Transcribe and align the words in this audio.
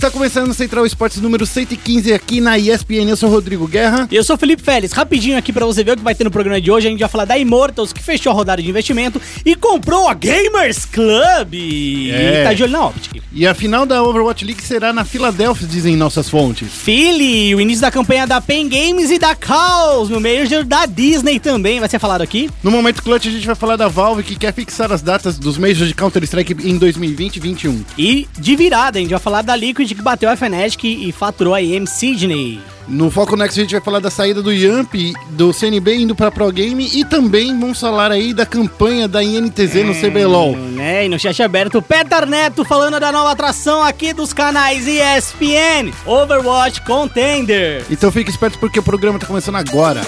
Está 0.00 0.12
começando 0.12 0.50
o 0.50 0.54
Central 0.54 0.86
Esportes 0.86 1.20
número 1.20 1.44
115 1.44 2.12
aqui 2.12 2.40
na 2.40 2.56
ESPN. 2.56 3.08
Eu 3.08 3.16
sou 3.16 3.28
Rodrigo 3.28 3.66
Guerra. 3.66 4.06
E 4.08 4.14
eu 4.14 4.22
sou 4.22 4.36
o 4.36 4.38
Felipe 4.38 4.62
Félix. 4.62 4.92
Rapidinho 4.92 5.36
aqui 5.36 5.52
pra 5.52 5.66
você 5.66 5.82
ver 5.82 5.90
o 5.90 5.96
que 5.96 6.04
vai 6.04 6.14
ter 6.14 6.22
no 6.22 6.30
programa 6.30 6.60
de 6.60 6.70
hoje. 6.70 6.86
A 6.86 6.90
gente 6.90 7.00
vai 7.00 7.08
falar 7.08 7.24
da 7.24 7.36
Immortals, 7.36 7.92
que 7.92 8.00
fechou 8.00 8.30
a 8.30 8.34
rodada 8.36 8.62
de 8.62 8.70
investimento 8.70 9.20
e 9.44 9.56
comprou 9.56 10.06
a 10.06 10.14
Gamers 10.14 10.84
Club. 10.84 11.52
É. 11.52 12.42
E 12.42 12.44
tá 12.44 12.54
de 12.54 12.62
olho 12.62 12.70
na 12.70 12.86
Optic. 12.86 13.20
E 13.32 13.44
a 13.44 13.52
final 13.54 13.84
da 13.84 14.00
Overwatch 14.00 14.44
League 14.44 14.62
será 14.62 14.92
na 14.92 15.04
Filadélfia, 15.04 15.66
dizem 15.66 15.96
nossas 15.96 16.30
fontes. 16.30 16.68
Philly, 16.72 17.56
o 17.56 17.60
início 17.60 17.82
da 17.82 17.90
campanha 17.90 18.24
da 18.24 18.40
Pen 18.40 18.68
Games 18.68 19.10
e 19.10 19.18
da 19.18 19.34
Chaos, 19.34 20.08
no 20.08 20.20
Major 20.20 20.62
da 20.64 20.86
Disney 20.86 21.40
também. 21.40 21.80
Vai 21.80 21.88
ser 21.88 21.98
falado 21.98 22.22
aqui. 22.22 22.48
No 22.62 22.70
momento 22.70 23.02
clutch 23.02 23.26
a 23.26 23.30
gente 23.32 23.46
vai 23.48 23.56
falar 23.56 23.74
da 23.74 23.88
Valve 23.88 24.22
que 24.22 24.36
quer 24.36 24.54
fixar 24.54 24.92
as 24.92 25.02
datas 25.02 25.36
dos 25.40 25.58
Majors 25.58 25.88
de 25.88 25.94
Counter-Strike 25.94 26.56
em 26.62 26.78
2020 26.78 27.34
e 27.34 27.40
2021. 27.40 27.84
E 27.98 28.28
de 28.38 28.54
virada, 28.54 29.00
a 29.00 29.02
gente 29.02 29.10
vai 29.10 29.18
falar 29.18 29.42
da 29.42 29.56
Liquid 29.56 29.87
que 29.94 30.02
bateu 30.02 30.28
a 30.28 30.36
Fnatic 30.36 30.84
e 30.84 31.12
faturou 31.12 31.54
a 31.54 31.62
EM 31.62 31.86
Sydney. 31.86 32.60
No 32.88 33.10
Foco 33.10 33.36
Next 33.36 33.60
a 33.60 33.62
gente 33.62 33.72
vai 33.72 33.80
falar 33.82 34.00
da 34.00 34.10
saída 34.10 34.42
do 34.42 34.50
Yamp, 34.50 34.94
do 35.30 35.52
CNB 35.52 35.96
indo 35.96 36.14
pra 36.14 36.30
Pro 36.30 36.50
Game 36.50 36.88
e 36.94 37.04
também 37.04 37.58
vamos 37.58 37.78
falar 37.78 38.10
aí 38.10 38.32
da 38.32 38.46
campanha 38.46 39.06
da 39.06 39.22
INTZ 39.22 39.74
no 39.84 39.94
CBLOL. 39.94 40.56
Né? 40.56 41.04
E 41.04 41.08
no 41.08 41.18
chat 41.18 41.42
aberto, 41.42 41.82
Petar 41.82 42.26
Neto 42.26 42.64
falando 42.64 42.98
da 42.98 43.12
nova 43.12 43.32
atração 43.32 43.82
aqui 43.82 44.14
dos 44.14 44.32
canais 44.32 44.86
ESPN, 44.86 45.92
Overwatch 46.06 46.80
Contender. 46.80 47.84
Então 47.90 48.10
fique 48.10 48.30
esperto 48.30 48.58
porque 48.58 48.78
o 48.78 48.82
programa 48.82 49.18
tá 49.18 49.26
começando 49.26 49.56
agora. 49.56 50.00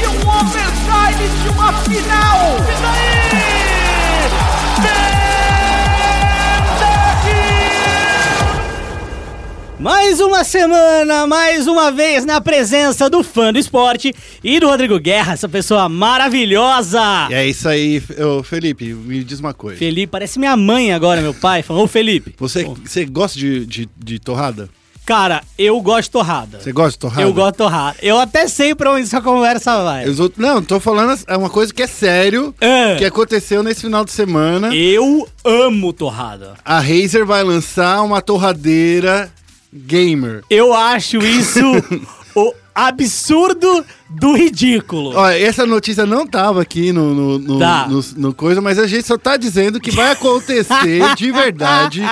De 0.00 0.06
um 0.06 0.28
overtime 0.28 1.28
de 1.42 1.48
uma 1.48 1.72
final. 1.72 2.56
E 2.58 2.82
daí? 2.82 3.18
Mais 9.80 10.18
uma 10.18 10.42
semana, 10.42 11.24
mais 11.28 11.68
uma 11.68 11.92
vez 11.92 12.24
na 12.24 12.40
presença 12.40 13.08
do 13.08 13.22
fã 13.22 13.52
do 13.52 13.60
esporte 13.60 14.12
e 14.42 14.58
do 14.58 14.66
Rodrigo 14.66 14.98
Guerra, 14.98 15.34
essa 15.34 15.48
pessoa 15.48 15.88
maravilhosa. 15.88 17.28
E 17.30 17.34
é 17.34 17.46
isso 17.46 17.68
aí, 17.68 18.02
ô, 18.18 18.42
Felipe, 18.42 18.92
me 18.92 19.22
diz 19.22 19.38
uma 19.38 19.54
coisa. 19.54 19.78
Felipe, 19.78 20.10
parece 20.10 20.36
minha 20.40 20.56
mãe 20.56 20.92
agora, 20.92 21.20
meu 21.20 21.32
pai. 21.32 21.62
Falou, 21.62 21.84
ô 21.84 21.86
Felipe. 21.86 22.34
Você, 22.38 22.64
você 22.64 23.04
gosta 23.04 23.38
de, 23.38 23.64
de, 23.66 23.88
de 23.96 24.18
torrada? 24.18 24.68
Cara, 25.08 25.42
eu 25.56 25.80
gosto 25.80 26.02
de 26.02 26.10
torrada. 26.10 26.60
Você 26.60 26.70
gosta 26.70 26.90
de 26.90 26.98
torrada? 26.98 27.22
Eu 27.22 27.32
gosto 27.32 27.52
de 27.52 27.56
torrada. 27.56 27.96
Eu 28.02 28.18
até 28.18 28.46
sei 28.46 28.74
pra 28.74 28.92
onde 28.92 29.04
essa 29.04 29.22
conversa 29.22 29.82
vai. 29.82 30.06
Os 30.06 30.20
outros- 30.20 30.38
não, 30.46 30.62
tô 30.62 30.78
falando 30.78 31.18
é 31.26 31.34
uma 31.34 31.48
coisa 31.48 31.72
que 31.72 31.82
é 31.82 31.86
sério, 31.86 32.54
É. 32.60 32.96
que 32.96 33.06
aconteceu 33.06 33.62
nesse 33.62 33.80
final 33.80 34.04
de 34.04 34.12
semana. 34.12 34.68
Eu 34.76 35.26
amo 35.42 35.94
torrada. 35.94 36.52
A 36.62 36.78
Razer 36.78 37.24
vai 37.24 37.42
lançar 37.42 38.02
uma 38.02 38.20
torradeira 38.20 39.30
gamer. 39.72 40.42
Eu 40.50 40.74
acho 40.74 41.16
isso 41.16 41.60
o 42.36 42.52
absurdo 42.86 43.84
do 44.08 44.34
ridículo. 44.34 45.10
Olha, 45.14 45.38
essa 45.38 45.66
notícia 45.66 46.06
não 46.06 46.26
tava 46.26 46.62
aqui 46.62 46.92
no, 46.92 47.14
no, 47.14 47.38
no, 47.38 47.58
Tá. 47.58 47.86
no- 47.88 48.04
no 48.16 48.34
coisa, 48.34 48.60
mas 48.60 48.78
a 48.78 48.86
gente 48.86 49.06
só 49.06 49.18
tá 49.18 49.36
dizendo 49.36 49.80
que 49.80 49.90
vai 49.90 50.12
acontecer 50.12 51.02
de 51.16 51.30
verdade. 51.32 52.02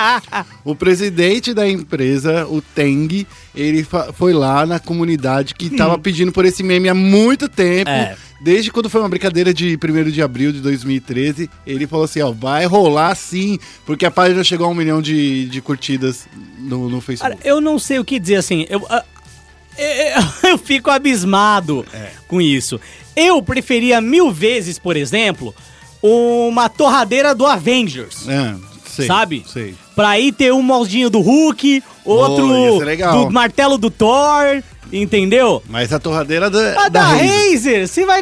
O 0.63 0.75
presidente 0.75 1.53
da 1.53 1.67
empresa, 1.67 2.45
o 2.47 2.61
Teng, 2.61 3.25
ele 3.55 3.85
foi 4.13 4.33
lá 4.33 4.65
na 4.65 4.79
comunidade 4.79 5.55
que 5.55 5.69
tava 5.69 5.97
pedindo 5.97 6.31
por 6.31 6.45
esse 6.45 6.61
meme 6.63 6.89
há 6.89 6.93
muito 6.93 7.47
tempo. 7.49 7.89
Hum. 7.89 7.93
É. 7.93 8.15
Desde 8.39 8.69
quando 8.71 8.87
foi 8.87 9.01
uma 9.01 9.09
brincadeira 9.09 9.51
de 9.51 9.75
1 9.83 10.11
de 10.11 10.21
abril 10.21 10.51
de 10.51 10.61
2013, 10.61 11.49
ele 11.65 11.87
falou 11.87 12.05
assim, 12.05 12.21
ó, 12.21 12.31
vai 12.31 12.65
rolar 12.67 13.15
sim, 13.15 13.57
porque 13.83 14.05
a 14.05 14.11
página 14.11 14.43
chegou 14.43 14.67
a 14.67 14.69
um 14.69 14.75
milhão 14.75 15.01
de, 15.01 15.47
de 15.47 15.59
curtidas 15.59 16.27
no, 16.59 16.87
no 16.87 17.01
Facebook. 17.01 17.35
Cara, 17.35 17.49
eu 17.49 17.59
não 17.59 17.79
sei 17.79 17.97
o 17.97 18.05
que 18.05 18.19
dizer 18.19 18.35
assim. 18.35 18.67
Eu, 18.69 18.85
eu, 19.77 20.23
eu 20.51 20.57
fico 20.57 20.89
abismado 20.89 21.85
É. 21.93 22.09
com 22.27 22.41
isso. 22.41 22.79
Eu 23.15 23.41
preferia 23.41 23.99
mil 24.01 24.31
vezes, 24.31 24.77
por 24.77 24.95
exemplo, 24.95 25.53
uma 26.01 26.69
torradeira 26.69 27.33
do 27.33 27.45
Avengers. 27.45 28.27
É, 28.27 28.55
sei, 28.87 29.07
Sabe? 29.07 29.43
Sei. 29.51 29.75
Pra 29.95 30.09
aí 30.09 30.31
ter 30.31 30.53
um 30.53 30.61
moldinho 30.61 31.09
do 31.09 31.19
Hulk, 31.21 31.83
outro 32.05 32.77
legal. 32.79 33.25
do 33.25 33.33
martelo 33.33 33.77
do 33.77 33.89
Thor, 33.89 34.61
entendeu? 34.93 35.63
Mas 35.67 35.91
a 35.91 35.99
torradeira 35.99 36.49
da, 36.49 36.85
A 36.85 36.89
da, 36.89 37.01
Razer. 37.03 37.51
Razer, 37.53 37.87
você 37.87 38.05
vai 38.05 38.21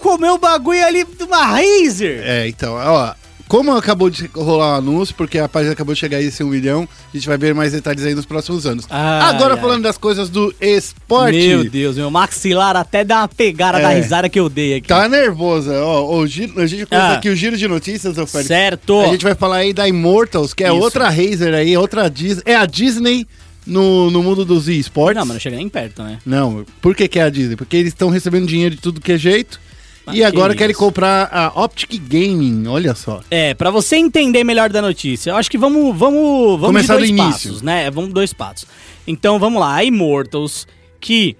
comer 0.00 0.30
o 0.30 0.38
bagulho 0.38 0.84
ali 0.84 1.04
de 1.04 1.22
uma 1.22 1.44
Razer. 1.44 2.22
É, 2.24 2.48
então, 2.48 2.74
ó. 2.74 3.14
Como 3.52 3.70
acabou 3.76 4.08
de 4.08 4.30
rolar 4.34 4.72
o 4.72 4.76
anúncio, 4.78 5.14
porque 5.14 5.38
a 5.38 5.46
página 5.46 5.74
acabou 5.74 5.92
de 5.92 6.00
chegar 6.00 6.16
a 6.16 6.22
esse 6.22 6.42
um 6.42 6.46
milhão, 6.48 6.88
a 7.12 7.14
gente 7.14 7.28
vai 7.28 7.36
ver 7.36 7.54
mais 7.54 7.72
detalhes 7.72 8.02
aí 8.02 8.14
nos 8.14 8.24
próximos 8.24 8.64
anos. 8.64 8.86
Ai, 8.88 9.28
Agora 9.28 9.52
ai. 9.56 9.60
falando 9.60 9.82
das 9.82 9.98
coisas 9.98 10.30
do 10.30 10.54
esporte. 10.58 11.36
Meu 11.36 11.68
Deus, 11.68 11.96
meu 11.98 12.10
maxilar 12.10 12.74
até 12.76 13.04
dá 13.04 13.18
uma 13.18 13.28
pegada 13.28 13.78
É. 13.78 13.82
da 13.82 13.88
risada 13.90 14.26
que 14.30 14.40
eu 14.40 14.48
dei 14.48 14.76
aqui. 14.76 14.88
Tá 14.88 15.06
nervosa, 15.06 15.78
ó. 15.84 16.16
O 16.16 16.26
giro, 16.26 16.58
a 16.62 16.66
gente 16.66 16.86
começa 16.86 17.08
Ah. 17.08 17.12
aqui 17.16 17.28
o 17.28 17.36
giro 17.36 17.54
de 17.58 17.68
notícias, 17.68 18.16
ô 18.16 18.26
Félix. 18.26 18.48
Certo. 18.48 18.98
A 19.02 19.08
gente 19.08 19.22
vai 19.22 19.34
falar 19.34 19.56
aí 19.56 19.74
da 19.74 19.86
Immortals, 19.86 20.54
que 20.54 20.64
é 20.64 20.68
Isso. 20.68 20.76
outra 20.82 21.10
Razer 21.10 21.52
aí, 21.52 21.76
outra 21.76 22.08
Disney. 22.08 22.42
É 22.46 22.56
a 22.56 22.64
Disney 22.64 23.26
no, 23.66 24.10
no 24.10 24.22
mundo 24.22 24.46
dos 24.46 24.66
esportes. 24.66 25.18
Não, 25.20 25.26
mas 25.26 25.34
não 25.34 25.40
chega 25.40 25.56
nem 25.56 25.68
perto, 25.68 26.02
né? 26.02 26.18
Não, 26.24 26.64
por 26.80 26.96
que, 26.96 27.06
que 27.06 27.18
é 27.18 27.22
a 27.24 27.28
Disney? 27.28 27.56
Porque 27.56 27.76
eles 27.76 27.92
estão 27.92 28.08
recebendo 28.08 28.46
dinheiro 28.46 28.74
de 28.74 28.80
tudo 28.80 28.98
que 28.98 29.12
é 29.12 29.18
jeito. 29.18 29.60
E 30.08 30.16
que 30.16 30.24
agora 30.24 30.52
isso. 30.52 30.58
querem 30.58 30.74
comprar 30.74 31.28
a 31.32 31.62
Optic 31.62 32.00
Gaming, 32.08 32.66
olha 32.66 32.94
só. 32.94 33.20
É, 33.30 33.54
pra 33.54 33.70
você 33.70 33.96
entender 33.96 34.42
melhor 34.42 34.70
da 34.70 34.82
notícia, 34.82 35.30
eu 35.30 35.36
acho 35.36 35.50
que 35.50 35.58
vamos 35.58 35.96
vamos 35.96 36.60
vamos 36.60 36.66
Começar 36.66 36.94
de 36.94 37.00
dois 37.00 37.10
do 37.10 37.16
início. 37.16 37.50
passos, 37.50 37.62
né? 37.62 37.90
Vamos 37.90 38.12
dois 38.12 38.32
passos. 38.32 38.66
Então, 39.06 39.38
vamos 39.38 39.60
lá, 39.60 39.74
a 39.76 39.84
Immortals 39.84 40.66
que 41.00 41.36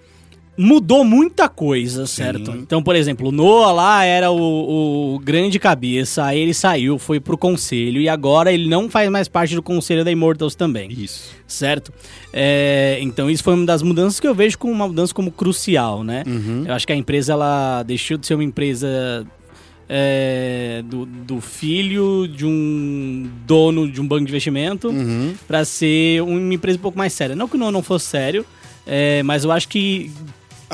mudou 0.62 1.04
muita 1.04 1.48
coisa, 1.48 2.06
certo? 2.06 2.50
Então, 2.52 2.82
por 2.82 2.94
exemplo, 2.96 3.28
o 3.28 3.32
Noah 3.32 3.72
lá 3.72 4.04
era 4.04 4.30
o, 4.30 5.14
o 5.14 5.18
grande 5.18 5.58
cabeça, 5.58 6.24
aí 6.24 6.38
ele 6.38 6.54
saiu, 6.54 6.98
foi 6.98 7.18
pro 7.20 7.36
conselho 7.36 8.00
e 8.00 8.08
agora 8.08 8.52
ele 8.52 8.68
não 8.68 8.88
faz 8.88 9.10
mais 9.10 9.28
parte 9.28 9.54
do 9.54 9.62
conselho 9.62 10.04
da 10.04 10.10
Immortals 10.12 10.54
também 10.54 10.90
Isso. 10.92 11.30
certo? 11.46 11.92
É, 12.32 12.98
então 13.02 13.28
isso 13.30 13.42
foi 13.42 13.54
uma 13.54 13.66
das 13.66 13.82
mudanças 13.82 14.18
que 14.20 14.26
eu 14.26 14.34
vejo 14.34 14.56
como 14.58 14.72
uma 14.72 14.86
mudança 14.88 15.12
como 15.12 15.30
crucial, 15.30 16.02
né? 16.04 16.22
Eu 16.66 16.72
acho 16.74 16.86
que 16.86 16.92
a 16.92 16.96
empresa 16.96 17.32
ela 17.32 17.82
deixou 17.82 18.16
de 18.16 18.26
ser 18.26 18.34
uma 18.34 18.44
empresa 18.44 19.26
é, 19.88 20.82
do, 20.86 21.04
do 21.04 21.40
filho 21.40 22.26
de 22.26 22.46
um 22.46 23.28
dono 23.46 23.90
de 23.90 24.00
um 24.00 24.06
banco 24.06 24.24
de 24.24 24.30
investimento 24.30 24.88
Uhum. 24.88 25.34
para 25.46 25.64
ser 25.64 26.22
uma 26.22 26.54
empresa 26.54 26.78
um 26.78 26.82
pouco 26.82 26.96
mais 26.96 27.12
séria. 27.12 27.36
Não 27.36 27.46
que 27.48 27.56
o 27.56 27.58
não, 27.58 27.70
não 27.70 27.82
fosse 27.82 28.06
sério, 28.06 28.44
é, 28.86 29.22
mas 29.22 29.44
eu 29.44 29.52
acho 29.52 29.68
que 29.68 30.10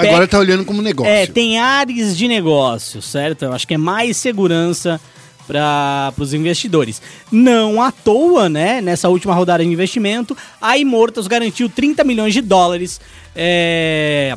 Agora 0.07 0.29
tá 0.29 0.39
olhando 0.39 0.65
como 0.65 0.81
negócio. 0.81 1.13
é, 1.13 1.27
tem 1.27 1.59
áreas 1.59 2.17
de 2.17 2.29
negócio, 2.29 3.03
certo? 3.03 3.45
Eu 3.45 3.53
acho 3.53 3.67
que 3.67 3.75
é 3.75 3.79
mais 3.79 4.17
segurança 4.17 5.01
para 5.47 6.13
os 6.19 6.35
investidores. 6.35 7.01
Não 7.33 7.81
à 7.81 7.91
toa, 7.91 8.49
né? 8.49 8.81
Nessa 8.83 9.09
última 9.09 9.35
rodada 9.35 9.65
de 9.65 9.71
investimento, 9.71 10.37
a 10.61 10.77
Immortals 10.77 11.27
garantiu 11.27 11.69
30 11.69 12.05
milhões 12.05 12.35
de 12.35 12.43
dólares 12.43 13.01
é, 13.35 14.37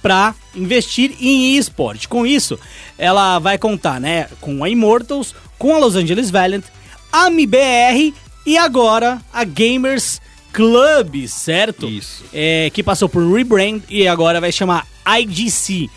para 0.00 0.34
investir 0.54 1.16
em 1.20 1.56
esporte. 1.56 2.08
Com 2.08 2.24
isso, 2.24 2.58
ela 2.96 3.40
vai 3.40 3.58
contar, 3.58 4.00
né? 4.00 4.28
Com 4.40 4.62
a 4.62 4.70
Immortals, 4.70 5.34
com 5.58 5.74
a 5.74 5.78
Los 5.78 5.96
Angeles 5.96 6.30
Valiant, 6.30 6.64
a 7.12 7.26
MBR 7.26 8.14
e 8.46 8.56
agora 8.56 9.20
a 9.32 9.44
Gamers 9.44 10.20
Club, 10.52 11.26
certo? 11.26 11.88
Isso. 11.88 12.24
É, 12.32 12.70
que 12.72 12.82
passou 12.82 13.08
por 13.08 13.28
rebrand 13.32 13.80
e 13.90 14.06
agora 14.06 14.40
vai 14.40 14.52
chamar 14.52 14.86
IGC. 15.06 15.90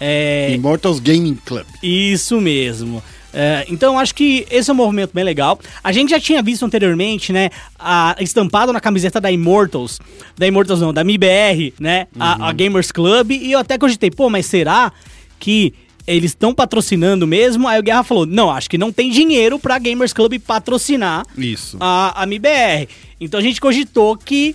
É, 0.00 0.52
Immortals 0.54 0.98
Gaming 0.98 1.38
Club. 1.44 1.66
isso 1.82 2.40
mesmo. 2.40 3.02
É, 3.32 3.64
então, 3.68 3.98
acho 3.98 4.14
que 4.14 4.46
esse 4.50 4.70
é 4.70 4.74
um 4.74 4.76
movimento 4.76 5.12
bem 5.14 5.24
legal. 5.24 5.58
A 5.82 5.90
gente 5.90 6.10
já 6.10 6.20
tinha 6.20 6.42
visto 6.42 6.64
anteriormente, 6.64 7.32
né? 7.32 7.50
A, 7.78 8.14
estampado 8.20 8.72
na 8.72 8.80
camiseta 8.80 9.20
da 9.20 9.30
Immortals. 9.30 10.00
Da 10.36 10.46
Immortals 10.46 10.80
não, 10.80 10.92
da 10.92 11.02
MIBR, 11.02 11.72
né? 11.80 12.08
A, 12.18 12.48
a 12.48 12.52
Gamers 12.52 12.92
Club. 12.92 13.30
E 13.30 13.52
eu 13.52 13.58
até 13.58 13.78
cogitei, 13.78 14.10
pô, 14.10 14.28
mas 14.28 14.46
será 14.46 14.92
que 15.38 15.72
eles 16.06 16.32
estão 16.32 16.52
patrocinando 16.54 17.26
mesmo? 17.26 17.66
Aí 17.66 17.78
o 17.78 17.82
Guerra 17.82 18.02
falou: 18.02 18.26
não, 18.26 18.50
acho 18.50 18.68
que 18.68 18.76
não 18.76 18.92
tem 18.92 19.10
dinheiro 19.10 19.58
pra 19.58 19.78
Gamers 19.78 20.12
Club 20.12 20.38
patrocinar 20.38 21.24
Isso. 21.36 21.76
a, 21.80 22.22
a 22.22 22.26
MIBR. 22.26 22.88
Então 23.20 23.40
a 23.40 23.42
gente 23.42 23.60
cogitou 23.60 24.16
que 24.16 24.54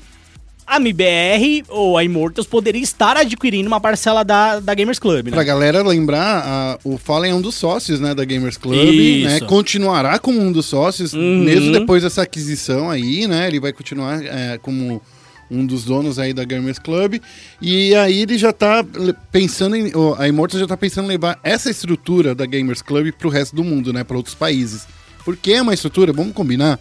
a 0.68 0.80
MIBR 0.80 1.64
ou 1.70 1.98
a 1.98 2.04
Immortals 2.04 2.46
poderia 2.46 2.82
estar 2.82 3.16
adquirindo 3.16 3.68
uma 3.68 3.80
parcela 3.80 4.24
da, 4.24 4.60
da 4.60 4.74
Gamers 4.74 5.00
Club, 5.00 5.26
né? 5.28 5.32
Pra 5.32 5.44
galera 5.44 5.82
lembrar, 5.82 6.44
a- 6.46 6.80
o 6.84 6.98
Fallen 6.98 7.32
é 7.32 7.36
um 7.36 7.42
dos 7.42 7.56
sócios, 7.56 8.00
né, 8.02 8.14
da 8.14 8.26
Gamers 8.26 8.58
Club, 8.58 8.76
Isso. 8.94 9.30
né? 9.30 9.40
Continuará 9.48 10.20
como 10.20 10.42
um 10.42 10.52
dos 10.52 10.66
sócios, 10.66 11.14
Uhum. 11.14 11.40
mesmo 11.44 11.72
depois 11.72 12.04
dessa 12.04 12.22
aquisição 12.24 12.90
aí, 12.90 13.26
né? 13.28 13.48
Ele 13.48 13.60
vai 13.62 13.72
continuar 13.72 14.22
é, 14.24 14.58
como 14.62 15.02
um 15.50 15.66
dos 15.66 15.86
donos 15.86 16.20
aí 16.20 16.34
da 16.34 16.44
Gamers 16.44 16.78
Club. 16.78 17.22
E 17.62 17.96
aí 17.96 18.24
ele 18.24 18.38
já 18.38 18.52
tá 18.52 18.84
pensando 19.32 19.78
em. 19.78 19.92
A 20.18 20.28
Immortals 20.28 20.60
já 20.60 20.68
tá 20.68 20.76
pensando 20.76 21.06
em 21.06 21.10
levar 21.10 21.40
essa 21.42 21.70
estrutura 21.70 22.36
da 22.36 22.46
Gamers 22.46 22.82
Club 22.82 23.14
pro 23.14 23.30
resto 23.30 23.56
do 23.56 23.64
mundo, 23.64 23.94
né? 23.94 24.04
Para 24.04 24.18
outros 24.18 24.36
países. 24.36 24.86
Porque 25.24 25.54
é 25.54 25.62
uma 25.62 25.74
estrutura, 25.74 26.12
vamos 26.12 26.34
combinar, 26.34 26.78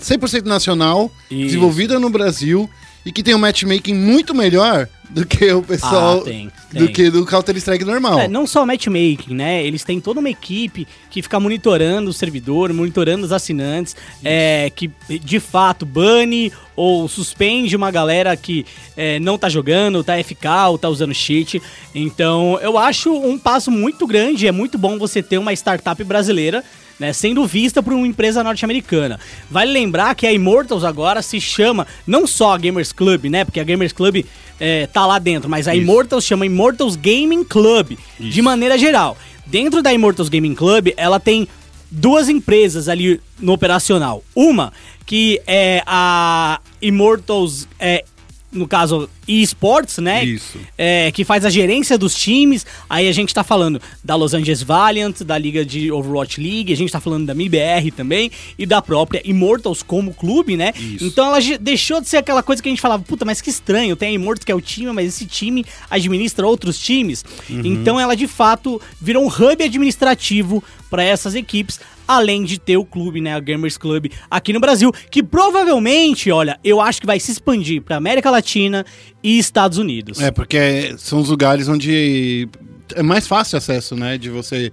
100% 0.00 0.44
nacional, 0.44 1.10
Isso. 1.30 1.44
desenvolvida 1.46 1.98
no 2.00 2.10
Brasil 2.10 2.68
e 3.04 3.12
que 3.12 3.22
tem 3.22 3.34
um 3.34 3.38
matchmaking 3.38 3.94
muito 3.94 4.34
melhor 4.34 4.88
do 5.10 5.24
que 5.24 5.52
o 5.52 5.62
pessoal. 5.62 6.20
Ah, 6.20 6.24
tem, 6.24 6.50
Do 6.72 6.86
tem. 6.86 6.92
que 6.92 7.10
do 7.10 7.24
Counter-Strike 7.24 7.84
normal. 7.84 8.18
É, 8.18 8.28
não 8.28 8.46
só 8.46 8.66
matchmaking, 8.66 9.34
né? 9.34 9.64
Eles 9.64 9.84
têm 9.84 10.00
toda 10.00 10.18
uma 10.18 10.30
equipe 10.30 10.88
que 11.10 11.22
fica 11.22 11.38
monitorando 11.38 12.10
o 12.10 12.12
servidor, 12.12 12.72
monitorando 12.72 13.24
os 13.24 13.30
assinantes, 13.30 13.94
é, 14.24 14.70
que 14.74 14.90
de 15.22 15.38
fato 15.38 15.86
bane 15.86 16.52
ou 16.74 17.06
suspende 17.06 17.76
uma 17.76 17.90
galera 17.90 18.36
que 18.36 18.66
é, 18.96 19.20
não 19.20 19.38
tá 19.38 19.48
jogando, 19.48 20.02
tá 20.02 20.14
FK 20.22 20.48
ou 20.70 20.78
tá 20.78 20.88
usando 20.88 21.14
cheat. 21.14 21.62
Então 21.94 22.58
eu 22.60 22.76
acho 22.76 23.12
um 23.12 23.38
passo 23.38 23.70
muito 23.70 24.06
grande. 24.06 24.48
É 24.48 24.52
muito 24.52 24.76
bom 24.78 24.98
você 24.98 25.22
ter 25.22 25.38
uma 25.38 25.52
startup 25.52 26.02
brasileira. 26.02 26.64
Né, 26.98 27.12
sendo 27.12 27.44
vista 27.44 27.82
por 27.82 27.92
uma 27.92 28.06
empresa 28.06 28.44
norte-americana. 28.44 29.18
Vale 29.50 29.72
lembrar 29.72 30.14
que 30.14 30.28
a 30.28 30.32
Immortals 30.32 30.84
agora 30.84 31.22
se 31.22 31.40
chama 31.40 31.88
não 32.06 32.24
só 32.24 32.54
a 32.54 32.58
Gamers 32.58 32.92
Club, 32.92 33.24
né? 33.24 33.44
Porque 33.44 33.58
a 33.58 33.64
Gamers 33.64 33.92
Club 33.92 34.24
é, 34.60 34.86
tá 34.86 35.04
lá 35.04 35.18
dentro, 35.18 35.50
mas 35.50 35.66
a 35.66 35.74
Immortals 35.74 36.24
chama 36.24 36.46
Immortals 36.46 36.94
Gaming 36.94 37.42
Club, 37.42 37.98
de 38.20 38.40
maneira 38.40 38.78
geral. 38.78 39.18
Dentro 39.44 39.82
da 39.82 39.92
Immortals 39.92 40.28
Gaming 40.28 40.54
Club, 40.54 40.92
ela 40.96 41.18
tem 41.18 41.48
duas 41.90 42.28
empresas 42.28 42.88
ali 42.88 43.20
no 43.40 43.52
operacional. 43.52 44.22
Uma 44.34 44.72
que 45.06 45.40
é 45.46 45.82
a 45.86 46.60
Immortals, 46.80 47.68
é, 47.78 48.04
no 48.50 48.66
caso, 48.66 49.08
eSports, 49.26 49.98
né? 49.98 50.24
Isso. 50.24 50.58
É, 50.76 51.10
que 51.12 51.24
faz 51.24 51.44
a 51.44 51.50
gerência 51.50 51.96
dos 51.96 52.14
times. 52.14 52.66
Aí 52.88 53.08
a 53.08 53.12
gente 53.12 53.34
tá 53.34 53.44
falando 53.44 53.80
da 54.02 54.14
Los 54.14 54.34
Angeles 54.34 54.62
Valiant, 54.62 55.22
da 55.22 55.36
Liga 55.38 55.64
de 55.64 55.90
Overwatch 55.90 56.40
League, 56.40 56.72
a 56.72 56.76
gente 56.76 56.92
tá 56.92 57.00
falando 57.00 57.26
da 57.26 57.34
MIBR 57.34 57.90
também 57.96 58.30
e 58.58 58.66
da 58.66 58.80
própria 58.82 59.22
Immortals 59.24 59.82
como 59.82 60.14
clube, 60.14 60.56
né? 60.56 60.72
Isso. 60.76 61.04
Então 61.04 61.26
ela 61.26 61.38
deixou 61.60 62.00
de 62.00 62.08
ser 62.08 62.18
aquela 62.18 62.42
coisa 62.42 62.62
que 62.62 62.68
a 62.68 62.72
gente 62.72 62.80
falava, 62.80 63.02
puta, 63.02 63.24
mas 63.24 63.40
que 63.40 63.50
estranho, 63.50 63.96
tem 63.96 64.10
a 64.10 64.12
Immortals 64.12 64.44
que 64.44 64.52
é 64.52 64.54
o 64.54 64.60
time, 64.60 64.92
mas 64.92 65.08
esse 65.08 65.26
time 65.26 65.64
administra 65.90 66.46
outros 66.46 66.78
times. 66.78 67.24
Uhum. 67.48 67.62
Então 67.64 67.98
ela 67.98 68.14
de 68.14 68.26
fato 68.26 68.80
virou 69.00 69.24
um 69.24 69.28
hub 69.28 69.62
administrativo 69.62 70.62
para 70.90 71.02
essas 71.02 71.34
equipes. 71.34 71.80
Além 72.06 72.44
de 72.44 72.58
ter 72.58 72.76
o 72.76 72.84
clube, 72.84 73.18
né, 73.20 73.34
a 73.34 73.40
Gamers 73.40 73.78
Club 73.78 74.12
aqui 74.30 74.52
no 74.52 74.60
Brasil, 74.60 74.92
que 75.10 75.22
provavelmente, 75.22 76.30
olha, 76.30 76.60
eu 76.62 76.78
acho 76.78 77.00
que 77.00 77.06
vai 77.06 77.18
se 77.18 77.32
expandir 77.32 77.80
para 77.80 77.96
América 77.96 78.30
Latina 78.30 78.84
e 79.24 79.38
Estados 79.38 79.78
Unidos. 79.78 80.20
É, 80.20 80.30
porque 80.30 80.94
são 80.98 81.18
os 81.20 81.30
lugares 81.30 81.66
onde 81.66 82.46
é 82.94 83.02
mais 83.02 83.26
fácil 83.26 83.56
acesso, 83.58 83.96
né? 83.96 84.18
De 84.18 84.28
você 84.30 84.70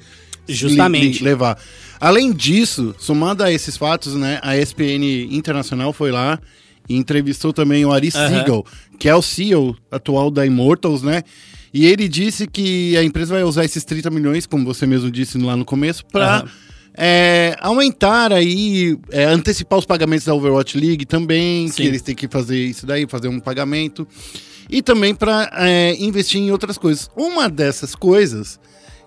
Justamente. 0.47 1.05
li- 1.05 1.19
li- 1.19 1.23
levar. 1.23 1.57
Além 1.99 2.33
disso, 2.33 2.93
somado 2.99 3.43
a 3.43 3.51
esses 3.51 3.77
fatos, 3.77 4.13
né? 4.15 4.39
A 4.43 4.57
ESPN 4.57 5.27
Internacional 5.31 5.93
foi 5.93 6.11
lá 6.11 6.37
e 6.89 6.95
entrevistou 6.95 7.53
também 7.53 7.85
o 7.85 7.91
Ari 7.91 8.09
Aham. 8.13 8.27
Siegel, 8.27 8.65
que 8.99 9.07
é 9.07 9.15
o 9.15 9.21
CEO 9.21 9.77
atual 9.89 10.29
da 10.29 10.45
Immortals, 10.45 11.01
né? 11.01 11.23
E 11.73 11.85
ele 11.85 12.09
disse 12.09 12.47
que 12.47 12.97
a 12.97 13.03
empresa 13.03 13.33
vai 13.35 13.43
usar 13.43 13.63
esses 13.63 13.85
30 13.85 14.09
milhões, 14.09 14.45
como 14.45 14.65
você 14.65 14.85
mesmo 14.85 15.09
disse 15.09 15.37
lá 15.37 15.55
no 15.55 15.63
começo, 15.63 16.05
para 16.05 16.43
Aham. 16.97 17.55
aumentar 17.61 18.33
aí, 18.33 18.97
é, 19.11 19.23
antecipar 19.25 19.79
os 19.79 19.85
pagamentos 19.85 20.25
da 20.25 20.33
Overwatch 20.33 20.77
League 20.77 21.05
também, 21.05 21.67
Sim. 21.67 21.73
que 21.75 21.83
eles 21.83 22.01
têm 22.01 22.15
que 22.15 22.27
fazer 22.27 22.57
isso 22.57 22.85
daí, 22.85 23.07
fazer 23.07 23.27
um 23.27 23.39
pagamento. 23.39 24.07
E 24.69 24.81
também 24.81 25.13
para 25.13 25.49
investir 25.99 26.39
em 26.39 26.51
outras 26.51 26.77
coisas. 26.77 27.09
Uma 27.15 27.49
dessas 27.49 27.93
coisas, 27.93 28.59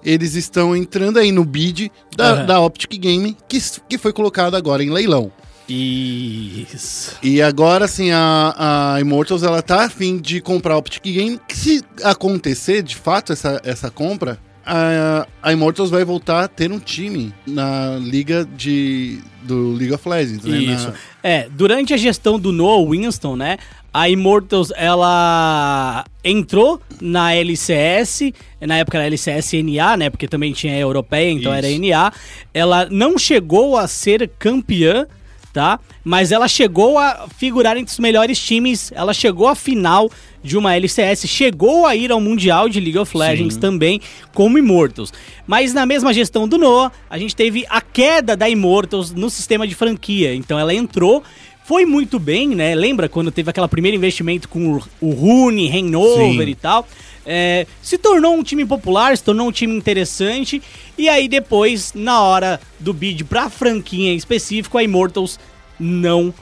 eles 0.05 0.35
estão 0.35 0.77
entrando 0.77 1.19
aí 1.19 1.33
no 1.33 1.45
bid 1.45 1.91
da, 2.17 2.31
Aham. 2.33 2.47
da 2.47 2.61
Optic 2.61 2.99
Game, 3.01 3.37
que, 3.49 3.59
que 3.89 3.97
foi 3.97 4.13
colocado 4.13 4.55
agora 4.57 4.83
em 4.83 4.91
leilão. 4.91 5.33
Isso. 5.67 7.17
E 7.23 7.41
agora, 7.41 7.87
assim, 7.87 8.11
a, 8.11 8.95
a 8.97 9.01
Immortals, 9.01 9.43
ela 9.43 9.63
tá 9.63 9.85
afim 9.85 10.19
de 10.19 10.41
comprar 10.41 10.75
a 10.75 10.77
Optic 10.79 11.03
Game, 11.03 11.41
que 11.49 11.57
se 11.57 11.83
acontecer, 12.03 12.83
de 12.83 12.97
fato, 12.97 13.33
essa, 13.33 13.61
essa 13.65 13.91
compra, 13.91 14.39
a, 14.67 15.27
a 15.43 15.53
Immortals 15.53 15.91
vai 15.91 16.05
voltar 16.05 16.45
a 16.45 16.49
ter 16.49 16.71
um 16.73 16.79
time 16.79 17.33
na 17.47 17.97
liga 18.01 18.45
de, 18.57 19.19
do 19.43 19.73
League 19.73 19.93
of 19.93 20.09
Legends, 20.09 20.45
né? 20.45 20.59
Isso. 20.59 20.89
Na- 20.89 20.95
É, 21.23 21.49
durante 21.51 21.93
a 21.95 21.97
gestão 21.97 22.39
do 22.39 22.53
Noah 22.53 22.89
Winston, 22.91 23.37
né? 23.37 23.57
A 23.93 24.09
Immortals, 24.09 24.73
ela 24.77 26.05
entrou 26.25 26.81
na 27.01 27.33
LCS, 27.35 28.33
na 28.61 28.79
época 28.79 28.99
era 28.99 29.07
LCS-NA, 29.07 29.97
né? 29.97 30.11
Porque 30.11 30.27
também 30.27 30.53
tinha 30.53 30.75
a 30.75 30.79
europeia, 30.79 31.31
então 31.31 31.55
Isso. 31.57 31.67
era 31.67 31.79
NA. 31.79 32.13
Ela 32.53 32.89
não 32.91 33.17
chegou 33.17 33.77
a 33.77 33.87
ser 33.87 34.29
campeã, 34.39 35.07
tá? 35.55 35.79
Mas 36.05 36.33
ela 36.33 36.49
chegou 36.49 36.99
a 36.99 37.29
figurar 37.39 37.77
entre 37.77 37.93
os 37.93 37.99
melhores 38.01 38.39
times, 38.39 38.93
ela 38.95 39.15
chegou 39.15 39.47
à 39.47 39.55
final 39.55 40.11
de 40.43 40.59
uma 40.59 40.75
LCS, 40.75 41.27
chegou 41.27 41.87
a 41.87 41.95
ir 41.95 42.11
ao 42.11 42.21
Mundial 42.21 42.69
de 42.69 42.81
League 42.81 42.99
of 42.99 43.17
Legends 43.17 43.57
também, 43.57 44.01
como 44.35 44.59
Immortals. 44.59 45.13
Mas 45.47 45.73
na 45.73 45.87
mesma 45.87 46.13
gestão 46.13 46.47
do 46.49 46.59
Noah, 46.59 46.93
a 47.09 47.17
gente 47.17 47.37
teve 47.37 47.65
a 47.71 47.81
queda 47.81 48.37
da 48.37 48.51
Immortals 48.51 49.13
no 49.13 49.31
sistema 49.31 49.67
de 49.67 49.77
franquia. 49.77 50.35
Então 50.35 50.59
ela 50.59 50.75
entrou, 50.75 51.23
foi 51.65 51.87
muito 51.87 52.19
bem, 52.19 52.49
né? 52.49 52.75
Lembra 52.75 53.09
quando 53.09 53.31
teve 53.31 53.49
aquele 53.49 53.69
primeiro 53.69 53.97
investimento 53.97 54.49
com 54.49 54.81
o, 55.01 55.11
Rune, 55.11 55.71
Hangover 55.71 56.47
Sim. 56.47 56.51
e 56.51 56.55
tal? 56.57 56.87
É, 57.27 57.67
se 57.83 57.97
tornou 57.97 58.35
um 58.35 58.43
time 58.43 58.65
popular, 58.65 59.17
se 59.17 59.23
tornou 59.23 59.49
um 59.49 59.53
time 59.53 59.75
interessante. 59.75 60.63
E 60.97 61.09
aí 61.09 61.29
depois, 61.29 61.93
na 61.95 62.21
hora 62.21 62.61
do 62.79 62.93
bid 62.93 63.25
pra 63.25 63.49
franquia 63.49 64.13
em 64.13 64.17
específico, 64.17 64.79
a 64.79 64.83
Immortals 64.83 65.39
não 65.79 66.33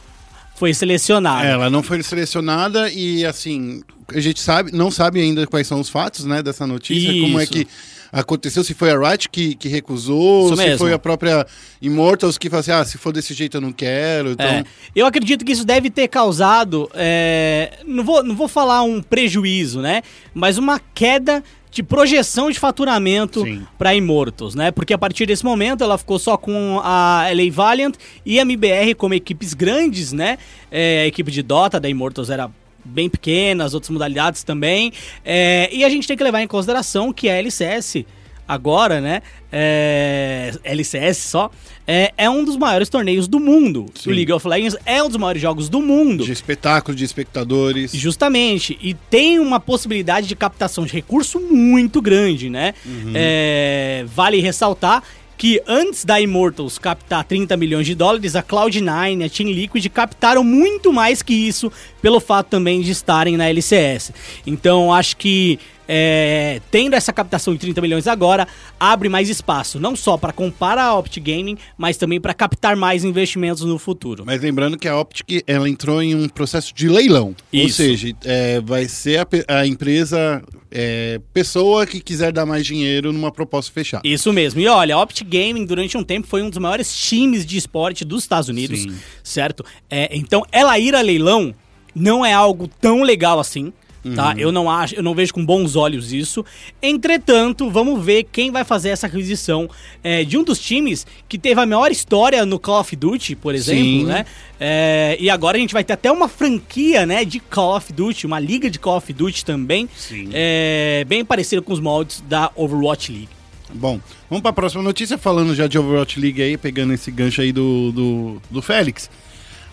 foi 0.56 0.74
selecionada. 0.74 1.46
Ela 1.46 1.70
não 1.70 1.82
foi 1.82 2.02
selecionada 2.02 2.90
e, 2.90 3.24
assim, 3.24 3.82
a 4.08 4.20
gente 4.20 4.40
sabe, 4.40 4.72
não 4.72 4.90
sabe 4.90 5.20
ainda 5.20 5.46
quais 5.46 5.66
são 5.66 5.80
os 5.80 5.88
fatos, 5.88 6.24
né, 6.24 6.42
dessa 6.42 6.66
notícia, 6.66 7.12
como 7.20 7.40
é 7.40 7.44
Isso. 7.44 7.52
que 7.52 7.68
aconteceu, 8.12 8.62
se 8.62 8.74
foi 8.74 8.90
a 8.90 8.98
Riot 8.98 9.30
que, 9.30 9.54
que 9.54 9.68
recusou, 9.68 10.46
Isso 10.46 10.56
se 10.56 10.62
mesmo. 10.62 10.78
foi 10.78 10.92
a 10.92 10.98
própria 10.98 11.46
Immortals 11.80 12.36
que 12.36 12.50
falou 12.50 12.60
assim, 12.60 12.70
ah, 12.70 12.84
se 12.84 12.98
for 12.98 13.12
desse 13.12 13.32
jeito 13.32 13.56
eu 13.56 13.60
não 13.60 13.72
quero, 13.72 14.32
então... 14.32 14.46
É, 14.46 14.64
eu 14.94 15.06
acredito 15.06 15.44
que 15.44 15.52
isso 15.52 15.64
deve 15.64 15.88
ter 15.88 16.08
causado, 16.08 16.90
é, 16.94 17.78
não, 17.86 18.04
vou, 18.04 18.22
não 18.22 18.36
vou 18.36 18.48
falar 18.48 18.82
um 18.82 19.00
prejuízo, 19.00 19.80
né? 19.80 20.02
Mas 20.34 20.58
uma 20.58 20.78
queda 20.94 21.42
de 21.70 21.82
projeção 21.82 22.50
de 22.50 22.60
faturamento 22.60 23.42
para 23.78 23.94
Immortals, 23.94 24.54
né? 24.54 24.70
Porque 24.70 24.92
a 24.92 24.98
partir 24.98 25.24
desse 25.24 25.42
momento 25.42 25.82
ela 25.82 25.96
ficou 25.96 26.18
só 26.18 26.36
com 26.36 26.78
a 26.84 27.24
LA 27.32 27.50
Valiant 27.50 27.94
e 28.26 28.38
a 28.38 28.42
MBR 28.42 28.94
como 28.94 29.14
equipes 29.14 29.54
grandes, 29.54 30.12
né? 30.12 30.36
É, 30.70 31.04
a 31.04 31.06
equipe 31.06 31.30
de 31.30 31.42
Dota 31.42 31.80
da 31.80 31.88
Immortals 31.88 32.28
era 32.28 32.50
bem 32.84 33.08
pequena, 33.08 33.64
as 33.64 33.74
outras 33.74 33.90
modalidades 33.90 34.42
também. 34.42 34.92
É, 35.24 35.68
e 35.72 35.84
a 35.84 35.88
gente 35.88 36.06
tem 36.06 36.16
que 36.16 36.24
levar 36.24 36.42
em 36.42 36.46
consideração 36.46 37.12
que 37.12 37.28
a 37.28 37.34
LCS 37.34 38.04
agora, 38.46 39.00
né? 39.00 39.22
É, 39.50 40.52
LCS 40.64 41.18
só, 41.18 41.50
é, 41.86 42.12
é 42.16 42.28
um 42.28 42.44
dos 42.44 42.56
maiores 42.56 42.88
torneios 42.88 43.26
do 43.26 43.40
mundo. 43.40 43.86
Sim. 43.94 44.10
O 44.10 44.12
League 44.12 44.32
of 44.32 44.46
Legends 44.46 44.76
é 44.84 45.02
um 45.02 45.08
dos 45.08 45.16
maiores 45.16 45.40
jogos 45.40 45.68
do 45.68 45.80
mundo. 45.80 46.24
De 46.24 46.32
espetáculo, 46.32 46.96
de 46.96 47.04
espectadores. 47.04 47.92
Justamente. 47.92 48.78
E 48.80 48.94
tem 48.94 49.38
uma 49.38 49.58
possibilidade 49.58 50.26
de 50.26 50.36
captação 50.36 50.84
de 50.84 50.92
recurso 50.92 51.40
muito 51.40 52.00
grande, 52.00 52.48
né? 52.50 52.74
É, 53.14 54.04
vale 54.14 54.40
ressaltar 54.40 55.02
que 55.42 55.60
antes 55.66 56.04
da 56.04 56.20
Immortals 56.20 56.78
captar 56.78 57.24
30 57.24 57.56
milhões 57.56 57.84
de 57.84 57.96
dólares, 57.96 58.36
a 58.36 58.44
Cloud9 58.44 59.22
e 59.22 59.24
a 59.24 59.28
Team 59.28 59.50
Liquid 59.50 59.84
captaram 59.88 60.44
muito 60.44 60.92
mais 60.92 61.20
que 61.20 61.34
isso, 61.34 61.72
pelo 62.00 62.20
fato 62.20 62.46
também 62.46 62.80
de 62.80 62.92
estarem 62.92 63.36
na 63.36 63.48
LCS. 63.48 64.12
Então, 64.46 64.94
acho 64.94 65.16
que 65.16 65.58
é, 65.94 66.62
tendo 66.70 66.94
essa 66.94 67.12
captação 67.12 67.52
de 67.52 67.60
30 67.60 67.82
milhões 67.82 68.06
agora, 68.06 68.48
abre 68.80 69.10
mais 69.10 69.28
espaço, 69.28 69.78
não 69.78 69.94
só 69.94 70.16
para 70.16 70.32
comprar 70.32 70.78
a 70.78 70.94
Opt 70.94 71.20
Gaming, 71.20 71.58
mas 71.76 71.98
também 71.98 72.18
para 72.18 72.32
captar 72.32 72.74
mais 72.74 73.04
investimentos 73.04 73.62
no 73.62 73.78
futuro. 73.78 74.24
Mas 74.24 74.40
lembrando 74.40 74.78
que 74.78 74.88
a 74.88 74.98
Optic 74.98 75.44
ela 75.46 75.68
entrou 75.68 76.02
em 76.02 76.14
um 76.14 76.30
processo 76.30 76.74
de 76.74 76.88
leilão. 76.88 77.36
Ou 77.52 77.60
Isso. 77.60 77.76
seja, 77.76 78.16
é, 78.24 78.58
vai 78.62 78.88
ser 78.88 79.20
a, 79.20 79.58
a 79.58 79.66
empresa, 79.66 80.42
é, 80.70 81.20
pessoa 81.34 81.84
que 81.84 82.00
quiser 82.00 82.32
dar 82.32 82.46
mais 82.46 82.64
dinheiro 82.64 83.12
numa 83.12 83.30
proposta 83.30 83.70
fechada. 83.70 84.08
Isso 84.08 84.32
mesmo. 84.32 84.62
E 84.62 84.68
olha, 84.68 84.94
a 84.94 84.98
Opt 85.02 85.22
Gaming 85.24 85.66
durante 85.66 85.98
um 85.98 86.02
tempo 86.02 86.26
foi 86.26 86.42
um 86.42 86.48
dos 86.48 86.58
maiores 86.58 86.96
times 86.96 87.44
de 87.44 87.58
esporte 87.58 88.02
dos 88.02 88.22
Estados 88.22 88.48
Unidos, 88.48 88.80
Sim. 88.80 88.96
certo? 89.22 89.62
É, 89.90 90.08
então, 90.16 90.42
ela 90.50 90.78
ir 90.78 90.94
a 90.94 91.02
leilão 91.02 91.54
não 91.94 92.24
é 92.24 92.32
algo 92.32 92.66
tão 92.80 93.02
legal 93.02 93.38
assim, 93.38 93.74
Tá? 94.16 94.34
Eu 94.36 94.50
não 94.50 94.68
acho, 94.68 94.96
eu 94.96 95.02
não 95.02 95.14
vejo 95.14 95.32
com 95.32 95.44
bons 95.44 95.76
olhos 95.76 96.12
isso. 96.12 96.44
Entretanto, 96.82 97.70
vamos 97.70 98.04
ver 98.04 98.24
quem 98.24 98.50
vai 98.50 98.64
fazer 98.64 98.88
essa 98.88 99.06
aquisição 99.06 99.70
é, 100.02 100.24
de 100.24 100.36
um 100.36 100.42
dos 100.42 100.58
times 100.58 101.06
que 101.28 101.38
teve 101.38 101.60
a 101.60 101.66
maior 101.66 101.90
história 101.90 102.44
no 102.44 102.58
Call 102.58 102.80
of 102.80 102.96
Duty, 102.96 103.36
por 103.36 103.54
exemplo, 103.54 103.84
Sim. 103.84 104.04
né? 104.04 104.26
É, 104.58 105.16
e 105.20 105.30
agora 105.30 105.56
a 105.56 105.60
gente 105.60 105.72
vai 105.72 105.84
ter 105.84 105.92
até 105.92 106.10
uma 106.10 106.28
franquia, 106.28 107.06
né, 107.06 107.24
de 107.24 107.40
Call 107.40 107.76
of 107.76 107.92
Duty, 107.92 108.26
uma 108.26 108.40
liga 108.40 108.70
de 108.70 108.78
Call 108.78 108.96
of 108.96 109.12
Duty 109.12 109.44
também, 109.44 109.88
Sim. 109.96 110.30
é, 110.32 111.04
bem 111.06 111.24
parecida 111.24 111.60
com 111.62 111.72
os 111.72 111.80
moldes 111.80 112.22
da 112.28 112.50
Overwatch 112.54 113.10
League. 113.10 113.28
Bom, 113.74 114.00
vamos 114.28 114.42
para 114.42 114.50
a 114.50 114.54
próxima 114.54 114.82
notícia, 114.82 115.16
falando 115.16 115.54
já 115.54 115.66
de 115.66 115.78
Overwatch 115.78 116.20
League 116.20 116.42
aí, 116.42 116.56
pegando 116.56 116.92
esse 116.92 117.10
gancho 117.10 117.40
aí 117.40 117.52
do, 117.52 117.90
do, 117.92 118.42
do 118.50 118.62
Félix. 118.62 119.10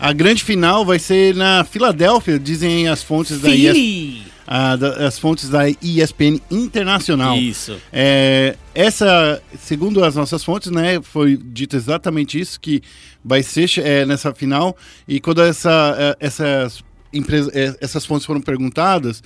A 0.00 0.12
grande 0.14 0.42
final 0.42 0.84
vai 0.84 0.98
ser 0.98 1.34
na 1.34 1.62
Filadélfia, 1.62 2.38
dizem 2.38 2.88
as 2.88 3.02
fontes 3.02 3.38
da 3.40 3.50
ES, 3.50 3.72
Philly! 3.72 4.22
a, 4.46 4.74
da- 4.74 5.06
as 5.06 5.18
fontes 5.18 5.50
da 5.50 5.68
ESPN 5.68 6.40
Internacional. 6.50 7.36
Isso. 7.36 7.76
É, 7.92 8.56
essa, 8.74 9.42
segundo 9.60 10.02
as 10.02 10.14
nossas 10.16 10.42
fontes, 10.42 10.70
né, 10.70 11.00
foi 11.02 11.36
dito 11.36 11.76
exatamente 11.76 12.40
isso, 12.40 12.58
que 12.58 12.82
vai 13.22 13.42
ser 13.42 13.68
é, 13.78 14.06
nessa 14.06 14.34
final. 14.34 14.74
E 15.06 15.20
quando 15.20 15.42
essa, 15.42 15.94
é, 15.98 16.16
essas, 16.26 16.82
empresas, 17.12 17.54
é, 17.54 17.76
essas 17.80 18.06
fontes 18.06 18.24
foram 18.24 18.40
perguntadas, 18.40 19.22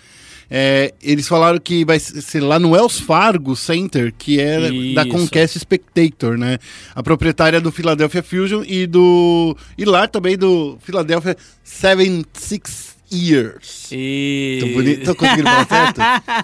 é, 0.51 0.93
eles 1.03 1.27
falaram 1.27 1.59
que 1.59 1.85
vai 1.85 1.99
ser 1.99 2.41
lá 2.41 2.59
no 2.59 2.73
Wells 2.73 3.01
Fargo 3.01 3.57
Center, 3.57 4.13
que 4.17 4.41
é 4.41 4.61
da 4.95 5.03
Isso. 5.03 5.09
Comcast 5.09 5.59
Spectator, 5.59 6.37
né? 6.37 6.59
A 6.95 7.03
proprietária 7.03 7.61
do 7.61 7.73
Philadelphia 7.73 8.23
Fusion 8.23 8.63
e 8.67 8.87
do 8.87 9.57
e 9.77 9.85
lá 9.85 10.07
também 10.07 10.37
do 10.37 10.79
Philadelphia 10.83 11.37
76 11.63 12.95
Years. 13.13 13.89
E... 13.93 14.59
Tô, 14.61 14.67
bonito, 14.69 15.05
tô 15.05 15.15
conseguindo 15.15 15.49
falar 15.49 15.67
certo? 15.67 16.01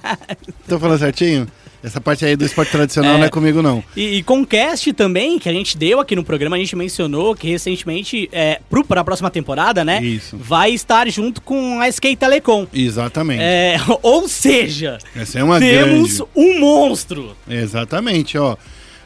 Tô 0.68 0.78
falando 0.78 0.98
certinho? 0.98 1.48
Essa 1.82 2.00
parte 2.00 2.24
aí 2.26 2.36
do 2.36 2.44
esporte 2.44 2.70
tradicional 2.72 3.14
É. 3.14 3.18
não 3.18 3.24
é 3.24 3.30
comigo, 3.30 3.62
não. 3.62 3.82
E, 3.96 4.16
e 4.16 4.22
Concast 4.22 4.92
também, 4.92 5.38
que 5.38 5.48
a 5.48 5.52
gente 5.52 5.78
deu 5.78 5.98
aqui 5.98 6.14
no 6.14 6.22
programa, 6.22 6.56
a 6.56 6.58
gente 6.58 6.76
mencionou 6.76 7.34
que 7.34 7.48
recentemente, 7.48 8.28
é, 8.32 8.60
pro, 8.68 8.84
pra 8.84 9.02
próxima 9.02 9.30
temporada, 9.30 9.82
né? 9.84 10.02
Isso. 10.02 10.36
Vai 10.36 10.72
estar 10.72 11.08
junto 11.08 11.40
com 11.40 11.80
a 11.80 11.88
SK 11.90 12.16
Telecom. 12.16 12.66
Exatamente. 12.72 13.42
É, 13.42 13.76
ou 14.02 14.28
seja, 14.28 14.98
Essa 15.16 15.38
é 15.38 15.44
uma 15.44 15.58
temos 15.58 16.18
grande. 16.18 16.30
um 16.36 16.60
monstro. 16.60 17.34
Exatamente, 17.48 18.36
ó. 18.36 18.56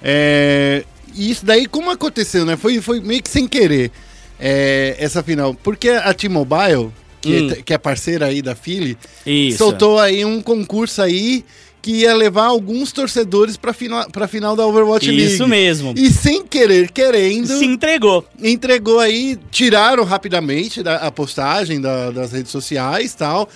É, 0.02 0.84
E 1.16 1.30
isso 1.30 1.46
daí, 1.46 1.66
como 1.66 1.90
aconteceu, 1.90 2.44
né? 2.44 2.56
Foi, 2.56 2.80
foi 2.80 3.00
meio 3.00 3.22
que 3.22 3.30
sem 3.30 3.46
querer 3.46 3.92
é, 4.38 4.96
essa 4.98 5.22
final. 5.22 5.54
Porque 5.54 5.88
a 5.90 6.12
T-Mobile, 6.12 6.90
que, 7.20 7.40
Hum. 7.40 7.50
é, 7.52 7.62
que 7.62 7.72
é 7.72 7.78
parceira 7.78 8.26
aí 8.26 8.42
da 8.42 8.54
Philly, 8.56 8.98
Isso. 9.24 9.58
soltou 9.58 9.98
aí 9.98 10.24
um 10.24 10.42
concurso 10.42 11.00
aí 11.00 11.44
que 11.84 11.90
ia 12.00 12.14
levar 12.14 12.46
alguns 12.46 12.92
torcedores 12.92 13.58
pra 13.58 13.74
final, 13.74 14.08
pra 14.10 14.26
final 14.26 14.56
da 14.56 14.66
Overwatch 14.66 15.06
League. 15.10 15.34
Isso 15.34 15.46
mesmo. 15.46 15.92
E 15.94 16.08
sem 16.10 16.42
querer, 16.42 16.90
querendo, 16.90 17.46
Se 17.58 17.64
entregou. 17.66 18.24
entregou 18.42 18.98
aí, 19.00 19.38
tiraram 19.50 20.02
rapidamente 20.02 20.82
da, 20.82 20.96
a 20.96 21.12
postagem 21.12 21.82
da- 21.82 22.10
das 22.10 22.32
redes 22.32 22.50
sociais 22.50 23.12
e 23.12 23.16
tal. 23.18 23.46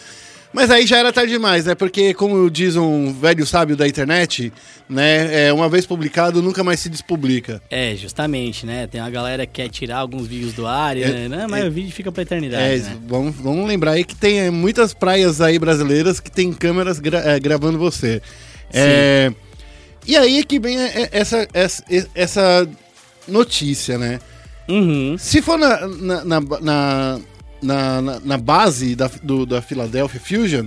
Mas 0.53 0.71
aí 0.71 0.87
já 0.87 0.97
era 0.97 1.13
tarde 1.13 1.31
demais, 1.33 1.67
né? 1.67 1.75
Porque, 1.75 2.15
como 2.15 2.51
diz 2.51 2.75
um 2.75 3.13
velho 3.13 3.47
sábio 3.47 3.77
da 3.77 3.87
internet, 3.87 4.51
né? 4.89 5.49
É, 5.49 5.53
uma 5.53 5.69
vez 5.69 5.85
publicado, 5.85 6.41
nunca 6.43 6.65
mais 6.65 6.81
se 6.81 6.89
despublica. 6.89 7.61
É, 7.71 7.95
justamente, 7.95 8.65
né? 8.65 8.87
Tem 8.87 8.99
uma 9.01 9.11
galera 9.11 9.47
que 9.47 9.53
quer 9.53 9.69
tirar 9.69 9.99
alguns 9.99 10.27
vídeos 10.27 10.55
do 10.55 10.67
ar, 10.67 10.97
É, 10.97 11.29
né? 11.29 11.47
Mas 11.47 11.67
o 11.67 11.71
vídeo 11.71 11.93
fica 11.93 12.11
pra 12.11 12.23
eternidade, 12.23 12.63
É, 12.63 12.79
né? 12.79 12.97
vamos, 13.07 13.37
vamos 13.37 13.69
lembrar 13.69 13.93
aí 13.93 14.05
que 14.05 14.15
tem 14.17 14.41
é, 14.41 14.51
muitas 14.51 14.95
praias 14.95 15.41
aí 15.43 15.59
brasileiras 15.59 16.19
que 16.19 16.31
tem 16.31 16.51
câmeras 16.53 16.99
gra- 16.99 17.23
é, 17.25 17.39
gravando 17.39 17.79
você. 17.79 18.23
É, 18.73 19.31
e 20.07 20.17
aí 20.17 20.39
é 20.39 20.43
que 20.43 20.59
vem 20.59 20.81
é, 20.81 21.11
essa, 21.13 21.47
essa, 21.53 21.85
essa 22.15 22.69
notícia, 23.27 23.99
né? 23.99 24.19
Uhum. 24.69 25.17
Se 25.19 25.41
for 25.43 25.59
na, 25.59 25.87
na, 25.87 26.25
na, 26.25 26.41
na, 26.61 27.21
na- 27.63 28.01
na- 28.03 28.21
na 28.21 28.37
base 28.39 28.95
da, 28.95 29.11
do, 29.23 29.45
da 29.47 29.61
Philadelphia 29.63 30.21
Fusion, 30.21 30.67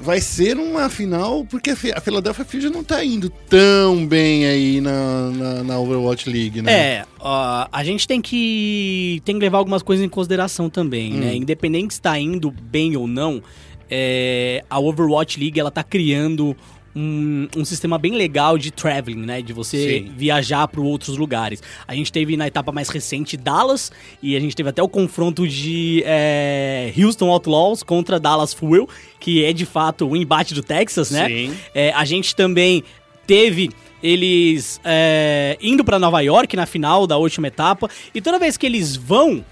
vai 0.00 0.20
ser 0.20 0.56
uma 0.58 0.88
final, 0.90 1.44
porque 1.44 1.70
a 1.70 2.00
Philadelphia 2.00 2.44
Fusion 2.44 2.70
não 2.70 2.82
tá 2.84 3.02
indo 3.04 3.30
tão 3.48 4.04
bem 4.06 4.44
aí 4.44 4.80
na, 4.80 5.30
na, 5.30 5.62
na 5.64 5.78
Overwatch 5.78 6.28
League, 6.28 6.60
né? 6.60 6.72
É, 6.72 7.04
ó, 7.20 7.66
a 7.70 7.84
gente 7.84 8.06
tem 8.06 8.20
que, 8.20 9.22
tem 9.24 9.36
que 9.36 9.40
levar 9.40 9.58
algumas 9.58 9.82
coisas 9.82 10.04
em 10.04 10.08
consideração 10.08 10.68
também, 10.68 11.14
Hum. 11.14 11.18
né? 11.20 11.34
Independente 11.36 11.94
se 11.94 12.00
está 12.00 12.18
indo 12.18 12.50
bem 12.50 12.96
ou 12.96 13.06
não, 13.06 13.40
é, 13.88 14.64
a 14.68 14.78
Overwatch 14.80 15.38
League 15.38 15.58
ela 15.60 15.70
tá 15.70 15.82
criando 15.84 16.56
um, 16.94 17.48
um 17.56 17.64
sistema 17.64 17.98
bem 17.98 18.14
legal 18.14 18.56
de 18.56 18.70
traveling, 18.70 19.24
né? 19.24 19.42
De 19.42 19.52
você 19.52 20.04
Sim. 20.04 20.12
viajar 20.16 20.68
para 20.68 20.80
outros 20.80 21.16
lugares. 21.16 21.62
A 21.86 21.94
gente 21.94 22.12
teve 22.12 22.36
na 22.36 22.46
etapa 22.46 22.70
mais 22.70 22.88
recente 22.88 23.36
Dallas 23.36 23.90
e 24.22 24.36
a 24.36 24.40
gente 24.40 24.54
teve 24.54 24.68
até 24.68 24.82
o 24.82 24.88
confronto 24.88 25.46
de 25.46 26.02
é, 26.06 26.92
Houston 26.96 27.30
Outlaws 27.30 27.82
contra 27.82 28.20
Dallas 28.20 28.54
Fuel, 28.54 28.88
que 29.18 29.44
é 29.44 29.52
de 29.52 29.66
fato 29.66 30.08
o 30.08 30.16
embate 30.16 30.54
do 30.54 30.62
Texas, 30.62 31.10
né? 31.10 31.28
Sim. 31.28 31.56
É, 31.74 31.92
a 31.92 32.04
gente 32.04 32.36
também 32.36 32.84
teve 33.26 33.70
eles 34.02 34.80
é, 34.84 35.56
indo 35.62 35.82
pra 35.82 35.98
Nova 35.98 36.20
York 36.20 36.54
na 36.56 36.66
final 36.66 37.06
da 37.06 37.16
última 37.16 37.48
etapa. 37.48 37.88
E 38.14 38.20
toda 38.20 38.38
vez 38.38 38.56
que 38.56 38.66
eles 38.66 38.94
vão, 38.94 39.42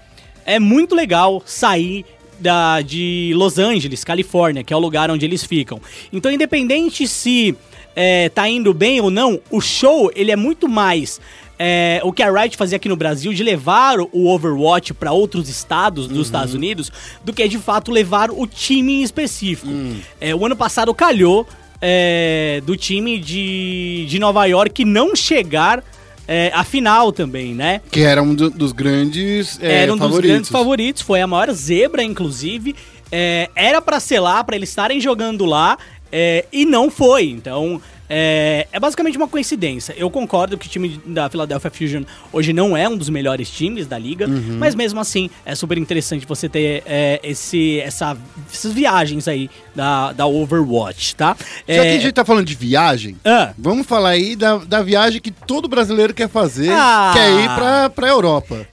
é 0.45 0.59
muito 0.59 0.93
legal 0.93 1.41
sair 1.45 2.05
da, 2.39 2.81
de 2.81 3.31
Los 3.35 3.57
Angeles, 3.57 4.03
Califórnia, 4.03 4.63
que 4.63 4.73
é 4.73 4.75
o 4.75 4.79
lugar 4.79 5.09
onde 5.11 5.25
eles 5.25 5.43
ficam. 5.43 5.81
Então, 6.11 6.31
independente 6.31 7.07
se 7.07 7.55
é, 7.95 8.29
tá 8.29 8.47
indo 8.47 8.73
bem 8.73 8.99
ou 9.01 9.09
não, 9.09 9.39
o 9.49 9.61
show 9.61 10.11
ele 10.15 10.31
é 10.31 10.35
muito 10.35 10.67
mais 10.67 11.19
é, 11.57 12.01
o 12.03 12.11
que 12.11 12.23
a 12.23 12.31
Riot 12.31 12.57
fazia 12.57 12.75
aqui 12.75 12.89
no 12.89 12.95
Brasil 12.95 13.33
de 13.33 13.43
levar 13.43 13.99
o 13.99 14.27
Overwatch 14.27 14.93
para 14.93 15.11
outros 15.11 15.47
estados 15.47 16.07
dos 16.07 16.27
Estados 16.27 16.53
Unidos 16.53 16.91
do 17.23 17.31
que 17.31 17.47
de 17.47 17.57
fato 17.57 17.91
levar 17.91 18.31
o 18.31 18.47
time 18.47 18.95
em 18.95 19.03
específico. 19.03 19.71
É, 20.19 20.35
o 20.35 20.45
ano 20.45 20.55
passado 20.55 20.93
calhou 20.93 21.47
é, 21.79 22.61
do 22.65 22.75
time 22.75 23.19
de, 23.19 24.05
de 24.09 24.19
Nova 24.19 24.45
York 24.45 24.83
não 24.83 25.15
chegar 25.15 25.83
é, 26.27 26.51
à 26.53 26.63
final 26.63 27.11
também, 27.11 27.53
né? 27.53 27.81
Que 27.91 28.01
era 28.01 28.21
um 28.23 28.33
do- 28.33 28.49
dos 28.49 28.71
grandes 28.71 29.59
é, 29.61 29.83
era 29.83 29.91
um 29.93 29.97
dos 29.97 30.05
favoritos. 30.05 30.31
grandes 30.31 30.49
favoritos, 30.49 31.01
foi 31.01 31.21
a 31.21 31.27
maior 31.27 31.51
zebra, 31.51 32.03
inclusive. 32.03 32.75
É, 33.11 33.49
era 33.55 33.81
pra 33.81 33.99
ser 33.99 34.19
lá, 34.19 34.43
pra 34.43 34.55
eles 34.55 34.69
estarem 34.69 34.99
jogando 34.99 35.45
lá, 35.45 35.77
é, 36.11 36.45
e 36.51 36.65
não 36.65 36.89
foi. 36.89 37.29
Então, 37.29 37.81
é, 38.15 38.67
é 38.71 38.79
basicamente 38.79 39.17
uma 39.17 39.27
coincidência. 39.27 39.93
Eu 39.97 40.09
concordo 40.11 40.55
que 40.57 40.67
o 40.67 40.69
time 40.69 41.01
da 41.05 41.27
Philadelphia 41.29 41.71
Fusion 41.71 42.03
hoje 42.31 42.53
não 42.53 42.77
é 42.77 42.87
um 42.87 42.95
dos 42.95 43.09
melhores 43.09 43.49
times 43.49 43.87
da 43.87 43.97
liga, 43.97 44.27
Uhum. 44.27 44.57
mas 44.59 44.75
mesmo 44.75 44.99
assim 44.99 45.29
é 45.43 45.55
super 45.55 45.77
interessante 45.79 46.25
você 46.27 46.47
ter 46.47 46.83
é, 46.85 47.19
esse, 47.23 47.79
essa, 47.79 48.15
essas 48.51 48.71
viagens 48.71 49.27
aí 49.27 49.49
da, 49.75 50.11
da 50.13 50.27
Overwatch, 50.27 51.15
tá? 51.15 51.35
Já 51.67 51.73
que 51.73 51.79
a 51.79 51.85
É, 51.85 51.99
gente 51.99 52.13
tá 52.13 52.23
falando 52.23 52.45
de 52.45 52.53
viagem, 52.55 53.17
ah, 53.25 53.53
vamos 53.57 53.87
falar 53.87 54.09
aí 54.09 54.35
da, 54.35 54.57
da 54.57 54.81
viagem 54.83 55.19
que 55.19 55.31
todo 55.31 55.67
brasileiro 55.67 56.13
quer 56.13 56.29
fazer, 56.29 56.71
Ah. 56.71 57.11
quer 57.15 57.31
ir 57.31 57.49
pra, 57.55 57.89
pra 57.89 58.07
Europa. 58.07 58.67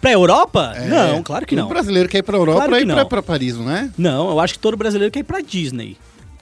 pra 0.00 0.10
Europa? 0.10 0.72
É, 0.74 0.88
Não, 0.88 1.22
claro 1.22 1.46
que 1.46 1.54
todo 1.54 1.62
não. 1.64 1.68
brasileiro 1.68 2.08
quer 2.08 2.18
ir 2.18 2.22
pra 2.22 2.36
Europa 2.36 2.56
Claro 2.66 2.70
pra 2.72 2.78
que 2.80 2.84
ir 2.84 2.94
pra, 2.94 3.04
pra 3.04 3.22
Paris, 3.22 3.56
não 3.56 3.70
é? 3.70 3.88
Não, 3.96 4.30
eu 4.30 4.40
acho 4.40 4.54
que 4.54 4.58
todo 4.58 4.76
brasileiro 4.76 5.12
quer 5.12 5.20
ir 5.20 5.24
pra 5.24 5.40
Disney. 5.40 5.96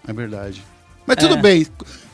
É 0.09 0.12
verdade. 0.12 0.62
Mas 1.06 1.16
tudo 1.16 1.35
É. 1.35 1.37
bem. 1.42 1.66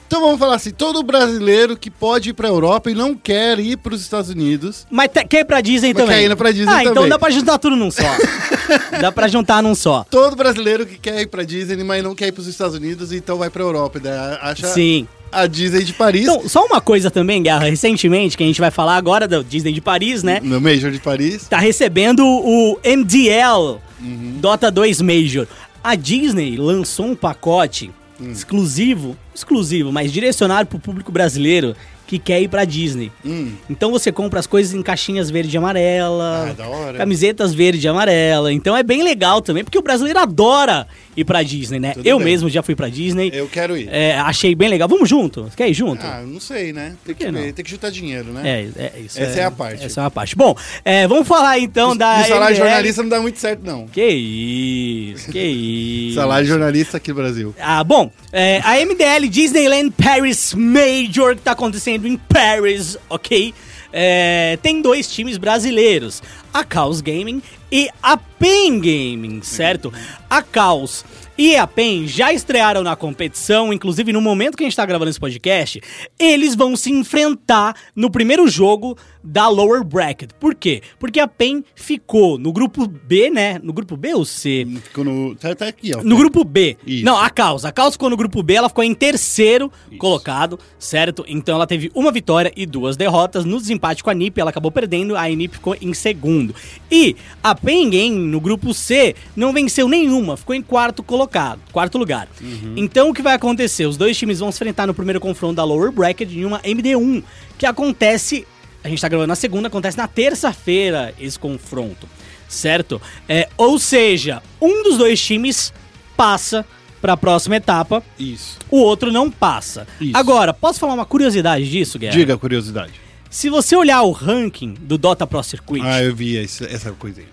Então 0.07 0.21
vamos 0.21 0.39
falar 0.39 0.55
assim, 0.55 0.71
todo 0.71 1.03
brasileiro 1.03 1.77
que 1.77 1.91
pode 1.91 2.31
ir 2.31 2.33
pra 2.33 2.49
Europa 2.49 2.91
e 2.91 2.95
não 2.95 3.15
quer 3.15 3.59
ir 3.59 3.77
pros 3.77 4.01
Estados 4.01 4.31
Unidos, 4.31 4.87
Mas 4.91 5.09
te- 5.13 5.25
quer 5.25 5.41
ir 5.41 5.45
pra 5.45 5.61
Disney 5.61 5.93
Mas 5.93 6.03
também? 6.05 6.23
quer 6.27 6.31
ir 6.33 6.37
pra 6.37 6.51
Disney 6.53 6.73
ah, 6.73 6.83
então 6.83 6.95
também. 6.95 7.09
dá 7.11 7.19
pra 7.19 7.31
juntar 7.31 7.59
tudo 7.59 7.75
num 7.77 7.91
só. 7.91 8.03
dá 9.01 9.11
pra 9.11 9.27
juntar 9.29 9.63
num 9.63 9.75
só. 9.75 10.05
todo 10.11 10.37
brasileiro 10.37 10.87
que 10.87 10.97
quer 10.97 11.21
ir 11.23 11.27
pra 11.27 11.43
Disney, 11.43 11.83
mas 11.83 12.03
não 12.05 12.15
quer 12.15 12.29
ir 12.29 12.33
pros 12.33 12.47
Estados 12.47 12.77
Unidos, 12.77 13.11
então 13.13 13.37
vai 13.39 13.51
pra 13.51 13.63
Europa, 13.63 13.99
né? 14.03 14.39
Acha 14.41 14.69
Sim. 14.69 15.09
a 15.33 15.47
Disney 15.47 15.83
de 15.83 15.93
Paris, 15.93 16.23
Então, 16.29 16.49
só 16.49 16.65
uma 16.65 16.81
coisa 16.81 17.11
também, 17.11 17.43
Guerra, 17.43 17.65
recentemente, 17.65 18.37
que 18.37 18.45
a 18.45 18.47
gente 18.47 18.61
vai 18.61 18.71
falar 18.71 18.97
agora 18.97 19.27
da 19.27 19.43
Disney 19.43 19.73
de 19.73 19.81
Paris, 19.81 20.23
né? 20.23 20.39
no 20.43 20.61
Major 20.61 20.91
de 20.93 21.01
Paris. 21.01 21.49
Tá 21.49 21.59
recebendo 21.59 22.25
o 22.25 22.79
MDL, 22.85 23.81
Uhum. 24.01 24.37
Dota 24.41 24.71
2 24.71 25.01
Major. 25.01 25.47
A 25.83 25.95
Disney 25.97 26.57
lançou 26.57 27.07
um 27.07 27.17
pacote 27.17 27.91
Hum. 28.21 28.31
exclusivo, 28.33 29.17
exclusivo, 29.35 29.93
mas 29.93 30.13
direcionado 30.13 30.69
pro 30.69 30.79
público 30.79 31.13
brasileiro 31.13 31.77
que 32.07 32.19
quer 32.19 32.41
ir 32.41 32.49
pra 32.49 32.65
Disney. 32.65 33.11
Hum. 33.25 33.53
Então 33.69 33.91
você 33.91 34.13
compra 34.13 34.39
as 34.39 34.47
coisas 34.47 34.73
em 34.73 34.83
caixinhas 34.83 35.29
verde 35.29 35.57
e 35.57 35.59
amarela, 35.59 36.55
Ah, 36.59 36.95
camisetas 36.97 37.53
verde 37.53 37.85
e 37.85 37.89
amarela. 37.89 38.53
Então 38.53 38.77
é 38.77 38.83
bem 38.83 39.03
legal 39.03 39.43
também, 39.43 39.65
porque 39.65 39.79
o 39.79 39.83
brasileiro 39.83 40.19
adora 40.21 40.87
ir 41.17 41.25
pra 41.25 41.43
Disney, 41.43 41.81
né? 41.81 41.93
Tudo 41.95 42.07
eu 42.07 42.19
bem. 42.19 42.27
mesmo 42.27 42.49
já 42.49 42.63
fui 42.63 42.75
pra 42.75 42.89
Disney. 42.89 43.31
Eu 43.33 43.49
quero 43.49 43.77
ir. 43.77 43.89
É, 43.91 44.19
achei 44.19 44.55
bem 44.55 44.69
legal. 44.69 44.89
Vamos 44.89 45.09
junto? 45.09 45.51
Quer 45.57 45.69
ir 45.69 45.75
junto? 45.75 46.05
Ah, 46.05 46.23
não 46.27 46.39
sei, 46.41 46.73
né? 46.73 46.95
Tem 47.05 47.15
que 47.15 47.31
não? 47.31 47.41
tem 47.53 47.65
que 47.65 47.71
juntar 47.71 47.91
dinheiro, 47.91 48.33
né? 48.33 48.43
É, 48.45 48.83
é 48.83 49.01
isso. 49.01 49.21
Essa 49.21 49.41
é 49.41 49.45
a 49.45 49.51
parte. 49.51 49.85
Essa 49.85 50.01
é 50.01 50.05
uma 50.05 50.11
parte. 50.11 50.37
Bom, 50.37 50.55
é, 50.85 51.07
vamos 51.09 51.27
falar 51.27 51.59
então 51.59 51.97
da. 51.97 52.21
E 52.21 52.29
salário 52.29 52.55
de 52.55 52.63
jornalista 52.63 53.03
não 53.03 53.09
dá 53.09 53.21
muito 53.21 53.39
certo, 53.39 53.63
não. 53.65 53.87
Que 53.87 54.07
isso, 54.07 55.31
que 55.31 55.41
isso. 56.11 56.17
Salário 56.17 56.45
de 56.45 56.51
jornalista 56.51 56.97
aqui 56.99 57.11
no 57.11 57.17
Brasil. 57.17 57.55
Ah, 57.59 57.83
bom, 57.83 58.11
é, 58.33 58.61
a 58.63 58.75
MDL 58.85 59.29
Disneyland 59.29 59.91
Paris 59.91 60.55
Major, 60.55 61.35
que 61.37 61.43
tá 61.43 61.53
acontecendo 61.53 62.07
em 62.07 62.17
Paris, 62.17 62.97
ok? 63.09 63.55
É, 63.93 64.59
tem 64.63 64.83
dois 64.83 65.11
times 65.11 65.39
brasileiros, 65.39 66.23
a 66.53 66.65
Chaos 66.71 67.01
Gaming 67.01 67.43
e 67.71 67.89
a 68.03 68.17
PEN 68.17 68.81
Gaming, 68.81 69.43
certo? 69.43 69.93
A 70.29 70.43
Chaos 70.43 71.05
e 71.39 71.55
a 71.57 71.67
PEN 71.67 72.07
já 72.07 72.33
estrearam 72.33 72.83
na 72.83 72.97
competição, 72.97 73.73
inclusive 73.73 74.13
no 74.13 74.21
momento 74.21 74.57
que 74.57 74.65
a 74.65 74.67
gente 74.67 74.77
tá 74.77 74.87
gravando 74.87 75.11
esse 75.11 75.21
podcast, 75.21 75.81
eles 76.19 76.55
vão 76.55 76.75
se 76.77 76.91
enfrentar 76.91 77.75
no 77.95 78.11
primeiro 78.11 78.49
jogo 78.49 78.97
da 79.27 79.49
Lower 79.49 79.83
Bracket. 79.83 80.31
Por 80.39 80.55
quê? 80.55 80.81
Porque 80.99 81.19
a 81.19 81.27
PEN 81.27 81.65
ficou 81.75 82.39
no 82.39 82.53
grupo 82.53 82.87
B, 82.87 83.29
né? 83.29 83.59
No 83.61 83.73
grupo 83.73 83.97
B 83.97 84.15
ou 84.15 84.25
C? 84.25 84.67
Ficou 84.85 85.05
no. 85.05 85.35
Tá, 85.35 85.55
tá 85.55 85.67
aqui, 85.67 85.91
ó. 85.95 86.03
No 86.03 86.17
grupo 86.17 86.45
B. 86.45 86.77
Isso. 86.87 87.05
Não, 87.05 87.19
a 87.19 87.29
Caos. 87.29 87.65
A 87.65 87.73
Caos 87.73 87.95
ficou 87.95 88.09
no 88.09 88.17
grupo 88.17 88.43
B, 88.43 88.55
ela 88.55 88.69
ficou 88.69 88.85
em 88.85 88.95
terceiro 88.95 89.71
colocado, 89.99 90.59
certo? 90.79 91.25
Então 91.27 91.57
ela 91.57 91.67
teve 91.67 91.91
uma 91.95 92.13
vitória 92.13 92.53
e 92.57 92.65
duas 92.65 92.97
derrotas. 92.97 93.45
No 93.45 93.59
desempate 93.59 94.05
com 94.05 94.11
a 94.11 94.15
NiP, 94.15 94.41
ela 94.41 94.51
acabou 94.51 94.71
perdendo, 94.71 95.17
a 95.17 95.29
NiP 95.29 95.55
ficou 95.55 95.77
em 95.81 95.93
segundo. 95.93 96.55
E 96.91 97.17
a 97.43 97.55
Pen 97.55 97.91
Game, 97.91 98.17
no 98.17 98.41
grupo 98.41 98.73
C, 98.73 99.17
não 99.35 99.53
venceu 99.53 99.89
nenhuma, 99.89 100.37
ficou 100.37 100.55
em 100.55 100.63
quarto 100.63 101.03
colocado, 101.03 101.61
quarto 101.73 101.99
lugar. 101.99 102.29
Então 102.77 103.11
o 103.11 103.15
que 103.15 103.23
vai 103.23 103.35
acontecer? 103.35 103.87
Os 103.87 103.97
dois 103.97 104.17
times 104.17 104.39
vão 104.39 104.53
se 104.53 104.57
enfrentar 104.57 104.87
no 104.87 104.95
primeiro 104.95 105.21
confronto 105.21 105.55
da 105.57 105.65
Lower 105.65 105.91
Bracket 105.91 106.31
em 106.31 106.45
uma 106.45 106.61
MD1, 106.61 107.25
que 107.59 107.67
acontece 107.67 108.47
a 108.87 108.89
gente 108.89 109.01
tá 109.01 109.09
gravando 109.09 109.29
na 109.29 109.35
segunda, 109.35 109.69
acontece 109.69 109.97
na 109.99 110.07
terça-feira 110.09 111.13
esse 111.21 111.39
confronto, 111.39 112.09
certo? 112.49 113.01
É, 113.29 113.49
ou 113.57 113.79
seja, 113.79 114.43
um 114.61 114.83
dos 114.85 114.97
dois 114.97 115.21
times 115.21 115.73
passa 116.17 116.65
para 117.01 117.13
a 117.13 117.17
próxima 117.17 117.57
etapa, 117.57 118.03
Isso. 118.19 118.59
o 118.71 118.79
outro 118.79 119.13
não 119.13 119.31
passa. 119.31 119.87
Isso. 120.01 120.17
Agora, 120.17 120.55
posso 120.55 120.79
falar 120.81 120.95
uma 120.95 121.05
curiosidade 121.05 121.69
disso, 121.71 121.99
Guerra? 121.99 122.13
Diga 122.17 122.35
a 122.35 122.39
curiosidade. 122.39 122.93
Se 123.29 123.51
você 123.51 123.77
olhar 123.77 124.03
o 124.03 124.13
ranking 124.13 124.75
do 124.81 124.97
Dota 124.97 125.27
Pro 125.27 125.43
Circuit, 125.43 125.83
Ah, 125.85 126.03
eu 126.03 126.15
vi 126.15 126.39
essa 126.39 126.93
coisa 126.93 127.21
aí. 127.21 127.27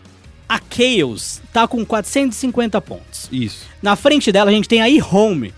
a 0.50 0.60
Chaos 0.70 1.42
tá 1.54 1.68
com 1.68 1.86
450 1.86 2.82
pontos. 2.82 3.30
Isso. 3.32 3.66
Na 3.82 3.96
frente 3.96 4.32
dela 4.32 4.50
a 4.50 4.54
gente 4.54 4.68
tem 4.68 4.82
a 4.82 4.90
eHome, 4.90 5.54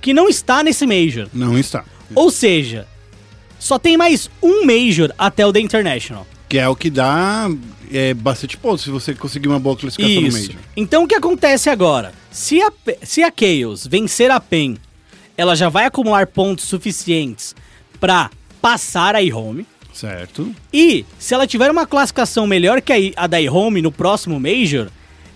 que 0.00 0.14
não 0.14 0.28
está 0.28 0.62
nesse 0.62 0.86
Major. 0.86 1.28
Não 1.34 1.58
está. 1.58 1.84
Ou 2.14 2.30
seja, 2.30 2.86
só 3.62 3.78
tem 3.78 3.96
mais 3.96 4.28
um 4.42 4.66
Major 4.66 5.14
até 5.16 5.46
o 5.46 5.52
The 5.52 5.60
International. 5.60 6.26
Que 6.48 6.58
é 6.58 6.68
o 6.68 6.74
que 6.74 6.90
dá 6.90 7.48
é, 7.92 8.12
bastante 8.12 8.56
pontos 8.56 8.82
se 8.82 8.90
você 8.90 9.14
conseguir 9.14 9.46
uma 9.46 9.60
boa 9.60 9.76
classificação 9.76 10.20
no 10.20 10.26
Isso. 10.26 10.48
Major. 10.48 10.56
Então 10.76 11.04
o 11.04 11.06
que 11.06 11.14
acontece 11.14 11.70
agora? 11.70 12.12
Se 12.28 12.60
a, 12.60 12.72
se 13.04 13.22
a 13.22 13.30
Chaos 13.30 13.86
vencer 13.86 14.32
a 14.32 14.40
PEN, 14.40 14.76
ela 15.36 15.54
já 15.54 15.68
vai 15.68 15.84
acumular 15.84 16.26
pontos 16.26 16.64
suficientes 16.64 17.54
pra 18.00 18.30
passar 18.60 19.14
a 19.14 19.22
iHome. 19.22 19.64
Certo. 19.94 20.52
E 20.72 21.06
se 21.16 21.32
ela 21.32 21.46
tiver 21.46 21.70
uma 21.70 21.86
classificação 21.86 22.48
melhor 22.48 22.82
que 22.82 23.12
a 23.14 23.26
da 23.28 23.40
iHome 23.40 23.80
no 23.80 23.92
próximo 23.92 24.40
Major, 24.40 24.88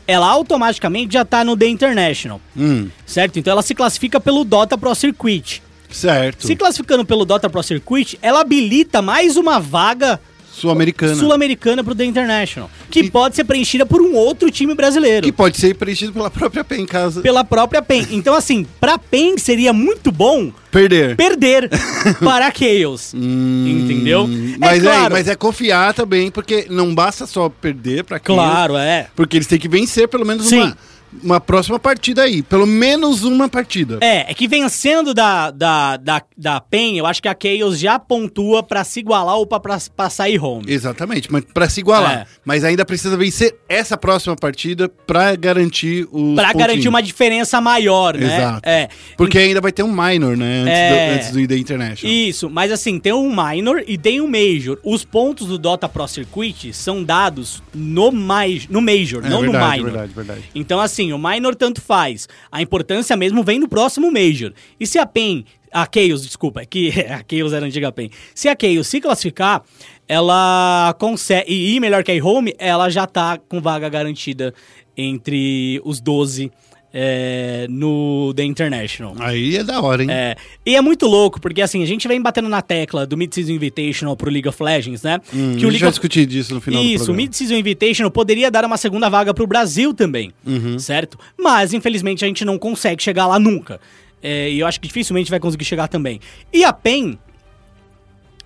ela 0.05 0.27
automaticamente 0.27 1.13
já 1.13 1.25
tá 1.25 1.45
no 1.45 1.57
The 1.57 1.69
International, 1.69 2.41
Hum, 2.57 2.89
certo? 3.07 3.39
Então 3.39 3.53
ela 3.53 3.63
se 3.63 3.75
classifica 3.75 4.19
pelo 4.19 4.45
Dota 4.45 4.77
Pro 4.77 4.95
Circuit. 4.97 5.63
Certo. 5.91 6.47
Se 6.47 6.57
classificando 6.57 7.05
pelo 7.05 7.25
Dota 7.25 7.49
Pro 7.51 7.63
Circuit, 7.63 8.19
ela 8.23 8.41
habilita 8.41 9.01
mais 9.03 9.37
uma 9.37 9.59
vaga 9.61 10.21
Sul-Americana. 10.53 11.15
sul-americana 11.15 11.85
pro 11.85 11.95
The 11.95 12.07
International, 12.07 12.71
que 12.91 13.01
E- 13.01 13.11
pode 13.11 13.37
ser 13.37 13.45
preenchida 13.45 13.85
por 13.85 14.01
um 14.01 14.15
outro 14.15 14.51
time 14.51 14.75
brasileiro. 14.75 15.23
Que 15.27 15.31
pode 15.33 15.59
ser 15.59 15.75
preenchido 15.75 16.15
pela 16.15 16.31
própria 16.31 16.65
PEN, 16.65 16.81
em 16.81 16.87
casa 16.87 17.21
pela 17.21 17.45
própria 17.45 17.83
PEN. 17.83 18.07
Então, 18.11 18.35
assim, 18.35 18.67
pra 18.81 18.97
PEN 18.97 19.37
seria 19.37 19.75
muito 19.75 20.11
bom 20.11 20.51
perder. 20.71 21.15
perder 21.15 21.69
para 22.25 22.47
a 22.47 22.51
Chaos. 22.51 23.13
Hum, 23.15 23.83
Entendeu? 23.85 24.27
Mas 24.59 24.83
é 24.83 24.89
é, 24.89 24.91
claro. 24.93 25.13
mas 25.15 25.29
é 25.29 25.35
confiar 25.35 25.93
também, 25.93 26.31
porque 26.31 26.67
não 26.71 26.95
basta 26.95 27.27
só 27.27 27.51
perder 27.51 28.05
pra 28.05 28.17
Chaos, 28.17 28.39
Claro, 28.41 28.77
é. 28.79 29.09
Porque 29.15 29.37
eles 29.37 29.47
têm 29.47 29.59
que 29.59 29.69
vencer 29.69 30.09
pelo 30.09 30.25
menos 30.25 30.47
Sim. 30.47 30.61
uma, 30.63 30.79
uma 31.23 31.41
próxima 31.41 31.79
partida 31.79 32.23
aí. 32.23 32.43
Pelo 32.43 32.67
menos 32.67 33.25
uma 33.25 33.49
partida. 33.49 33.99
É, 34.01 34.31
é 34.31 34.35
que 34.35 34.47
vencendo 34.49 35.15
da, 35.15 35.51
da, 35.51 35.97
da, 35.97 36.23
da 36.37 36.61
PEN, 36.61 36.99
eu 36.99 37.07
acho 37.07 37.23
que 37.23 37.29
a 37.29 37.37
Chaos 37.41 37.79
já 37.79 37.99
pontua 37.99 38.63
pra 38.63 38.85
se 38.85 39.01
igualar 39.01 39.37
ou 39.37 39.47
passar 39.47 40.29
e 40.29 40.39
home. 40.39 40.65
Exatamente, 40.69 41.31
mas 41.31 41.45
pra 41.53 41.69
se 41.69 41.81
igualar. 41.81 42.21
É. 42.21 42.27
Mas 42.45 42.65
ainda 42.65 42.85
precisa 42.85 43.17
vencer 43.17 43.55
essa 43.69 43.97
próxima 43.97 44.37
partida 44.37 44.89
pra 44.89 45.35
garantir 45.35 46.07
os 46.11 46.35
Pra 46.35 46.53
garantir 46.53 46.89
uma 46.89 47.03
diferença 47.03 47.61
maior, 47.61 48.17
né? 48.17 48.37
Exato. 48.37 48.69
É. 48.69 48.89
Porque 49.17 49.39
ainda 49.39 49.61
vai 49.61 49.73
ter 49.73 49.83
um 49.83 49.93
minor, 49.93 50.37
né? 50.37 50.63
Antes, 50.63 50.73
É. 50.75 50.89
do, 51.11 51.15
antes 51.15 51.31
do 51.33 51.41
ID 51.41 51.53
International. 51.53 52.15
Isso, 52.15 52.51
mas 52.51 52.71
assim, 52.73 52.99
tem 52.99 53.13
um 53.13 53.35
minor 53.35 53.83
e 53.87 53.97
tem 53.97 54.21
um 54.21 54.27
major. 54.29 54.79
Os 54.85 55.05
pontos 55.05 55.47
do 55.47 55.59
Dota 55.59 55.89
Pro 55.89 56.07
Circuit 56.07 56.73
são 56.73 57.03
dados 57.03 57.63
no, 57.75 58.11
mais, 58.13 58.67
no 58.69 58.81
major, 58.81 59.25
É 59.25 59.29
não 59.29 59.41
verdade, 59.41 59.65
no 59.65 59.71
minor. 59.77 59.91
verdade, 59.91 60.13
verdade. 60.15 60.41
Então, 60.55 60.81
assim, 60.81 60.96
o 61.13 61.19
minor 61.19 61.55
tanto 61.55 61.81
faz. 61.81 62.29
A 62.51 62.61
importância 62.63 63.17
mesmo 63.17 63.43
vem 63.43 63.59
no 63.59 63.69
próximo 63.69 64.11
major. 64.11 64.53
E 64.79 64.87
se 64.87 64.99
a 64.99 65.07
PEN, 65.07 65.45
a 65.73 65.87
Chaos, 65.93 66.25
desculpa, 66.25 66.63
é 66.63 66.67
que 66.67 66.91
a 67.11 67.25
Chaos 67.29 67.53
era 67.53 67.65
a 67.65 67.69
antiga 67.69 67.93
PEN. 67.93 68.11
Se 68.35 68.49
a 68.49 68.57
Chaos 68.59 68.87
se 68.87 69.01
classificar, 69.01 69.63
ela 70.09 70.95
consegue, 70.99 71.53
e 71.53 71.77
ir 71.77 71.81
melhor 71.81 72.03
que 72.03 72.13
a 72.13 72.25
home, 72.25 72.55
ela 72.59 72.89
já 72.89 73.07
tá 73.07 73.39
com 73.49 73.61
vaga 73.61 73.89
garantida 73.89 74.55
entre 74.97 75.81
os 75.85 76.01
12 76.01 76.51
é, 76.99 77.67
no 77.69 78.33
The 78.35 78.43
International. 78.43 79.15
Aí 79.19 79.57
é 79.59 79.63
da 79.63 79.83
hora, 79.83 80.03
hein? 80.03 80.09
É, 80.11 80.35
e 80.65 80.75
é 80.75 80.81
muito 80.81 81.07
louco, 81.07 81.39
porque 81.39 81.61
assim, 81.61 81.83
a 81.83 81.87
gente 81.87 82.09
vem 82.09 82.19
batendo 82.23 82.49
na 82.49 82.63
tecla 82.63 83.07
do 83.07 83.19
Mid-Season 83.19 83.53
Invitational 83.53 84.17
pro 84.17 84.31
League 84.31 84.49
of 84.49 84.63
Legends, 84.63 85.03
né? 85.03 85.21
Hum, 85.29 85.29
que 85.31 85.37
a 85.37 85.41
o 85.41 85.51
gente 85.53 85.63
League 85.65 85.79
vai 85.81 85.89
of... 85.91 85.93
discutir 85.99 86.25
disso 86.25 86.55
no 86.55 86.61
final 86.61 86.81
do 86.83 86.87
Isso, 86.89 86.95
o 86.95 86.99
programa. 87.07 87.17
Mid-Season 87.23 87.55
Invitational 87.55 88.11
poderia 88.11 88.51
dar 88.51 88.65
uma 88.65 88.79
segunda 88.79 89.11
vaga 89.11 89.35
pro 89.35 89.47
Brasil 89.47 89.93
também, 89.93 90.33
Uhum. 90.47 90.79
certo? 90.79 91.19
Mas, 91.39 91.75
infelizmente, 91.75 92.25
a 92.25 92.29
gente 92.29 92.47
não 92.47 92.57
consegue 92.59 93.03
chegar 93.03 93.27
lá 93.27 93.39
nunca. 93.39 93.79
É, 94.23 94.51
e 94.51 94.59
eu 94.61 94.67
acho 94.67 94.81
que 94.81 94.89
dificilmente 94.89 95.31
vai 95.31 95.39
conseguir 95.39 95.67
chegar 95.67 95.89
também. 95.89 96.19
E 96.51 96.65
a 96.65 96.73
PEN, 96.73 97.19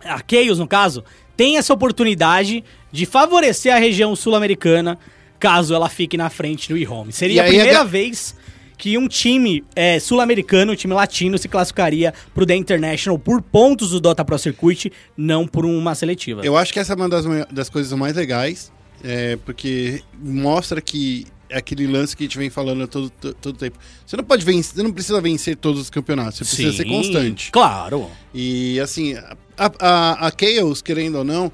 a 0.04 0.20
Chaos, 0.28 0.58
no 0.58 0.66
caso, 0.66 1.04
tem 1.36 1.56
essa 1.56 1.72
oportunidade 1.72 2.64
de 2.90 3.06
favorecer 3.06 3.72
a 3.74 3.78
região 3.78 4.16
sul-americana 4.16 4.98
caso 5.38 5.72
ela 5.74 5.88
fique 5.88 6.16
na 6.16 6.28
frente 6.28 6.68
do 6.68 6.76
e-home. 6.76 7.12
Seria 7.12 7.36
E 7.36 7.40
a 7.40 7.42
a 7.44 7.46
primeira 7.46 7.72
ga- 7.78 7.84
vez 7.84 8.34
que 8.80 8.96
um 8.96 9.06
time 9.06 9.62
é, 9.76 10.00
sul-americano, 10.00 10.72
um 10.72 10.74
time 10.74 10.94
latino, 10.94 11.36
se 11.36 11.46
classificaria 11.48 12.14
pro 12.34 12.46
The 12.46 12.56
International 12.56 13.18
por 13.18 13.42
pontos 13.42 13.90
do 13.90 14.00
Dota 14.00 14.24
Pro 14.24 14.38
Circuit, 14.38 14.90
não 15.14 15.46
por 15.46 15.66
uma 15.66 15.94
seletiva. 15.94 16.40
Eu 16.42 16.56
acho 16.56 16.72
que 16.72 16.78
essa 16.78 16.94
é 16.94 16.96
uma 16.96 17.08
das, 17.08 17.26
das 17.50 17.68
coisas 17.68 17.92
mais 17.92 18.16
legais, 18.16 18.72
é, 19.04 19.36
porque 19.44 20.02
mostra 20.18 20.80
que 20.80 21.26
é 21.50 21.58
aquele 21.58 21.86
lance 21.86 22.16
que 22.16 22.22
a 22.22 22.26
gente 22.26 22.38
vem 22.38 22.48
falando 22.48 22.88
todo, 22.88 23.10
todo, 23.10 23.34
todo 23.34 23.58
tempo. 23.58 23.78
Você 24.06 24.16
não 24.16 24.24
pode 24.24 24.46
vencer, 24.46 24.76
você 24.76 24.82
não 24.82 24.92
precisa 24.92 25.20
vencer 25.20 25.56
todos 25.56 25.78
os 25.82 25.90
campeonatos, 25.90 26.38
você 26.38 26.44
precisa 26.44 26.72
ser 26.72 26.84
Sim, 26.84 26.88
constante. 26.88 27.50
Claro. 27.52 28.10
E 28.32 28.80
assim, 28.80 29.14
a, 29.58 29.70
a, 29.78 30.26
a 30.26 30.30
Chaos, 30.30 30.80
querendo 30.80 31.18
ou 31.18 31.24
não, 31.24 31.52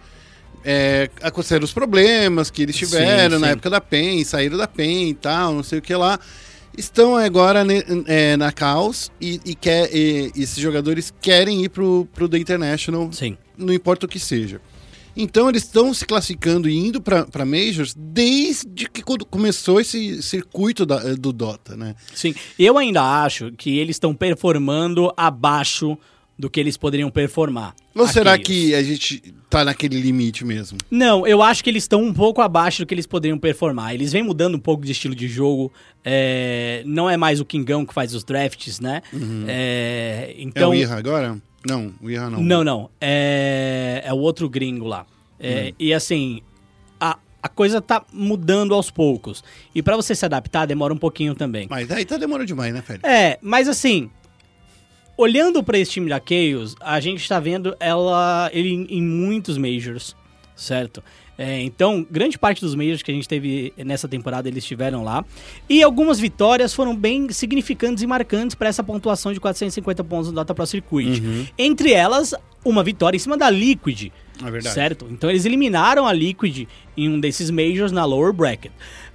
é, 0.64 1.10
aconteceram 1.22 1.64
os 1.64 1.72
problemas 1.72 2.50
que 2.50 2.62
eles 2.62 2.76
tiveram 2.76 3.36
Sim, 3.36 3.40
na 3.40 3.46
sim. 3.48 3.52
época 3.54 3.70
da 3.70 3.80
PEN, 3.80 4.22
saíram 4.22 4.56
da 4.56 4.68
PEN 4.68 5.08
e 5.08 5.14
tal, 5.14 5.54
não 5.54 5.64
sei 5.64 5.80
o 5.80 5.82
que 5.82 5.94
lá. 5.94 6.20
Estão 6.76 7.16
agora 7.16 7.64
ne- 7.64 7.82
é, 8.06 8.36
na 8.36 8.52
Chaos 8.56 9.10
e, 9.20 9.40
e, 9.44 9.54
quer, 9.54 9.88
e 9.94 10.30
esses 10.36 10.58
jogadores 10.58 11.12
querem 11.22 11.64
ir 11.64 11.70
pro, 11.70 12.06
pro 12.12 12.28
The 12.28 12.38
International, 12.38 13.10
Sim. 13.12 13.36
não 13.56 13.72
importa 13.72 14.04
o 14.06 14.08
que 14.08 14.18
seja. 14.18 14.60
Então 15.16 15.48
eles 15.48 15.62
estão 15.62 15.94
se 15.94 16.04
classificando 16.04 16.68
e 16.68 16.76
indo 16.76 17.00
para 17.00 17.46
Majors 17.46 17.94
desde 17.96 18.86
que 18.90 19.02
quando 19.02 19.24
começou 19.24 19.80
esse 19.80 20.22
circuito 20.22 20.84
da- 20.84 21.14
do 21.14 21.32
Dota, 21.32 21.74
né? 21.74 21.94
Sim. 22.14 22.34
Eu 22.58 22.76
ainda 22.76 23.02
acho 23.24 23.50
que 23.52 23.78
eles 23.78 23.96
estão 23.96 24.14
performando 24.14 25.10
abaixo 25.16 25.96
do 26.38 26.50
que 26.50 26.60
eles 26.60 26.76
poderiam 26.76 27.10
performar. 27.10 27.74
Ou 27.94 28.06
será 28.06 28.38
que 28.38 28.74
a 28.74 28.82
gente 28.82 29.22
tá 29.48 29.64
naquele 29.64 29.98
limite 30.00 30.44
mesmo? 30.44 30.76
Não, 30.90 31.26
eu 31.26 31.42
acho 31.42 31.64
que 31.64 31.70
eles 31.70 31.84
estão 31.84 32.02
um 32.02 32.12
pouco 32.12 32.42
abaixo 32.42 32.82
do 32.82 32.86
que 32.86 32.92
eles 32.92 33.06
poderiam 33.06 33.38
performar. 33.38 33.94
Eles 33.94 34.12
vêm 34.12 34.22
mudando 34.22 34.54
um 34.54 34.58
pouco 34.60 34.84
de 34.84 34.92
estilo 34.92 35.14
de 35.14 35.28
jogo. 35.28 35.72
é, 36.04 36.82
não 36.84 37.08
é 37.08 37.16
mais 37.16 37.40
o 37.40 37.44
Kingão 37.44 37.86
que 37.86 37.94
faz 37.94 38.14
os 38.14 38.22
drafts, 38.22 38.80
né? 38.80 39.00
É, 39.46 40.34
É 40.36 40.42
então. 40.42 40.70
o 40.70 40.74
Ira 40.74 40.94
agora? 40.94 41.38
Não, 41.66 41.92
o 42.02 42.10
Ira 42.10 42.28
não. 42.30 42.42
Não, 42.42 42.62
não. 42.64 42.90
É, 43.00 44.02
é 44.04 44.12
o 44.12 44.18
outro 44.18 44.48
gringo 44.48 44.86
lá. 44.86 45.06
É, 45.40 45.72
E 45.78 45.92
assim, 45.92 46.40
a, 47.00 47.18
a 47.42 47.48
coisa 47.48 47.80
tá 47.80 48.04
mudando 48.12 48.74
aos 48.74 48.90
poucos. 48.90 49.42
E 49.74 49.82
pra 49.82 49.96
você 49.96 50.14
se 50.14 50.24
adaptar, 50.24 50.66
demora 50.66 50.92
um 50.94 50.98
pouquinho 50.98 51.34
também. 51.34 51.66
Mas 51.68 51.90
aí 51.90 52.04
tá 52.04 52.16
demorando 52.16 52.46
demais, 52.46 52.72
né, 52.72 52.82
Félix? 52.82 53.08
É, 53.08 53.38
mas 53.42 53.68
assim, 53.68 54.10
olhando 55.16 55.62
pra 55.62 55.78
esse 55.78 55.92
time 55.92 56.08
da 56.08 56.20
Chaos, 56.20 56.76
a 56.80 57.00
gente 57.00 57.28
tá 57.28 57.40
vendo 57.40 57.76
ela 57.80 58.50
ele 58.52 58.70
em, 58.70 58.86
em 58.90 59.02
muitos 59.02 59.56
majors, 59.58 60.16
certo? 60.54 61.02
É, 61.38 61.60
então, 61.60 62.06
grande 62.10 62.38
parte 62.38 62.62
dos 62.62 62.74
majors 62.74 63.02
que 63.02 63.10
a 63.10 63.14
gente 63.14 63.28
teve 63.28 63.72
nessa 63.76 64.08
temporada, 64.08 64.48
eles 64.48 64.64
estiveram 64.64 65.04
lá. 65.04 65.24
E 65.68 65.82
algumas 65.82 66.18
vitórias 66.18 66.72
foram 66.72 66.96
bem 66.96 67.30
significantes 67.30 68.02
e 68.02 68.06
marcantes 68.06 68.54
para 68.54 68.68
essa 68.68 68.82
pontuação 68.82 69.32
de 69.32 69.40
450 69.40 70.02
pontos 70.04 70.28
no 70.28 70.34
Data 70.34 70.54
Pro 70.54 70.66
Circuit. 70.66 71.22
Entre 71.58 71.92
elas, 71.92 72.34
uma 72.64 72.82
vitória 72.82 73.16
em 73.16 73.20
cima 73.20 73.36
da 73.36 73.50
Liquid. 73.50 74.10
É 74.42 74.50
verdade. 74.50 74.74
Certo? 74.74 75.06
Então 75.10 75.28
eles 75.28 75.44
eliminaram 75.44 76.06
a 76.06 76.12
Liquid 76.12 76.66
em 76.96 77.08
um 77.08 77.20
desses 77.20 77.50
majors 77.50 77.92
na 77.92 78.04
lower 78.04 78.32
bracket. 78.32 78.72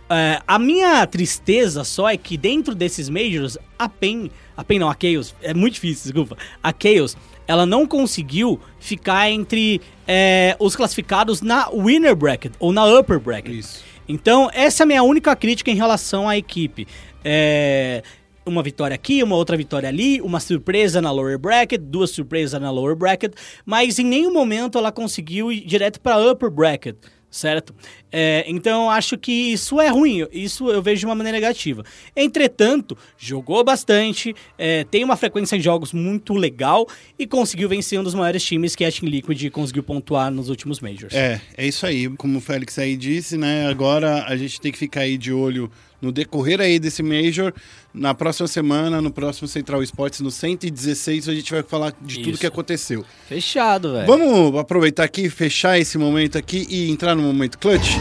É, 0.09 0.41
a 0.45 0.59
minha 0.59 1.07
tristeza 1.07 1.83
só 1.83 2.09
é 2.09 2.17
que 2.17 2.37
dentro 2.37 2.75
desses 2.75 3.07
majors, 3.09 3.57
a 3.79 3.87
PEN, 3.87 4.29
a 4.61 4.63
PEN 4.63 4.79
não, 4.79 4.89
a 4.89 4.95
Chaos, 4.99 5.35
é 5.41 5.53
muito 5.53 5.73
difícil, 5.73 6.13
desculpa, 6.13 6.37
a 6.61 6.71
Chaos, 6.71 7.17
ela 7.47 7.65
não 7.65 7.87
conseguiu 7.87 8.59
ficar 8.79 9.29
entre 9.29 9.81
é, 10.07 10.55
os 10.59 10.75
classificados 10.75 11.41
na 11.41 11.67
winner 11.69 12.15
bracket 12.15 12.53
ou 12.59 12.71
na 12.71 12.85
upper 12.85 13.19
bracket. 13.19 13.53
Isso. 13.53 13.83
Então, 14.07 14.49
essa 14.53 14.83
é 14.83 14.85
a 14.85 14.87
minha 14.87 15.03
única 15.03 15.35
crítica 15.35 15.71
em 15.71 15.75
relação 15.75 16.29
à 16.29 16.37
equipe. 16.37 16.87
É, 17.25 18.03
uma 18.45 18.61
vitória 18.61 18.93
aqui, 18.93 19.23
uma 19.23 19.35
outra 19.35 19.57
vitória 19.57 19.89
ali, 19.89 20.21
uma 20.21 20.39
surpresa 20.39 21.01
na 21.01 21.11
lower 21.11 21.37
bracket, 21.37 21.81
duas 21.81 22.11
surpresas 22.11 22.61
na 22.61 22.69
lower 22.69 22.95
bracket, 22.95 23.33
mas 23.65 23.97
em 23.97 24.05
nenhum 24.05 24.31
momento 24.31 24.77
ela 24.77 24.91
conseguiu 24.91 25.51
ir 25.51 25.65
direto 25.65 25.99
para 25.99 26.19
upper 26.19 26.49
bracket, 26.49 26.97
certo? 27.31 27.73
É, 28.11 28.43
então, 28.45 28.91
acho 28.91 29.17
que 29.17 29.31
isso 29.31 29.79
é 29.79 29.87
ruim, 29.87 30.27
isso 30.33 30.69
eu 30.69 30.81
vejo 30.81 30.99
de 30.99 31.05
uma 31.05 31.15
maneira 31.15 31.39
negativa. 31.39 31.83
Entretanto, 32.15 32.97
jogou 33.17 33.63
bastante, 33.63 34.35
é, 34.57 34.83
tem 34.83 35.03
uma 35.03 35.15
frequência 35.15 35.57
de 35.57 35.63
jogos 35.63 35.93
muito 35.93 36.33
legal 36.33 36.85
e 37.17 37.25
conseguiu 37.25 37.69
vencer 37.69 37.97
um 37.97 38.03
dos 38.03 38.13
maiores 38.13 38.43
times 38.43 38.75
que 38.75 38.83
a 38.83 38.91
Team 38.91 39.09
Liquid 39.09 39.49
conseguiu 39.49 39.81
pontuar 39.81 40.29
nos 40.29 40.49
últimos 40.49 40.81
majors. 40.81 41.13
É, 41.13 41.39
é 41.57 41.65
isso 41.65 41.85
aí. 41.85 42.09
Como 42.17 42.37
o 42.37 42.41
Félix 42.41 42.77
aí 42.77 42.97
disse, 42.97 43.37
né? 43.37 43.67
Agora 43.67 44.25
a 44.25 44.35
gente 44.35 44.59
tem 44.59 44.71
que 44.71 44.77
ficar 44.77 45.01
aí 45.01 45.17
de 45.17 45.31
olho 45.31 45.71
no 46.01 46.11
decorrer 46.11 46.59
aí 46.59 46.79
desse 46.79 47.03
Major. 47.03 47.53
Na 47.93 48.13
próxima 48.13 48.47
semana, 48.47 49.01
no 49.01 49.11
próximo 49.11 49.47
Central 49.47 49.83
Esportes, 49.83 50.21
no 50.21 50.31
116, 50.31 51.29
a 51.29 51.33
gente 51.33 51.51
vai 51.51 51.61
falar 51.61 51.93
de 52.01 52.19
tudo 52.19 52.31
Isso. 52.31 52.39
que 52.39 52.47
aconteceu. 52.47 53.05
Fechado, 53.27 53.93
velho. 53.93 54.07
Vamos 54.07 54.59
aproveitar 54.59 55.03
aqui, 55.03 55.29
fechar 55.29 55.79
esse 55.79 55.97
momento 55.97 56.37
aqui 56.37 56.65
e 56.69 56.89
entrar 56.89 57.15
no 57.15 57.21
momento 57.21 57.59
clutch? 57.59 57.97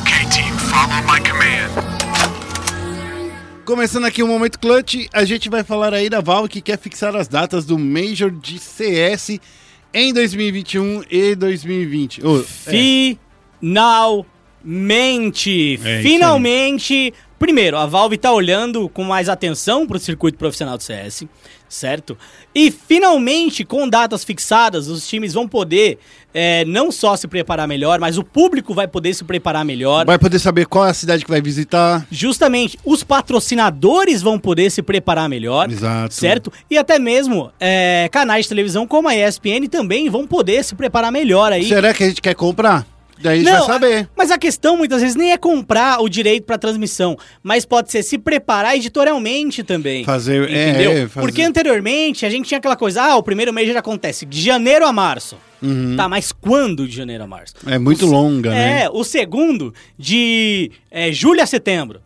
Okay, 0.00 0.28
team, 0.30 0.58
follow 0.58 1.02
my 1.02 1.20
command. 1.20 1.96
Começando 3.66 4.04
aqui 4.04 4.22
o 4.22 4.28
momento 4.28 4.60
clutch, 4.60 5.08
a 5.12 5.24
gente 5.24 5.50
vai 5.50 5.64
falar 5.64 5.92
aí 5.92 6.08
da 6.08 6.20
Valve 6.20 6.48
que 6.48 6.60
quer 6.60 6.78
fixar 6.78 7.16
as 7.16 7.26
datas 7.26 7.64
do 7.64 7.76
Major 7.76 8.30
de 8.30 8.60
CS 8.60 9.40
em 9.92 10.12
2021 10.12 11.02
e 11.10 11.34
2020. 11.34 12.24
Ô, 12.24 12.40
é. 12.40 12.44
Finalmente! 13.60 15.80
É, 15.84 16.00
finalmente! 16.00 17.12
Primeiro, 17.38 17.76
a 17.76 17.84
Valve 17.84 18.16
tá 18.16 18.32
olhando 18.32 18.88
com 18.88 19.04
mais 19.04 19.28
atenção 19.28 19.86
pro 19.86 19.98
circuito 19.98 20.38
profissional 20.38 20.76
do 20.78 20.82
CS, 20.82 21.24
certo? 21.68 22.16
E 22.54 22.70
finalmente, 22.70 23.64
com 23.64 23.86
datas 23.88 24.24
fixadas, 24.24 24.88
os 24.88 25.06
times 25.06 25.34
vão 25.34 25.46
poder 25.46 25.98
é, 26.32 26.64
não 26.64 26.90
só 26.90 27.14
se 27.14 27.28
preparar 27.28 27.68
melhor, 27.68 28.00
mas 28.00 28.16
o 28.16 28.24
público 28.24 28.72
vai 28.72 28.88
poder 28.88 29.12
se 29.12 29.22
preparar 29.22 29.64
melhor. 29.64 30.06
Vai 30.06 30.18
poder 30.18 30.38
saber 30.38 30.66
qual 30.66 30.86
é 30.86 30.90
a 30.90 30.94
cidade 30.94 31.24
que 31.24 31.30
vai 31.30 31.42
visitar. 31.42 32.06
Justamente, 32.10 32.78
os 32.84 33.04
patrocinadores 33.04 34.22
vão 34.22 34.38
poder 34.38 34.70
se 34.70 34.82
preparar 34.82 35.28
melhor. 35.28 35.70
Exato. 35.70 36.14
Certo? 36.14 36.52
E 36.70 36.78
até 36.78 36.98
mesmo 36.98 37.52
é, 37.60 38.08
canais 38.10 38.46
de 38.46 38.48
televisão 38.48 38.86
como 38.86 39.08
a 39.08 39.16
ESPN 39.16 39.66
também 39.70 40.08
vão 40.08 40.26
poder 40.26 40.64
se 40.64 40.74
preparar 40.74 41.12
melhor 41.12 41.52
aí. 41.52 41.68
Será 41.68 41.92
que 41.92 42.02
a 42.02 42.08
gente 42.08 42.22
quer 42.22 42.34
comprar? 42.34 42.86
Daí 43.18 43.40
a 43.40 43.42
gente 43.42 43.50
vai 43.50 43.62
saber. 43.66 44.08
Mas 44.16 44.30
a 44.30 44.38
questão 44.38 44.76
muitas 44.76 45.00
vezes 45.00 45.16
nem 45.16 45.32
é 45.32 45.38
comprar 45.38 46.00
o 46.02 46.08
direito 46.08 46.44
pra 46.44 46.58
transmissão, 46.58 47.16
mas 47.42 47.64
pode 47.64 47.90
ser 47.90 48.02
se 48.02 48.18
preparar 48.18 48.76
editorialmente 48.76 49.62
também. 49.62 50.04
Fazer- 50.04 50.50
é, 50.50 50.68
entendeu? 50.70 50.90
é, 50.92 51.08
fazer- 51.08 51.26
Porque 51.26 51.42
anteriormente 51.42 52.24
a 52.26 52.30
gente 52.30 52.46
tinha 52.46 52.58
aquela 52.58 52.76
coisa, 52.76 53.02
ah, 53.02 53.16
o 53.16 53.22
primeiro 53.22 53.52
mês 53.52 53.72
já 53.72 53.78
acontece 53.78 54.26
de 54.26 54.40
janeiro 54.40 54.86
a 54.86 54.92
março. 54.92 55.36
Tá, 55.96 56.08
mas 56.08 56.30
quando 56.30 56.86
de 56.86 56.94
janeiro 56.94 57.24
a 57.24 57.26
março? 57.26 57.54
Uhum. 57.66 57.72
É 57.72 57.78
muito 57.78 58.06
O 58.06 58.10
longa, 58.10 58.50
né? 58.50 58.82
É, 58.84 58.90
o 58.90 59.02
segundo 59.02 59.74
de 59.98 60.70
é, 60.90 61.10
julho 61.10 61.42
a 61.42 61.46
setembro. 61.46 62.00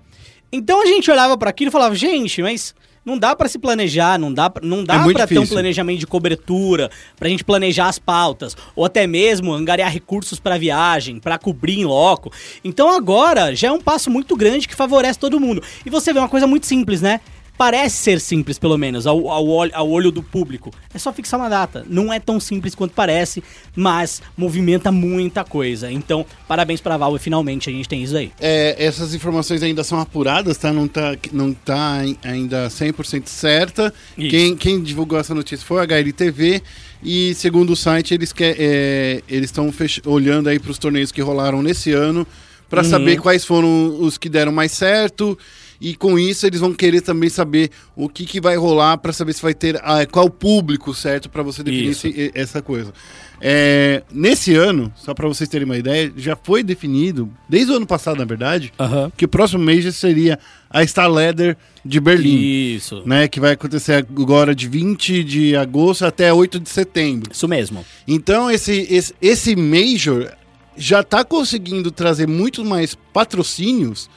Então 0.53 0.83
a 0.83 0.87
gente 0.87 1.11
olhava 1.11 1.37
pra 1.37 1.51
aquilo 1.51 1.69
e 1.69 1.73
falava, 1.73 1.95
gente, 1.95 2.41
mas 2.43 2.75
não 3.05 3.19
dá 3.19 3.35
pra 3.35 3.49
se 3.49 3.59
planejar, 3.59 4.19
não 4.19 4.33
dá, 4.33 4.51
pra- 4.51 4.67
não 4.67 4.85
dá 4.85 4.95
É 4.95 4.99
pra 5.13 5.27
ter 5.27 5.39
um 5.39 5.43
planejamento 5.55 5.99
de 6.01 6.07
cobertura, 6.07 6.91
pra 7.19 7.29
gente 7.29 7.43
planejar 7.45 7.89
as 7.89 7.99
pautas, 7.99 8.57
ou 8.77 8.85
até 8.85 9.07
mesmo 9.07 9.53
angariar 9.53 9.91
recursos 9.91 10.39
pra 10.39 10.59
viagem, 10.59 11.19
pra 11.19 11.39
cobrir 11.39 11.79
em 11.81 11.85
loco. 11.85 12.31
Então 12.63 12.93
agora 12.93 13.55
já 13.55 13.69
é 13.69 13.73
um 13.73 13.81
passo 13.81 14.11
muito 14.11 14.37
grande 14.37 14.69
que 14.69 14.75
favorece 14.75 15.19
todo 15.19 15.41
mundo. 15.41 15.63
E 15.85 15.91
você 15.91 16.13
vê 16.13 16.19
uma 16.19 16.29
coisa 16.29 16.47
muito 16.47 16.67
simples, 16.67 17.01
né? 17.01 17.21
Parece 17.61 17.97
ser 17.99 18.21
simples, 18.23 18.59
pelo 18.59 18.79
menos, 18.79 19.07
ao, 19.07 19.29
ao, 19.29 19.47
olho, 19.47 19.71
ao 19.75 19.87
olho 19.91 20.11
do 20.11 20.23
público. 20.23 20.71
É 20.95 20.99
só 20.99 21.13
fixar 21.13 21.39
uma 21.39 21.51
data. 21.51 21.85
Não 21.91 22.11
é 22.11 22.19
tão 22.19 22.41
simples 22.41 22.75
quanto 22.75 22.93
parece, 22.95 23.45
mas 23.77 24.23
movimenta 24.35 24.91
muita 24.91 25.45
coisa. 25.45 25.93
Então, 25.93 26.25
parabéns 26.49 26.81
pra 26.81 26.97
Valve, 26.97 27.19
finalmente 27.19 27.69
a 27.69 27.73
gente 27.75 27.87
tem 27.87 28.03
isso 28.03 28.17
aí. 28.17 28.33
É, 28.41 28.83
essas 28.83 29.13
informações 29.15 29.63
ainda 29.63 29.85
são 29.85 30.01
apuradas, 30.01 30.57
tá? 30.57 30.73
Não 30.73 30.89
tá, 30.89 31.15
não 31.33 31.53
tá 31.53 31.77
ai- 31.99 32.17
ainda 32.25 32.69
100% 32.71 33.27
certa. 33.27 33.93
Isso. 34.17 34.31
Quem, 34.31 34.57
quem 34.57 34.83
divulgou 34.83 35.19
essa 35.19 35.35
notícia 35.35 35.67
foi 35.67 35.81
a 35.81 35.83
HLTV. 35.83 36.63
E 37.05 37.35
segundo 37.35 37.75
o 37.75 37.77
site, 37.77 38.15
eles 38.15 38.33
é, 38.41 39.23
estão 39.29 39.71
olhando 40.07 40.49
aí 40.49 40.59
para 40.59 40.71
os 40.71 40.79
torneios 40.79 41.13
que 41.13 41.21
rolaram 41.21 41.63
nesse 41.63 41.93
ano 41.93 42.27
para 42.71 42.83
Uhum. 42.85 42.89
saber 42.89 43.21
quais 43.21 43.45
foram 43.45 43.99
os 44.01 44.17
que 44.17 44.29
deram 44.31 44.53
mais 44.53 44.73
certo. 44.73 45.37
E 45.81 45.95
com 45.97 46.19
isso 46.19 46.47
eles 46.47 46.61
vão 46.61 46.75
querer 46.75 47.01
também 47.01 47.31
saber 47.31 47.71
o 47.97 48.09
que, 48.09 48.27
que 48.27 48.41
vai 48.41 48.55
rolar 48.57 48.99
para 48.99 49.13
saber 49.15 49.33
se 49.33 49.41
vai 49.41 49.55
ter 49.55 49.81
ah, 49.83 50.05
qual 50.05 50.27
o 50.27 50.31
público 50.31 50.93
certo 50.93 51.31
para 51.31 51.43
você 51.43 51.63
definir 51.63 51.91
esse- 51.91 52.31
essa 52.35 52.61
coisa. 52.61 52.93
É, 53.41 54.03
nesse 54.13 54.55
ano, 54.55 54.93
só 54.95 55.15
para 55.15 55.27
vocês 55.27 55.49
terem 55.49 55.65
uma 55.65 55.79
ideia, 55.79 56.13
já 56.15 56.37
foi 56.37 56.63
definido, 56.63 57.31
desde 57.49 57.73
o 57.73 57.77
ano 57.77 57.87
passado, 57.87 58.19
na 58.19 58.27
verdade, 58.27 58.71
que 59.17 59.25
o 59.25 59.29
próximo 59.29 59.65
Major 59.65 59.91
seria 59.93 60.39
a 60.69 60.87
Star 60.87 61.11
Leather 61.11 61.57
de 61.83 61.99
Berlim. 61.99 62.37
Isso. 62.77 63.03
Né, 63.07 63.27
que 63.27 63.41
vai 63.41 63.53
acontecer 63.53 63.95
agora 63.95 64.55
de 64.55 64.69
20 64.69 65.25
de 65.25 65.57
agosto 65.57 66.05
até 66.05 66.31
8 66.31 66.61
de 66.61 66.69
setembro. 66.69 67.33
Isso 67.33 67.49
mesmo. 67.49 67.83
Então, 68.07 68.51
esse, 68.51 68.87
esse, 68.91 69.15
esse 69.23 69.57
Major 69.57 70.31
já 70.77 71.01
está 71.01 71.25
conseguindo 71.25 71.91
trazer 71.91 72.29
muito 72.29 72.63
mais 72.63 72.95
patrocínios, 72.95 74.11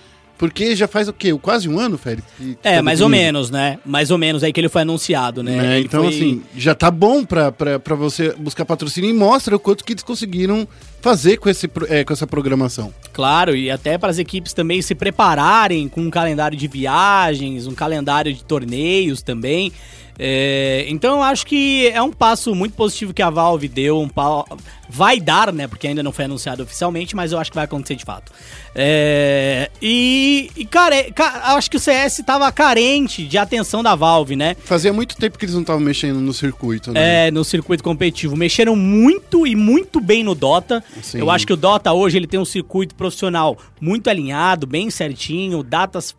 porque 0.43 0.75
já 0.75 0.89
faz 0.89 1.07
o 1.07 1.13
quê? 1.13 1.33
Quase 1.41 1.69
um 1.69 1.79
ano, 1.79 1.97
Félix? 1.97 2.27
que- 2.37 2.55
que 2.55 2.67
É, 2.67 2.75
tá 2.75 2.83
mais 2.83 2.99
ou 2.99 3.07
menos, 3.07 3.49
né? 3.49 3.79
Mais 3.85 4.11
ou 4.11 4.17
menos 4.17 4.43
aí 4.43 4.51
que 4.51 4.59
ele 4.59 4.67
foi 4.67 4.81
anunciado, 4.81 5.41
né? 5.41 5.77
Ele 5.77 5.85
Então, 5.85 6.03
foi- 6.03 6.13
assim, 6.13 6.43
já 6.57 6.75
tá 6.75 6.91
bom 6.91 7.23
pra, 7.23 7.49
pra, 7.49 7.79
pra 7.79 7.95
você 7.95 8.33
buscar 8.37 8.65
patrocínio 8.65 9.09
e 9.09 9.13
mostra 9.13 9.55
o 9.55 9.59
quanto 9.59 9.85
que 9.85 9.93
eles 9.93 10.03
conseguiram 10.03 10.67
fazer 11.01 11.37
com, 11.37 11.47
esse, 11.49 11.69
é, 11.87 12.03
com 12.03 12.11
essa 12.11 12.27
programação. 12.27 12.93
Claro, 13.13 13.55
e 13.55 13.71
até 13.71 13.97
para 13.97 14.09
as 14.09 14.17
equipes 14.17 14.51
também 14.51 14.81
se 14.81 14.93
prepararem 14.93 15.87
com 15.87 16.01
um 16.01 16.09
calendário 16.09 16.57
de 16.57 16.67
viagens, 16.67 17.65
um 17.65 17.73
calendário 17.73 18.33
de 18.33 18.43
torneios 18.43 19.21
também. 19.21 19.71
É, 20.17 20.85
então 20.89 21.15
eu 21.17 21.23
acho 21.23 21.45
que 21.45 21.87
é 21.87 22.01
um 22.01 22.11
passo 22.11 22.53
muito 22.53 22.75
positivo 22.75 23.13
que 23.13 23.21
a 23.21 23.29
Valve 23.29 23.67
deu, 23.67 23.99
um 23.99 24.07
pa- 24.07 24.45
vai 24.89 25.19
dar, 25.19 25.51
né? 25.51 25.67
Porque 25.67 25.87
ainda 25.87 26.03
não 26.03 26.11
foi 26.11 26.25
anunciado 26.25 26.61
oficialmente, 26.61 27.15
mas 27.15 27.31
eu 27.31 27.39
acho 27.39 27.49
que 27.51 27.55
vai 27.55 27.65
acontecer 27.65 27.95
de 27.95 28.05
fato. 28.05 28.31
É, 28.75 29.69
e, 29.81 30.51
e, 30.55 30.65
cara, 30.65 30.95
é- 30.95 31.11
acho 31.55 31.69
que 31.69 31.77
o 31.77 31.79
CS 31.79 32.21
tava 32.25 32.51
carente 32.51 33.25
de 33.25 33.37
atenção 33.37 33.81
da 33.81 33.95
Valve, 33.95 34.35
né? 34.35 34.55
Fazia 34.63 34.93
muito 34.93 35.15
tempo 35.15 35.37
que 35.37 35.45
eles 35.45 35.55
não 35.55 35.61
estavam 35.61 35.81
mexendo 35.81 36.19
no 36.19 36.33
circuito, 36.33 36.91
né? 36.91 37.27
É, 37.27 37.31
no 37.31 37.43
circuito 37.43 37.83
competitivo. 37.83 38.35
Mexeram 38.35 38.75
muito 38.75 39.47
e 39.47 39.55
muito 39.55 39.99
bem 39.99 40.23
no 40.23 40.35
Dota. 40.35 40.83
Sim. 41.01 41.19
Eu 41.19 41.31
acho 41.31 41.45
que 41.47 41.53
o 41.53 41.57
Dota 41.57 41.91
hoje 41.93 42.17
ele 42.17 42.27
tem 42.27 42.39
um 42.39 42.45
circuito 42.45 42.93
profissional 42.95 43.57
muito 43.81 44.09
alinhado, 44.09 44.67
bem 44.67 44.89
certinho, 44.89 45.63
datas 45.63 46.15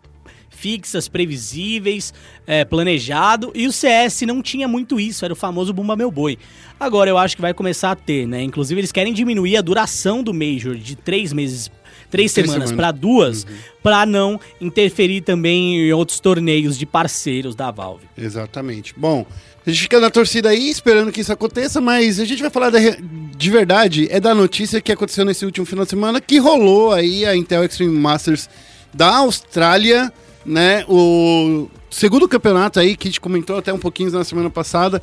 fixas, 0.56 1.08
previsíveis, 1.08 2.12
é, 2.46 2.64
planejado. 2.64 3.50
E 3.54 3.66
o 3.66 3.72
CS 3.72 4.22
não 4.22 4.40
tinha 4.42 4.66
muito 4.68 4.98
isso, 4.98 5.24
era 5.24 5.32
o 5.32 5.36
famoso 5.36 5.72
Bumba 5.72 5.96
Meu 5.96 6.10
Boi. 6.10 6.38
Agora 6.78 7.10
eu 7.10 7.18
acho 7.18 7.36
que 7.36 7.42
vai 7.42 7.52
começar 7.54 7.90
a 7.92 7.96
ter, 7.96 8.26
né? 8.26 8.42
Inclusive 8.42 8.80
eles 8.80 8.92
querem 8.92 9.12
diminuir 9.12 9.56
a 9.56 9.60
duração 9.60 10.22
do 10.22 10.32
Major 10.34 10.74
de 10.74 10.96
três 10.96 11.32
meses. 11.32 11.70
Três 12.10 12.30
semanas 12.30 12.54
semanas. 12.70 12.72
para 12.76 12.92
duas, 12.92 13.44
pra 13.82 14.06
não 14.06 14.38
interferir 14.60 15.22
também 15.22 15.80
em 15.88 15.92
outros 15.92 16.20
torneios 16.20 16.78
de 16.78 16.86
parceiros 16.86 17.56
da 17.56 17.70
Valve. 17.72 18.04
Exatamente. 18.16 18.94
Bom, 18.96 19.26
A 19.66 19.70
gente 19.70 19.82
fica 19.82 19.98
na 19.98 20.10
torcida 20.10 20.50
aí, 20.50 20.68
esperando 20.70 21.10
que 21.10 21.22
isso 21.22 21.32
aconteça, 21.32 21.80
mas 21.80 22.20
a 22.20 22.24
gente 22.26 22.40
vai 22.42 22.50
falar 22.50 22.68
da 22.70 22.78
re- 22.78 22.98
de 23.36 23.50
verdade, 23.50 24.06
é 24.10 24.20
da 24.20 24.34
notícia 24.34 24.78
que 24.80 24.92
aconteceu 24.92 25.24
nesse 25.24 25.44
último 25.46 25.64
final 25.66 25.84
de 25.84 25.90
semana, 25.90 26.20
que 26.20 26.36
rolou 26.38 26.92
aí 26.92 27.24
a 27.24 27.34
Intel 27.34 27.64
Extreme 27.64 27.98
Masters 27.98 28.48
da 28.92 29.16
Austrália, 29.16 30.12
né? 30.44 30.84
O 30.88 31.68
segundo 31.90 32.28
campeonato 32.28 32.78
aí, 32.80 32.96
que 32.96 33.08
a 33.08 33.10
gente 33.10 33.20
comentou 33.20 33.56
até 33.56 33.72
um 33.72 33.78
pouquinho 33.78 34.10
na 34.10 34.24
semana 34.24 34.50
passada, 34.50 35.02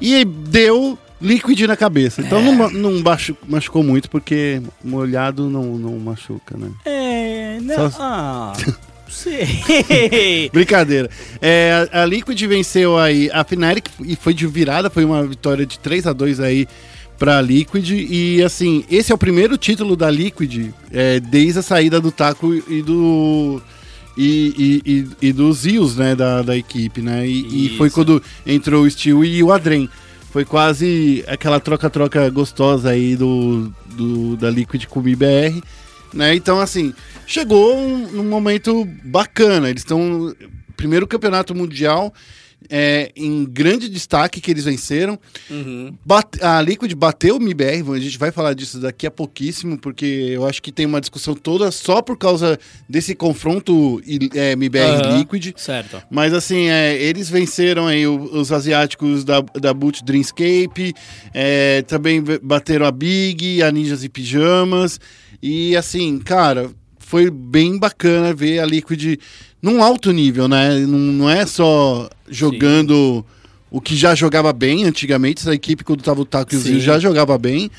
e 0.00 0.24
deu 0.24 0.98
Liquid 1.20 1.60
na 1.62 1.76
cabeça. 1.76 2.20
Então 2.20 2.42
não, 2.42 2.52
ma- 2.54 2.70
não 2.70 3.00
baixo- 3.02 3.36
machucou 3.48 3.82
muito, 3.84 4.10
porque 4.10 4.60
molhado 4.84 5.48
não, 5.48 5.76
não 5.78 5.98
machuca, 5.98 6.56
né? 6.56 6.68
É, 6.84 7.58
não. 7.62 7.90
Só- 7.90 7.98
Ah, 8.00 8.52
não 8.66 8.74
sei. 9.08 9.46
Brincadeira. 10.52 11.08
É, 11.40 11.88
a, 11.92 12.02
a 12.02 12.04
Liquid 12.06 12.40
venceu 12.46 12.98
aí 12.98 13.30
a 13.32 13.44
Fnatic 13.44 13.88
e 14.04 14.16
foi 14.16 14.34
de 14.34 14.46
virada, 14.46 14.90
foi 14.90 15.04
uma 15.04 15.22
vitória 15.24 15.64
de 15.64 15.78
3 15.78 16.06
a 16.08 16.12
2 16.12 16.40
aí 16.40 16.66
pra 17.18 17.40
Liquid. 17.40 17.88
E 17.90 18.42
assim, 18.42 18.84
esse 18.90 19.12
é 19.12 19.14
o 19.14 19.18
primeiro 19.18 19.56
título 19.56 19.94
da 19.94 20.10
Liquid 20.10 20.72
é, 20.90 21.20
desde 21.20 21.60
a 21.60 21.62
saída 21.62 22.00
do 22.00 22.10
Taco 22.10 22.52
e 22.68 22.82
do. 22.82 23.62
E, 24.16 24.82
e, 24.84 24.92
e, 24.92 25.28
e 25.28 25.32
dos 25.32 25.58
Zios, 25.60 25.96
né, 25.96 26.14
da, 26.14 26.42
da 26.42 26.56
equipe, 26.56 27.00
né? 27.00 27.26
E, 27.26 27.66
e 27.66 27.76
foi 27.78 27.88
quando 27.88 28.22
entrou 28.46 28.84
o 28.84 28.90
Steel 28.90 29.24
e 29.24 29.42
o 29.42 29.52
Adren. 29.52 29.88
Foi 30.30 30.44
quase 30.44 31.22
aquela 31.26 31.60
troca-troca 31.60 32.28
gostosa 32.30 32.90
aí 32.90 33.16
do, 33.16 33.72
do, 33.94 34.36
da 34.36 34.48
Liquid 34.50 34.86
com 34.86 35.00
o 35.00 35.08
IBR. 35.08 35.62
Né? 36.12 36.34
Então, 36.34 36.58
assim, 36.58 36.94
chegou 37.26 37.76
um, 37.76 38.24
momento 38.24 38.86
bacana. 39.04 39.68
Eles 39.68 39.82
estão. 39.82 40.34
Primeiro 40.74 41.06
campeonato 41.06 41.54
mundial 41.54 42.12
é, 42.70 43.10
em 43.16 43.44
grande 43.44 43.88
destaque 43.88 44.40
que 44.40 44.50
eles 44.50 44.64
venceram. 44.64 45.18
Uhum. 45.50 45.94
Bate- 46.04 46.42
a 46.42 46.60
Liquid 46.62 46.92
bateu 46.94 47.36
o 47.36 47.40
MIBR, 47.40 47.92
a 47.94 47.98
gente 47.98 48.18
vai 48.18 48.30
falar 48.30 48.54
disso 48.54 48.78
daqui 48.78 49.06
a 49.06 49.10
pouquíssimo, 49.10 49.78
porque 49.78 50.04
eu 50.04 50.46
acho 50.46 50.62
que 50.62 50.70
tem 50.72 50.86
uma 50.86 51.00
discussão 51.00 51.34
toda 51.34 51.70
só 51.70 52.00
por 52.02 52.16
causa 52.16 52.58
desse 52.88 53.14
confronto 53.14 54.00
é, 54.34 54.54
MIBR 54.56 54.80
Aham, 55.04 55.18
Liquid. 55.18 55.52
Certo. 55.56 56.02
Mas 56.10 56.32
assim, 56.32 56.68
é, 56.68 56.96
eles 57.02 57.28
venceram 57.28 57.86
aí 57.86 58.06
os 58.06 58.52
asiáticos 58.52 59.24
da, 59.24 59.40
da 59.40 59.72
Boot 59.72 60.04
Dreamscape, 60.04 60.94
é, 61.32 61.82
também 61.82 62.22
bateram 62.42 62.86
a 62.86 62.90
Big, 62.92 63.62
a 63.62 63.70
Ninjas 63.70 64.04
e 64.04 64.08
Pijamas. 64.08 65.00
E 65.42 65.76
assim, 65.76 66.18
cara, 66.18 66.70
foi 66.98 67.30
bem 67.30 67.78
bacana 67.78 68.32
ver 68.32 68.58
a 68.60 68.64
Liquid 68.66 69.18
num 69.62 69.82
alto 69.82 70.10
nível, 70.12 70.48
né? 70.48 70.78
Não, 70.80 70.98
não 70.98 71.30
é 71.30 71.46
só 71.46 72.10
jogando 72.28 73.24
o 73.70 73.80
que 73.80 73.96
já 73.96 74.14
jogava 74.14 74.52
bem 74.52 74.84
antigamente, 74.84 75.40
essa 75.40 75.54
equipe 75.54 75.84
quando 75.84 76.02
tava 76.02 76.20
o 76.20 76.24
Taco 76.26 76.52
e 76.54 76.56
o 76.58 76.60
Sim. 76.60 76.72
Zio 76.72 76.80
já 76.80 76.98
jogava 76.98 77.38
bem. 77.38 77.70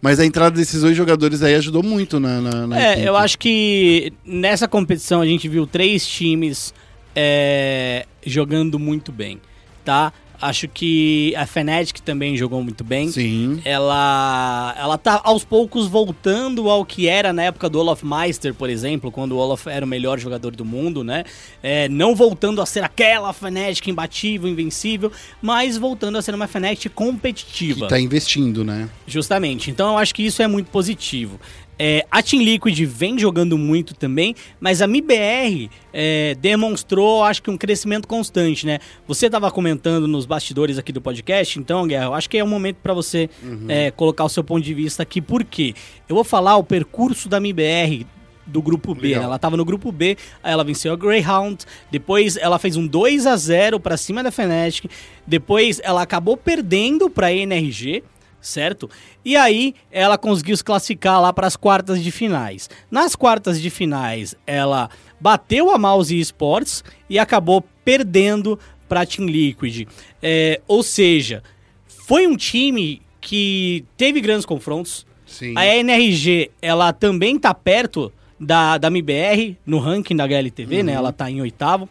Mas 0.00 0.18
a 0.18 0.26
entrada 0.26 0.56
desses 0.56 0.80
dois 0.80 0.96
jogadores 0.96 1.42
aí 1.42 1.54
ajudou 1.54 1.82
muito 1.82 2.18
na, 2.18 2.40
na, 2.40 2.66
na 2.66 2.80
É, 2.80 2.92
equipe. 2.92 3.06
eu 3.06 3.16
acho 3.16 3.38
que 3.38 4.12
nessa 4.24 4.66
competição 4.66 5.20
a 5.20 5.26
gente 5.26 5.46
viu 5.48 5.64
três 5.66 6.04
times 6.06 6.74
é, 7.14 8.04
jogando 8.26 8.78
muito 8.80 9.12
bem, 9.12 9.40
tá? 9.84 10.12
Acho 10.42 10.66
que 10.66 11.32
a 11.36 11.46
Fnatic 11.46 12.00
também 12.00 12.36
jogou 12.36 12.60
muito 12.64 12.82
bem. 12.82 13.08
Sim. 13.12 13.62
Ela, 13.64 14.74
ela 14.76 14.98
tá 14.98 15.20
aos 15.22 15.44
poucos 15.44 15.86
voltando 15.86 16.68
ao 16.68 16.84
que 16.84 17.06
era 17.06 17.32
na 17.32 17.44
época 17.44 17.68
do 17.68 17.78
Olaf 17.78 18.02
Meister, 18.02 18.52
por 18.52 18.68
exemplo, 18.68 19.12
quando 19.12 19.32
o 19.32 19.36
Olaf 19.36 19.68
era 19.68 19.86
o 19.86 19.88
melhor 19.88 20.18
jogador 20.18 20.56
do 20.56 20.64
mundo, 20.64 21.04
né? 21.04 21.22
É, 21.62 21.88
não 21.88 22.16
voltando 22.16 22.60
a 22.60 22.66
ser 22.66 22.82
aquela 22.82 23.32
Fnatic 23.32 23.86
imbatível, 23.86 24.50
invencível, 24.50 25.12
mas 25.40 25.78
voltando 25.78 26.18
a 26.18 26.22
ser 26.22 26.34
uma 26.34 26.48
Fnatic 26.48 26.92
competitiva. 26.92 27.82
Que 27.82 27.88
tá 27.88 28.00
investindo, 28.00 28.64
né? 28.64 28.88
Justamente. 29.06 29.70
Então 29.70 29.92
eu 29.92 29.98
acho 29.98 30.12
que 30.12 30.26
isso 30.26 30.42
é 30.42 30.48
muito 30.48 30.72
positivo. 30.72 31.38
É, 31.78 32.06
a 32.10 32.22
Team 32.22 32.42
Liquid 32.42 32.78
vem 32.84 33.18
jogando 33.18 33.56
muito 33.56 33.94
também, 33.94 34.34
mas 34.60 34.82
a 34.82 34.86
MIBR 34.86 35.70
é, 35.92 36.36
demonstrou, 36.40 37.24
acho 37.24 37.42
que, 37.42 37.50
um 37.50 37.56
crescimento 37.56 38.06
constante, 38.06 38.66
né? 38.66 38.78
Você 39.06 39.26
estava 39.26 39.50
comentando 39.50 40.06
nos 40.06 40.26
bastidores 40.26 40.78
aqui 40.78 40.92
do 40.92 41.00
podcast, 41.00 41.58
então, 41.58 41.86
Guerra, 41.86 42.06
eu 42.06 42.14
acho 42.14 42.28
que 42.28 42.38
é 42.38 42.44
o 42.44 42.46
momento 42.46 42.76
para 42.76 42.94
você 42.94 43.28
é, 43.68 43.90
colocar 43.90 44.24
o 44.24 44.28
seu 44.28 44.44
ponto 44.44 44.62
de 44.62 44.74
vista 44.74 45.02
aqui. 45.02 45.20
Por 45.20 45.44
quê? 45.44 45.74
Eu 46.08 46.14
vou 46.14 46.24
falar 46.24 46.56
o 46.56 46.64
percurso 46.64 47.28
da 47.28 47.40
MIBR 47.40 48.06
do 48.46 48.60
grupo 48.60 48.94
B, 48.94 49.08
Legal. 49.08 49.24
Ela 49.24 49.38
tava 49.38 49.56
no 49.56 49.64
grupo 49.64 49.90
B, 49.92 50.16
aí 50.42 50.52
ela 50.52 50.64
venceu 50.64 50.92
a 50.92 50.96
Greyhound, 50.96 51.64
depois 51.90 52.36
ela 52.36 52.58
fez 52.58 52.76
um 52.76 52.86
2 52.86 53.26
a 53.26 53.36
0 53.36 53.80
para 53.80 53.96
cima 53.96 54.22
da 54.22 54.30
Fnatic, 54.30 54.90
depois 55.26 55.80
ela 55.82 56.02
acabou 56.02 56.36
perdendo 56.36 57.08
para 57.08 57.32
NRG, 57.32 58.02
certo? 58.42 58.90
E 59.24 59.36
aí 59.36 59.74
ela 59.90 60.18
conseguiu 60.18 60.56
se 60.56 60.64
classificar 60.64 61.22
lá 61.22 61.32
para 61.32 61.46
as 61.46 61.56
quartas 61.56 62.02
de 62.02 62.10
finais. 62.10 62.68
Nas 62.90 63.14
quartas 63.14 63.60
de 63.62 63.70
finais, 63.70 64.34
ela 64.46 64.90
bateu 65.20 65.70
a 65.70 65.78
Mouse 65.78 66.18
Esports 66.18 66.82
e 67.08 67.18
acabou 67.18 67.64
perdendo 67.84 68.58
para 68.88 69.06
Team 69.06 69.26
Liquid. 69.28 69.88
É, 70.20 70.60
ou 70.66 70.82
seja, 70.82 71.42
foi 71.86 72.26
um 72.26 72.36
time 72.36 73.00
que 73.20 73.84
teve 73.96 74.20
grandes 74.20 74.44
confrontos. 74.44 75.06
Sim. 75.24 75.54
A 75.56 75.64
NRG, 75.64 76.50
ela 76.60 76.92
também 76.92 77.38
tá 77.38 77.54
perto 77.54 78.12
da, 78.38 78.76
da 78.76 78.88
MBR 78.88 79.56
no 79.64 79.78
ranking 79.78 80.16
da 80.16 80.24
HLTV, 80.24 80.82
né? 80.82 80.92
Ela 80.92 81.12
tá 81.12 81.30
em 81.30 81.40
oitavo. 81.40 81.88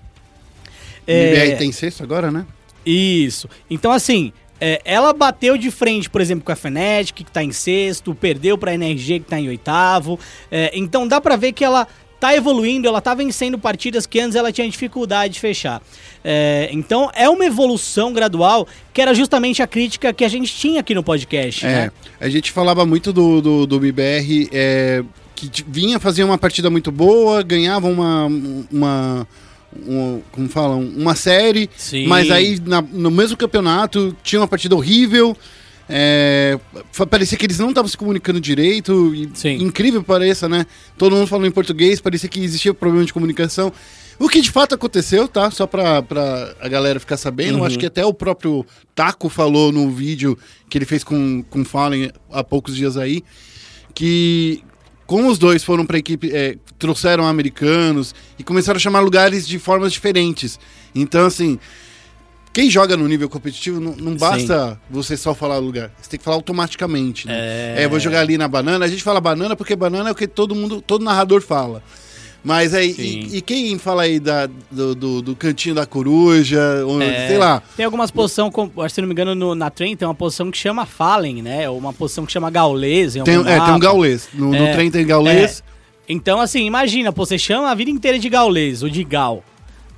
É, 1.08 1.34
MBR 1.34 1.58
tem 1.58 1.72
sexto 1.72 2.04
agora, 2.04 2.30
né? 2.30 2.46
Isso. 2.86 3.50
Então, 3.70 3.92
assim, 3.92 4.34
é, 4.62 4.80
ela 4.86 5.12
bateu 5.12 5.58
de 5.58 5.72
frente, 5.72 6.08
por 6.08 6.22
exemplo, 6.22 6.46
com 6.46 6.52
a 6.52 6.56
Fnatic, 6.56 7.16
que 7.16 7.32
tá 7.32 7.44
em 7.44 7.52
sexto, 7.52 8.14
perdeu 8.14 8.58
pra 8.60 8.76
NRG, 8.76 9.22
que 9.22 9.26
tá 9.26 9.40
em 9.40 9.48
oitavo. 9.48 10.20
É, 10.52 10.70
então, 10.76 11.08
dá 11.08 11.20
pra 11.20 11.36
ver 11.36 11.52
que 11.52 11.66
ela 11.66 11.88
tá 12.20 12.36
evoluindo, 12.36 12.88
ela 12.88 13.02
tá 13.02 13.16
vencendo 13.16 13.58
partidas 13.58 14.06
que 14.06 14.20
antes 14.20 14.36
ela 14.36 14.52
tinha 14.52 14.70
dificuldade 14.70 15.34
de 15.34 15.40
fechar. 15.40 15.82
É, 16.24 16.70
então, 16.72 17.10
é 17.16 17.28
uma 17.28 17.44
evolução 17.44 18.14
gradual, 18.14 18.68
que 18.94 19.02
era 19.02 19.12
justamente 19.16 19.64
a 19.64 19.66
crítica 19.66 20.14
que 20.14 20.24
a 20.24 20.30
gente 20.30 20.56
tinha 20.56 20.82
aqui 20.82 20.94
no 20.94 21.02
podcast, 21.02 21.66
É, 21.66 21.70
né? 21.70 21.92
a 22.20 22.30
gente 22.30 22.52
falava 22.52 22.86
muito 22.86 23.12
do, 23.12 23.42
do, 23.42 23.66
do 23.66 23.76
MBR, 23.78 24.48
é, 24.52 25.04
que 25.36 25.50
vinha 25.68 26.00
fazer 26.00 26.24
uma 26.24 26.38
partida 26.38 26.70
muito 26.70 26.92
boa, 26.92 27.42
ganhava 27.42 27.88
uma, 27.88 28.28
uma, 28.72 29.28
um- 29.88 30.22
como 30.32 30.50
falam, 30.50 30.82
uma 30.82 31.16
série, 31.16 31.70
Sim. 31.78 32.08
mas 32.08 32.30
aí 32.32 32.60
na- 32.66 32.82
no 32.82 33.10
mesmo 33.12 33.38
campeonato 33.38 34.16
tinha 34.24 34.40
uma 34.42 34.48
partida 34.48 34.76
horrível, 34.76 35.36
é, 35.90 36.58
parecia 37.10 37.38
que 37.38 37.46
eles 37.46 37.60
não 37.60 37.70
estavam 37.70 37.90
se 37.90 37.98
comunicando 37.98 38.40
direito, 38.40 39.14
Sim. 39.34 39.56
incrível 39.62 40.02
pareça, 40.04 40.48
né? 40.48 40.66
Todo 40.98 41.16
mundo 41.16 41.28
falando 41.28 41.48
em 41.48 41.52
português, 41.52 42.00
parecia 42.00 42.30
que 42.30 42.40
existia 42.44 42.74
problema 42.74 43.06
de 43.06 43.14
comunicação. 43.14 43.72
O 44.20 44.30
que 44.30 44.40
de 44.40 44.52
fato 44.52 44.76
aconteceu, 44.76 45.28
tá? 45.28 45.50
Só 45.50 45.66
pra, 45.66 46.02
pra 46.04 46.54
a 46.62 46.68
galera 46.70 47.00
ficar 47.00 47.18
sabendo. 47.18 47.58
Uhum. 47.58 47.64
Acho 47.66 47.80
que 47.80 47.88
até 47.88 48.06
o 48.06 48.14
próprio 48.14 48.64
Taco 48.94 49.30
falou 49.30 49.72
no 49.72 49.90
vídeo 49.90 50.38
que 50.70 50.78
ele 50.78 50.86
fez 50.86 51.04
com, 51.04 51.44
com 51.50 51.62
o 51.62 51.66
Fallen 51.66 52.12
há 52.32 52.44
poucos 52.44 52.76
dias 52.76 52.98
aí. 52.98 53.24
Que 53.96 54.64
como 55.12 55.30
os 55.30 55.38
dois 55.38 55.62
foram 55.62 55.86
pra 55.86 55.98
equipe, 55.98 56.32
é, 56.34 56.56
trouxeram 56.80 57.28
americanos 57.28 58.16
e 58.40 58.46
começaram 58.46 58.78
a 58.78 58.80
chamar 58.80 59.02
lugares 59.02 59.46
de 59.46 59.60
formas 59.60 59.92
diferentes. 59.92 60.58
Então, 60.96 61.26
assim, 61.26 61.60
quem 62.54 62.70
joga 62.70 62.96
no 62.96 63.06
nível 63.10 63.28
competitivo, 63.28 63.82
não, 63.82 63.94
não 63.94 64.16
basta 64.16 64.80
você 64.90 65.18
só 65.18 65.36
falar 65.36 65.58
lugar. 65.58 65.92
Você 66.02 66.12
tem 66.12 66.18
que 66.18 66.24
falar 66.24 66.38
automaticamente. 66.38 67.28
Né? 67.28 67.34
É. 67.78 67.84
É, 67.84 67.88
vou 67.90 68.00
jogar 68.00 68.22
ali 68.22 68.38
na 68.38 68.48
banana. 68.48 68.86
A 68.86 68.88
gente 68.88 69.04
fala 69.04 69.20
banana 69.20 69.54
porque 69.54 69.76
banana 69.76 70.08
é 70.08 70.12
o 70.14 70.16
que 70.16 70.30
todo 70.30 70.56
mundo, 70.56 70.82
todo 70.82 71.04
narrador 71.04 71.42
fala. 71.42 71.84
Mas 72.44 72.74
aí, 72.74 72.96
e, 72.98 73.38
e 73.38 73.42
quem 73.42 73.78
fala 73.78 74.02
aí 74.04 74.20
da, 74.20 74.50
do, 74.72 74.96
do, 74.96 75.22
do 75.22 75.36
cantinho 75.36 75.76
da 75.76 75.86
coruja, 75.86 76.84
ou, 76.88 77.00
É, 77.02 77.28
sei 77.28 77.38
lá. 77.38 77.62
Tem 77.78 77.86
algumas 77.86 78.10
posições, 78.10 78.52
como- 78.52 78.72
acho 78.78 78.88
que 78.88 78.96
se 78.96 79.02
não 79.02 79.08
me 79.08 79.14
engano, 79.14 79.36
no- 79.36 79.54
na 79.54 79.70
Trem 79.70 79.96
tem 79.96 80.08
uma 80.08 80.16
posição 80.16 80.50
que 80.50 80.58
chama 80.58 80.86
Fallen, 80.88 81.44
né? 81.44 81.70
Ou 81.70 81.78
uma 81.78 81.94
posição 81.94 82.26
que 82.26 82.32
chama 82.32 82.50
Gaules. 82.50 83.16
em 83.16 83.24
Tem, 83.24 83.36
é, 83.42 83.60
tem 83.62 83.74
um 83.74 83.80
gaulês. 83.80 84.28
No, 84.34 84.50
no 84.50 84.56
É, 84.56 84.72
trem 84.74 84.90
tem 84.90 85.06
gaulês. 85.06 85.64
Então, 86.10 86.42
assim, 86.42 86.66
imagina, 86.66 87.12
pô, 87.14 87.26
você 87.26 87.38
chama 87.38 87.70
a 87.70 87.76
vida 87.76 87.92
inteira 87.92 88.18
de 88.18 88.28
gaulês, 88.28 88.82
ou 88.82 88.90
de 88.90 89.04
gal, 89.04 89.44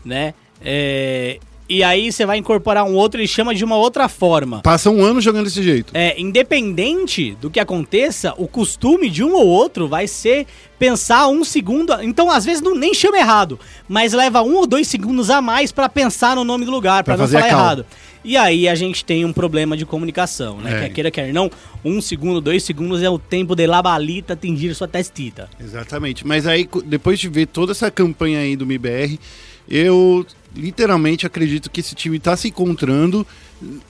né? 0.03 0.33
É, 0.61 1.39
e 1.67 1.83
aí 1.83 2.11
você 2.11 2.25
vai 2.25 2.37
incorporar 2.37 2.83
um 2.85 2.93
outro 2.93 3.21
e 3.21 3.27
chama 3.27 3.55
de 3.55 3.63
uma 3.63 3.77
outra 3.77 4.09
forma. 4.09 4.61
Passa 4.61 4.89
um 4.89 5.03
ano 5.03 5.21
jogando 5.21 5.45
desse 5.45 5.63
jeito. 5.63 5.95
É, 5.95 6.19
independente 6.19 7.35
do 7.39 7.49
que 7.49 7.59
aconteça, 7.59 8.33
o 8.37 8.47
costume 8.47 9.09
de 9.09 9.23
um 9.23 9.33
ou 9.33 9.47
outro 9.47 9.87
vai 9.87 10.07
ser 10.07 10.45
pensar 10.77 11.27
um 11.27 11.43
segundo. 11.43 11.93
Então, 12.01 12.29
às 12.29 12.43
vezes, 12.43 12.61
não 12.61 12.75
nem 12.75 12.93
chama 12.93 13.17
errado, 13.17 13.59
mas 13.87 14.11
leva 14.13 14.41
um 14.41 14.55
ou 14.55 14.67
dois 14.67 14.87
segundos 14.87 15.29
a 15.29 15.41
mais 15.41 15.71
pra 15.71 15.87
pensar 15.87 16.35
no 16.35 16.43
nome 16.43 16.65
do 16.65 16.71
lugar, 16.71 17.03
pra 17.03 17.15
Pra 17.15 17.25
não 17.25 17.31
falar 17.31 17.47
errado. 17.47 17.85
E 18.23 18.37
aí 18.37 18.69
a 18.69 18.75
gente 18.75 19.03
tem 19.03 19.25
um 19.25 19.33
problema 19.33 19.75
de 19.75 19.85
comunicação, 19.85 20.57
né? 20.57 20.77
É. 20.77 20.79
Quer 20.81 20.89
queira, 20.89 21.11
quer 21.11 21.33
não, 21.33 21.51
um 21.83 21.99
segundo, 21.99 22.39
dois 22.39 22.63
segundos 22.63 23.01
é 23.03 23.09
o 23.09 23.19
tempo 23.19 23.53
de 23.55 23.67
labalita 23.67 24.35
tingir 24.35 24.73
sua 24.73 24.87
testita. 24.87 25.49
Exatamente. 25.59 26.25
Mas 26.25 26.47
aí, 26.47 26.67
depois 26.85 27.19
de 27.19 27.27
ver 27.27 27.47
toda 27.47 27.73
essa 27.73 27.91
campanha 27.91 28.39
aí 28.39 28.55
do 28.55 28.65
MIBR, 28.65 29.19
eu 29.69 30.25
literalmente 30.55 31.25
acredito 31.25 31.69
que 31.69 31.79
esse 31.79 31.95
time 31.95 32.19
tá 32.19 32.35
se 32.37 32.47
encontrando 32.49 33.25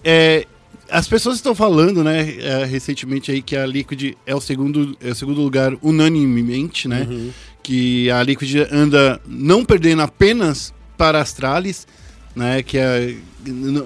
É, 0.04 0.45
as 0.89 1.08
pessoas 1.08 1.38
estão 1.38 1.56
falando, 1.56 2.04
né, 2.04 2.38
é, 2.39 2.65
recentemente 2.65 3.32
aí 3.32 3.41
que 3.41 3.56
a 3.56 3.65
Liquid 3.65 4.15
é 4.26 4.36
o 4.36 4.41
segundo, 4.41 4.95
é 5.02 5.12
o 5.12 5.15
segundo 5.15 5.41
lugar 5.41 5.73
unanimemente, 5.82 6.88
né? 6.88 7.08
Uhum. 7.10 7.32
Que 7.63 8.12
a 8.12 8.21
Liquid 8.21 8.67
anda 8.71 9.19
não 9.26 9.63
perdendo 9.65 10.02
apenas 10.02 10.73
para 10.97 11.21
Astralis, 11.21 11.88
né? 12.36 12.62
Que 12.62 12.78
é, 12.78 13.15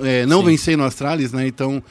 é, 0.04 0.26
não 0.26 0.40
Sim. 0.40 0.48
vencendo 0.48 0.84
Astralis, 0.84 1.32
né? 1.32 1.48
Então 1.48 1.82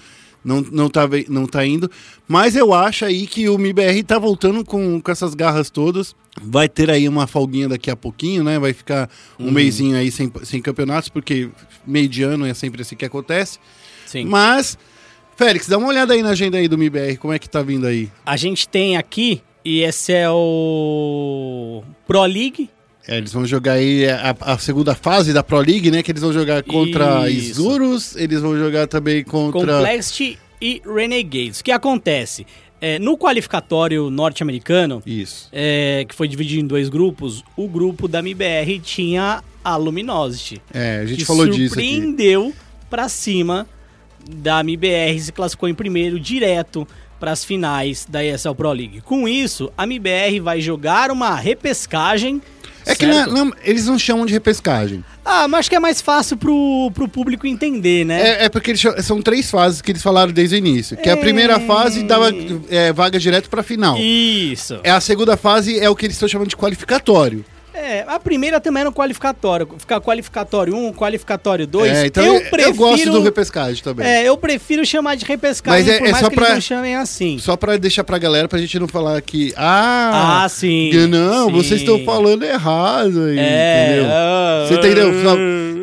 não, 0.47 0.61
não, 0.71 0.89
tá, 0.89 1.03
não 1.29 1.45
tá 1.45 1.67
indo. 1.67 1.91
Mas 2.29 2.55
eu 2.55 2.73
acho 2.73 3.05
aí 3.05 3.27
que 3.27 3.49
o 3.49 3.59
MIBR 3.59 4.05
tá 4.05 4.17
voltando 4.17 4.65
com, 4.65 5.01
com 5.01 5.11
essas 5.11 5.35
garras 5.35 5.71
todas. 5.71 6.15
Vai 6.41 6.69
ter 6.69 6.89
aí 6.89 7.09
uma 7.09 7.27
folguinha 7.27 7.69
daqui 7.69 7.91
a 7.91 7.97
pouquinho, 7.97 8.45
né? 8.45 8.57
Vai 8.57 8.73
ficar 8.73 9.11
um 9.41 9.51
mêsinho 9.51 9.97
aí 9.97 10.11
sem, 10.13 10.31
sem 10.45 10.63
campeonatos, 10.63 11.09
porque 11.09 11.51
meio 11.85 12.09
de 12.09 12.23
ano 12.23 12.47
é 12.47 12.55
sempre 12.55 12.83
assim 12.83 12.95
que 12.95 13.05
acontece. 13.05 13.59
Sim. 14.07 14.27
Mas, 14.27 14.79
Félix, 15.35 15.67
dá 15.67 15.79
uma 15.79 15.89
olhada 15.89 16.15
aí 16.15 16.23
na 16.23 16.31
agenda 16.31 16.59
aí 16.59 16.69
do 16.69 16.79
MIBR, 16.79 17.19
como 17.19 17.33
é 17.33 17.39
que 17.41 17.51
tá 17.51 17.61
vindo 17.61 17.87
aí? 17.87 18.09
A 18.25 18.37
gente 18.37 18.69
tem 18.69 18.97
aqui, 18.97 19.43
e 19.65 19.81
esse 19.81 20.13
é 20.13 20.31
o 20.31 21.83
Pro 22.07 22.23
League. 22.25 22.71
É, 23.09 23.19
eles 23.19 23.33
vão 23.33 23.47
jogar 23.47 23.75
aí 23.75 24.09
a, 24.09 24.37
a 24.41 24.59
segunda 24.59 24.95
fase 24.95 25.33
da 25.33 25.43
Pro 25.43 25.59
League, 25.59 25.91
né? 25.91 26.03
Que 26.03 26.11
eles 26.11 26.23
vão 26.23 26.33
jogar 26.33 26.63
contra 26.63 27.31
Isso. 27.31 27.51
Isurus, 27.51 28.17
eles 28.17 28.41
vão 28.41 28.57
jogar 28.59 28.87
também 28.87 29.23
contra. 29.23 29.77
Complexity 29.79 30.39
e 30.61 30.83
Renegades. 30.85 31.61
O 31.61 31.65
que 31.65 31.71
acontece? 31.71 32.47
É, 32.81 32.99
no 32.99 33.17
qualificatório 33.17 34.11
norte-americano, 34.11 35.03
Isso. 35.07 35.49
é, 35.51 36.05
que 36.07 36.15
foi 36.15 36.29
dividido 36.29 36.63
em 36.63 36.67
dois 36.67 36.89
grupos, 36.89 37.43
o 37.57 37.67
grupo 37.67 38.07
da 38.07 38.19
MBR 38.19 38.81
tinha 38.81 39.43
a 39.65 39.77
Luminosity. 39.77 40.61
É, 40.75 40.99
a 40.99 41.07
gente 41.07 41.25
falou 41.25 41.49
disso 41.49 41.75
surpreendeu 41.75 42.53
pra 42.91 43.09
cima 43.09 43.67
da 44.29 44.61
MBR, 44.61 45.19
se 45.21 45.33
classificou 45.33 45.69
em 45.69 45.75
primeiro 45.75 46.21
direto 46.21 46.87
para 47.19 47.33
as 47.33 47.45
finais 47.45 48.07
da 48.09 48.25
ESL 48.25 48.55
Pro 48.55 48.73
League. 48.73 49.01
Com 49.01 49.27
isso, 49.27 49.73
a 49.77 49.85
MBR 49.85 50.41
vai 50.41 50.61
jogar 50.61 51.11
uma 51.11 51.35
repescagem. 51.35 52.43
É 52.87 52.95
que 52.95 53.05
não 53.07 53.13
é- 53.13 53.17
certo? 53.25 53.33
não- 53.35 53.53
eles 53.65 53.87
não 53.87 53.99
chamam 53.99 54.25
de 54.25 54.33
repescagem. 54.33 55.05
Ah, 55.25 55.49
mas 55.49 55.61
acho 55.61 55.71
que 55.71 55.77
é 55.77 55.81
mais 55.81 56.01
fácil 56.01 56.37
pro, 56.37 56.91
pro 56.95 57.09
público 57.09 57.47
entender, 57.47 58.05
né? 58.05 58.21
É, 58.23 58.45
é 58.45 58.49
porque 58.49 58.71
eles 58.71 58.81
chamam- 58.81 59.03
são 59.03 59.21
três 59.21 59.51
fases 59.51 59.83
que 59.83 59.91
eles 59.91 60.03
falaram 60.03 60.33
desde 60.33 60.55
o 60.55 60.59
início. 60.59 60.97
Que 60.97 61.11
a 61.11 61.17
primeira 61.17 61.59
fase 61.61 62.05
dava 62.05 62.31
é, 62.71 62.93
vaga 62.93 63.19
direto 63.19 63.51
pra 63.51 63.63
final. 63.63 63.97
Isso. 63.99 64.79
É 64.85 64.91
a 64.91 65.01
segunda 65.01 65.37
fase 65.37 65.79
é 65.79 65.91
o 65.91 65.97
que 65.97 66.07
eles 66.07 66.15
estão 66.17 66.29
chamando 66.29 66.49
de 66.49 66.57
qualificatório. 66.57 67.45
É, 67.79 68.05
a 68.09 68.19
primeira 68.19 68.59
também 68.61 68.81
era 68.81 68.91
no 68.91 68.95
qualificatório. 68.97 69.69
Ficar 69.79 70.01
qualificatório 70.01 70.75
1, 70.75 70.93
qualificatório 70.95 71.67
2. 71.67 71.93
É, 71.93 72.07
então 72.07 72.25
eu 72.25 72.35
eu, 72.37 72.41
prefiro. 72.51 72.75
gosto 72.75 73.11
do 73.11 73.21
repescagem 73.23 73.83
também. 73.83 74.07
É, 74.07 74.27
eu 74.29 74.37
prefiro 74.37 74.85
chamar 74.87 75.15
de 75.17 75.25
repescagem, 75.25 75.85
Mas 75.85 75.95
é- 75.95 75.99
por 75.99 76.07
é 76.09 76.11
mais 76.13 76.25
só 76.25 76.31
que 76.31 76.35
eles 76.37 76.47
pra- 76.47 76.55
não 76.55 76.61
chamem 76.61 76.97
assim. 76.97 77.39
Só 77.39 77.57
pra 77.57 77.77
deixar 77.77 78.03
pra 78.05 78.17
galera, 78.19 78.49
pra 78.49 78.59
gente 78.59 78.79
não 78.79 78.89
falar 78.89 79.21
que. 79.21 79.53
Ah! 79.57 80.43
Ah, 80.45 80.49
sim. 80.49 80.91
Não, 81.07 81.47
sim. 81.47 81.53
vocês 81.53 81.81
estão 81.83 82.03
falando 82.05 82.43
errado 82.45 83.25
aí, 83.27 83.39
É, 83.39 83.87
entendeu? 83.89 84.07
ah, 84.13 84.65
Você 84.69 84.75
entendeu? 84.75 85.13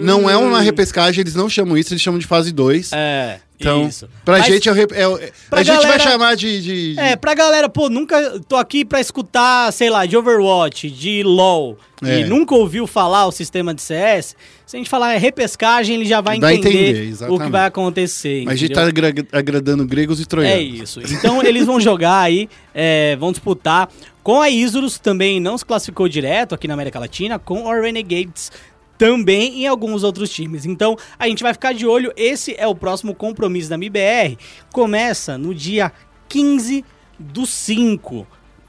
Não, 0.04 0.30
é 0.30 0.38
uma 0.38 0.62
repescagem, 0.62 1.22
eles 1.22 1.36
não 1.36 1.50
chamam 1.50 1.78
isso, 1.78 1.94
eles 1.94 2.02
chamam 2.02 2.20
de 2.20 2.26
fase 2.28 2.52
2. 2.52 2.92
É, 2.94 3.40
então, 3.60 3.88
isso. 3.88 4.10
pra 4.26 4.40
Mas- 4.40 4.48
gente 4.48 4.68
é 4.70 4.72
é 4.72 5.08
o- 5.08 5.18
pra 5.50 5.60
a 5.60 5.64
gente 5.64 5.76
vai 5.76 5.84
galera- 5.84 6.00
chamar 6.04 6.36
de. 6.36 6.62
de- 6.62 6.94
de- 6.96 7.00
É, 7.00 7.16
pra 7.16 7.34
galera, 7.34 7.70
pô, 7.70 7.90
nunca 7.90 8.40
tô 8.48 8.56
aqui 8.58 8.84
pra 8.84 9.00
escutar, 9.00 9.72
sei 9.72 9.90
lá, 9.90 10.06
de 10.06 10.18
Overwatch, 10.18 10.90
de 10.90 11.24
LoL, 11.24 11.78
É. 12.04 12.20
e 12.20 12.26
nunca 12.26 12.54
ouviu 12.56 12.86
falar 12.86 13.26
o 13.26 13.32
sistema 13.32 13.74
de 13.74 13.82
CS, 13.82 14.36
se 14.66 14.76
a 14.76 14.80
gente 14.80 14.90
falar 14.90 15.14
é 15.14 15.18
repescagem, 15.18 15.96
ele 15.96 16.06
já 16.06 16.20
vai, 16.20 16.40
Vai 16.40 16.56
entender, 16.56 16.90
entender, 17.10 17.30
o 17.32 17.40
que 17.40 17.50
vai 17.50 17.66
acontecer. 17.66 18.44
Mas 18.46 18.54
a 18.54 18.58
gente 18.58 18.72
entendeu? 18.74 18.94
tá 18.94 19.10
agra- 19.10 19.28
agradando 19.32 19.86
gregos 19.86 20.20
e 20.20 20.26
troianos. 20.26 20.58
É 20.58 20.62
isso. 20.62 21.00
Então 21.14 21.42
eles 21.44 21.66
vão 21.66 21.80
jogar 21.80 22.20
aí, 22.22 22.50
é, 22.74 23.16
vão 23.18 23.32
disputar 23.32 23.90
com 24.24 24.42
a 24.42 24.50
Isurus, 24.50 24.98
também 24.98 25.40
não 25.40 25.58
se 25.58 25.66
classificou 25.66 26.08
direto 26.08 26.56
aqui 26.56 26.68
na 26.68 26.74
América 26.74 26.98
Latina, 27.00 27.38
com 27.38 27.70
a 27.70 27.80
Renegades 27.82 28.52
também 28.98 29.64
em 29.64 29.68
alguns 29.68 30.04
outros 30.04 30.30
times. 30.30 30.66
Então 30.66 30.96
a 31.18 31.28
gente 31.28 31.44
vai 31.44 31.54
ficar 31.54 31.74
de 31.74 31.86
olho, 31.86 32.12
esse 32.16 32.56
é 32.58 32.68
o 32.68 32.76
próximo 32.76 33.14
compromisso 33.14 33.70
da 33.70 33.76
MBR. 33.76 34.38
Começa 34.72 35.38
no 35.38 35.54
dia 35.54 35.92
15 36.30 36.84
do 37.20 37.46
5, 37.46 38.26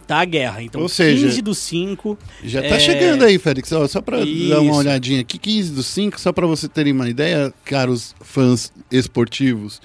tá 0.07 0.25
guerra. 0.25 0.63
Então 0.63 0.83
Ou 0.83 0.89
seja, 0.89 1.27
15 1.27 1.43
do 1.43 1.55
5. 1.55 2.19
Já 2.43 2.61
tá 2.61 2.77
É. 2.77 2.81
chegando 2.81 3.25
aí, 3.25 3.39
Félix. 3.39 3.73
Ó, 3.73 3.87
só 3.89 4.01
pra 4.01 4.19
dar 4.19 4.61
uma 4.61 4.77
olhadinha 4.77 5.21
aqui, 5.21 5.39
15 5.39 5.73
dos 5.73 5.87
5, 5.87 6.21
só 6.21 6.33
pra 6.33 6.47
você 6.47 6.69
terem 6.69 6.93
uma 6.93 7.09
ideia, 7.09 7.53
caros 7.65 8.15
fãs 8.21 8.73
esportivos. 8.91 9.81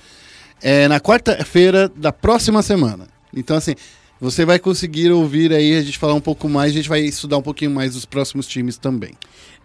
É 0.61 0.87
na 0.89 0.99
quarta-feira 0.99 1.89
da 1.95 2.11
próxima 2.11 2.61
semana. 2.61 3.07
Então, 3.33 3.55
assim, 3.55 3.75
você 4.19 4.43
vai 4.43 4.59
conseguir 4.59 5.09
ouvir 5.11 5.53
aí 5.53 5.77
a 5.77 5.81
gente 5.81 5.97
falar 5.97 6.13
um 6.13 6.19
pouco 6.19 6.49
mais, 6.49 6.71
a 6.71 6.75
gente 6.75 6.89
vai 6.89 6.99
estudar 6.99 7.37
um 7.37 7.41
pouquinho 7.41 7.71
mais 7.71 7.93
dos 7.93 8.03
próximos 8.05 8.45
times 8.45 8.77
também. 8.77 9.13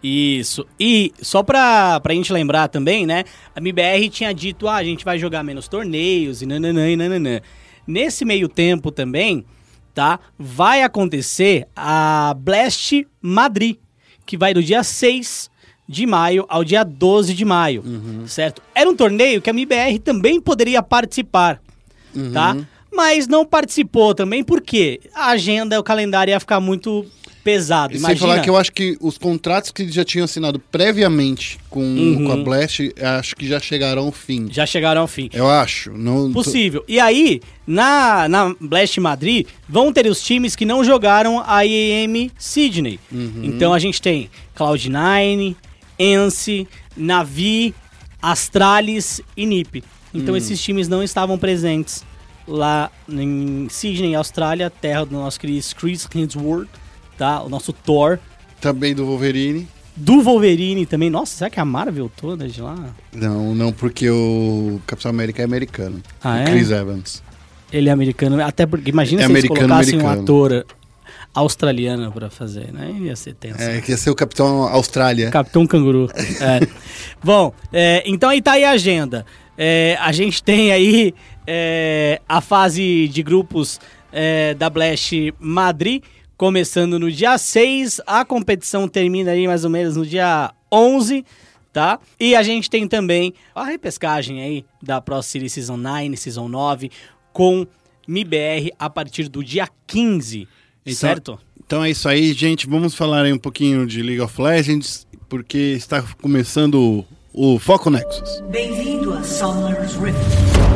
Isso. 0.07 0.67
E 0.79 1.11
só 1.19 1.41
pra, 1.41 1.99
pra 1.99 2.13
gente 2.13 2.31
lembrar 2.31 2.67
também, 2.67 3.07
né? 3.07 3.23
A 3.55 3.59
MBR 3.59 4.07
tinha 4.09 4.31
dito, 4.31 4.67
ah, 4.67 4.75
a 4.75 4.83
gente 4.83 5.03
vai 5.03 5.17
jogar 5.17 5.41
menos 5.41 5.67
torneios 5.67 6.43
e 6.43 6.45
nananã 6.45 6.87
e 6.91 6.95
nananã. 6.95 7.41
Nesse 7.87 8.23
meio 8.23 8.47
tempo 8.47 8.91
também, 8.91 9.43
tá? 9.95 10.19
Vai 10.37 10.83
acontecer 10.83 11.67
a 11.75 12.35
Blast 12.37 13.07
Madrid, 13.19 13.77
que 14.27 14.37
vai 14.37 14.53
do 14.53 14.61
dia 14.61 14.83
6 14.83 15.49
de 15.89 16.05
maio 16.05 16.45
ao 16.49 16.63
dia 16.63 16.83
12 16.83 17.33
de 17.33 17.43
maio, 17.43 17.83
certo? 18.27 18.61
Era 18.75 18.87
um 18.87 18.95
torneio 18.95 19.41
que 19.41 19.49
a 19.49 19.53
MBR 19.53 19.97
também 19.99 20.39
poderia 20.39 20.83
participar, 20.83 21.59
tá? 22.31 22.55
Mas 22.93 23.27
não 23.27 23.43
participou 23.43 24.13
também 24.13 24.43
porque 24.43 24.99
a 25.15 25.31
agenda, 25.31 25.79
o 25.79 25.83
calendário 25.83 26.31
ia 26.31 26.39
ficar 26.39 26.59
muito 26.59 27.05
pesado. 27.45 27.93
E 27.93 27.97
sem 27.97 28.05
Imagina. 28.09 28.19
falar 28.27 28.41
que 28.41 28.49
eu 28.49 28.57
acho 28.57 28.71
que 28.71 28.97
os 28.99 29.17
contratos 29.17 29.69
que 29.71 29.83
eles 29.83 29.93
já 29.93 30.03
tinham 30.03 30.25
assinado 30.25 30.57
previamente 30.59 31.59
com, 31.69 31.79
Uhum. 31.81 32.25
com 32.25 32.31
a 32.31 32.37
Blast, 32.37 32.91
acho 32.99 33.35
que 33.35 33.47
já 33.47 33.59
chegaram 33.59 34.01
ao 34.07 34.11
fim. 34.11 34.47
Já 34.51 34.65
chegaram 34.65 35.01
ao 35.01 35.07
fim. 35.07 35.29
Eu 35.31 35.47
acho. 35.47 35.91
Não, 35.91 36.27
tô- 36.27 36.43
Possível. 36.43 36.83
E 36.87 36.99
aí, 36.99 37.39
na, 37.67 38.27
na 38.27 38.55
Blast 38.59 38.99
Madrid, 38.99 39.45
vão 39.69 39.93
ter 39.93 40.07
os 40.07 40.21
times 40.23 40.55
que 40.55 40.65
não 40.65 40.83
jogaram 40.83 41.41
a 41.45 41.63
IEM 41.63 42.31
Sydney. 42.37 42.99
Uhum. 43.11 43.41
Então 43.43 43.73
a 43.73 43.77
gente 43.79 44.01
tem 44.01 44.27
Cloud9, 44.57 45.55
Ence, 45.99 46.67
Navi, 46.97 47.73
Astralis 48.21 49.21
e 49.37 49.45
NiP. 49.45 49.83
Então 50.13 50.33
Hum. 50.33 50.37
esses 50.37 50.59
times 50.61 50.87
não 50.87 51.03
estavam 51.03 51.37
presentes 51.37 52.03
lá 52.47 52.89
em 53.07 53.67
Sydney, 53.69 54.15
Austrália, 54.15 54.69
terra 54.69 55.05
do 55.05 55.13
nosso 55.15 55.39
querido 55.39 55.63
Chris 55.79 56.07
Hemsworth, 56.13 56.67
tá? 57.17 57.41
O 57.41 57.49
nosso 57.49 57.71
Thor. 57.73 58.19
Também 58.61 58.93
do 58.95 59.05
Wolverine. 59.05 59.67
Do 59.95 60.21
Wolverine 60.21 60.85
também. 60.85 61.09
Nossa, 61.09 61.37
será 61.37 61.49
que 61.49 61.59
é 61.59 61.61
a 61.61 61.65
Marvel 61.65 62.11
toda 62.15 62.47
de 62.47 62.61
lá? 62.61 62.75
Não, 63.13 63.55
não, 63.55 63.71
porque 63.71 64.09
o 64.09 64.79
Capitão 64.85 65.09
América 65.09 65.41
é 65.41 65.45
americano. 65.45 66.01
Ah, 66.23 66.39
é? 66.39 66.45
Chris 66.45 66.69
Evans. 66.71 67.23
Ele 67.71 67.89
é 67.89 67.91
americano, 67.91 68.41
até 68.43 68.65
porque 68.65 68.89
imagina 68.89 69.21
É 69.21 69.25
se 69.25 69.31
eles 69.31 69.43
americano, 69.45 69.67
colocassem 69.69 69.95
um 69.99 70.07
americano. 70.07 70.23
ator 70.23 70.65
australiano 71.33 72.11
pra 72.11 72.29
fazer, 72.29 72.71
né? 72.73 72.95
Ia 73.01 73.15
ser 73.15 73.33
tenso. 73.35 73.61
É, 73.61 73.81
que 73.81 73.91
ia 73.91 73.97
ser 73.97 74.09
o 74.09 74.15
Capitão 74.15 74.63
Austrália. 74.63 75.29
Capitão 75.29 75.65
Canguru. 75.67 76.09
É. 76.41 76.65
Bom, 77.23 77.53
é, 77.73 78.03
então 78.05 78.29
aí 78.29 78.41
tá 78.41 78.53
aí 78.53 78.63
a 78.63 78.71
agenda. 78.71 79.25
É, 79.57 79.97
a 79.99 80.11
gente 80.11 80.43
tem 80.43 80.71
aí 80.71 81.13
é, 81.47 82.21
a 82.27 82.41
fase 82.41 83.07
de 83.07 83.23
grupos 83.23 83.79
é, 84.11 84.53
da 84.53 84.69
Blast 84.69 85.33
Madrid, 85.39 86.03
começando 86.37 86.99
no 86.99 87.11
dia 87.11 87.37
6. 87.37 88.01
A 88.05 88.23
competição 88.25 88.87
termina 88.87 89.31
aí 89.31 89.47
mais 89.47 89.63
ou 89.63 89.69
menos 89.69 89.95
no 89.95 90.05
dia 90.05 90.53
11, 90.71 91.23
tá? 91.71 91.99
E 92.19 92.35
a 92.35 92.43
gente 92.43 92.69
tem 92.69 92.87
também 92.87 93.33
a 93.53 93.63
repescagem 93.63 94.41
aí 94.41 94.65
da 94.81 94.99
Pro 95.01 95.21
Series 95.21 95.53
Season 95.53 95.77
9, 95.77 96.17
Season 96.17 96.47
9, 96.47 96.91
com 97.33 97.65
MIBR 98.07 98.71
a 98.77 98.89
partir 98.89 99.27
do 99.29 99.43
dia 99.43 99.67
15, 99.87 100.47
Então- 100.85 100.93
certo? 100.95 101.39
Então 101.65 101.83
é 101.83 101.89
isso 101.89 102.07
aí, 102.07 102.31
gente. 102.33 102.67
Vamos 102.67 102.93
falar 102.93 103.23
aí 103.25 103.33
um 103.33 103.39
pouquinho 103.39 103.87
de 103.87 104.03
League 104.03 104.21
of 104.21 104.39
Legends, 104.39 105.07
porque 105.27 105.57
está 105.57 106.03
começando 106.21 107.05
o, 107.33 107.55
o 107.55 107.57
Foco 107.57 107.89
Nexus. 107.89 108.39
Bem-vindo 108.51 109.11
a 109.11 109.23
Summer's 109.23 109.95
Rift. 109.95 110.74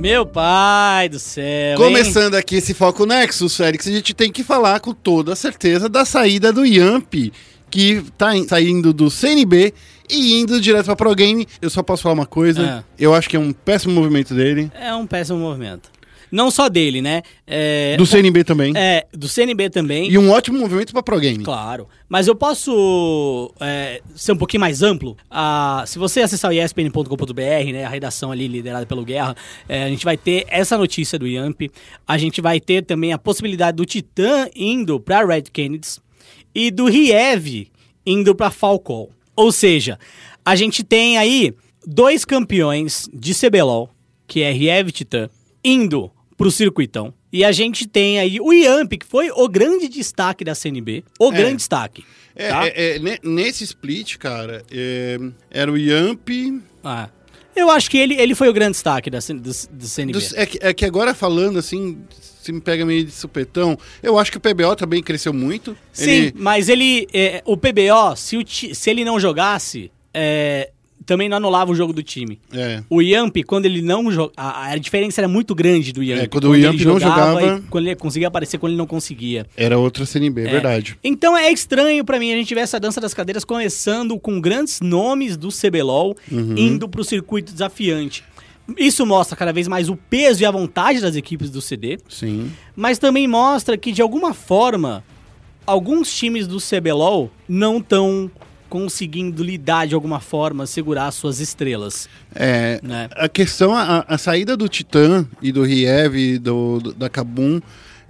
Meu 0.00 0.24
pai 0.24 1.08
do 1.10 1.18
céu, 1.18 1.72
hein? 1.72 1.76
Começando 1.76 2.34
aqui 2.34 2.56
esse 2.56 2.72
Foco 2.72 3.04
Nexus, 3.04 3.54
Félix, 3.56 3.86
a 3.86 3.90
gente 3.90 4.14
tem 4.14 4.32
que 4.32 4.42
falar 4.42 4.80
com 4.80 4.94
toda 4.94 5.36
certeza 5.36 5.88
da 5.90 6.04
saída 6.06 6.50
do 6.52 6.64
Yamp, 6.64 7.12
que 7.70 8.02
tá 8.16 8.34
in- 8.34 8.48
saindo 8.48 8.92
do 8.94 9.10
CNB 9.10 9.74
e 10.08 10.40
indo 10.40 10.58
direto 10.60 10.86
pra 10.86 10.96
Pro 10.96 11.14
Game. 11.14 11.46
Eu 11.60 11.68
só 11.68 11.82
posso 11.82 12.02
falar 12.02 12.14
uma 12.14 12.26
coisa, 12.26 12.82
Ah. 12.82 12.84
eu 12.98 13.12
acho 13.14 13.28
que 13.28 13.36
é 13.36 13.38
um 13.38 13.52
péssimo 13.52 13.92
movimento 13.94 14.34
dele. 14.34 14.72
É 14.74 14.94
um 14.94 15.06
péssimo 15.06 15.38
movimento. 15.38 15.90
Não 16.30 16.50
só 16.50 16.68
dele, 16.68 17.02
né? 17.02 17.22
É, 17.46 17.96
Do 17.96 18.06
CNB 18.06 18.44
também. 18.44 18.72
é, 18.76 19.06
do 19.12 19.28
CNB 19.28 19.70
também. 19.70 20.10
E 20.10 20.16
um 20.16 20.30
ótimo 20.30 20.58
movimento 20.58 20.92
pra 20.92 21.02
Pro 21.02 21.18
Game. 21.18 21.42
Claro. 21.42 21.88
Mas 22.08 22.26
eu 22.28 22.34
posso 22.34 23.52
é, 23.60 24.00
ser 24.14 24.32
um 24.32 24.36
pouquinho 24.36 24.60
mais 24.60 24.82
amplo. 24.82 25.16
Ah, 25.30 25.84
se 25.86 25.98
você 25.98 26.20
acessar 26.20 26.50
o 26.50 26.54
espn.com.br, 26.54 27.72
né, 27.72 27.84
a 27.84 27.88
redação 27.88 28.30
ali 28.32 28.46
liderada 28.48 28.86
pelo 28.86 29.04
Guerra, 29.04 29.36
é, 29.68 29.84
a 29.84 29.88
gente 29.88 30.04
vai 30.04 30.16
ter 30.16 30.44
essa 30.48 30.76
notícia 30.78 31.18
do 31.18 31.26
Yamp. 31.26 31.62
A 32.06 32.16
gente 32.18 32.40
vai 32.40 32.60
ter 32.60 32.84
também 32.84 33.12
a 33.12 33.18
possibilidade 33.18 33.76
do 33.76 33.84
Titã 33.84 34.48
indo 34.54 34.98
pra 35.00 35.24
Red 35.24 35.42
Kennedys 35.52 36.00
e 36.54 36.70
do 36.70 36.86
Riev 36.86 37.68
indo 38.04 38.34
pra 38.34 38.50
Falcon. 38.50 39.08
Ou 39.36 39.52
seja, 39.52 39.98
a 40.44 40.54
gente 40.56 40.82
tem 40.82 41.16
aí 41.18 41.54
dois 41.86 42.24
campeões 42.24 43.08
de 43.12 43.34
CBLOL, 43.34 43.88
que 44.26 44.42
é 44.42 44.52
Riev 44.52 44.88
e 44.88 44.92
Titã, 44.92 45.28
indo 45.64 46.10
pro 46.40 46.50
circuitão. 46.50 47.12
E 47.32 47.44
a 47.44 47.52
gente 47.52 47.86
tem 47.86 48.18
aí 48.18 48.40
o 48.40 48.52
Yamp, 48.52 48.92
que 48.94 49.06
foi 49.06 49.30
o 49.30 49.46
grande 49.46 49.88
destaque 49.88 50.42
da 50.42 50.54
CNB. 50.54 51.04
O 51.18 51.30
É. 51.30 51.36
grande 51.36 51.56
destaque. 51.56 52.02
É, 52.34 52.48
tá? 52.48 52.66
é, 52.66 52.96
é, 52.96 52.98
ne- 52.98 53.18
nesse 53.22 53.62
split, 53.64 54.16
cara, 54.16 54.64
é, 54.70 55.18
era 55.50 55.70
o 55.70 55.76
Yamp. 55.76 56.28
Ah. 56.82 57.08
Eu 57.54 57.70
acho 57.70 57.90
que 57.90 57.98
ele, 57.98 58.14
ele 58.14 58.34
foi 58.34 58.48
o 58.48 58.52
grande 58.52 58.72
destaque 58.72 59.10
da, 59.10 59.18
do, 59.18 59.34
do 59.70 59.86
CNB. 59.86 60.12
dos- 60.12 60.32
é, 60.32 60.46
que, 60.46 60.58
é 60.62 60.72
que 60.72 60.84
agora 60.86 61.14
falando 61.14 61.58
assim, 61.58 61.98
se 62.42 62.52
me 62.52 62.60
pega 62.60 62.86
meio 62.86 63.04
de 63.04 63.10
supetão, 63.10 63.76
eu 64.02 64.18
acho 64.18 64.30
que 64.30 64.38
o 64.38 64.40
PBO 64.40 64.74
também 64.76 65.02
cresceu 65.02 65.32
muito. 65.34 65.76
Sim, 65.92 66.10
Ele- 66.10 66.34
mas 66.36 66.68
ele. 66.70 67.06
é, 67.12 67.42
o 67.44 67.56
PBO, 67.56 68.16
se, 68.16 68.36
o 68.38 68.44
se 68.46 68.88
ele 68.90 69.04
não 69.04 69.20
jogasse, 69.20 69.90
é, 70.14 70.70
também 71.06 71.28
não 71.28 71.36
anulava 71.38 71.72
o 71.72 71.74
jogo 71.74 71.92
do 71.92 72.02
time. 72.02 72.38
é. 72.52 72.82
O 72.88 73.00
Yamp, 73.02 73.36
quando 73.46 73.66
ele 73.66 73.82
não 73.82 74.10
jogava. 74.12 74.32
A, 74.36 74.76
diferença 74.76 75.20
era 75.20 75.28
muito 75.28 75.54
grande 75.54 75.92
do 75.92 76.02
Yamp. 76.02 76.22
É, 76.22 76.26
quando 76.26 76.50
o 76.50 76.54
Yamp 76.56 76.78
não 76.80 77.00
jogava- 77.00 77.42
e 77.42 77.60
quando 77.62 77.86
ele 77.86 77.96
conseguia 77.96 78.28
aparecer, 78.28 78.58
quando 78.58 78.72
ele 78.72 78.78
não 78.78 78.86
conseguia. 78.86 79.46
Era 79.56 79.78
outra 79.78 80.04
CNB, 80.06 80.42
é 80.42 80.48
É. 80.48 80.50
verdade. 80.50 80.96
Então 81.02 81.36
é 81.36 81.50
estranho 81.50 82.04
pra 82.04 82.18
mim 82.18 82.32
a 82.32 82.36
gente 82.36 82.54
ver 82.54 82.60
essa 82.60 82.78
dança 82.78 83.00
das 83.00 83.12
cadeiras 83.14 83.44
começando 83.44 84.18
com 84.18 84.40
grandes 84.40 84.80
nomes 84.80 85.36
do 85.36 85.48
CBLOL 85.50 86.16
Uhum. 86.30 86.54
indo 86.56 86.88
pro 86.88 87.02
circuito 87.04 87.52
desafiante. 87.52 88.22
Isso 88.78 89.04
mostra 89.04 89.36
cada 89.36 89.52
vez 89.52 89.66
mais 89.66 89.88
o 89.88 89.96
peso 89.96 90.42
e 90.42 90.46
a 90.46 90.50
vontade 90.50 91.00
das 91.00 91.16
equipes 91.16 91.50
do 91.50 91.60
CD, 91.60 91.98
Sim. 92.08 92.52
mas 92.76 92.98
também 92.98 93.26
mostra 93.26 93.76
que 93.76 93.90
de 93.90 94.00
alguma 94.00 94.32
forma 94.32 95.02
alguns 95.66 96.12
times 96.14 96.46
do 96.46 96.58
CBLOL 96.60 97.30
não 97.48 97.78
estão 97.78 98.30
conseguindo 98.70 99.42
lidar 99.42 99.86
de 99.86 99.94
alguma 99.94 100.20
forma, 100.20 100.64
segurar 100.66 101.10
suas 101.10 101.40
estrelas, 101.40 102.08
É, 102.34 102.80
né? 102.82 103.08
A 103.12 103.28
questão, 103.28 103.74
a, 103.74 104.04
a 104.08 104.16
saída 104.16 104.56
do 104.56 104.68
Titã 104.68 105.26
e 105.42 105.50
do 105.52 105.62
Riev 105.64 106.14
e 106.16 106.38
do, 106.38 106.78
do- 106.78 106.94
da 106.94 107.08
Kabum 107.10 107.60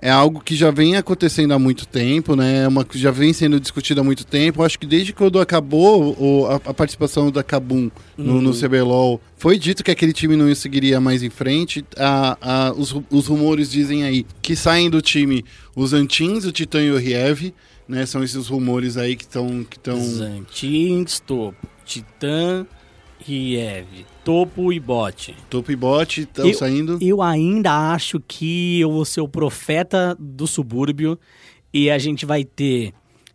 é 0.03 0.11
algo 0.11 0.41
que 0.41 0.55
já 0.57 0.71
vem 0.71 0.97
acontecendo 0.97 1.53
há 1.53 1.59
muito 1.59 1.87
tempo, 1.87 2.35
né? 2.37 2.65
É 2.65 2.69
uma 2.69 2.85
que 2.87 2.99
já 2.99 3.11
vem 3.11 3.33
sendo 3.35 3.59
discutido 3.61 4.01
há 4.01 4.05
muito 4.05 4.25
tempo. 4.25 4.63
Acho 4.63 4.79
que 4.79 4.87
desde 4.87 5.13
quando 5.13 5.39
acabou 5.41 6.17
o- 6.19 6.47
a, 6.47 6.55
a 6.55 6.75
participação 6.75 7.31
da 7.31 7.43
Kabum 7.43 7.91
no, 8.17 8.41
no 8.41 8.53
CBLOL, 8.55 9.21
foi 9.37 9.59
dito 9.59 9.83
que 9.85 9.91
aquele 9.91 10.13
time 10.15 10.37
não 10.37 10.55
seguiria 10.55 11.01
mais 11.01 11.23
em 11.23 11.29
frente. 11.31 11.85
A- 11.99 12.37
a- 12.41 12.73
os, 12.77 12.95
os 13.11 13.27
rumores 13.27 13.71
dizem 13.71 14.05
aí 14.05 14.25
que 14.43 14.55
saem 14.57 14.89
do 14.89 15.03
time 15.03 15.45
os 15.77 15.93
Antins, 15.93 16.45
o 16.47 16.53
Titã 16.53 16.81
e 16.83 16.91
o 16.91 16.97
Riev, 16.99 17.53
né? 17.91 18.07
São 18.07 18.23
esses 18.25 18.47
rumores 18.49 18.97
aí 18.97 19.17
que 19.17 19.25
estão 19.25 19.65
que 19.65 19.77
estão 19.77 20.01
Zantins, 20.01 21.21
Topo, 21.21 21.67
Titã, 21.85 22.67
Riev, 23.19 23.87
Topo 24.25 24.73
e 24.73 24.81
Bot. 24.81 25.35
topo 25.51 25.71
e 25.73 25.77
bot, 25.77 26.21
estão 26.23 26.53
saindo. 26.55 26.99
Eu 27.01 27.21
ainda 27.23 27.93
acho 27.93 28.21
que 28.21 28.81
eu 28.81 28.91
vou 28.91 29.05
ser 29.05 29.21
o 29.21 29.29
profeta 29.29 30.17
do 30.19 30.47
subúrbio 30.47 31.19
e 31.73 31.91
a 31.91 31.99
gente 31.99 32.25
vai 32.25 32.45
ter 32.45 32.93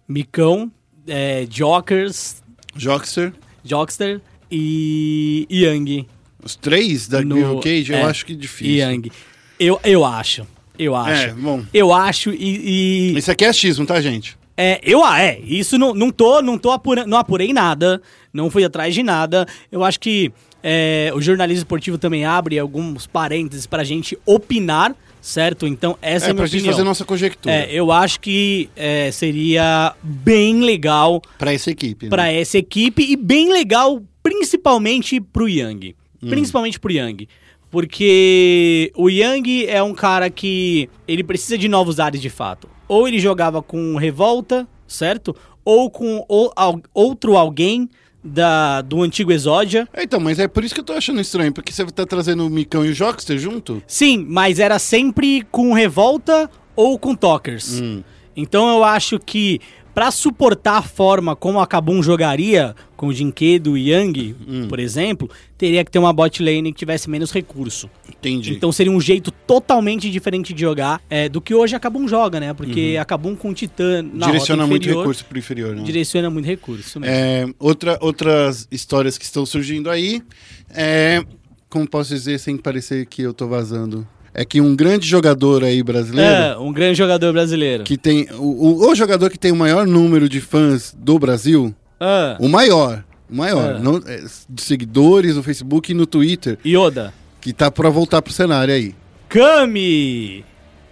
Micão, 0.07 0.71
é, 1.07 1.45
Jokers, 1.49 2.41
Joxer. 2.75 3.33
Jockster 3.63 4.21
e 4.51 5.47
Yang. 5.49 6.07
Os 6.43 6.55
três 6.55 7.07
da 7.07 7.21
No- 7.21 7.59
Cage, 7.59 7.91
eu 7.91 7.97
é, 7.97 8.03
acho 8.03 8.25
que 8.25 8.35
difícil. 8.35 8.75
Yang. 8.77 9.11
Eu, 9.59 9.79
eu 9.83 10.05
acho. 10.05 10.45
Eu 10.77 10.95
acho. 10.95 11.21
É, 11.29 11.33
bom. 11.33 11.63
Eu 11.73 11.93
acho 11.93 12.31
e. 12.31 13.13
e- 13.13 13.17
Isso 13.17 13.31
aqui 13.31 13.45
é 13.45 13.49
achismo, 13.49 13.85
tá, 13.85 13.99
gente? 14.01 14.37
É, 14.57 14.79
eu 14.83 15.03
ah, 15.03 15.21
é. 15.21 15.39
Isso 15.41 15.77
não, 15.77 15.93
não 15.93 16.11
tô, 16.11 16.41
não 16.41 16.57
tô 16.57 16.71
apurando, 16.71 17.07
não 17.07 17.17
apurei 17.17 17.51
nada, 17.51 18.01
não 18.33 18.49
fui 18.49 18.63
atrás 18.63 18.93
de 18.93 19.03
nada. 19.03 19.45
Eu 19.71 19.83
acho 19.83 19.99
que 19.99 20.31
é, 20.63 21.11
o 21.13 21.21
jornalismo 21.21 21.59
esportivo 21.59 21.97
também 21.97 22.25
abre 22.25 22.57
alguns 22.57 23.05
parênteses 23.05 23.67
pra 23.67 23.83
gente 23.83 24.17
opinar, 24.25 24.95
certo? 25.21 25.67
Então, 25.67 25.97
essa 26.01 26.27
é, 26.27 26.29
é 26.29 26.31
a 26.31 26.33
minha 26.33 26.43
pra 26.43 26.47
gente 26.47 26.65
fazer 26.65 26.83
nossa 26.83 27.03
conjectura. 27.03 27.53
É, 27.53 27.67
eu 27.71 27.91
acho 27.91 28.19
que 28.19 28.69
é, 28.75 29.11
seria 29.11 29.93
bem 30.01 30.61
legal 30.61 31.21
Pra 31.37 31.53
essa 31.53 31.69
equipe. 31.71 32.07
pra 32.09 32.23
né? 32.23 32.39
essa 32.39 32.57
equipe 32.57 33.03
e 33.03 33.15
bem 33.15 33.51
legal 33.51 34.01
principalmente 34.23 35.19
pro 35.19 35.47
Yang. 35.47 35.95
Hum. 36.23 36.29
Principalmente 36.29 36.79
pro 36.79 36.91
Yang. 36.91 37.27
Porque 37.69 38.91
o 38.95 39.09
Yang 39.09 39.67
é 39.67 39.83
um 39.83 39.93
cara 39.93 40.29
que 40.29 40.89
ele 41.07 41.23
precisa 41.23 41.57
de 41.57 41.67
novos 41.67 41.99
ares 41.99 42.21
de 42.21 42.29
fato. 42.29 42.69
Ou 42.87 43.07
ele 43.07 43.19
jogava 43.19 43.61
com 43.61 43.95
Revolta, 43.95 44.67
certo? 44.87 45.35
Ou 45.63 45.89
com 45.89 46.23
ou- 46.27 46.51
al- 46.55 46.81
outro 46.93 47.35
alguém 47.37 47.89
da, 48.23 48.81
do 48.81 49.01
antigo 49.03 49.31
Exódia. 49.31 49.87
É, 49.93 50.03
Então, 50.03 50.19
mas 50.19 50.39
é 50.39 50.47
por 50.47 50.63
isso 50.63 50.73
que 50.73 50.79
eu 50.81 50.85
tô 50.85 50.93
achando 50.93 51.21
estranho, 51.21 51.51
porque 51.53 51.71
você 51.71 51.85
tá 51.85 52.05
trazendo 52.05 52.45
o 52.45 52.49
Micão 52.49 52.85
e 52.85 52.89
o 52.89 52.93
Jockster 52.93 53.37
junto? 53.37 53.81
Sim, 53.87 54.25
mas 54.27 54.59
era 54.59 54.79
sempre 54.79 55.43
com 55.51 55.73
Revolta 55.73 56.49
ou 56.75 56.97
com 56.99 57.15
Talkers. 57.15 57.79
Hum. 57.81 58.03
Então 58.35 58.67
eu 58.69 58.83
acho 58.83 59.17
que 59.19 59.59
pra 59.95 60.11
suportar 60.11 60.77
a 60.77 60.81
forma 60.81 61.35
como 61.35 61.59
a 61.59 61.65
Kabum 61.65 62.03
jogaria 62.03 62.75
com 62.97 63.07
o 63.07 63.13
Jinkedo 63.13 63.77
e 63.77 63.89
Yang, 63.91 64.35
Hum. 64.47 64.67
por 64.67 64.77
exemplo, 64.79 65.29
teria 65.57 65.83
que 65.85 65.89
ter 65.89 65.97
uma 65.99 66.11
bot 66.13 66.43
lane 66.43 66.71
que 66.73 66.77
tivesse 66.79 67.09
menos 67.09 67.31
recurso. 67.31 67.89
Entendi. 68.09 68.53
Então 68.53 68.71
seria 68.71 68.91
um 68.91 68.99
jeito 68.99 69.31
totalmente 69.31 70.11
diferente 70.11 70.53
de 70.53 70.61
jogar 70.61 71.01
é, 71.09 71.27
do 71.29 71.39
que 71.41 71.53
hoje 71.55 71.75
a 71.75 71.79
Kabum 71.79 72.07
joga, 72.07 72.39
né? 72.39 72.53
Porque 72.53 72.97
a 72.99 73.05
Kabum 73.05 73.35
com 73.35 73.49
o 73.49 73.53
Titã 73.53 74.01
na 74.01 74.25
Uhum. 74.27 74.31
Direciona 74.33 74.67
muito 74.67 74.83
inferior, 74.83 75.01
recurso 75.01 75.25
pro 75.25 75.39
inferior, 75.39 75.75
né? 75.75 75.83
Direciona 75.83 76.29
muito 76.29 76.45
recurso, 76.45 76.99
mesmo. 76.99 77.15
É, 77.15 77.45
outra, 77.57 77.97
outras 78.01 78.67
histórias 78.69 79.17
que 79.17 79.23
estão 79.25 79.45
surgindo 79.45 79.89
aí 79.89 80.21
é. 80.69 81.23
Como 81.67 81.87
posso 81.89 82.13
dizer 82.13 82.39
sem 82.39 82.55
parecer 82.55 83.05
que 83.05 83.21
eu 83.21 83.33
tô 83.33 83.47
vazando? 83.47 84.07
É 84.37 84.43
que 84.43 84.59
um 84.59 84.75
grande 84.75 85.07
jogador 85.07 85.63
aí 85.63 85.81
brasileiro. 85.81 86.29
É, 86.29 86.57
um 86.57 86.73
grande 86.73 86.97
jogador 86.97 87.31
brasileiro. 87.31 87.83
Que 87.85 87.95
tem. 87.97 88.27
O, 88.33 88.43
o, 88.85 88.91
o 88.91 88.95
jogador 88.95 89.29
que 89.29 89.39
tem 89.39 89.51
o 89.51 89.55
maior 89.55 89.87
número 89.87 90.27
de 90.27 90.41
fãs 90.41 90.93
do 90.97 91.17
Brasil, 91.17 91.73
Ah, 91.99 92.35
o 92.39 92.49
maior. 92.49 93.03
O 93.31 93.35
maior. 93.35 93.75
Ah. 93.75 93.79
não- 93.79 94.01
é, 94.05 94.21
de 94.49 94.61
seguidores 94.61 95.35
no 95.37 95.41
Facebook 95.43 95.89
e 95.91 95.95
no 95.95 96.05
Twitter. 96.05 96.57
Yoda. 96.65 97.13
Que 97.39 97.53
tá 97.53 97.71
pra 97.71 97.89
voltar 97.89 98.21
pro 98.21 98.33
cenário 98.33 98.73
aí. 98.73 98.93
Kami! 99.29 100.43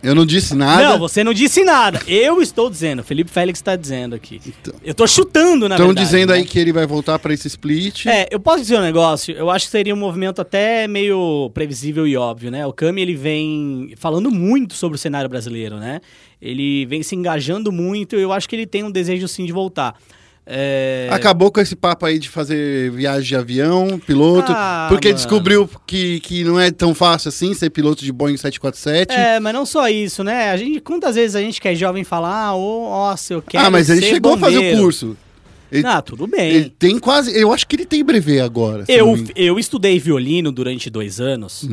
Eu 0.03 0.13
não 0.13 0.25
disse 0.25 0.53
nada. 0.53 0.83
Não, 0.83 0.99
você 0.99 1.23
não 1.23 1.33
disse 1.33 1.63
nada. 1.63 2.01
Eu 2.05 2.41
estou 2.41 2.69
dizendo. 2.69 3.01
Felipe 3.03 3.31
Félix 3.31 3.59
está 3.59 3.75
dizendo 3.75 4.13
aqui. 4.13 4.41
Então- 4.45 4.73
Eu 4.83 4.93
tô 4.93 5.07
chutando, 5.07 5.69
na 5.69 5.75
Estão 5.75 5.87
verdade. 5.87 6.05
dizendo 6.05 6.29
né? 6.31 6.35
aí 6.35 6.45
que 6.45 6.59
ele 6.59 6.73
vai 6.73 6.85
voltar 6.85 7.17
pra 7.19 7.33
esse 7.33 7.47
split. 7.47 8.05
É, 8.05 8.27
eu 8.29 8.39
posso 8.39 8.59
dizer 8.63 8.77
um 8.77 8.81
negócio. 8.81 9.33
Eu 9.33 9.49
acho 9.49 9.65
que 9.65 9.71
seria 9.71 9.93
um 9.93 9.97
movimento 9.97 10.41
até 10.41 10.87
meio 10.89 11.49
previsível 11.53 12.05
e 12.05 12.17
óbvio, 12.17 12.51
né? 12.51 12.65
O 12.67 12.73
Kami, 12.73 13.01
ele 13.01 13.15
vem 13.15 13.93
falando 13.97 14.29
muito 14.29 14.73
sobre 14.73 14.97
o 14.97 14.99
cenário 14.99 15.29
brasileiro, 15.29 15.77
né? 15.77 16.01
Ele 16.41 16.85
vem 16.85 17.01
se 17.01 17.15
engajando 17.15 17.71
muito 17.71 18.17
e 18.17 18.21
eu 18.21 18.33
acho 18.33 18.49
que 18.49 18.55
ele 18.57 18.65
tem 18.67 18.83
um 18.83 18.91
desejo, 18.91 19.25
sim, 19.29 19.45
de 19.45 19.53
voltar. 19.53 19.95
É... 20.45 21.07
Acabou 21.09 21.49
com 21.51 21.61
esse 21.61 21.73
papo 21.75 22.05
aí 22.05 22.19
de 22.19 22.27
fazer 22.29 22.91
viagem 22.91 23.23
de 23.29 23.35
avião, 23.35 23.97
piloto, 24.05 24.51
Ah, 24.53 24.87
porque 24.89 25.07
mano. 25.07 25.17
descobriu 25.17 25.69
que, 25.87 26.19
que 26.19 26.43
não 26.43 26.59
é 26.59 26.69
tão 26.69 26.93
fácil 26.93 27.29
assim 27.29 27.53
ser 27.53 27.69
piloto 27.69 28.03
de 28.03 28.11
Boeing 28.11 28.35
747. 28.35 29.13
É, 29.15 29.39
mas 29.39 29.53
não 29.53 29.65
só 29.65 29.87
isso, 29.87 30.21
né? 30.23 30.51
A 30.51 30.57
gente, 30.57 30.81
quantas 30.81 31.15
vezes 31.15 31.35
a 31.37 31.41
gente 31.41 31.61
que 31.61 31.67
é 31.69 31.75
jovem 31.75 32.03
fala, 32.03 32.49
ah, 32.49 32.51
nossa, 32.51 33.33
eu 33.35 33.41
quero 33.41 33.65
ah, 33.65 33.69
mas 33.71 33.89
ele 33.89 34.01
chegou 34.01 34.33
a 34.33 34.37
fazer 34.37 34.57
o 34.57 34.59
bombeiro. 34.61 34.81
curso. 34.81 35.17
Ele, 35.71 35.87
Ah, 35.87 36.01
tudo 36.01 36.27
bem. 36.27 36.51
ele 36.51 36.69
tem 36.77 36.99
quase. 36.99 37.35
Eu 37.35 37.51
acho 37.51 37.65
que 37.65 37.75
ele 37.75 37.85
tem 37.85 38.03
brevet 38.03 38.41
agora. 38.41 38.83
Eu, 38.87 39.15
eu 39.35 39.57
estudei 39.57 39.97
violino 39.97 40.51
durante 40.51 40.87
dois 40.89 41.19
anos. 41.19 41.67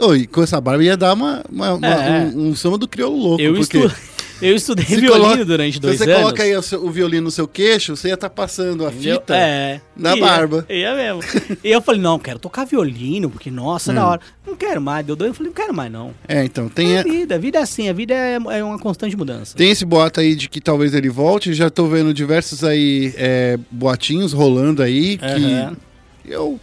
Oi, 0.00 0.26
com 0.26 0.42
essa 0.42 0.60
barba 0.60 0.82
ia 0.82 0.96
dar 0.96 1.14
uma, 1.14 1.44
uma- 1.48 1.74
uma- 1.74 1.86
É. 1.86 2.24
um, 2.34 2.48
um 2.48 2.54
samba 2.56 2.76
do 2.76 2.88
crioulo 2.88 3.16
louco. 3.16 3.40
Eu, 3.40 3.54
porque 3.54 3.78
estu... 3.78 3.94
eu 4.42 4.54
estudei 4.54 4.84
se 4.84 4.96
violino 5.00 5.24
coloca- 5.26 5.44
durante 5.44 5.80
dois 5.80 5.98
Se 5.98 6.04
você 6.04 6.10
anos. 6.10 6.22
coloca 6.24 6.42
aí 6.42 6.56
o, 6.56 6.62
seu- 6.62 6.84
o 6.84 6.90
violino 6.90 7.24
no 7.24 7.30
seu 7.30 7.46
queixo, 7.48 7.96
você 7.96 8.08
ia 8.08 8.14
estar 8.14 8.30
passando 8.30 8.86
a 8.86 8.90
fita. 8.90 9.36
É. 9.36 9.80
na 9.96 10.14
Ia, 10.16 10.20
barba. 10.20 10.66
Ia 10.68 10.94
mesmo. 10.94 11.22
e 11.62 11.70
eu 11.70 11.80
falei, 11.80 12.00
não, 12.00 12.18
quero 12.18 12.38
tocar 12.38 12.64
violino, 12.64 13.30
porque, 13.30 13.50
nossa, 13.50 13.92
Hum. 13.92 13.94
da 13.94 14.06
hora. 14.08 14.20
Não 14.46 14.54
quero 14.56 14.80
mais. 14.80 15.06
Deu 15.06 15.16
dois, 15.16 15.28
eu 15.28 15.34
falei, 15.34 15.48
não 15.50 15.54
quero 15.54 15.74
mais, 15.74 15.90
não. 15.90 16.14
É, 16.28 16.44
então, 16.44 16.68
tem, 16.68 16.94
É 16.96 17.00
a- 17.00 17.02
vida, 17.02 17.34
a 17.34 17.38
vida 17.38 17.58
é 17.58 17.62
assim, 17.62 17.88
a 17.88 17.92
vida 17.92 18.12
é, 18.14 18.34
é 18.34 18.64
uma 18.64 18.78
constante 18.78 19.16
mudança. 19.16 19.56
tem 19.56 19.70
esse 19.70 19.84
boato 19.84 20.20
aí 20.20 20.34
de 20.34 20.48
que 20.48 20.60
talvez 20.60 20.94
ele 20.94 21.08
volte. 21.08 21.54
Já 21.54 21.70
tô 21.70 21.86
vendo 21.86 22.12
diversos 22.12 22.62
aí 22.64 23.12
é, 23.16 23.58
boatinhos 23.70 24.32
rolando 24.32 24.82
aí. 24.82 25.18
Aham. 25.22 25.76
Que 26.24 26.30
eu. 26.32 26.60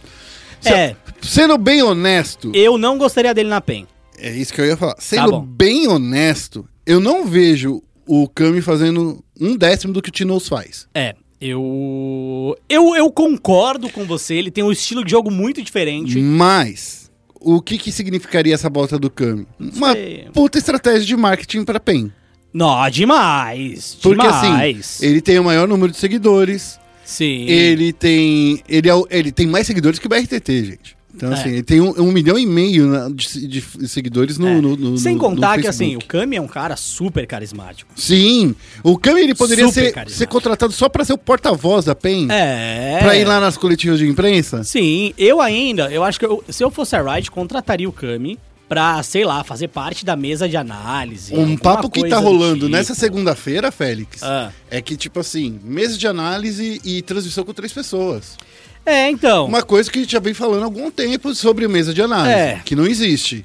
É. 0.64 0.94
Sendo 1.20 1.56
bem 1.58 1.82
honesto, 1.82 2.52
Eu 2.54 2.76
não 2.78 2.96
gostaria 2.98 3.32
dele 3.34 3.48
na 3.48 3.60
PEN. 3.60 3.86
é 4.18 4.30
isso 4.30 4.52
que 4.52 4.60
eu 4.60 4.66
ia 4.66 4.76
falar. 4.76 4.94
Sendo 4.98 5.30
bom. 5.32 5.40
bem 5.44 5.88
honesto, 5.88 6.64
eu 6.86 7.00
não 7.00 7.26
vejo 7.26 7.82
o 8.06 8.28
Kami 8.28 8.60
fazendo 8.60 9.22
um 9.40 9.56
décimo 9.56 9.92
do 9.92 10.02
que 10.02 10.08
o 10.08 10.12
Tinoz 10.12 10.48
faz. 10.48 10.88
É, 10.94 11.14
eu, 11.40 12.56
eu. 12.68 12.94
Eu 12.94 13.10
concordo 13.10 13.88
com 13.90 14.04
você, 14.04 14.34
ele 14.34 14.50
tem 14.50 14.62
um 14.62 14.72
estilo 14.72 15.04
de 15.04 15.10
jogo 15.10 15.30
muito 15.30 15.62
diferente. 15.62 16.18
Mas, 16.18 17.10
o 17.40 17.60
que, 17.60 17.78
que 17.78 17.90
significaria 17.90 18.54
essa 18.54 18.70
volta 18.70 18.98
do 18.98 19.10
Kami? 19.10 19.46
Uma 19.58 19.94
puta 20.32 20.58
estratégia 20.58 21.06
de 21.06 21.16
marketing 21.16 21.64
pra 21.64 21.80
PEN. 21.80 22.12
Não, 22.52 22.88
demais. 22.90 23.96
Porque 24.00 24.22
demais. 24.22 24.78
assim, 24.78 25.06
ele 25.06 25.20
tem 25.20 25.38
o 25.38 25.44
maior 25.44 25.66
número 25.66 25.90
de 25.90 25.98
seguidores, 25.98 26.78
Sim. 27.04 27.46
ele 27.46 27.92
tem. 27.92 28.62
Ele, 28.68 28.90
é, 28.90 28.92
ele 29.10 29.32
tem 29.32 29.46
mais 29.46 29.66
seguidores 29.66 29.98
que 29.98 30.06
o 30.06 30.08
BRTT, 30.08 30.64
gente. 30.64 30.96
Então, 31.22 31.30
É. 31.30 31.40
assim, 31.40 31.48
ele 31.50 31.62
tem 31.62 31.80
um, 31.80 31.90
um 32.00 32.10
milhão 32.10 32.36
e 32.36 32.44
meio 32.44 32.86
na- 32.88 33.08
de, 33.08 33.46
de 33.46 33.88
seguidores 33.88 34.38
no, 34.38 34.48
É. 34.48 34.60
no, 34.60 34.76
no- 34.76 34.98
Sem 34.98 35.16
contar 35.16 35.56
no 35.56 35.62
que 35.62 35.68
assim, 35.68 35.94
o. 35.94 36.00
Kami 36.04 36.34
é 36.34 36.40
um 36.40 36.48
cara 36.48 36.74
super 36.76 37.24
carismático. 37.28 37.92
Sim, 37.94 38.56
o 38.82 38.98
Kami 38.98 39.20
ele 39.20 39.34
poderia 39.34 39.68
ser, 39.68 39.94
ser 40.08 40.26
contratado 40.26 40.72
só 40.72 40.88
pra 40.88 41.04
ser 41.04 41.12
o 41.12 41.18
porta-voz 41.18 41.84
da 41.84 41.94
PEN. 41.94 42.26
É. 42.28 42.98
Pra 43.00 43.16
ir 43.16 43.24
lá 43.24 43.38
nas 43.38 43.56
coletivas 43.56 44.00
de 44.00 44.08
imprensa. 44.08 44.64
Sim, 44.64 45.14
eu 45.16 45.40
ainda, 45.40 45.92
eu 45.92 46.02
acho 46.02 46.18
que 46.18 46.26
eu- 46.26 46.42
se 46.48 46.64
eu 46.64 46.70
fosse 46.72 46.96
a 46.96 47.02
Riot, 47.14 47.30
contrataria 47.30 47.88
o 47.88 47.92
Kami 47.92 48.36
pra, 48.68 49.02
sei 49.02 49.22
lá, 49.24 49.44
fazer 49.44 49.68
parte 49.68 50.02
da 50.04 50.16
mesa 50.16 50.48
de 50.48 50.56
análise. 50.56 51.34
Um 51.36 51.56
papo 51.58 51.90
que 51.90 52.08
tá 52.08 52.18
do 52.18 52.22
rolando 52.26 52.60
tipo. 52.60 52.68
nessa 52.70 52.94
segunda-feira, 52.94 53.70
Félix, 53.70 54.22
Ah. 54.22 54.50
é 54.70 54.80
que, 54.80 54.96
tipo 54.96 55.20
assim, 55.20 55.60
mesa 55.62 55.96
de 55.98 56.06
análise 56.06 56.80
e 56.82 57.02
transmissão 57.02 57.44
com 57.44 57.52
três 57.52 57.70
pessoas. 57.72 58.38
É, 58.84 59.08
então. 59.10 59.46
Uma 59.46 59.62
coisa 59.62 59.90
que 59.90 59.98
a 59.98 60.02
gente 60.02 60.12
já 60.12 60.18
vem 60.20 60.34
falando 60.34 60.62
há 60.62 60.64
algum 60.64 60.90
tempo 60.90 61.34
sobre 61.34 61.66
mesa 61.68 61.94
de 61.94 62.02
análise, 62.02 62.34
É. 62.34 62.60
que 62.64 62.74
não 62.74 62.86
existe. 62.86 63.44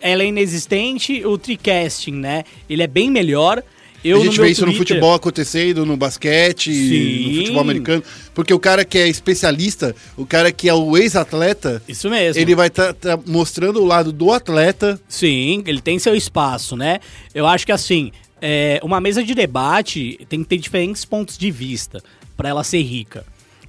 Ela 0.00 0.22
é 0.22 0.26
inexistente, 0.26 1.24
o 1.24 1.38
tricasting, 1.38 2.12
né? 2.12 2.44
Ele 2.68 2.82
é 2.82 2.86
bem 2.86 3.10
melhor. 3.10 3.62
Eu, 4.04 4.18
a 4.20 4.24
gente 4.24 4.36
no 4.36 4.44
vê 4.44 4.50
isso 4.50 4.60
no 4.60 4.66
Twitter- 4.72 4.78
futebol 4.96 5.14
acontecendo, 5.14 5.86
no 5.86 5.96
basquete, 5.96 6.70
Sim. 6.74 7.26
no 7.30 7.36
futebol 7.38 7.60
americano. 7.62 8.02
Porque 8.34 8.52
o 8.52 8.58
cara 8.60 8.84
que 8.84 8.98
é 8.98 9.08
especialista, 9.08 9.96
o 10.14 10.26
cara 10.26 10.52
que 10.52 10.68
é 10.68 10.74
o 10.74 10.94
ex-atleta, 10.98 11.82
Isso 11.88 12.10
mesmo. 12.10 12.38
ele 12.42 12.54
vai 12.54 12.66
estar 12.66 12.94
mostrando 13.26 13.80
o 13.80 13.84
lado 13.86 14.12
do 14.12 14.30
atleta. 14.30 15.00
Sim, 15.08 15.62
ele 15.66 15.80
tem 15.80 15.98
seu 15.98 16.14
espaço, 16.14 16.76
né? 16.76 16.98
Eu 17.34 17.46
acho 17.46 17.64
que 17.64 17.72
assim, 17.72 18.12
é, 18.42 18.78
uma 18.82 19.00
mesa 19.00 19.24
de 19.24 19.34
debate 19.34 20.18
tem 20.28 20.42
que 20.42 20.48
ter 20.50 20.58
diferentes 20.58 21.02
pontos 21.06 21.38
de 21.38 21.50
vista 21.50 22.02
pra 22.36 22.50
ela 22.50 22.62
ser 22.62 22.82
rica, 22.82 23.24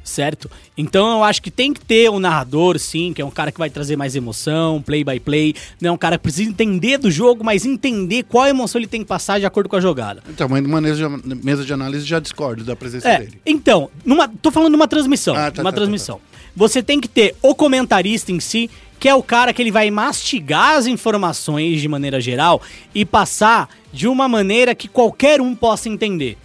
certo? 0.05 0.49
Então 0.77 1.17
eu 1.17 1.23
acho 1.23 1.41
que 1.41 1.51
tem 1.51 1.73
que 1.73 1.81
ter 1.81 2.09
um 2.09 2.19
narrador, 2.19 2.77
sim, 2.79 3.11
que 3.11 3.21
é 3.21 3.25
um 3.25 3.31
cara 3.31 3.51
que 3.51 3.57
vai 3.59 3.69
trazer 3.69 3.95
mais 3.97 4.15
emoção, 4.15 4.81
play 4.81 5.03
by 5.03 5.19
play, 5.19 5.55
não 5.81 5.89
é 5.89 5.91
um 5.91 5.97
cara 5.97 6.17
que 6.17 6.23
precisa 6.23 6.49
entender 6.49 6.97
do 6.99 7.09
jogo, 7.11 7.43
mas 7.43 7.65
entender 7.65 8.23
qual 8.23 8.45
emoção 8.47 8.79
ele 8.79 8.87
tem 8.87 9.01
que 9.01 9.07
passar 9.07 9.39
de 9.39 9.45
acordo 9.45 9.67
com 9.67 9.75
a 9.75 9.81
jogada. 9.81 10.23
Então, 10.29 10.47
mas 10.47 10.61
numa 10.63 10.79
mesa 10.79 11.61
de, 11.61 11.65
de 11.65 11.73
análise 11.73 12.05
já 12.05 12.19
discordo 12.19 12.63
da 12.63 12.75
presença 12.75 13.09
É, 13.09 13.19
dele. 13.19 13.41
então, 13.45 13.89
numa, 14.05 14.27
tô 14.27 14.51
falando 14.51 14.71
numa 14.71 14.87
transmissão. 14.87 15.35
Ah, 15.35 15.49
tá, 15.51 15.61
numa 15.63 15.71
tá, 15.71 15.77
transmissão. 15.77 16.21
Você 16.55 16.81
tem 16.81 17.01
que 17.01 17.07
ter 17.09 17.35
o 17.41 17.53
comentarista 17.53 18.31
em 18.31 18.39
si, 18.39 18.69
que 19.05 19.09
é 19.09 19.13
o 19.13 19.21
cara 19.21 19.53
que 19.53 19.61
ele 19.61 19.69
vai 19.69 19.91
mastigar 19.91 20.77
as 20.77 20.87
informações 20.87 21.79
de 21.79 21.87
maneira 21.87 22.19
geral 22.19 22.59
e 22.91 23.05
passar 23.05 23.69
de 23.93 24.07
uma 24.07 24.27
maneira 24.27 24.73
que 24.73 24.87
qualquer 24.87 25.39
um 25.39 25.53
possa 25.53 25.87
entender. 25.87 26.39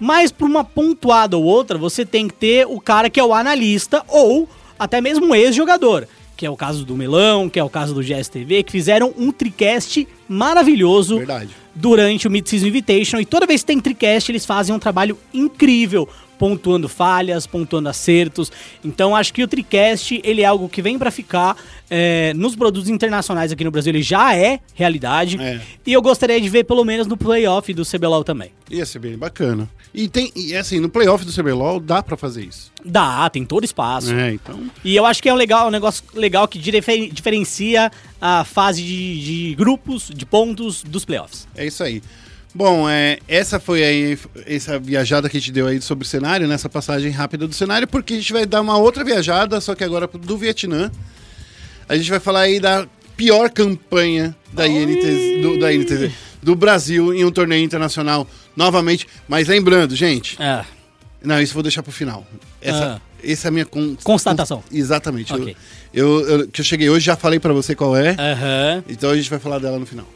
Mas 0.00 0.32
por 0.32 0.48
uma 0.48 0.64
pontuada 0.64 1.36
ou 1.36 1.44
outra, 1.44 1.76
você 1.76 2.06
tem 2.06 2.26
que 2.26 2.32
ter 2.32 2.66
o 2.66 2.80
cara 2.80 3.10
que 3.10 3.20
é 3.20 3.22
o 3.22 3.34
analista 3.34 4.02
ou 4.08 4.48
até 4.78 4.98
mesmo 4.98 5.26
um 5.26 5.34
ex-jogador. 5.34 6.08
Que 6.38 6.46
é 6.46 6.50
o 6.50 6.56
caso 6.56 6.86
do 6.86 6.96
Melão, 6.96 7.50
que 7.50 7.58
é 7.58 7.62
o 7.62 7.68
caso 7.68 7.92
do 7.92 8.02
GSTV, 8.02 8.62
que 8.62 8.72
fizeram 8.72 9.12
um 9.18 9.30
tricast 9.30 10.08
maravilhoso 10.26 11.18
Verdade. 11.18 11.50
durante 11.74 12.26
o 12.26 12.30
Mid-Season 12.30 12.66
Invitation. 12.66 13.20
E 13.20 13.26
toda 13.26 13.46
vez 13.46 13.60
que 13.60 13.66
tem 13.66 13.78
tricast, 13.78 14.32
eles 14.32 14.46
fazem 14.46 14.74
um 14.74 14.78
trabalho 14.78 15.18
incrível, 15.34 16.08
pontuando 16.40 16.88
falhas, 16.88 17.46
pontuando 17.46 17.90
acertos. 17.90 18.50
Então 18.82 19.14
acho 19.14 19.32
que 19.34 19.42
o 19.42 19.46
tricast, 19.46 20.18
ele 20.24 20.40
é 20.40 20.46
algo 20.46 20.70
que 20.70 20.80
vem 20.80 20.98
pra 20.98 21.10
ficar. 21.10 21.54
é, 21.92 22.32
nos 22.34 22.56
produtos 22.56 22.88
internacionais 22.88 23.52
aqui 23.52 23.62
no 23.64 23.70
Brasil, 23.70 23.90
ele 23.92 24.02
já 24.02 24.34
é 24.34 24.60
realidade. 24.74 25.36
É. 25.40 25.60
E 25.86 25.92
eu 25.92 26.00
gostaria 26.00 26.40
de 26.40 26.48
ver 26.48 26.64
pelo 26.64 26.82
menos 26.84 27.06
no 27.06 27.16
playoff 27.16 27.74
do 27.74 27.84
CBLOL 27.84 28.24
também. 28.24 28.50
Ia 28.70 28.86
ser 28.86 29.00
bem 29.00 29.18
bacana. 29.18 29.68
E 29.92 30.08
tem, 30.08 30.30
e 30.36 30.54
assim, 30.56 30.78
no 30.80 30.88
playoff 30.88 31.24
do 31.24 31.32
CBLOL 31.32 31.80
dá 31.80 32.00
pra 32.02 32.16
fazer 32.16 32.44
isso. 32.44 32.70
Dá, 32.84 33.28
tem 33.28 33.44
todo 33.44 33.64
espaço. 33.64 34.14
É, 34.14 34.32
então. 34.32 34.70
E 34.84 34.94
eu 34.96 35.04
acho 35.04 35.20
que 35.20 35.28
é 35.28 35.32
um, 35.34 35.36
legal, 35.36 35.66
um 35.66 35.70
negócio 35.70 36.04
legal 36.14 36.46
que 36.48 36.58
difer- 36.60 37.10
diferencia 37.12 37.90
a 38.20 38.44
fase 38.44 38.82
de, 38.82 39.48
de 39.48 39.54
grupos, 39.56 40.10
de 40.14 40.24
pontos 40.24 40.82
dos 40.84 41.04
playoffs. 41.04 41.46
É 41.56 41.66
isso 41.66 41.82
aí. 41.82 42.00
Bom, 42.54 42.88
é, 42.88 43.18
essa 43.28 43.60
foi 43.60 43.84
aí 43.84 44.18
essa 44.46 44.78
viajada 44.78 45.28
que 45.28 45.36
a 45.36 45.40
gente 45.40 45.52
deu 45.52 45.68
aí 45.68 45.80
sobre 45.80 46.04
o 46.04 46.08
cenário, 46.08 46.48
nessa 46.48 46.68
passagem 46.68 47.10
rápida 47.12 47.46
do 47.46 47.54
cenário, 47.54 47.86
porque 47.86 48.14
a 48.14 48.16
gente 48.16 48.32
vai 48.32 48.44
dar 48.44 48.60
uma 48.60 48.76
outra 48.76 49.04
viajada, 49.04 49.60
só 49.60 49.74
que 49.74 49.84
agora 49.84 50.08
do 50.08 50.36
Vietnã. 50.36 50.90
A 51.88 51.96
gente 51.96 52.10
vai 52.10 52.18
falar 52.18 52.40
aí 52.40 52.58
da 52.58 52.88
pior 53.16 53.50
campanha 53.50 54.34
da 54.52 54.66
INTZ, 54.66 55.42
do, 55.42 55.58
da 55.60 55.72
INTZ, 55.72 56.10
do 56.42 56.56
Brasil 56.56 57.14
em 57.14 57.24
um 57.24 57.30
torneio 57.30 57.62
internacional 57.64 58.26
novamente. 58.56 59.06
Mas 59.28 59.46
lembrando, 59.46 59.94
gente, 59.94 60.40
É. 60.42 60.64
não, 61.22 61.40
isso 61.40 61.52
eu 61.52 61.54
vou 61.54 61.62
deixar 61.62 61.82
pro 61.84 61.92
final. 61.92 62.26
Essa, 62.60 62.94
Ah. 62.96 63.00
essa 63.22 63.46
é 63.46 63.48
a 63.48 63.52
minha 63.52 63.66
con- 63.66 63.96
Constatação. 64.02 64.58
con- 64.68 64.76
exatamente. 64.76 65.32
Ok. 65.32 65.56
Eu, 65.94 66.20
eu- 66.20 66.28
eu- 66.40 66.48
que 66.48 66.60
eu 66.60 66.64
cheguei 66.64 66.88
hoje, 66.90 67.06
já 67.06 67.14
falei 67.16 67.38
pra 67.38 67.52
você 67.52 67.76
qual 67.76 67.96
é. 67.96 68.10
Aham. 68.18 68.84
Então 68.88 69.10
a 69.10 69.16
gente 69.16 69.30
vai 69.30 69.38
falar 69.38 69.58
dela 69.60 69.78
no 69.78 69.86
final. 69.86 70.06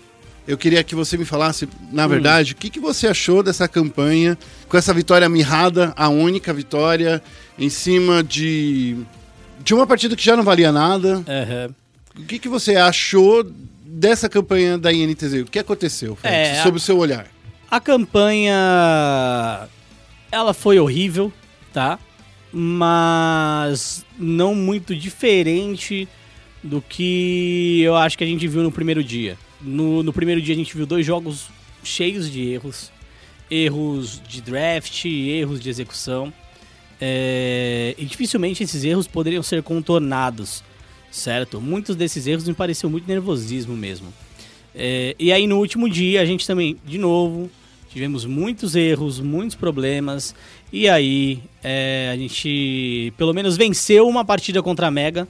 Eu 0.47 0.59
queria 0.59 0.85
que 0.85 0.95
você 0.95 1.17
me 1.17 1.25
falasse, 1.25 1.65
Hum. 1.65 1.69
na 1.93 2.07
verdade, 2.07 2.53
o 2.53 2.57
que, 2.57 2.69
que 2.69 2.79
você 2.81 3.07
achou 3.09 3.43
dessa 3.43 3.67
campanha, 3.67 4.37
com 4.69 4.77
essa 4.77 4.93
vitória 4.93 5.29
mirrada, 5.29 5.93
a 5.97 6.09
única 6.09 6.53
vitória, 6.53 7.23
em 7.59 7.71
cima 7.71 8.23
de, 8.23 8.97
de 9.63 9.73
uma 9.75 9.87
partida 9.87 10.15
que 10.15 10.25
já 10.25 10.37
não 10.37 10.43
valia 10.45 10.71
nada. 10.71 11.25
Aham. 11.27 11.75
O 12.19 12.23
que, 12.27 12.39
que 12.39 12.49
você 12.49 12.77
achou 12.77 13.43
dessa 13.85 14.29
campanha 14.29 14.77
da 14.79 14.93
INTZ? 14.93 15.35
O 15.43 15.45
que 15.47 15.59
aconteceu, 15.59 16.15
Félix, 16.15 16.59
É, 16.59 16.63
sob 16.63 16.77
o 16.77 16.81
seu 16.81 16.99
olhar? 16.99 17.27
A 17.71 17.81
campanha. 17.81 18.55
Ela 20.31 20.53
foi 20.55 20.79
horrível, 20.79 21.33
tá? 21.73 21.99
Mas 22.53 24.05
não 24.19 24.55
muito 24.55 24.95
diferente 24.95 26.09
do 26.63 26.81
que 26.81 27.81
eu 27.83 27.97
acho 27.97 28.17
que 28.17 28.25
a 28.25 28.27
gente 28.27 28.47
viu 28.47 28.63
no 28.63 28.71
primeiro 28.73 29.03
dia. 29.03 29.37
No, 29.65 30.03
no 30.03 30.13
primeiro 30.13 30.41
dia 30.41 30.55
a 30.55 30.59
gente 30.59 30.77
viu 30.77 30.85
dois 30.85 31.05
jogos 31.07 31.49
cheios 31.83 32.31
de 32.31 32.47
erros. 32.47 32.93
Erros 33.51 34.21
de 34.29 34.41
draft, 34.41 35.05
erros 35.05 35.61
de 35.61 35.71
execução. 35.71 36.33
É, 37.01 37.95
e 37.99 38.05
dificilmente 38.05 38.63
esses 38.63 38.85
erros 38.85 39.07
poderiam 39.07 39.43
ser 39.43 39.63
contornados, 39.63 40.63
certo? 41.11 41.61
Muitos 41.61 41.97
desses 41.97 42.27
erros 42.27 42.47
me 42.47 42.55
pareciam 42.55 42.91
muito 42.91 43.07
nervosismo 43.07 43.77
mesmo. 43.77 44.13
É, 44.75 45.15
e 45.19 45.33
aí 45.33 45.47
no 45.47 45.59
último 45.59 45.89
dia 45.89 46.21
a 46.21 46.25
gente 46.25 46.47
também, 46.47 46.77
de 46.85 46.99
novo, 46.99 47.51
tivemos 47.91 48.25
muitos 48.25 48.75
erros, 48.75 49.21
muitos 49.21 49.55
problemas. 49.55 50.35
E 50.73 50.89
aí 50.89 51.43
é, 51.63 52.11
a 52.13 52.17
gente 52.17 53.13
pelo 53.17 53.33
menos 53.33 53.57
venceu 53.57 54.09
uma 54.09 54.25
partida 54.25 54.63
contra 54.63 54.89
a 54.89 54.91
Mega, 54.91 55.29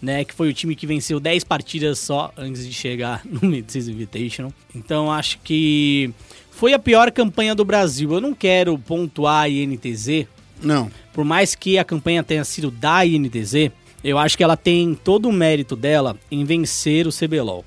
né? 0.00 0.24
Que 0.24 0.34
foi 0.34 0.48
o 0.48 0.54
time 0.54 0.74
que 0.74 0.86
venceu 0.86 1.18
10 1.20 1.44
partidas 1.44 1.98
só 1.98 2.32
antes 2.36 2.66
de 2.66 2.72
chegar 2.72 3.22
no 3.26 3.48
Mid-Season 3.48 3.90
Invitational. 3.90 4.52
Então 4.74 5.10
acho 5.10 5.38
que 5.42 6.10
foi 6.50 6.72
a 6.72 6.78
pior 6.78 7.10
campanha 7.10 7.54
do 7.54 7.64
Brasil. 7.64 8.12
Eu 8.12 8.20
não 8.20 8.34
quero 8.34 8.78
pontuar 8.78 9.42
a 9.44 9.48
INTZ, 9.48 10.26
Não. 10.62 10.90
por 11.12 11.24
mais 11.24 11.54
que 11.54 11.78
a 11.78 11.84
campanha 11.84 12.22
tenha 12.22 12.44
sido 12.44 12.70
da 12.70 13.04
INTZ, 13.04 13.70
eu 14.02 14.18
acho 14.18 14.36
que 14.36 14.44
ela 14.44 14.56
tem 14.56 14.94
todo 14.94 15.28
o 15.28 15.32
mérito 15.32 15.74
dela 15.74 16.16
em 16.30 16.44
vencer 16.44 17.06
o 17.06 17.10
CBLOL, 17.12 17.64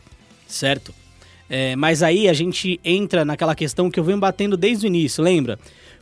certo? 0.48 0.94
É, 1.50 1.76
mas 1.76 2.02
aí 2.02 2.30
a 2.30 2.34
gente 2.34 2.80
entra 2.84 3.26
naquela 3.26 3.54
questão 3.54 3.92
que 3.92 4.00
eu 4.00 4.04
venho 4.06 4.18
batendo 4.18 4.56
desde 4.56 4.86
o 4.86 4.88
início, 4.88 5.22
lembra? 5.22 5.60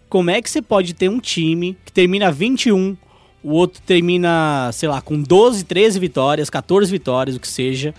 Como 0.08 0.30
é 0.30 0.42
que 0.42 0.50
você 0.50 0.62
pode 0.62 0.94
ter 0.94 1.10
um 1.10 1.20
time 1.20 1.76
que 1.84 1.92
termina 1.92 2.32
21, 2.32 2.96
o 3.44 3.52
outro 3.52 3.82
termina, 3.86 4.70
sei 4.74 4.90
lá, 4.90 5.02
com 5.02 5.22
12, 5.22 5.64
13 5.64 6.00
vitórias, 6.00 6.50
14 6.50 6.92
vitórias, 6.92 7.36
o 7.36 7.40
que 7.40 7.48
seja, 7.48 7.94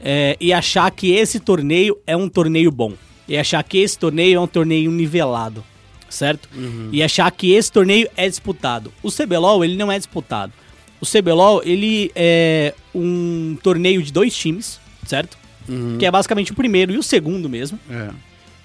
é, 0.00 0.36
e 0.40 0.52
achar 0.52 0.90
que 0.90 1.12
esse 1.12 1.40
torneio 1.40 1.98
é 2.06 2.16
um 2.16 2.28
torneio 2.28 2.70
bom? 2.70 2.92
E 3.28 3.36
achar 3.36 3.62
que 3.62 3.78
esse 3.78 3.98
torneio 3.98 4.36
é 4.36 4.40
um 4.40 4.46
torneio 4.46 4.90
nivelado, 4.90 5.64
certo? 6.10 6.48
E 6.92 7.02
achar 7.02 7.30
que 7.30 7.52
esse 7.52 7.70
torneio 7.70 8.08
é 8.16 8.28
disputado. 8.28 8.92
O 9.02 9.10
CBLOL, 9.10 9.64
ele 9.64 9.76
não 9.76 9.90
é 9.90 9.96
disputado. 9.96 10.52
O 11.00 11.06
CBLOL, 11.06 11.62
ele 11.64 12.10
é 12.14 12.74
um 12.94 13.56
torneio 13.62 14.02
de 14.02 14.12
dois 14.12 14.36
times, 14.36 14.78
certo? 15.06 15.38
Que 15.98 16.06
é 16.06 16.10
basicamente 16.10 16.52
o 16.52 16.54
primeiro 16.54 16.92
e 16.92 16.98
o 16.98 17.02
segundo 17.02 17.48
mesmo. 17.48 17.78
É. 17.88 18.10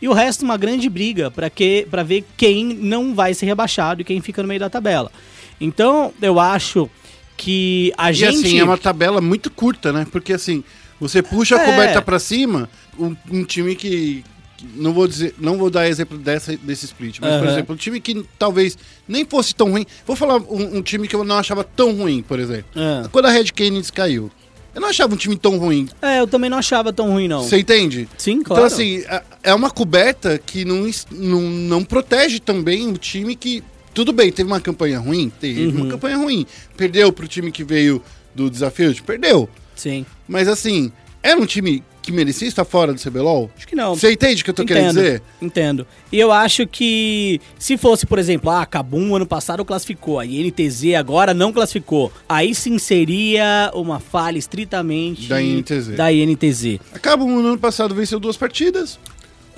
E 0.01 0.07
o 0.07 0.13
resto 0.13 0.43
uma 0.43 0.57
grande 0.57 0.89
briga 0.89 1.31
para 1.31 1.49
que 1.49 1.87
para 1.89 2.03
ver 2.03 2.23
quem 2.35 2.65
não 2.65 3.15
vai 3.15 3.33
ser 3.33 3.45
rebaixado 3.45 4.01
e 4.01 4.03
quem 4.03 4.21
fica 4.21 4.41
no 4.41 4.47
meio 4.47 4.59
da 4.59 4.69
tabela. 4.69 5.11
Então, 5.59 6.13
eu 6.21 6.39
acho 6.39 6.89
que 7.35 7.93
a 7.97 8.11
E 8.11 8.13
gente. 8.13 8.45
assim, 8.45 8.59
é 8.59 8.63
uma 8.63 8.77
tabela 8.77 9.21
muito 9.21 9.49
curta, 9.51 9.91
né? 9.93 10.05
Porque 10.11 10.33
assim, 10.33 10.63
você 10.99 11.21
puxa 11.21 11.55
a 11.57 11.61
É. 11.61 11.65
coberta 11.65 12.01
pra 12.01 12.19
cima, 12.19 12.69
um, 12.97 13.15
um 13.31 13.43
time 13.43 13.75
que. 13.75 14.23
que 14.57 14.65
Não 14.75 14.91
vou 14.93 15.07
dizer, 15.07 15.35
não 15.37 15.57
vou 15.57 15.69
dar 15.69 15.87
exemplo 15.87 16.17
dessa, 16.17 16.55
desse 16.57 16.85
split, 16.85 17.19
mas, 17.21 17.35
por 17.37 17.43
Aham. 17.43 17.51
exemplo, 17.51 17.75
um 17.75 17.77
time 17.77 17.99
que 17.99 18.25
talvez 18.39 18.77
nem 19.07 19.23
fosse 19.25 19.53
tão 19.53 19.69
ruim. 19.71 19.85
Vou 20.05 20.15
falar 20.15 20.37
um, 20.37 20.77
um 20.77 20.81
time 20.81 21.07
que 21.07 21.15
eu 21.15 21.23
não 21.23 21.37
achava 21.37 21.63
tão 21.63 21.91
ruim, 21.95 22.23
por 22.23 22.39
exemplo. 22.39 22.65
Ah. 22.75 23.07
Quando 23.11 23.25
a 23.27 23.31
Red 23.31 23.45
Canids 23.55 23.91
caiu, 23.91 24.31
eu 24.73 24.81
não 24.81 24.89
achava 24.89 25.13
um 25.13 25.17
time 25.17 25.35
tão 25.37 25.57
ruim. 25.59 25.87
É, 26.01 26.19
eu 26.19 26.27
também 26.27 26.49
não 26.49 26.57
achava 26.57 26.91
tão 26.91 27.11
ruim, 27.11 27.27
não. 27.27 27.43
Você 27.43 27.59
entende? 27.59 28.07
Sim, 28.17 28.41
claro. 28.41 28.63
Então, 28.63 28.65
assim, 28.75 29.03
é- 29.07 29.23
é 29.43 29.53
uma 29.53 29.69
coberta 29.69 30.39
que 30.43 30.65
não, 30.65 30.89
não, 31.11 31.41
não 31.41 31.83
protege 31.83 32.39
também 32.39 32.87
o 32.89 32.97
time 32.97 33.35
que. 33.35 33.63
Tudo 33.97 34.13
bem, 34.13 34.31
teve 34.31 34.47
uma 34.47 34.61
campanha 34.61 34.99
ruim? 34.99 35.31
Teve 35.41 35.65
Uhum. 35.65 35.75
uma 35.77 35.87
campanha 35.87 36.17
ruim. 36.17 36.45
Perdeu 36.77 37.11
pro 37.11 37.27
time 37.27 37.51
que 37.51 37.63
veio 37.63 37.99
do 38.35 38.47
desafio? 38.47 38.93
Perdeu. 39.03 39.49
Sim. 39.75 40.05
Mas 40.27 40.47
assim, 40.47 40.91
era 41.23 41.39
um 41.39 41.47
time 41.47 41.83
que 42.03 42.11
merecia 42.11 42.47
estar 42.47 42.63
fora 42.63 42.93
do 42.93 43.01
CBLOL? 43.01 43.49
Acho 43.57 43.67
que 43.67 43.75
não. 43.75 43.95
Você 43.95 44.11
entende 44.11 44.43
o 44.43 44.45
que 44.45 44.51
eu 44.51 44.53
tô 44.53 44.63
querendo 44.65 44.89
dizer? 44.93 45.23
Entendo. 45.41 45.87
E 46.11 46.19
eu 46.19 46.31
acho 46.31 46.67
que 46.67 47.41
se 47.57 47.75
fosse, 47.75 48.05
por 48.05 48.19
exemplo, 48.19 48.51
ah, 48.51 48.67
Cabum 48.67 49.15
ano 49.15 49.25
passado 49.25 49.65
classificou, 49.65 50.19
a 50.19 50.25
INTZ 50.27 50.93
agora 50.95 51.33
não 51.33 51.51
classificou, 51.51 52.13
aí 52.29 52.53
sim 52.53 52.77
seria 52.77 53.71
uma 53.73 53.99
falha 53.99 54.37
estritamente 54.37 55.27
Da 55.27 55.41
INTZ. 55.41 55.87
Da 55.97 56.13
INTZ. 56.13 56.79
Acaba 56.93 57.25
no 57.25 57.39
ano 57.39 57.57
passado 57.57 57.95
venceu 57.95 58.19
duas 58.19 58.37
partidas. 58.37 58.99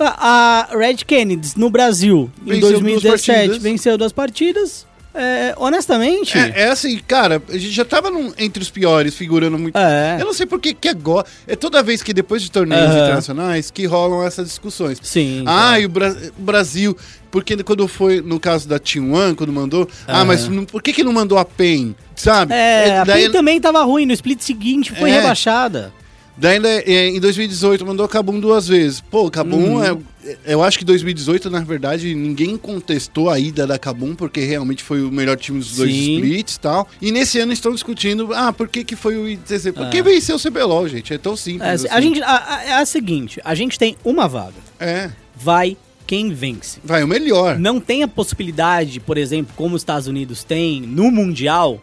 A, 0.00 0.66
a 0.72 0.76
Red 0.76 0.96
Kennedy 1.06 1.52
no 1.56 1.68
Brasil, 1.70 2.30
em 2.42 2.50
Venceu 2.52 2.60
duas 2.60 2.72
2017, 2.80 3.38
partidas. 3.38 3.62
venceu 3.62 3.98
duas 3.98 4.12
partidas. 4.12 4.90
É, 5.12 5.54
honestamente, 5.58 6.38
É, 6.38 6.52
é 6.62 6.68
assim, 6.70 6.96
cara, 7.06 7.42
a 7.48 7.52
gente 7.58 7.72
já 7.72 7.84
tava 7.84 8.10
num- 8.10 8.32
entre 8.38 8.62
os 8.62 8.70
piores, 8.70 9.12
figurando 9.12 9.58
muito. 9.58 9.76
É. 9.76 10.16
Eu 10.20 10.24
não 10.24 10.32
sei 10.32 10.46
por 10.46 10.60
que 10.60 10.72
que 10.72 10.88
agora. 10.88 11.26
É 11.48 11.56
toda 11.56 11.82
vez 11.82 12.00
que 12.00 12.14
depois 12.14 12.40
de 12.42 12.50
torneios 12.50 12.86
Aham. 12.86 13.02
internacionais 13.02 13.72
que 13.72 13.84
rolam 13.86 14.24
essas 14.24 14.46
discussões. 14.46 14.98
sim. 15.02 15.42
Ah, 15.46 15.80
e 15.80 15.84
o, 15.84 15.88
Bra- 15.88 16.14
o 16.38 16.42
Brasil. 16.42 16.96
Porque 17.28 17.56
quando 17.64 17.86
foi 17.88 18.20
no 18.20 18.38
caso 18.40 18.68
da 18.68 18.78
Team 18.78 19.12
One, 19.12 19.34
quando 19.34 19.52
mandou. 19.52 19.88
Ah, 20.06 20.18
Aham. 20.18 20.24
mas 20.26 20.48
por 20.70 20.80
que, 20.80 20.92
que 20.92 21.02
não 21.04 21.12
mandou 21.12 21.38
a 21.38 21.44
PEN? 21.44 21.94
Sabe? 22.14 22.54
É, 22.54 22.98
a 23.00 23.04
daí, 23.04 23.24
PEN 23.24 23.32
também 23.32 23.60
tava 23.60 23.82
ruim, 23.82 24.06
no 24.06 24.12
split 24.12 24.40
seguinte 24.40 24.92
foi 24.94 25.10
É. 25.10 25.14
rebaixada. 25.14 25.92
Daí 26.40 26.58
é, 26.86 27.08
em 27.08 27.20
2018 27.20 27.84
mandou 27.86 28.04
a 28.04 28.08
Cabum 28.08 28.40
duas 28.40 28.66
vezes. 28.66 29.00
Pô, 29.00 29.30
Cabum 29.30 29.76
Uhum. 29.76 29.84
é. 29.84 29.96
Eu 30.44 30.62
acho 30.62 30.78
que 30.78 30.84
2018, 30.84 31.48
na 31.48 31.60
verdade, 31.60 32.14
ninguém 32.14 32.56
contestou 32.56 33.30
a 33.30 33.38
ida 33.38 33.66
da 33.66 33.78
Cabum, 33.78 34.14
porque 34.14 34.40
realmente 34.40 34.82
foi 34.82 35.02
o 35.02 35.10
melhor 35.10 35.36
time 35.36 35.58
dos 35.58 35.76
dois 35.76 35.90
Sim. 35.90 36.16
splits 36.16 36.54
e 36.56 36.60
tal. 36.60 36.86
E 37.00 37.10
nesse 37.10 37.38
ano 37.38 37.52
estão 37.52 37.72
discutindo, 37.72 38.28
ah, 38.34 38.52
por 38.52 38.68
que, 38.68 38.84
que 38.84 38.94
foi 38.96 39.16
o? 39.16 39.38
Porque 39.74 39.98
É. 39.98 40.02
venceu 40.02 40.36
o 40.36 40.38
CBLOL, 40.38 40.86
gente. 40.88 41.12
É 41.14 41.18
tão 41.18 41.32
É, 41.32 41.36
simples. 41.36 41.86
a 41.86 41.94
assim. 41.96 42.02
gente, 42.02 42.22
a- 42.22 42.54
a- 42.56 42.64
é 42.64 42.72
a 42.74 42.84
seguinte, 42.86 43.40
a 43.44 43.54
gente 43.54 43.78
tem 43.78 43.96
uma 44.04 44.28
vaga, 44.28 44.52
É. 44.78 45.10
vai 45.34 45.76
quem 46.06 46.32
vence. 46.34 46.78
Vai, 46.84 47.02
o 47.02 47.08
melhor. 47.08 47.58
Não 47.58 47.80
tem 47.80 48.02
a 48.02 48.08
possibilidade, 48.08 49.00
por 49.00 49.16
exemplo, 49.16 49.52
como 49.56 49.74
os 49.74 49.80
Estados 49.82 50.06
Unidos 50.06 50.44
têm 50.44 50.82
no 50.82 51.10
Mundial, 51.10 51.80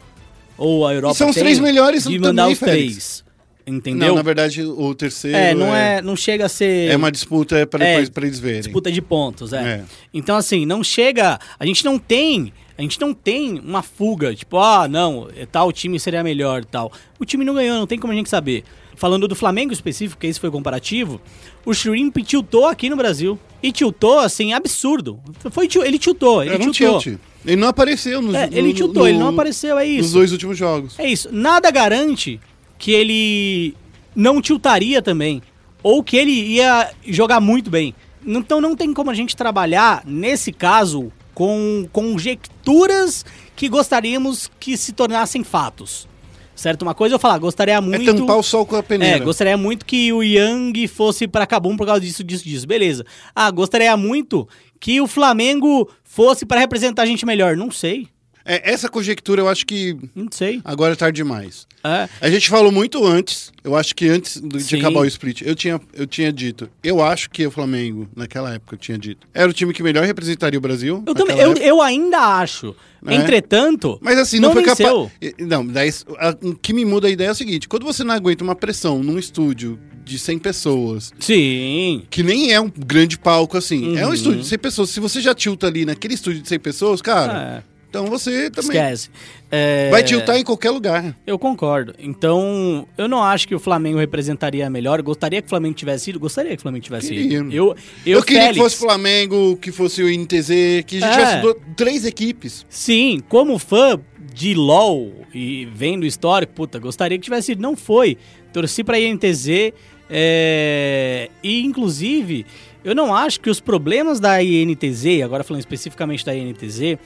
ou 0.57 0.85
a 0.85 0.93
Europa 0.93 1.15
E 1.15 1.17
são 1.17 1.29
os 1.29 1.35
tem, 1.35 1.43
três 1.43 1.59
melhores 1.59 2.03
de 2.03 2.09
também, 2.15 2.19
mandar 2.21 2.47
os 2.49 2.59
Félix. 2.59 3.23
Entendeu? 3.67 4.07
Não, 4.07 4.15
na 4.15 4.21
verdade, 4.21 4.63
o 4.63 4.95
terceiro. 4.95 5.35
é, 5.37 5.53
não 5.53 5.75
é, 5.75 6.01
não 6.01 6.15
chega 6.15 6.45
a 6.45 6.49
ser 6.49 6.89
É 6.89 6.95
uma 6.95 7.11
disputa 7.11 7.67
para 7.67 7.83
É, 7.83 7.89
depois 7.91 8.09
pra 8.09 8.25
eles 8.25 8.39
verem. 8.39 8.61
disputa 8.61 8.89
de 8.89 9.01
pontos, 9.01 9.51
é. 9.51 9.57
É. 9.61 9.83
Então 10.13 10.37
assim, 10.37 10.65
não 10.65 10.81
chega, 10.81 11.37
a 11.59 11.65
gente 11.65 11.83
não 11.83 11.99
tem, 11.99 12.53
a 12.77 12.81
gente 12.81 12.99
não 13.01 13.13
tem 13.13 13.59
uma 13.59 13.81
fuga, 13.83 14.33
tipo, 14.33 14.57
ah, 14.57 14.87
não, 14.87 15.27
tal 15.51 15.69
time 15.73 15.99
seria 15.99 16.23
melhor, 16.23 16.63
tal. 16.63 16.91
O 17.19 17.25
time 17.25 17.43
não 17.43 17.53
ganhou, 17.55 17.77
não 17.77 17.85
tem 17.87 17.99
como 17.99 18.13
a 18.13 18.15
gente 18.15 18.29
saber. 18.29 18.63
Falando 18.95 19.27
do 19.27 19.35
Flamengo 19.35 19.73
específico, 19.73 20.19
que 20.19 20.25
esse 20.27 20.39
foi 20.39 20.47
o 20.49 20.51
comparativo, 20.51 21.19
o 21.65 21.73
Shrimp 21.73 22.15
tiltou 22.23 22.65
aqui 22.67 22.89
no 22.89 22.95
Brasil. 22.95 23.37
E 23.61 23.71
tiltou, 23.71 24.19
assim, 24.19 24.53
absurdo. 24.53 25.19
Foi, 25.51 25.67
ele 25.83 25.97
tiltou, 25.99 26.41
ele 26.43 26.53
Era 26.53 26.63
um 26.63 26.71
tiltou. 26.71 26.99
tilt. 26.99 27.19
Ele 27.45 27.55
não 27.55 27.67
apareceu 27.67 28.21
nos 28.21 28.33
É, 28.35 28.47
ele 28.51 28.67
no- 28.69 28.73
tiltou, 28.73 29.03
no- 29.03 29.09
ele 29.09 29.17
não 29.17 29.29
apareceu, 29.29 29.77
é 29.79 29.85
Nos 29.85 30.05
isso. 30.05 30.13
dois 30.13 30.31
últimos 30.31 30.57
jogos. 30.57 30.97
É 30.99 31.07
isso. 31.07 31.27
Nada 31.31 31.69
garante 31.71 32.39
que 32.77 32.91
ele 32.91 33.75
não 34.15 34.41
tiltaria 34.41 35.01
também. 35.01 35.41
Ou 35.83 36.03
que 36.03 36.17
ele 36.17 36.31
ia 36.31 36.91
jogar 37.05 37.39
muito 37.39 37.69
bem. 37.69 37.93
Então 38.25 38.59
não 38.59 38.75
tem 38.75 38.93
como 38.93 39.09
a 39.09 39.13
gente 39.13 39.35
trabalhar, 39.35 40.03
nesse 40.05 40.51
caso, 40.51 41.11
com 41.33 41.87
conjecturas 41.93 43.23
que 43.55 43.69
gostaríamos 43.69 44.49
que 44.59 44.75
se 44.75 44.91
tornassem 44.91 45.43
fatos. 45.43 46.07
Certo? 46.55 46.81
Uma 46.81 46.95
coisa 46.95 47.13
eu 47.13 47.19
falar, 47.19 47.37
gostaria 47.37 47.79
muito. 47.79 48.09
É 48.09 48.13
tampar 48.13 48.37
o 48.37 48.41
sol 48.43 48.65
com 48.65 48.75
a 48.75 48.81
peneira. 48.81 49.17
É, 49.17 49.19
gostaria 49.19 49.55
muito 49.55 49.85
que 49.85 50.11
o 50.11 50.23
Yang 50.23 50.87
fosse 50.87 51.27
pra 51.27 51.45
Cabum 51.45 51.77
por 51.77 51.85
causa 51.85 52.01
disso, 52.01 52.23
disso, 52.23 52.43
disso. 52.43 52.65
Beleza. 52.65 53.05
Ah, 53.35 53.51
gostaria 53.51 53.95
muito 53.95 54.49
que 54.79 54.99
o 54.99 55.05
Flamengo 55.05 55.87
fosse 56.03 56.47
pra 56.47 56.59
representar 56.59 57.03
a 57.03 57.05
gente 57.05 57.27
melhor. 57.27 57.55
Não 57.55 57.69
sei. 57.69 58.07
É, 58.47 58.71
essa 58.71 58.87
conjectura 58.89 59.41
eu 59.41 59.49
acho 59.49 59.65
que 59.65 59.95
Não 60.15 60.27
sei. 60.31 60.61
agora 60.63 60.93
é 60.93 60.95
tarde 60.95 61.17
demais. 61.17 61.67
É. 61.83 62.07
A 62.21 62.29
gente 62.29 62.49
falou 62.49 62.71
muito 62.71 63.05
antes, 63.05 63.51
eu 63.63 63.75
acho 63.75 63.93
que 63.93 64.07
antes 64.07 64.41
de 64.41 64.61
Sim. 64.61 64.79
acabar 64.79 65.01
o 65.01 65.05
split, 65.05 65.41
eu 65.41 65.53
tinha, 65.55 65.79
eu 65.93 66.07
tinha 66.07 66.31
dito, 66.31 66.69
eu 66.83 67.03
acho 67.03 67.29
que 67.29 67.45
o 67.45 67.51
Flamengo, 67.51 68.07
naquela 68.15 68.53
época, 68.53 68.75
eu 68.75 68.79
tinha 68.79 68.97
dito, 68.97 69.27
era 69.33 69.49
o 69.49 69.53
time 69.53 69.73
que 69.73 69.83
melhor 69.83 70.05
representaria 70.05 70.57
o 70.57 70.61
Brasil. 70.61 71.03
Eu, 71.05 71.13
também, 71.13 71.37
eu, 71.37 71.53
eu 71.57 71.81
ainda 71.81 72.17
acho. 72.39 72.75
É. 73.05 73.13
Entretanto, 73.15 73.99
Mas 74.01 74.17
assim, 74.17 74.39
não, 74.39 74.49
não 74.49 74.53
foi 74.55 74.63
capaz. 74.63 75.11
Não, 75.39 75.65
daí, 75.65 75.91
a- 76.17 76.35
o 76.41 76.55
que 76.55 76.73
me 76.73 76.83
muda 76.83 77.07
a 77.07 77.11
ideia 77.11 77.27
é 77.27 77.31
o 77.31 77.35
seguinte: 77.35 77.67
quando 77.67 77.85
você 77.85 78.03
não 78.03 78.13
aguenta 78.15 78.43
uma 78.43 78.55
pressão 78.55 79.03
num 79.03 79.19
estúdio 79.19 79.79
de 80.03 80.17
100 80.17 80.39
pessoas, 80.39 81.13
sim. 81.19 82.03
que 82.09 82.23
nem 82.23 82.51
é 82.53 82.59
um 82.59 82.69
grande 82.75 83.17
palco 83.19 83.55
assim, 83.57 83.97
é 83.97 84.03
um 84.05 84.07
Uhum. 84.09 84.13
estúdio 84.13 84.41
de 84.41 84.47
100 84.47 84.57
pessoas. 84.57 84.89
Se 84.89 84.99
você 84.99 85.21
já 85.21 85.35
tilta 85.35 85.67
ali 85.67 85.85
naquele 85.85 86.15
estúdio 86.15 86.41
de 86.41 86.47
100 86.49 86.59
pessoas, 86.59 87.01
cara, 87.01 87.63
É, 87.63 87.76
então 87.99 88.05
você 88.09 88.49
também 88.49 88.69
esquece. 88.71 89.09
É, 89.49 89.89
vai 89.89 90.03
tiltar 90.03 90.37
em 90.37 90.43
qualquer 90.43 90.71
lugar. 90.71 91.15
Eu 91.25 91.39
concordo. 91.39 91.93
Então, 91.97 92.87
eu 92.97 93.07
não 93.07 93.23
acho 93.23 93.47
que 93.47 93.55
o 93.55 93.59
Flamengo 93.59 93.97
representaria 93.97 94.69
melhor. 94.69 95.01
Gostaria 95.01 95.41
que 95.41 95.45
o 95.45 95.49
Flamengo 95.49 95.73
tivesse 95.73 96.09
ido? 96.09 96.19
Gostaria 96.19 96.51
que 96.51 96.57
o 96.57 96.61
Flamengo 96.61 96.83
tivesse 96.83 97.09
Queria. 97.09 97.37
ido. 97.39 97.51
Eu, 97.51 97.75
Eu, 98.05 98.17
eu, 98.17 98.23
queria 98.23 98.41
Félix, 98.43 98.57
que 98.57 98.63
fosse 98.63 98.77
Flamengo, 98.77 99.57
que 99.57 99.71
fosse 99.71 100.03
o 100.03 100.09
INTZ, 100.09 100.47
que 100.85 100.97
a 100.97 100.99
gente 100.99 101.03
É. 101.05 101.11
tivesse 101.11 101.41
do- 101.41 101.55
três 101.75 102.05
equipes. 102.05 102.65
Sim, 102.69 103.21
como 103.29 103.57
fã 103.57 103.99
de 104.33 104.53
LoL 104.53 105.13
e 105.33 105.65
vendo 105.73 106.03
o 106.03 106.05
histórico, 106.05 106.53
puta, 106.53 106.77
gostaria 106.77 107.17
que 107.17 107.23
tivesse 107.23 107.53
ido. 107.53 107.61
Não 107.61 107.75
foi. 107.75 108.17
Torci 108.53 108.83
pra 108.83 108.99
INTZ. 108.99 109.73
é, 110.09 111.29
E, 111.43 111.63
inclusive, 111.63 112.45
eu 112.83 112.93
não 112.95 113.13
acho 113.15 113.39
que 113.39 113.49
os 113.49 113.59
problemas 113.59 114.19
da 114.19 114.41
INTZ, 114.43 115.21
agora 115.23 115.43
falando 115.43 115.59
especificamente 115.61 116.25
da 116.25 116.35
INTZ, 116.35 116.97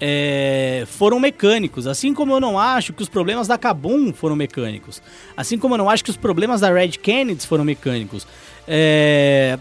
é, 0.00 0.84
foram 0.86 1.18
mecânicos. 1.20 1.86
Assim 1.86 2.12
como 2.12 2.32
eu 2.32 2.40
não 2.40 2.58
acho 2.58 2.92
que 2.92 3.02
os 3.02 3.08
problemas 3.08 3.48
da 3.48 3.56
Kabum 3.56 4.12
foram 4.12 4.36
mecânicos. 4.36 5.02
Assim 5.36 5.58
como 5.58 5.74
eu 5.74 5.78
não 5.78 5.90
acho 5.90 6.04
que 6.04 6.10
os 6.10 6.16
problemas 6.16 6.60
da 6.60 6.72
Red 6.72 6.90
Kennedy 6.92 7.46
foram 7.46 7.64
mecânicos. 7.64 8.26
É, 8.66 9.58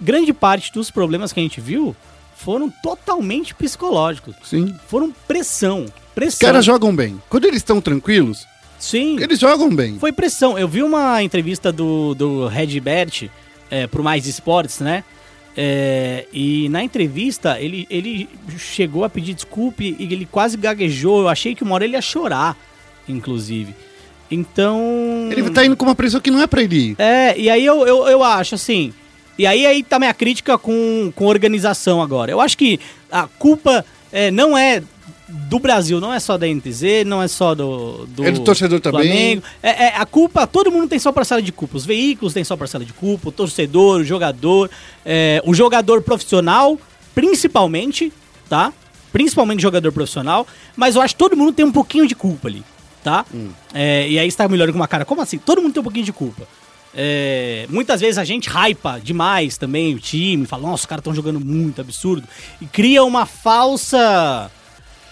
grande 0.00 0.32
parte 0.32 0.72
dos 0.72 0.90
problemas 0.90 1.32
que 1.32 1.40
a 1.40 1.42
gente 1.42 1.60
viu 1.60 1.94
foram 2.36 2.70
totalmente 2.82 3.54
psicológicos. 3.54 4.36
Sim. 4.44 4.74
Foram 4.86 5.12
pressão. 5.26 5.84
Os 5.84 5.92
Pressão. 6.14 6.46
caras 6.46 6.64
jogam 6.64 6.94
bem. 6.94 7.20
Quando 7.28 7.44
eles 7.44 7.58
estão 7.58 7.80
tranquilos, 7.80 8.46
Sim. 8.78 9.18
eles 9.20 9.38
jogam 9.38 9.74
bem. 9.74 9.98
Foi 9.98 10.12
pressão. 10.12 10.58
Eu 10.58 10.66
vi 10.66 10.82
uma 10.82 11.22
entrevista 11.22 11.70
do, 11.70 12.14
do 12.14 12.46
Red 12.46 12.80
Bert 12.80 13.24
é, 13.70 13.86
pro 13.86 14.02
Mais 14.02 14.26
Esportes, 14.26 14.80
né? 14.80 15.04
É, 15.56 16.26
e 16.32 16.68
na 16.68 16.84
entrevista 16.84 17.58
ele, 17.58 17.86
ele 17.88 18.28
chegou 18.58 19.04
a 19.04 19.08
pedir 19.08 19.32
desculpa 19.32 19.82
e 19.82 19.96
ele 19.98 20.26
quase 20.30 20.56
gaguejou. 20.56 21.22
Eu 21.22 21.28
achei 21.28 21.54
que 21.54 21.62
uma 21.62 21.74
hora 21.74 21.84
ele 21.84 21.94
ia 21.94 22.02
chorar, 22.02 22.56
inclusive. 23.08 23.74
Então. 24.30 25.28
Ele 25.30 25.50
tá 25.50 25.64
indo 25.64 25.76
com 25.76 25.84
uma 25.84 25.94
pressão 25.94 26.20
que 26.20 26.30
não 26.30 26.42
é 26.42 26.46
pra 26.46 26.62
ele 26.62 26.90
ir. 26.90 26.96
É, 26.98 27.38
e 27.38 27.48
aí 27.48 27.64
eu, 27.64 27.86
eu, 27.86 28.06
eu 28.06 28.22
acho 28.22 28.54
assim. 28.54 28.92
E 29.38 29.46
aí, 29.46 29.66
aí 29.66 29.82
tá 29.82 29.98
minha 29.98 30.14
crítica 30.14 30.58
com, 30.58 31.12
com 31.14 31.26
organização 31.26 32.02
agora. 32.02 32.30
Eu 32.30 32.40
acho 32.40 32.56
que 32.56 32.80
a 33.10 33.26
culpa 33.26 33.84
é, 34.12 34.30
não 34.30 34.56
é 34.56 34.82
do 35.28 35.58
Brasil, 35.58 36.00
não 36.00 36.12
é 36.12 36.20
só 36.20 36.38
da 36.38 36.46
NTZ, 36.46 37.04
não 37.04 37.22
é 37.22 37.28
só 37.28 37.54
do. 37.54 38.06
do 38.06 38.24
É 38.24 38.30
do 38.30 38.40
torcedor 38.40 38.80
também. 38.80 39.02
Flamengo. 39.02 39.42
É, 39.62 39.86
é, 39.86 39.96
a 39.96 40.06
culpa, 40.06 40.46
todo 40.46 40.70
mundo 40.70 40.88
tem 40.88 40.98
sua 40.98 41.12
parcela 41.12 41.42
de 41.42 41.50
culpa. 41.50 41.76
Os 41.76 41.84
veículos 41.84 42.32
têm 42.32 42.44
sua 42.44 42.56
parcela 42.56 42.84
de 42.84 42.92
culpa, 42.92 43.28
o 43.28 43.32
torcedor, 43.32 44.00
o 44.00 44.04
jogador, 44.04 44.70
é, 45.04 45.42
o 45.44 45.52
jogador 45.52 46.02
profissional, 46.02 46.78
principalmente, 47.14 48.12
tá? 48.48 48.72
Principalmente 49.12 49.62
jogador 49.62 49.90
profissional, 49.90 50.46
mas 50.76 50.94
eu 50.94 51.02
acho 51.02 51.14
que 51.14 51.18
todo 51.18 51.36
mundo 51.36 51.52
tem 51.52 51.64
um 51.64 51.72
pouquinho 51.72 52.06
de 52.06 52.14
culpa 52.14 52.48
ali, 52.48 52.62
tá? 53.02 53.24
Hum. 53.34 53.48
É, 53.74 54.08
e 54.08 54.18
aí 54.18 54.28
está 54.28 54.46
melhor 54.46 54.70
com 54.70 54.76
uma 54.76 54.88
cara. 54.88 55.04
Como 55.04 55.20
assim? 55.20 55.38
Todo 55.38 55.60
mundo 55.60 55.72
tem 55.72 55.80
um 55.80 55.84
pouquinho 55.84 56.04
de 56.04 56.12
culpa. 56.12 56.46
É, 56.98 57.66
muitas 57.68 58.00
vezes 58.00 58.16
a 58.16 58.24
gente 58.24 58.48
hypa 58.48 58.98
demais 58.98 59.58
também 59.58 59.94
o 59.94 59.98
time, 59.98 60.46
fala, 60.46 60.62
nossa, 60.62 60.82
os 60.82 60.86
caras 60.86 61.00
estão 61.00 61.14
jogando 61.14 61.38
muito 61.38 61.80
absurdo. 61.80 62.26
E 62.60 62.66
cria 62.66 63.04
uma 63.04 63.26
falsa. 63.26 64.50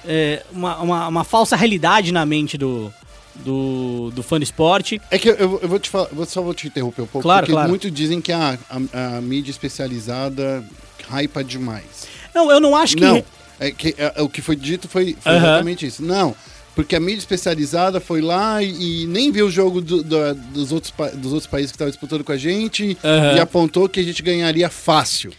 É, 0.07 0.43
uma, 0.53 0.79
uma, 0.79 1.09
uma 1.09 1.25
falsa 1.25 1.57
realidade 1.57 2.13
na 2.13 2.25
mente 2.27 2.57
do, 2.59 2.93
do, 3.37 4.11
do 4.15 4.23
fã 4.23 4.39
do 4.39 4.43
esporte. 4.43 5.01
É 5.11 5.19
que 5.19 5.29
eu, 5.29 5.35
eu- 5.35 5.69
vou 5.69 5.79
te 5.79 5.89
falar, 5.91 6.09
eu 6.17 6.25
só 6.27 6.43
vou 6.43 6.55
te 6.55 6.67
interromper 6.67 7.03
um 7.03 7.07
pouco, 7.07 7.23
Claro, 7.23 7.43
porque 7.43 7.53
claro. 7.53 7.69
muitos 7.69 7.91
dizem 7.93 8.21
que 8.21 8.33
a, 8.33 8.59
a, 8.71 9.17
a 9.17 9.21
mídia 9.21 9.51
especializada 9.51 10.65
hypa 11.11 11.43
demais. 11.45 12.07
Não, 12.35 12.51
eu 12.51 12.61
não 12.61 12.75
acho 12.77 12.97
que. 12.97 13.03
Não, 13.05 13.23
é 13.61 13.71
que, 13.71 13.95
é, 13.99 14.21
o 14.23 14.29
que 14.29 14.41
foi 14.43 14.57
dito 14.57 14.89
foi, 14.89 15.17
foi 15.21 15.33
Aham. 15.33 15.39
exatamente 15.47 15.87
isso. 15.87 16.03
Não, 16.03 16.35
porque 16.75 16.97
a 16.97 17.01
mídia 17.01 17.19
especializada 17.21 18.01
foi 18.01 18.21
lá 18.21 18.63
e, 18.63 19.03
e 19.03 19.07
nem 19.07 19.31
viu 19.31 19.47
o 19.47 19.51
jogo 19.51 19.81
do- 19.81 20.03
do- 20.03 20.35
dos, 20.35 20.73
outros, 20.73 20.93
dos 21.15 21.33
outros 21.33 21.47
países 21.47 21.71
que 21.71 21.77
estavam 21.77 21.91
disputando 21.91 22.25
com 22.25 22.33
a 22.33 22.37
gente 22.37 22.99
Aham. 23.05 23.37
e 23.37 23.41
apontou 23.41 23.89
que 23.89 24.01
a 24.01 24.03
gente 24.03 24.23
ganharia 24.23 24.69
fácil, 24.69 25.33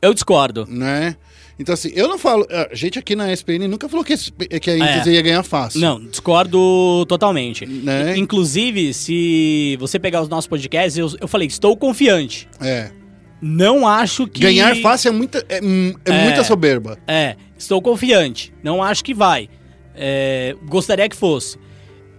Eu 0.00 0.14
discordo. 0.14 0.66
né? 0.68 1.16
Então, 1.58 1.72
assim, 1.74 1.90
eu 1.94 2.08
não 2.08 2.18
falo. 2.18 2.46
A 2.50 2.74
gente 2.74 2.98
aqui 2.98 3.14
na 3.14 3.32
ESPN 3.32 3.68
nunca 3.68 3.88
falou 3.88 4.04
que, 4.04 4.14
que 4.58 4.70
a 4.70 4.74
É. 4.74 4.78
NTZ 4.98 5.06
ia 5.08 5.22
ganhar 5.22 5.42
fácil. 5.42 5.80
Não, 5.80 6.00
discordo 6.04 7.04
totalmente. 7.06 7.66
Né? 7.66 8.16
Inclusive, 8.16 8.92
se 8.94 9.76
você 9.78 9.98
pegar 9.98 10.22
os 10.22 10.28
nossos 10.28 10.48
podcasts, 10.48 10.96
eu, 10.96 11.08
eu 11.20 11.28
falei, 11.28 11.46
estou 11.46 11.76
confiante. 11.76 12.48
É. 12.60 12.90
Não 13.40 13.86
acho 13.86 14.26
que. 14.26 14.40
Ganhar 14.40 14.74
fácil 14.76 15.08
é 15.08 15.12
muita, 15.12 15.44
é, 15.48 15.60
hum, 15.62 15.94
é 16.04 16.10
É. 16.10 16.24
muita 16.24 16.44
soberba. 16.44 16.98
É, 17.06 17.36
estou 17.58 17.82
confiante. 17.82 18.52
Não 18.62 18.82
acho 18.82 19.04
que 19.04 19.12
vai. 19.12 19.48
É, 19.94 20.54
gostaria 20.68 21.08
que 21.08 21.16
fosse. 21.16 21.58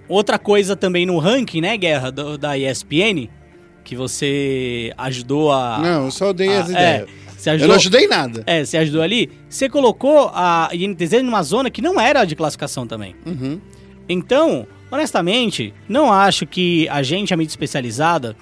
Outra 0.07 0.37
coisa 0.37 0.75
também 0.75 1.05
no 1.05 1.17
ranking, 1.17 1.61
né, 1.61 1.75
Guerra, 1.77 2.11
do- 2.11 2.37
da 2.37 2.57
ESPN, 2.57 3.29
que 3.83 3.95
você 3.95 4.93
ajudou 4.97 5.51
a. 5.51 5.79
Não, 5.79 6.05
eu 6.05 6.11
só 6.11 6.31
dei 6.33 6.49
a- 6.55 6.61
as 6.61 6.69
ideias. 6.69 7.01
É, 7.01 7.05
você 7.43 7.49
Eu 7.49 7.53
ajudou, 7.55 7.67
não 7.69 7.75
ajudei 7.75 8.07
nada. 8.07 8.43
É, 8.45 8.63
você 8.63 8.77
ajudou 8.77 9.01
ali. 9.01 9.29
Você 9.49 9.67
colocou 9.67 10.31
a 10.33 10.69
INTZ 10.71 11.21
numa 11.23 11.43
zona 11.43 11.69
que 11.69 11.81
não 11.81 11.99
era 11.99 12.23
de 12.23 12.35
classificação 12.35 12.87
também. 12.87 13.15
Uhum. 13.25 13.59
Então, 14.07 14.65
honestamente, 14.89 15.73
não 15.87 16.11
acho 16.11 16.45
que 16.47 16.87
a 16.87 17.03
gente, 17.03 17.33
a 17.33 17.37
mídia 17.37 17.51
especializada, 17.51 18.35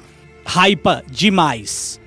hypa 0.45 1.03
demais, 1.09 1.99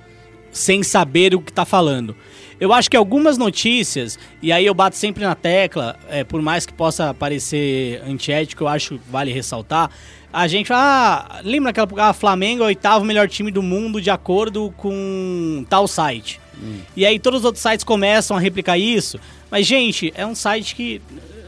sem 0.52 0.82
saber 0.82 1.34
o 1.34 1.40
que 1.40 1.52
tá 1.52 1.64
falando. 1.64 2.14
Eu 2.60 2.72
acho 2.72 2.88
que 2.88 2.96
algumas 2.96 3.36
notícias, 3.36 4.16
e 4.40 4.52
aí 4.52 4.64
eu 4.64 4.72
bato 4.72 4.96
sempre 4.96 5.24
na 5.24 5.34
tecla, 5.34 5.96
é, 6.08 6.22
por 6.22 6.40
mais 6.40 6.64
que 6.64 6.72
possa 6.72 7.12
parecer 7.12 8.00
antiético, 8.06 8.62
eu 8.62 8.68
acho 8.68 8.98
que 8.98 9.10
vale 9.10 9.32
ressaltar. 9.32 9.90
A 10.32 10.46
gente 10.46 10.68
fala, 10.68 11.26
ah, 11.28 11.40
lembra 11.42 11.70
aquela 11.70 11.88
ah, 12.08 12.12
Flamengo 12.12 12.62
é 12.62 12.64
o 12.64 12.68
oitavo 12.68 13.04
melhor 13.04 13.28
time 13.28 13.50
do 13.50 13.62
mundo 13.62 14.00
de 14.00 14.10
acordo 14.10 14.72
com 14.76 15.64
tal 15.68 15.88
site. 15.88 16.40
E 16.96 17.04
aí 17.04 17.18
todos 17.18 17.40
os 17.40 17.44
outros 17.44 17.62
sites 17.62 17.84
começam 17.84 18.36
a 18.36 18.40
replicar 18.40 18.78
isso. 18.78 19.18
Mas, 19.50 19.66
gente, 19.66 20.12
é 20.16 20.26
um 20.26 20.34
site 20.34 20.74
que 20.74 21.00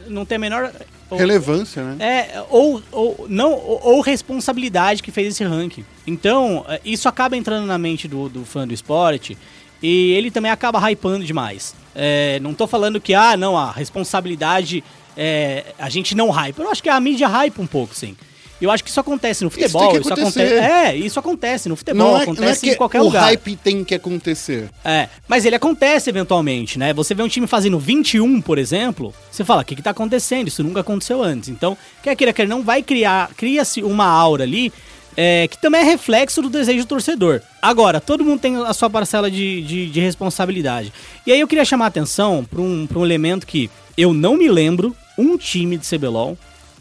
não 0.07 0.25
tem 0.25 0.37
a 0.37 0.39
menor. 0.39 0.71
Relevância, 1.11 1.83
né? 1.83 2.27
É, 2.33 2.43
ou, 2.49 2.81
ou, 2.91 3.25
não, 3.29 3.53
ou, 3.53 3.81
ou 3.83 4.01
responsabilidade 4.01 5.01
que 5.01 5.11
fez 5.11 5.29
esse 5.29 5.43
ranking. 5.43 5.85
Então, 6.05 6.65
é, 6.67 6.81
isso 6.83 7.07
acaba 7.07 7.37
entrando 7.37 7.65
na 7.65 7.77
mente 7.77 8.07
do, 8.07 8.27
do 8.27 8.43
fã 8.45 8.67
do 8.67 8.73
esporte 8.73 9.37
e 9.81 10.11
ele 10.13 10.31
também 10.31 10.51
acaba 10.51 10.79
hypando 10.89 11.23
demais. 11.23 11.75
É, 11.95 12.39
não 12.41 12.53
tô 12.53 12.67
falando 12.67 12.99
que, 12.99 13.13
ah, 13.13 13.37
não, 13.37 13.57
a 13.57 13.71
responsabilidade, 13.71 14.83
é, 15.15 15.65
a 15.79 15.89
gente 15.89 16.13
não 16.15 16.29
hype. 16.29 16.59
Eu 16.59 16.69
acho 16.69 16.83
que 16.83 16.89
a 16.89 16.99
mídia 16.99 17.27
hype 17.27 17.59
um 17.59 17.67
pouco, 17.67 17.95
sim. 17.95 18.15
Eu 18.59 18.71
acho 18.71 18.83
que 18.83 18.89
isso 18.89 18.99
acontece 18.99 19.43
no 19.43 19.49
futebol, 19.49 19.97
isso, 19.99 20.13
acontecer. 20.13 20.41
acontece. 20.41 20.53
É, 20.53 20.95
isso 20.95 21.19
acontece 21.19 21.69
no 21.69 21.75
futebol, 21.75 22.07
Não 22.07 22.17
é, 22.17 22.23
acontece 22.23 22.41
não 22.41 22.49
é 22.49 22.55
que 22.55 22.69
em 22.71 22.75
qualquer 22.75 23.01
o 23.01 23.05
lugar. 23.05 23.23
hype 23.23 23.55
tem 23.55 23.83
que 23.83 23.93
acontecer. 23.93 24.69
É, 24.83 25.09
mas 25.27 25.45
ele 25.45 25.55
acontece 25.55 26.09
eventualmente, 26.09 26.79
né? 26.79 26.93
Você 26.93 27.13
vê 27.13 27.21
um 27.21 27.27
time 27.27 27.45
fazendo 27.45 27.77
21, 27.77 28.41
por 28.41 28.57
exemplo, 28.57 29.13
você 29.31 29.43
fala, 29.43 29.61
o 29.61 29.65
que 29.65 29.75
que 29.75 29.81
tá 29.81 29.91
acontecendo? 29.91 30.47
Isso 30.47 30.63
nunca 30.63 30.81
aconteceu 30.81 31.21
antes. 31.21 31.49
Então, 31.49 31.77
quer 32.01 32.15
queira, 32.15 32.33
quer 32.33 32.47
não, 32.47 32.63
vai 32.63 32.81
criar, 32.81 33.29
cria-se 33.35 33.83
uma 33.83 34.05
aura 34.05 34.43
ali 34.43 34.73
é, 35.17 35.47
que 35.47 35.57
também 35.57 35.81
é 35.81 35.83
reflexo 35.83 36.43
do 36.43 36.49
desejo 36.49 36.85
do 36.85 36.87
torcedor. 36.87 37.41
Agora, 37.59 37.99
todo 37.99 38.23
mundo 38.23 38.39
tem 38.39 38.55
a 38.55 38.71
sua 38.71 38.87
parcela 38.87 39.31
de, 39.31 39.63
de, 39.63 39.89
de 39.89 39.99
responsabilidade. 39.99 40.93
E 41.25 41.31
aí 41.31 41.39
eu 41.39 41.47
queria 41.47 41.65
chamar 41.65 41.85
a 41.85 41.87
atenção 41.87 42.45
para 42.45 42.61
um, 42.61 42.85
pra 42.85 42.99
um 42.99 43.05
elemento 43.05 43.47
que 43.47 43.69
eu 43.97 44.13
não 44.13 44.37
me 44.37 44.47
lembro, 44.47 44.95
um 45.17 45.35
time 45.35 45.75
de 45.75 45.87
CBLOL 45.87 46.37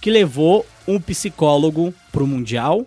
que 0.07 0.11
levou 0.13 0.65
um 0.87 1.01
psicólogo 1.01 1.93
pro 2.13 2.25
Mundial 2.29 2.87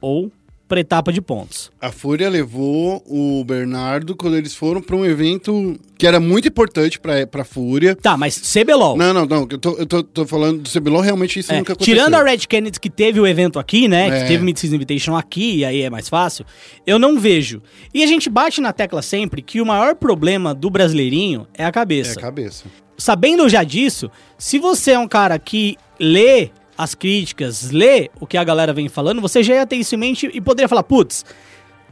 ou 0.00 0.28
pra 0.66 0.80
etapa 0.80 1.12
de 1.12 1.20
pontos. 1.20 1.70
A 1.80 1.92
Fúria 1.92 2.28
levou 2.28 3.00
o 3.06 3.44
Bernardo 3.44 4.16
quando 4.16 4.36
eles 4.36 4.56
foram 4.56 4.82
pra 4.82 4.96
um 4.96 5.06
evento 5.06 5.78
que 5.96 6.04
era 6.04 6.18
muito 6.18 6.48
importante 6.48 6.98
pra, 6.98 7.24
pra 7.28 7.44
Fúria. 7.44 7.94
Tá, 7.94 8.16
mas 8.16 8.36
CBLOL. 8.40 8.96
Não, 8.96 9.14
não, 9.14 9.24
não. 9.24 9.46
Eu 9.48 9.56
tô, 9.58 9.70
eu 9.78 9.86
tô, 9.86 10.02
tô 10.02 10.26
falando 10.26 10.62
do 10.62 10.68
CBLOL, 10.68 11.00
realmente 11.00 11.38
isso 11.38 11.52
É, 11.52 11.58
nunca 11.58 11.74
aconteceu. 11.74 11.94
tirando 11.94 12.14
a 12.16 12.24
Red 12.24 12.38
Kennedy 12.38 12.80
que 12.80 12.90
teve 12.90 13.20
o 13.20 13.26
evento 13.26 13.60
aqui, 13.60 13.86
né? 13.86 14.08
É. 14.08 14.22
Que 14.22 14.26
teve 14.26 14.42
o 14.42 14.44
Mid-Season 14.44 14.74
Invitation 14.74 15.16
aqui, 15.16 15.58
e 15.58 15.64
aí 15.64 15.82
é 15.82 15.88
mais 15.88 16.08
fácil. 16.08 16.44
Eu 16.84 16.98
não 16.98 17.20
vejo. 17.20 17.62
E 17.94 18.02
a 18.02 18.06
gente 18.08 18.28
bate 18.28 18.60
na 18.60 18.72
tecla 18.72 19.00
sempre 19.00 19.42
que 19.42 19.60
o 19.60 19.64
maior 19.64 19.94
problema 19.94 20.52
do 20.52 20.68
brasileirinho 20.68 21.46
é 21.56 21.64
a 21.64 21.68
É 21.68 21.72
cabeça. 21.72 22.18
a 22.18 22.22
cabeça. 22.22 22.64
Sabendo 22.98 23.48
já 23.48 23.62
disso, 23.62 24.10
se 24.36 24.58
você 24.58 24.90
é 24.92 24.98
um 24.98 25.06
cara 25.06 25.38
que 25.38 25.76
lê 26.00 26.50
as 26.76 26.94
críticas, 26.94 27.70
lê 27.70 28.10
o 28.20 28.26
que 28.26 28.36
a 28.36 28.42
galera 28.44 28.72
vem 28.72 28.88
falando, 28.88 29.20
você 29.20 29.42
já 29.42 29.54
ia 29.54 29.66
ter 29.66 29.76
isso 29.76 29.94
em 29.94 29.98
mente 29.98 30.30
e 30.32 30.40
poderia 30.40 30.68
falar, 30.68 30.82
putz, 30.82 31.24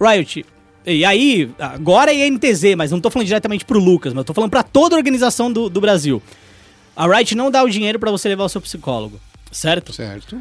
Riot. 0.00 0.44
E 0.84 1.04
aí, 1.04 1.50
agora 1.58 2.14
é 2.14 2.28
NTZ, 2.30 2.76
mas 2.76 2.90
não 2.90 3.00
tô 3.00 3.10
falando 3.10 3.26
diretamente 3.26 3.64
pro 3.64 3.78
Lucas, 3.80 4.12
mas 4.12 4.20
eu 4.20 4.24
tô 4.24 4.34
falando 4.34 4.50
pra 4.50 4.62
toda 4.62 4.94
a 4.94 4.98
organização 4.98 5.52
do, 5.52 5.68
do 5.68 5.80
Brasil. 5.80 6.22
A 6.94 7.06
Riot 7.06 7.34
não 7.34 7.50
dá 7.50 7.62
o 7.62 7.68
dinheiro 7.68 7.98
pra 7.98 8.10
você 8.10 8.28
levar 8.28 8.44
o 8.44 8.48
seu 8.48 8.60
psicólogo, 8.60 9.20
certo? 9.50 9.92
Certo. 9.92 10.40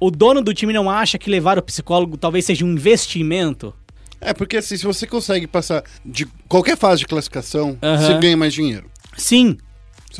O 0.00 0.10
dono 0.10 0.42
do 0.42 0.54
time 0.54 0.72
não 0.72 0.88
acha 0.88 1.18
que 1.18 1.30
levar 1.30 1.58
o 1.58 1.62
psicólogo 1.62 2.16
talvez 2.16 2.44
seja 2.44 2.64
um 2.64 2.72
investimento? 2.72 3.74
É, 4.20 4.32
porque 4.34 4.56
assim, 4.56 4.76
se 4.76 4.84
você 4.84 5.06
consegue 5.06 5.46
passar 5.46 5.82
de 6.04 6.26
qualquer 6.48 6.76
fase 6.76 7.00
de 7.00 7.06
classificação, 7.06 7.78
Aham. 7.82 7.98
você 7.98 8.14
ganha 8.18 8.36
mais 8.36 8.52
dinheiro. 8.52 8.90
Sim, 9.16 9.56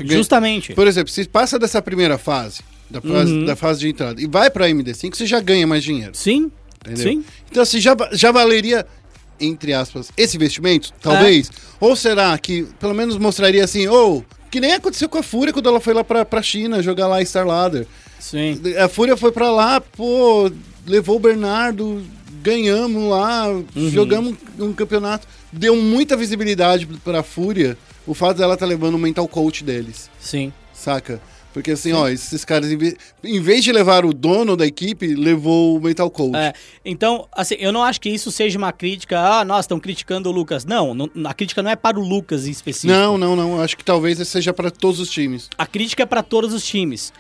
justamente. 0.05 0.73
Por 0.75 0.87
exemplo, 0.87 1.13
se 1.13 1.25
passa 1.29 1.59
dessa 1.59 1.81
primeira 1.83 2.19
fase, 2.19 2.61
da 2.91 3.01
fase, 3.01 3.33
Uhum. 3.33 3.45
da 3.45 3.57
fase 3.57 3.81
de 3.81 3.89
entrada, 3.89 4.21
e 4.21 4.27
vai 4.27 4.51
pra 4.51 4.69
MD5, 4.69 5.15
você 5.17 5.27
já 5.27 5.41
ganha 5.41 5.67
mais 5.67 5.83
dinheiro. 5.85 6.13
Sim, 6.15 6.51
Entendeu? 6.87 7.13
sim. 7.13 7.25
Então, 7.51 7.63
assim, 7.63 7.81
já, 7.81 7.95
já 8.13 8.31
valeria, 8.33 8.87
entre 9.41 9.73
aspas, 9.73 10.11
esse 10.17 10.37
investimento? 10.37 10.93
Talvez. 11.01 11.51
Ou 11.81 11.95
será 11.95 12.37
que 12.39 12.67
pelo 12.81 12.95
menos 12.95 13.17
mostraria 13.19 13.65
assim, 13.65 13.87
ou. 13.87 14.25
que 14.51 14.61
nem 14.61 14.73
aconteceu 14.73 15.09
com 15.09 15.19
a 15.19 15.23
Fúria 15.23 15.53
quando 15.53 15.69
ela 15.69 15.81
foi 15.81 15.93
lá 15.93 16.03
pra, 16.03 16.25
pra 16.25 16.41
China 16.43 16.83
jogar 16.83 17.07
lá 17.07 17.23
Star 17.25 17.47
Ladder. 17.47 17.87
Sim. 18.19 18.59
A 18.83 18.89
Fúria 18.89 19.17
foi 19.17 19.31
pra 19.31 19.51
lá, 19.51 19.81
pô, 19.81 20.51
levou 20.87 21.17
o 21.17 21.21
Bernardo, 21.21 22.03
ganhamos 22.43 23.11
lá, 23.11 23.47
Uhum. 23.49 23.91
jogamos 23.91 24.35
um 24.59 24.73
campeonato. 24.73 25.27
Deu 25.53 25.77
muita 25.77 26.17
visibilidade 26.17 26.87
pra 27.05 27.23
Fúria 27.23 27.77
o 28.09 28.15
fato 28.15 28.39
dela 28.39 28.55
estar 28.55 28.67
levando 28.67 28.95
o 28.95 28.99
mental 28.99 29.29
coach 29.29 29.63
deles, 29.63 30.11
Sim. 30.19 30.53
saca? 30.73 31.21
Porque 31.53 31.71
assim, 31.73 31.93
ó, 31.93 32.07
esses 32.09 32.45
caras, 32.45 32.71
em 32.71 32.77
ve- 32.77 32.97
em 33.25 33.41
vez 33.41 33.65
de 33.65 33.73
levar 33.73 34.05
o 34.05 34.13
dono 34.13 34.55
da 34.57 34.67
equipe, 34.67 35.15
levou 35.15 35.77
o 35.77 35.81
mental 35.81 36.09
coach. 36.11 36.37
É, 36.37 36.53
então, 36.85 37.27
assim, 37.33 37.57
eu 37.59 37.73
não 37.73 37.83
acho 37.83 38.01
que 38.01 38.09
isso 38.11 38.31
seja 38.31 38.57
uma 38.59 38.71
crítica. 38.71 39.19
Ah, 39.19 39.45
nossa, 39.45 39.61
estão 39.63 39.81
criticando 39.81 40.29
o 40.29 40.33
Lucas. 40.33 40.65
Não, 40.65 40.95
não, 40.95 41.11
a 41.25 41.35
crítica 41.35 41.63
não 41.63 41.71
é 41.71 41.75
para 41.75 41.99
o 41.99 42.03
Lucas 42.07 42.47
em 42.47 42.51
específico. 42.51 42.93
Não, 42.93 43.17
não, 43.19 43.35
não. 43.35 43.61
Acho 43.61 43.77
que 43.77 43.85
talvez 43.85 44.19
seja 44.29 44.53
para 44.53 44.71
todos 44.71 45.01
os 45.01 45.11
times. 45.11 45.49
A 45.59 45.67
crítica 45.67 46.03
é 46.03 46.07
para 46.07 46.23
todos 46.23 46.53
os 46.53 46.63
times. 46.65 47.13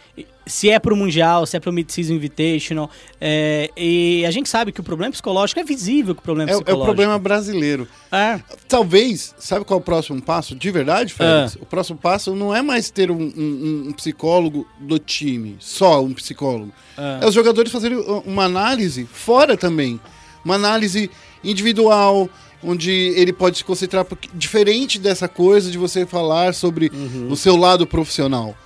Se 0.49 0.71
é 0.71 0.79
pro 0.79 0.97
Mundial, 0.97 1.47
se 1.47 1.57
é 1.57 1.61
pro 1.61 1.73
Mid-Season 1.73 2.15
Invitational. 2.15 2.91
é, 3.21 3.71
e 3.77 4.25
a 4.27 4.31
gente 4.31 4.49
sabe 4.49 4.73
que 4.73 4.81
o 4.81 4.83
problema 4.83 5.13
psicológico 5.13 5.61
é 5.61 5.65
visível 5.65 6.15
que 6.15 6.21
o 6.21 6.25
problema 6.25 6.51
É, 6.51 6.55
é 6.55 6.57
o 6.57 6.61
psicológico. 6.61 6.85
problema 6.87 7.19
brasileiro. 7.19 7.87
É. 8.11 8.41
Talvez, 8.67 9.35
sabe 9.39 9.65
qual 9.65 9.79
é 9.79 9.83
o 9.83 9.85
próximo 9.85 10.21
passo? 10.23 10.55
De 10.55 10.71
verdade, 10.71 11.13
Félix? 11.13 11.57
Ah. 11.57 11.63
O 11.63 11.67
próximo 11.67 11.99
passo 11.99 12.35
não 12.35 12.55
é 12.55 12.63
mais 12.63 12.91
ter 12.91 13.11
um, 13.11 13.21
um- 13.37 13.85
um 13.89 13.93
psicólogo 13.93 14.67
do 14.81 14.99
time, 14.99 15.57
só 15.61 16.03
um 16.03 16.13
psicólogo. 16.15 16.73
Ah. 16.97 17.21
É 17.23 17.27
os 17.27 17.35
jogadores 17.35 17.71
fazerem 17.71 17.99
uma 18.25 18.45
análise 18.45 19.05
fora 19.13 19.57
também. 19.57 20.01
Uma 20.45 20.55
análise 20.55 21.11
individual, 21.45 22.29
onde 22.63 22.91
ele 22.91 23.33
pode 23.33 23.59
se 23.59 23.65
concentrar, 23.65 24.05
porque, 24.05 24.29
diferente 24.35 24.99
dessa 24.99 25.29
coisa 25.29 25.71
de 25.71 25.77
você 25.79 26.07
falar 26.07 26.55
sobre 26.55 26.91
Uhum. 26.93 27.29
o 27.31 27.37
seu 27.37 27.57
lado 27.57 27.87
profissional. 27.87 28.57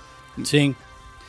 Sim. 0.43 0.75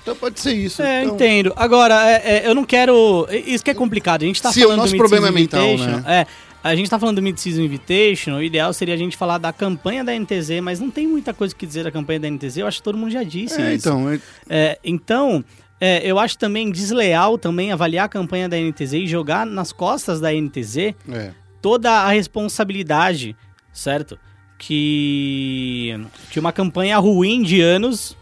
Então 0.04 0.14
pode 0.14 0.38
ser 0.38 0.52
isso. 0.52 0.82
É, 0.82 1.02
então, 1.02 1.14
entendo. 1.14 1.50
Agora, 1.56 1.94
é, 2.10 2.36
é, 2.44 2.46
eu 2.46 2.54
não 2.54 2.62
quero. 2.62 3.26
Isso 3.46 3.64
que 3.64 3.70
é 3.70 3.74
complicado. 3.74 4.22
A 4.22 4.26
gente 4.26 4.40
tá 4.40 4.52
Se 4.52 4.60
falando 4.60 4.74
o 4.74 4.80
nosso 4.82 4.92
do 4.92 4.98
problema 4.98 5.28
é 5.28 5.30
mental, 5.30 5.64
Invitational, 5.66 6.02
É. 6.06 6.26
A 6.62 6.74
gente 6.74 6.88
tá 6.88 6.98
falando 6.98 7.16
do 7.16 7.22
Mid-Season 7.22 7.60
Invitation, 7.60 8.36
o 8.36 8.42
ideal 8.42 8.72
seria 8.72 8.94
a 8.94 8.96
gente 8.96 9.18
falar 9.18 9.36
da 9.36 9.52
campanha 9.52 10.02
da 10.02 10.12
NTZ, 10.18 10.62
mas 10.62 10.80
não 10.80 10.90
tem 10.90 11.06
muita 11.06 11.34
coisa 11.34 11.54
que 11.54 11.66
dizer 11.66 11.84
da 11.84 11.90
campanha 11.90 12.20
da 12.20 12.30
NTZ, 12.30 12.56
eu 12.56 12.66
acho 12.66 12.78
que 12.78 12.82
todo 12.84 12.96
mundo 12.96 13.10
já 13.10 13.22
disse 13.22 13.60
É, 13.60 13.74
isso. 13.74 13.86
então, 13.86 14.10
é- 14.10 14.20
É, 14.48 14.78
então, 14.82 15.44
é, 15.78 16.00
eu 16.10 16.18
acho 16.18 16.38
também 16.38 16.70
desleal 16.70 17.36
também 17.36 17.70
avaliar 17.70 18.06
a 18.06 18.08
campanha 18.08 18.48
da 18.48 18.56
NTZ 18.56 18.94
e 18.94 19.06
jogar 19.06 19.44
nas 19.44 19.72
costas 19.72 20.20
da 20.22 20.32
NTZ 20.32 20.94
é. 21.06 21.32
toda 21.60 21.90
a 21.90 22.08
responsabilidade, 22.08 23.36
certo? 23.70 24.18
Que, 24.56 26.00
que 26.30 26.40
uma 26.40 26.50
campanha 26.50 26.96
ruim 26.96 27.42
de 27.42 27.60
anos 27.60 28.16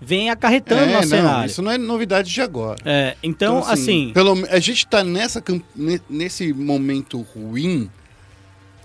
vem 0.00 0.30
acarretando 0.30 0.82
É, 0.82 0.86
no 0.86 0.92
não, 0.92 1.02
cenário. 1.02 1.46
isso 1.50 1.62
não 1.62 1.70
é 1.72 1.78
novidade 1.78 2.30
de 2.32 2.40
agora. 2.40 2.78
É, 2.84 3.16
então, 3.22 3.64
assim, 3.66 4.10
pelo- 4.14 4.46
a 4.50 4.58
gente 4.58 4.86
tá 4.86 5.02
nessa, 5.02 5.42
nesse 6.08 6.52
momento 6.52 7.20
ruim 7.34 7.90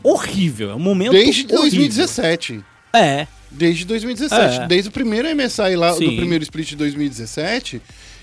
horrível. 0.04 0.72
É 0.72 0.76
um 0.76 0.80
momento 0.80 1.12
desde 1.12 1.42
horrível. 1.44 1.60
2017. 1.62 2.64
É, 2.94 3.28
Desde 3.54 3.84
2017. 3.86 4.62
É. 4.62 4.68
Desde 4.68 4.88
o 4.90 4.92
primeiro 4.94 5.28
MSI 5.36 5.76
lá, 5.76 5.92
do 5.92 5.98
Sim. 5.98 6.16
primeiro 6.16 6.42
split 6.44 6.70
de 6.70 6.76
2017. 6.78 7.82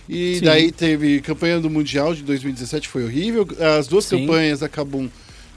E 0.08 0.36
Sim. 0.36 0.44
daí 0.44 0.72
teve 0.72 1.20
campanha 1.20 1.60
do 1.60 1.68
Mundial 1.68 2.14
de 2.14 2.22
2017, 2.22 2.88
foi 2.88 3.04
horrível. 3.04 3.46
As 3.78 3.86
duas 3.86 4.06
Sim. 4.06 4.20
campanhas 4.20 4.60
da 4.60 4.68
Kabum 4.70 5.06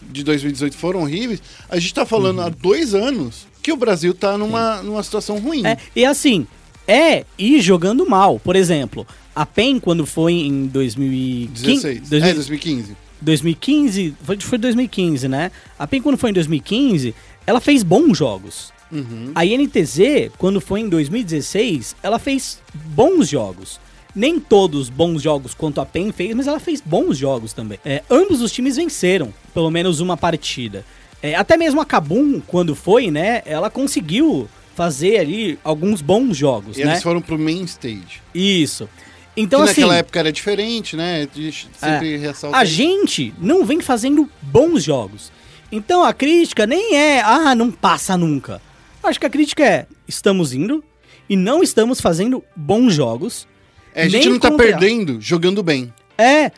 de 0.01 0.23
2018 0.25 0.75
foram 0.75 1.01
horríveis. 1.03 1.41
A 1.69 1.79
gente 1.79 1.93
tá 1.93 2.05
falando 2.05 2.39
Uhum. 2.39 2.45
há 2.45 2.49
dois 2.49 2.93
anos 2.93 3.47
que 3.63 3.71
o 3.71 3.77
Brasil 3.77 4.13
tá 4.13 4.37
numa, 4.37 4.81
numa 4.83 5.01
situação 5.03 5.39
ruim. 5.39 5.65
É, 5.65 5.77
e 5.95 6.03
assim, 6.03 6.45
é 6.91 7.23
ir 7.37 7.61
jogando 7.61 8.05
mal. 8.05 8.37
Por 8.37 8.55
exemplo, 8.55 9.07
a 9.33 9.45
PEN, 9.45 9.79
quando 9.79 10.05
foi 10.05 10.33
em 10.33 10.67
2015. 10.67 11.63
16. 11.63 12.09
2000 12.09 12.29
É, 12.29 12.33
2015. 12.33 12.97
2015, 13.21 14.15
foi, 14.23 14.39
foi 14.41 14.57
2015, 14.57 15.27
né? 15.29 15.51
A 15.79 15.87
PEN, 15.87 16.01
quando 16.01 16.17
foi 16.17 16.31
em 16.31 16.33
2015, 16.33 17.15
ela 17.47 17.61
fez 17.61 17.81
bons 17.81 18.17
jogos. 18.17 18.73
Uhum. 18.91 19.31
A 19.33 19.45
INTZ, 19.45 20.31
quando 20.37 20.59
foi 20.59 20.81
em 20.81 20.89
2016, 20.89 21.95
ela 22.03 22.19
fez 22.19 22.59
bons 22.73 23.29
jogos. 23.29 23.79
Nem 24.13 24.37
todos 24.37 24.89
bons 24.89 25.21
jogos 25.21 25.53
quanto 25.53 25.79
a 25.79 25.85
PEN 25.85 26.11
fez, 26.11 26.35
mas 26.35 26.45
ela 26.45 26.59
fez 26.59 26.81
bons 26.81 27.17
jogos 27.17 27.53
também. 27.53 27.79
É, 27.85 28.03
ambos 28.09 28.41
os 28.41 28.51
times 28.51 28.75
venceram, 28.75 29.33
pelo 29.53 29.71
menos 29.71 30.01
uma 30.01 30.17
partida. 30.17 30.85
É, 31.23 31.35
até 31.35 31.55
mesmo 31.55 31.79
a 31.79 31.85
Kabum, 31.85 32.41
quando 32.41 32.75
foi, 32.75 33.09
né, 33.09 33.43
ela 33.45 33.69
conseguiu 33.69 34.49
fazer 34.81 35.19
ali 35.19 35.59
alguns 35.63 36.01
bons 36.01 36.35
jogos, 36.35 36.75
E 36.75 36.83
né? 36.83 36.93
eles 36.93 37.03
foram 37.03 37.21
pro 37.21 37.37
main 37.37 37.63
stage. 37.65 38.19
Isso. 38.33 38.89
Então, 39.37 39.59
que 39.59 39.69
assim, 39.69 39.81
naquela 39.81 39.97
época 39.97 40.19
era 40.19 40.31
diferente, 40.31 40.95
né? 40.95 41.27
A 41.31 41.39
gente 41.39 41.69
sempre 41.77 42.17
ressalta. 42.17 42.57
a 42.57 42.65
gente 42.65 43.31
não 43.37 43.63
vem 43.63 43.79
fazendo 43.79 44.27
bons 44.41 44.83
jogos. 44.83 45.31
Então 45.71 46.03
a 46.03 46.11
crítica 46.15 46.65
nem 46.65 46.95
é, 46.95 47.21
ah, 47.21 47.53
não 47.53 47.69
passa 47.69 48.17
nunca. 48.17 48.59
Acho 49.03 49.19
que 49.19 49.25
a 49.27 49.29
crítica 49.29 49.63
é, 49.63 49.85
estamos 50.07 50.51
indo 50.51 50.83
e 51.29 51.35
não 51.35 51.61
estamos 51.61 52.01
fazendo 52.01 52.43
bons 52.55 52.95
jogos. 52.95 53.47
É, 53.93 54.05
a 54.05 54.09
gente 54.09 54.29
não 54.29 54.39
tá 54.39 54.49
perdendo 54.49 55.21
jogando 55.21 55.61
bem. 55.61 55.93
É. 56.17 56.51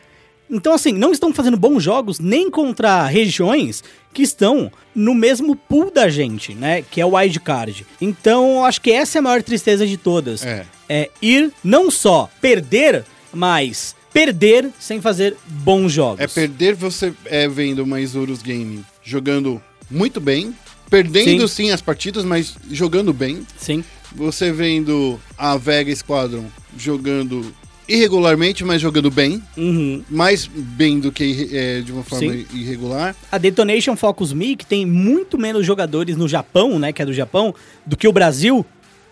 Então, 0.50 0.74
assim, 0.74 0.92
não 0.92 1.12
estão 1.12 1.32
fazendo 1.32 1.56
bons 1.56 1.82
jogos 1.82 2.18
nem 2.18 2.50
contra 2.50 3.06
regiões 3.06 3.82
que 4.12 4.22
estão 4.22 4.70
no 4.94 5.14
mesmo 5.14 5.56
pool 5.56 5.90
da 5.90 6.08
gente, 6.08 6.54
né? 6.54 6.82
Que 6.82 7.00
é 7.00 7.06
o 7.06 7.16
wildcard. 7.16 7.86
Então, 8.00 8.64
acho 8.64 8.80
que 8.80 8.92
essa 8.92 9.18
é 9.18 9.20
a 9.20 9.22
maior 9.22 9.42
tristeza 9.42 9.86
de 9.86 9.96
todas. 9.96 10.44
É. 10.44 10.66
É 10.88 11.10
ir 11.20 11.50
não 11.62 11.90
só 11.90 12.30
perder, 12.40 13.04
mas 13.32 13.96
perder 14.12 14.70
sem 14.78 15.00
fazer 15.00 15.36
bons 15.46 15.92
jogos. 15.92 16.20
É 16.20 16.26
perder 16.26 16.74
você 16.74 17.12
é, 17.24 17.48
vendo 17.48 17.82
uma 17.82 18.00
Isurus 18.00 18.42
Game 18.42 18.84
jogando 19.02 19.60
muito 19.90 20.20
bem, 20.20 20.54
perdendo 20.88 21.48
sim. 21.48 21.70
as 21.70 21.80
partidas, 21.80 22.24
mas 22.24 22.54
jogando 22.70 23.12
bem. 23.12 23.46
Sim. 23.56 23.82
Você 24.14 24.52
vendo 24.52 25.18
a 25.36 25.56
Vega 25.56 25.94
Squadron 25.94 26.46
jogando 26.78 27.52
irregularmente, 27.88 28.64
mas 28.64 28.80
jogando 28.80 29.10
bem. 29.10 29.42
Uhum. 29.56 30.02
Mais 30.08 30.46
bem 30.46 31.00
do 31.00 31.12
que 31.12 31.48
é, 31.52 31.80
de 31.80 31.92
uma 31.92 32.02
forma 32.02 32.32
Sim. 32.32 32.46
irregular. 32.52 33.14
A 33.30 33.38
Detonation 33.38 33.96
Focus 33.96 34.32
Me, 34.32 34.56
que 34.56 34.66
tem 34.66 34.86
muito 34.86 35.38
menos 35.38 35.64
jogadores 35.66 36.16
no 36.16 36.28
Japão, 36.28 36.78
né? 36.78 36.92
Que 36.92 37.02
é 37.02 37.06
do 37.06 37.12
Japão, 37.12 37.54
do 37.84 37.96
que 37.96 38.08
o 38.08 38.12
Brasil, 38.12 38.64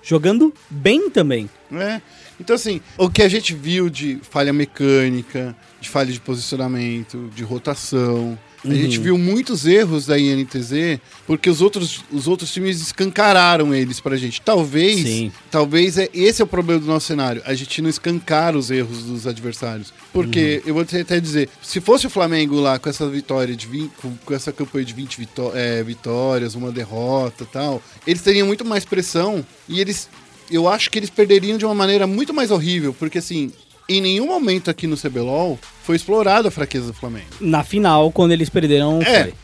jogando 0.03 0.53
bem 0.71 1.11
também. 1.11 1.49
É. 1.73 2.01
Então, 2.41 2.57
assim, 2.57 2.81
o 2.99 3.09
que 3.09 3.23
a 3.23 3.29
gente 3.29 3.55
viu 3.55 3.89
de 3.89 4.19
falha 4.23 4.53
mecânica, 4.53 5.55
de 5.81 5.89
falha 5.89 6.13
de 6.13 6.21
posicionamento, 6.21 7.31
de 7.35 7.45
rotação. 7.45 8.39
A 8.65 8.69
Uhum. 8.69 8.75
gente 8.77 8.99
viu 9.01 9.19
muitos 9.19 9.67
erros 9.67 10.07
da 10.07 10.17
INTZ 10.19 11.01
porque 11.27 11.51
os 11.51 11.61
outros, 11.61 12.05
os 12.13 12.29
outros 12.29 12.53
times 12.53 12.81
escancararam 12.81 13.75
eles 13.75 13.99
pra 14.01 14.17
gente. 14.17 14.41
Talvez, 14.41 15.01
Sim. 15.03 15.33
talvez 15.51 15.99
é, 15.99 16.09
esse 16.15 16.41
é 16.41 16.45
o 16.45 16.47
problema 16.49 16.81
do 16.81 16.87
nosso 16.87 17.07
cenário. 17.07 17.43
A 17.45 17.55
gente 17.55 17.83
não 17.83 17.91
escancara 17.91 18.57
os 18.57 18.71
erros 18.71 19.03
dos 19.05 19.27
adversários. 19.27 19.93
Porque, 20.13 20.61
Uhum. 20.65 20.69
eu 20.71 20.75
vou 20.75 20.83
até 20.85 21.19
dizer, 21.21 21.49
se 21.61 21.81
fosse 21.81 22.07
o 22.07 22.11
Flamengo 22.11 22.61
lá 22.61 22.79
com 22.79 22.89
essa 22.89 23.09
vitória 23.09 23.57
de 23.57 23.67
20, 23.67 23.91
com, 24.01 24.15
com 24.25 24.35
essa 24.35 24.53
campanha 24.53 24.85
de 24.85 24.95
20 24.95 25.19
vitó- 25.19 25.53
é, 25.55 25.83
vitórias, 25.83 26.55
uma 26.55 26.71
derrota 26.71 27.43
e 27.45 27.47
tal, 27.47 27.83
eles 28.07 28.23
teriam 28.23 28.47
muito 28.47 28.65
mais 28.65 28.85
pressão 28.85 29.45
e 29.69 29.81
eles. 29.81 30.09
Eu 30.51 30.69
acho 30.69 30.91
que 30.91 30.99
eles 30.99 31.09
perderiam 31.09 31.57
de 31.57 31.65
uma 31.65 31.75
maneira 31.75 32.07
muito 32.07 32.35
mais 32.35 32.51
horrível, 32.51 32.95
porque 32.99 33.19
assim, 33.19 33.51
em 33.89 34.01
nenhum 34.01 34.27
momento 34.27 34.71
aqui 34.71 34.87
no 34.87 34.97
CBLOL 34.97 35.59
foi 35.85 35.97
explorada 35.97 36.49
a 36.49 36.51
fraqueza 36.51 36.87
do 36.87 36.95
Flamengo. 36.95 37.27
Na 37.41 37.63
final, 37.65 38.11
quando 38.13 38.33
eles 38.33 38.49
perderam, 38.49 39.01
É, 39.03 39.25
foi. 39.25 39.35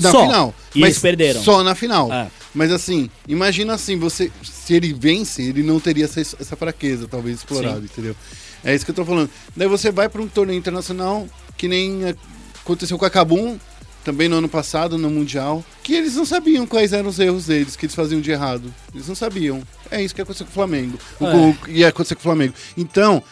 na 0.00 0.10
Só. 0.10 0.22
final. 0.22 0.54
E 0.74 0.82
eles 0.82 0.98
perderam. 0.98 1.42
Só 1.42 1.62
na 1.62 1.74
final. 1.74 2.12
É. 2.12 2.28
Mas 2.54 2.70
assim, 2.72 3.10
imagina 3.28 3.74
assim, 3.74 3.98
você 3.98 4.30
se 4.42 4.74
ele 4.74 4.92
vence, 4.92 5.42
ele 5.42 5.62
não 5.62 5.78
teria 5.80 6.04
essa, 6.04 6.20
essa 6.20 6.56
fraqueza, 6.56 7.06
talvez, 7.08 7.38
explorada, 7.38 7.80
Sim. 7.80 7.86
entendeu? 7.92 8.16
É 8.64 8.74
isso 8.74 8.84
que 8.84 8.90
eu 8.90 8.94
tô 8.94 9.04
falando. 9.04 9.28
Daí 9.56 9.68
você 9.68 9.90
vai 9.90 10.08
para 10.08 10.22
um 10.22 10.28
torneio 10.28 10.56
internacional, 10.58 11.26
que 11.56 11.68
nem 11.68 12.00
aconteceu 12.62 12.96
com 12.98 13.04
a 13.04 13.10
Kabum, 13.10 13.58
também 14.04 14.28
no 14.28 14.36
ano 14.36 14.48
passado, 14.48 14.96
no 14.98 15.10
Mundial, 15.10 15.64
que 15.82 15.94
eles 15.94 16.14
não 16.14 16.24
sabiam 16.26 16.66
quais 16.66 16.92
eram 16.92 17.08
os 17.08 17.18
erros 17.18 17.46
deles, 17.46 17.74
que 17.76 17.86
eles 17.86 17.94
faziam 17.94 18.20
de 18.20 18.30
errado. 18.30 18.72
Eles 18.94 19.08
não 19.08 19.14
sabiam. 19.14 19.62
É 19.90 20.02
isso 20.02 20.14
que 20.14 20.20
aconteceu 20.20 20.46
com 20.46 20.50
o 20.52 20.54
Flamengo. 20.54 20.98
O- 21.20 21.26
É. 21.26 21.34
o- 21.36 21.56
ia 21.70 21.88
acontecer 21.88 22.14
com 22.14 22.20
o 22.20 22.24
Flamengo. 22.24 22.54
Então, 22.76 23.22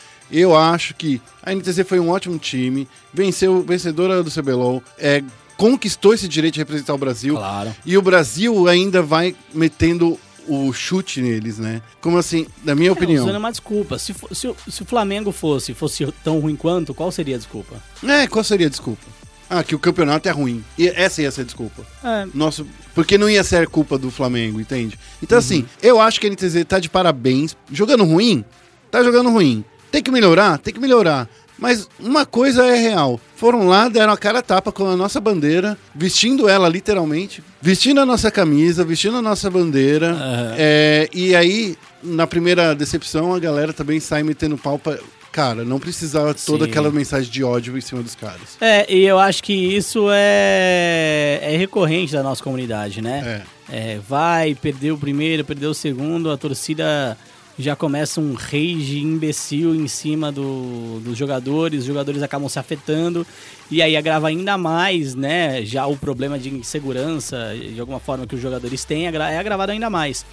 eu 0.40 0.56
acho 0.56 0.94
que 0.94 1.20
a 1.42 1.54
NTZ 1.54 1.80
foi 1.86 2.00
um 2.00 2.08
ótimo 2.08 2.38
time, 2.38 2.88
venceu, 3.12 3.62
vencedora 3.62 4.22
do 4.22 4.30
CBLOL, 4.30 4.82
é, 4.98 5.22
conquistou 5.56 6.14
esse 6.14 6.26
direito 6.26 6.54
de 6.54 6.60
representar 6.60 6.94
o 6.94 6.98
Brasil. 6.98 7.34
Claro. 7.36 7.74
E 7.84 7.96
o 7.96 8.02
Brasil 8.02 8.66
ainda 8.68 9.02
vai 9.02 9.34
metendo 9.54 10.18
o 10.48 10.72
chute 10.72 11.20
neles, 11.20 11.58
né? 11.58 11.80
Como 12.00 12.18
assim, 12.18 12.46
na 12.64 12.74
minha 12.74 12.92
opinião. 12.92 13.24
É, 13.24 13.28
usando 13.28 13.36
uma 13.38 13.50
desculpa. 13.52 13.96
Se, 13.98 14.12
fo- 14.12 14.34
se 14.34 14.48
o- 14.48 14.56
se 14.68 14.82
o 14.82 14.84
Flamengo 14.84 15.30
fosse, 15.30 15.72
fosse 15.72 16.04
tão 16.24 16.40
ruim 16.40 16.56
quanto, 16.56 16.92
qual 16.92 17.12
seria 17.12 17.36
a 17.36 17.38
desculpa? 17.38 17.76
É, 18.04 18.26
qual 18.26 18.42
seria 18.42 18.66
a 18.66 18.70
desculpa? 18.70 19.06
Ah, 19.48 19.62
que 19.62 19.74
o 19.74 19.78
campeonato 19.78 20.28
é 20.28 20.32
ruim. 20.32 20.64
E 20.78 20.88
essa 20.88 21.20
ia 21.22 21.30
ser 21.30 21.42
a 21.42 21.44
desculpa. 21.44 21.86
É, 22.02 22.26
Nosso, 22.34 22.66
porque 22.94 23.16
não 23.18 23.28
ia 23.30 23.44
ser 23.44 23.68
culpa 23.68 23.96
do 23.98 24.10
Flamengo, 24.10 24.58
entende? 24.60 24.98
Então, 25.22 25.36
Uhum. 25.36 25.44
assim, 25.44 25.66
eu 25.82 26.00
acho 26.00 26.18
que 26.18 26.26
a 26.26 26.30
NTZ 26.30 26.64
tá 26.66 26.80
de 26.80 26.88
parabéns. 26.88 27.54
Jogando 27.70 28.02
ruim? 28.02 28.44
Tá 28.90 29.04
jogando 29.04 29.30
ruim. 29.30 29.64
Tem 29.92 30.02
que 30.02 30.10
melhorar? 30.10 30.58
Tem 30.58 30.72
que 30.72 30.80
melhorar. 30.80 31.28
Mas 31.58 31.88
uma 32.00 32.26
coisa 32.26 32.66
é 32.66 32.76
real. 32.76 33.20
Foram 33.36 33.68
lá, 33.68 33.88
deram 33.88 34.12
a 34.12 34.16
cara 34.16 34.40
a 34.40 34.42
tapa 34.42 34.72
com 34.72 34.88
a 34.88 34.96
nossa 34.96 35.20
bandeira, 35.20 35.78
vestindo 35.94 36.48
ela 36.48 36.68
literalmente, 36.68 37.44
vestindo 37.60 38.00
a 38.00 38.06
nossa 38.06 38.30
camisa, 38.30 38.84
vestindo 38.84 39.18
a 39.18 39.22
nossa 39.22 39.48
bandeira. 39.48 40.10
Aham. 40.10 40.54
É, 40.56 41.08
e 41.12 41.36
aí, 41.36 41.76
na 42.02 42.26
primeira 42.26 42.74
decepção, 42.74 43.32
a 43.34 43.38
galera 43.38 43.72
também 43.72 44.00
sai 44.00 44.24
metendo 44.24 44.58
pau 44.58 44.78
pra. 44.78 44.98
Cara, 45.30 45.64
não 45.64 45.78
precisava 45.78 46.34
toda 46.34 46.64
Sim. 46.64 46.70
aquela 46.70 46.90
mensagem 46.90 47.30
de 47.30 47.42
ódio 47.42 47.78
em 47.78 47.80
cima 47.80 48.02
dos 48.02 48.14
caras. 48.14 48.58
É, 48.60 48.92
e 48.92 49.02
eu 49.04 49.18
acho 49.18 49.42
que 49.42 49.54
isso 49.54 50.08
é, 50.10 51.40
é 51.42 51.56
recorrente 51.56 52.12
da 52.12 52.22
nossa 52.22 52.42
comunidade, 52.42 53.00
né? 53.00 53.42
É, 53.70 53.98
vai, 54.06 54.54
perdeu 54.54 54.94
o 54.94 54.98
primeiro, 54.98 55.42
perdeu 55.42 55.70
o 55.70 55.74
segundo, 55.74 56.30
a 56.30 56.36
torcida 56.36 57.16
já 57.62 57.76
começa 57.76 58.20
um 58.20 58.34
rage 58.34 58.98
imbecil 59.00 59.74
em 59.74 59.86
cima 59.88 60.30
do, 60.32 61.00
dos 61.00 61.16
jogadores, 61.16 61.80
os 61.80 61.86
jogadores 61.86 62.22
acabam 62.22 62.48
se 62.48 62.58
afetando, 62.58 63.26
e 63.70 63.80
aí 63.80 63.96
agrava 63.96 64.28
ainda 64.28 64.58
mais, 64.58 65.14
né? 65.14 65.64
Já 65.64 65.86
o 65.86 65.96
problema 65.96 66.38
de 66.38 66.50
insegurança, 66.50 67.54
de 67.56 67.80
alguma 67.80 68.00
forma, 68.00 68.26
que 68.26 68.34
os 68.34 68.40
jogadores 68.40 68.84
têm, 68.84 69.06
é 69.06 69.38
agravado 69.38 69.72
ainda 69.72 69.88
mais. 69.88 70.26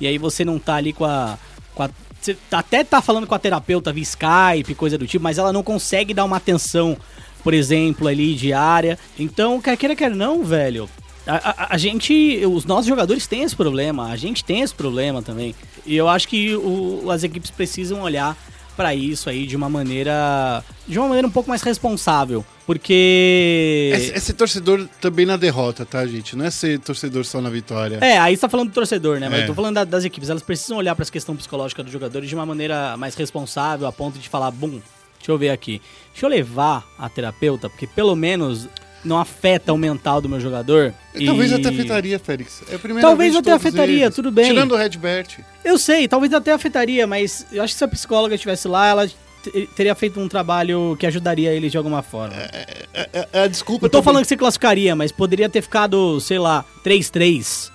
E 0.00 0.06
aí 0.06 0.18
você 0.18 0.44
não 0.44 0.58
tá 0.58 0.74
ali 0.76 0.92
com 0.92 1.04
a. 1.04 1.38
Com 1.74 1.82
a 1.82 1.90
você 2.20 2.34
tá- 2.48 2.60
até 2.60 2.82
tá 2.82 3.02
falando 3.02 3.26
com 3.26 3.34
a 3.34 3.38
terapeuta 3.38 3.92
via 3.92 4.02
Skype, 4.02 4.74
coisa 4.74 4.96
do 4.96 5.06
tipo, 5.06 5.22
mas 5.22 5.36
ela 5.36 5.52
não 5.52 5.62
consegue 5.62 6.14
dar 6.14 6.24
uma 6.24 6.38
atenção, 6.38 6.96
por 7.42 7.52
exemplo, 7.52 8.08
ali 8.08 8.34
diária. 8.34 8.98
Então, 9.18 9.60
quer 9.60 9.76
queira, 9.76 9.94
quer 9.94 10.10
não, 10.10 10.42
velho. 10.42 10.88
A, 11.26 11.36
a- 11.36 11.66
a 11.70 11.78
gente, 11.78 12.44
os 12.46 12.64
nossos 12.64 12.86
jogadores 12.86 13.26
têm 13.26 13.42
esse 13.42 13.56
problema, 13.56 14.08
a 14.10 14.16
gente 14.16 14.44
tem 14.44 14.60
esse 14.60 14.74
problema 14.74 15.22
também. 15.22 15.54
E 15.86 15.96
eu 15.96 16.08
acho 16.08 16.28
que 16.28 16.54
o- 16.56 17.10
as 17.10 17.22
equipes 17.22 17.50
precisam 17.50 18.02
olhar 18.02 18.36
pra 18.76 18.94
isso 18.94 19.30
aí 19.30 19.46
de 19.46 19.54
uma 19.56 19.68
maneira, 19.68 20.62
de 20.86 20.98
uma 20.98 21.06
maneira 21.06 21.28
um 21.28 21.30
pouco 21.30 21.48
mais 21.48 21.62
responsável, 21.62 22.44
porque 22.66 23.92
É, 23.94 24.16
é 24.16 24.20
ser 24.20 24.32
torcedor 24.34 24.88
também 25.00 25.24
na 25.24 25.36
derrota, 25.36 25.86
tá, 25.86 26.04
gente? 26.06 26.34
Não 26.36 26.44
é 26.44 26.50
ser 26.50 26.78
torcedor 26.80 27.24
só 27.24 27.40
na 27.40 27.48
vitória. 27.50 27.98
É, 28.02 28.18
aí 28.18 28.34
você 28.36 28.40
tá 28.40 28.48
falando 28.48 28.68
do 28.70 28.74
torcedor, 28.74 29.20
né? 29.20 29.28
Mas 29.28 29.40
É. 29.40 29.42
eu 29.44 29.46
tô 29.46 29.54
falando 29.54 29.74
da- 29.76 29.84
das 29.84 30.04
equipes. 30.04 30.28
Elas 30.28 30.42
precisam 30.42 30.76
olhar 30.76 30.94
pra 30.94 31.02
essa 31.02 31.12
questão 31.12 31.36
psicológica 31.36 31.82
dos 31.82 31.92
jogadores 31.92 32.28
de 32.28 32.34
uma 32.34 32.44
maneira 32.44 32.96
mais 32.96 33.14
responsável, 33.14 33.86
a 33.86 33.92
ponto 33.92 34.18
de 34.18 34.28
falar, 34.28 34.50
bum, 34.50 34.80
deixa 35.18 35.30
eu 35.30 35.38
ver 35.38 35.50
aqui. 35.50 35.80
Deixa 36.12 36.26
eu 36.26 36.30
levar 36.30 36.84
a 36.98 37.08
terapeuta, 37.08 37.70
porque 37.70 37.86
pelo 37.86 38.14
menos 38.16 38.68
não 39.04 39.18
afeta 39.18 39.72
o 39.72 39.76
mental 39.78 40.20
do 40.20 40.28
meu 40.28 40.40
jogador. 40.40 40.94
Talvez 41.26 41.50
e- 41.50 41.54
até 41.54 41.68
afetaria, 41.68 42.18
Félix. 42.18 42.62
É 42.70 42.76
a 42.76 42.78
primeira 42.78 43.06
Talvez 43.06 43.36
até 43.36 43.52
afetaria, 43.52 44.04
eles. 44.06 44.14
tudo 44.14 44.30
bem. 44.30 44.46
Tirando 44.46 44.72
o 44.72 44.76
Redbert. 44.76 45.40
Eu 45.64 45.78
sei, 45.78 46.08
talvez 46.08 46.32
até 46.32 46.52
afetaria, 46.52 47.06
mas 47.06 47.46
eu 47.52 47.62
acho 47.62 47.74
que 47.74 47.78
se 47.78 47.84
a 47.84 47.88
psicóloga 47.88 48.34
estivesse 48.34 48.66
lá, 48.68 48.86
ela 48.88 49.06
te- 49.08 49.68
teria 49.76 49.94
feito 49.94 50.18
um 50.18 50.26
trabalho 50.26 50.96
que 50.98 51.06
ajudaria 51.06 51.52
eles 51.52 51.70
de 51.70 51.76
alguma 51.76 52.02
forma. 52.02 52.34
É, 52.34 52.76
é- 53.12 53.28
é 53.32 53.42
a 53.42 53.46
desculpa 53.46 53.84
Não 53.86 53.90
tô 53.90 53.98
também. 53.98 54.04
falando 54.04 54.22
que 54.22 54.28
você 54.28 54.36
classificaria, 54.36 54.96
mas 54.96 55.12
poderia 55.12 55.48
ter 55.48 55.60
ficado, 55.62 56.18
sei 56.20 56.38
lá, 56.38 56.64
3-3, 56.82 57.70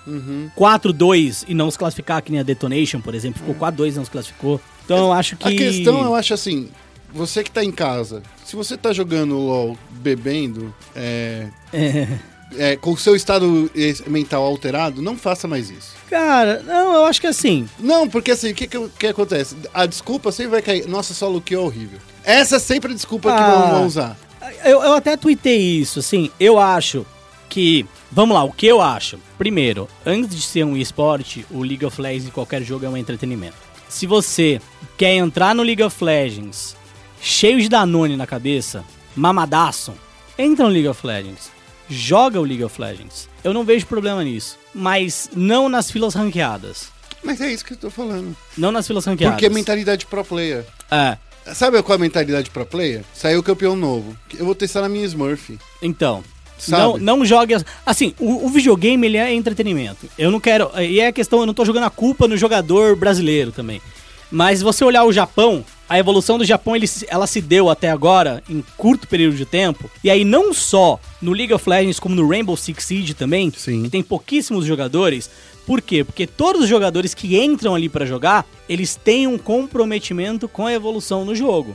4-2 0.56 1.44
e 1.48 1.54
não 1.54 1.70
se 1.70 1.78
classificar, 1.78 2.22
que 2.22 2.30
nem 2.32 2.40
a 2.40 2.44
Detonation, 2.44 3.00
por 3.00 3.14
exemplo. 3.14 3.38
Ficou 3.40 3.54
4-2 3.54 3.94
e 3.94 3.96
não 3.98 4.04
se 4.04 4.10
classificou. 4.10 4.60
Então 4.84 4.98
eu 4.98 5.12
acho 5.12 5.36
que. 5.36 5.46
A 5.48 5.50
questão, 5.50 6.02
eu 6.02 6.14
acho 6.14 6.34
assim, 6.34 6.68
você 7.12 7.42
que 7.44 7.50
tá 7.50 7.62
em 7.64 7.72
casa, 7.72 8.22
se 8.44 8.56
você 8.56 8.76
tá 8.76 8.92
jogando 8.92 9.36
LOL 9.38 9.76
bebendo, 9.90 10.74
é, 10.94 11.48
É. 11.72 12.08
é, 12.56 12.76
com 12.76 12.92
o 12.92 12.96
seu 12.96 13.14
estado 13.16 13.70
mental 14.06 14.42
alterado, 14.44 15.00
não 15.02 15.16
faça 15.16 15.46
mais 15.48 15.70
isso. 15.70 15.94
Cara, 16.08 16.62
não, 16.64 16.94
eu 16.94 17.04
acho 17.04 17.20
que 17.20 17.26
assim. 17.26 17.68
Não, 17.78 18.08
porque 18.08 18.30
assim, 18.32 18.50
o 18.50 18.54
que, 18.54 18.66
que, 18.66 18.88
que 18.98 19.06
acontece? 19.06 19.56
A 19.72 19.86
desculpa 19.86 20.32
sempre 20.32 20.52
vai 20.52 20.62
cair. 20.62 20.86
Nossa, 20.88 21.14
só 21.14 21.28
luqueou 21.28 21.66
horrível. 21.66 21.98
Essa 22.24 22.56
é 22.56 22.58
sempre 22.58 22.92
a 22.92 22.94
desculpa 22.94 23.30
que 23.32 23.40
Ah. 23.42 23.50
vão, 23.50 23.70
vão 23.70 23.86
usar. 23.86 24.16
Eu, 24.64 24.82
eu 24.82 24.94
até 24.94 25.16
tuitei 25.16 25.58
isso, 25.58 25.98
assim. 26.00 26.30
Eu 26.40 26.58
acho 26.58 27.06
que. 27.48 27.86
Vamos 28.12 28.34
lá, 28.34 28.42
o 28.42 28.52
que 28.52 28.66
eu 28.66 28.80
acho? 28.80 29.20
Primeiro, 29.38 29.88
antes 30.04 30.34
de 30.34 30.42
ser 30.42 30.64
um 30.64 30.76
esporte, 30.76 31.46
o 31.50 31.62
League 31.62 31.84
of 31.86 32.00
Legends 32.00 32.26
em 32.26 32.30
qualquer 32.30 32.60
jogo 32.62 32.84
é 32.84 32.88
um 32.88 32.96
entretenimento. 32.96 33.54
Se 33.88 34.04
você 34.06 34.60
quer 34.98 35.14
entrar 35.14 35.54
no 35.54 35.62
League 35.62 35.82
of 35.82 36.02
Legends 36.04 36.74
cheio 37.20 37.60
de 37.60 37.68
Danone 37.68 38.16
na 38.16 38.26
cabeça, 38.26 38.84
mamadaço, 39.14 39.92
entra 40.38 40.64
no 40.66 40.70
League 40.72 40.88
of 40.88 41.06
Legends. 41.06 41.50
Joga 41.88 42.40
o 42.40 42.44
League 42.44 42.62
of 42.64 42.80
Legends. 42.80 43.28
Eu 43.42 43.52
não 43.52 43.64
vejo 43.64 43.86
problema 43.86 44.22
nisso. 44.22 44.56
Mas 44.74 45.28
não 45.34 45.68
nas 45.68 45.90
filas 45.90 46.14
ranqueadas. 46.14 46.88
Mas 47.22 47.40
é 47.40 47.52
isso 47.52 47.64
que 47.64 47.72
eu 47.72 47.76
tô 47.76 47.90
falando. 47.90 48.34
Não 48.56 48.70
nas 48.70 48.86
filas 48.86 49.04
ranqueadas. 49.04 49.34
Porque 49.34 49.46
é 49.46 49.50
mentalidade 49.50 50.06
pro 50.06 50.24
player. 50.24 50.64
É. 50.90 51.16
Sabe 51.52 51.82
qual 51.82 51.94
é 51.96 51.98
a 51.98 52.00
mentalidade 52.00 52.48
pro 52.50 52.64
player? 52.64 53.02
Saiu 53.12 53.42
campeão 53.42 53.74
novo. 53.74 54.16
Eu 54.38 54.44
vou 54.46 54.54
testar 54.54 54.82
na 54.82 54.88
minha 54.88 55.04
Smurf. 55.04 55.58
Então, 55.82 56.22
Sabe? 56.56 56.80
não, 56.80 57.18
não 57.18 57.24
jogue. 57.26 57.54
as- 57.54 57.64
Assim, 57.84 58.14
o, 58.20 58.46
o 58.46 58.48
videogame 58.48 59.06
ele 59.08 59.16
é 59.16 59.34
entretenimento. 59.34 60.08
Eu 60.16 60.30
não 60.30 60.38
quero. 60.38 60.70
E 60.80 61.00
é 61.00 61.08
a 61.08 61.12
questão, 61.12 61.40
eu 61.40 61.46
não 61.46 61.54
tô 61.54 61.64
jogando 61.64 61.84
a 61.84 61.90
culpa 61.90 62.28
no 62.28 62.36
jogador 62.36 62.94
brasileiro 62.94 63.50
também. 63.50 63.82
Mas 64.30 64.62
você 64.62 64.84
olhar 64.84 65.02
o 65.04 65.12
Japão, 65.12 65.64
a 65.90 65.98
evolução 65.98 66.38
do 66.38 66.44
Japão 66.44 66.74
ele, 66.76 66.86
se- 66.86 67.04
ela 67.10 67.26
se 67.26 67.40
deu 67.40 67.68
até 67.68 67.90
agora 67.90 68.42
em 68.48 68.64
curto 68.78 69.06
período 69.08 69.36
de 69.36 69.44
tempo. 69.44 69.90
E 70.02 70.08
aí, 70.08 70.24
não 70.24 70.54
só 70.54 70.98
no 71.20 71.32
League 71.32 71.52
of 71.52 71.68
Legends, 71.68 71.98
como 72.00 72.14
no 72.14 72.26
Rainbow 72.26 72.56
Six 72.56 72.84
Siege 72.84 73.12
também, 73.12 73.52
Sim. 73.54 73.82
que 73.82 73.90
tem 73.90 74.02
pouquíssimos 74.02 74.64
jogadores. 74.64 75.28
Por 75.66 75.82
quê? 75.82 76.02
Porque 76.04 76.26
todos 76.26 76.62
os 76.62 76.68
jogadores 76.68 77.12
que 77.12 77.36
entram 77.38 77.74
ali 77.74 77.88
pra 77.88 78.06
jogar, 78.06 78.46
eles 78.68 78.96
têm 78.96 79.26
um 79.26 79.36
comprometimento 79.36 80.48
com 80.48 80.66
a 80.66 80.72
evolução 80.72 81.24
no 81.24 81.34
jogo 81.34 81.74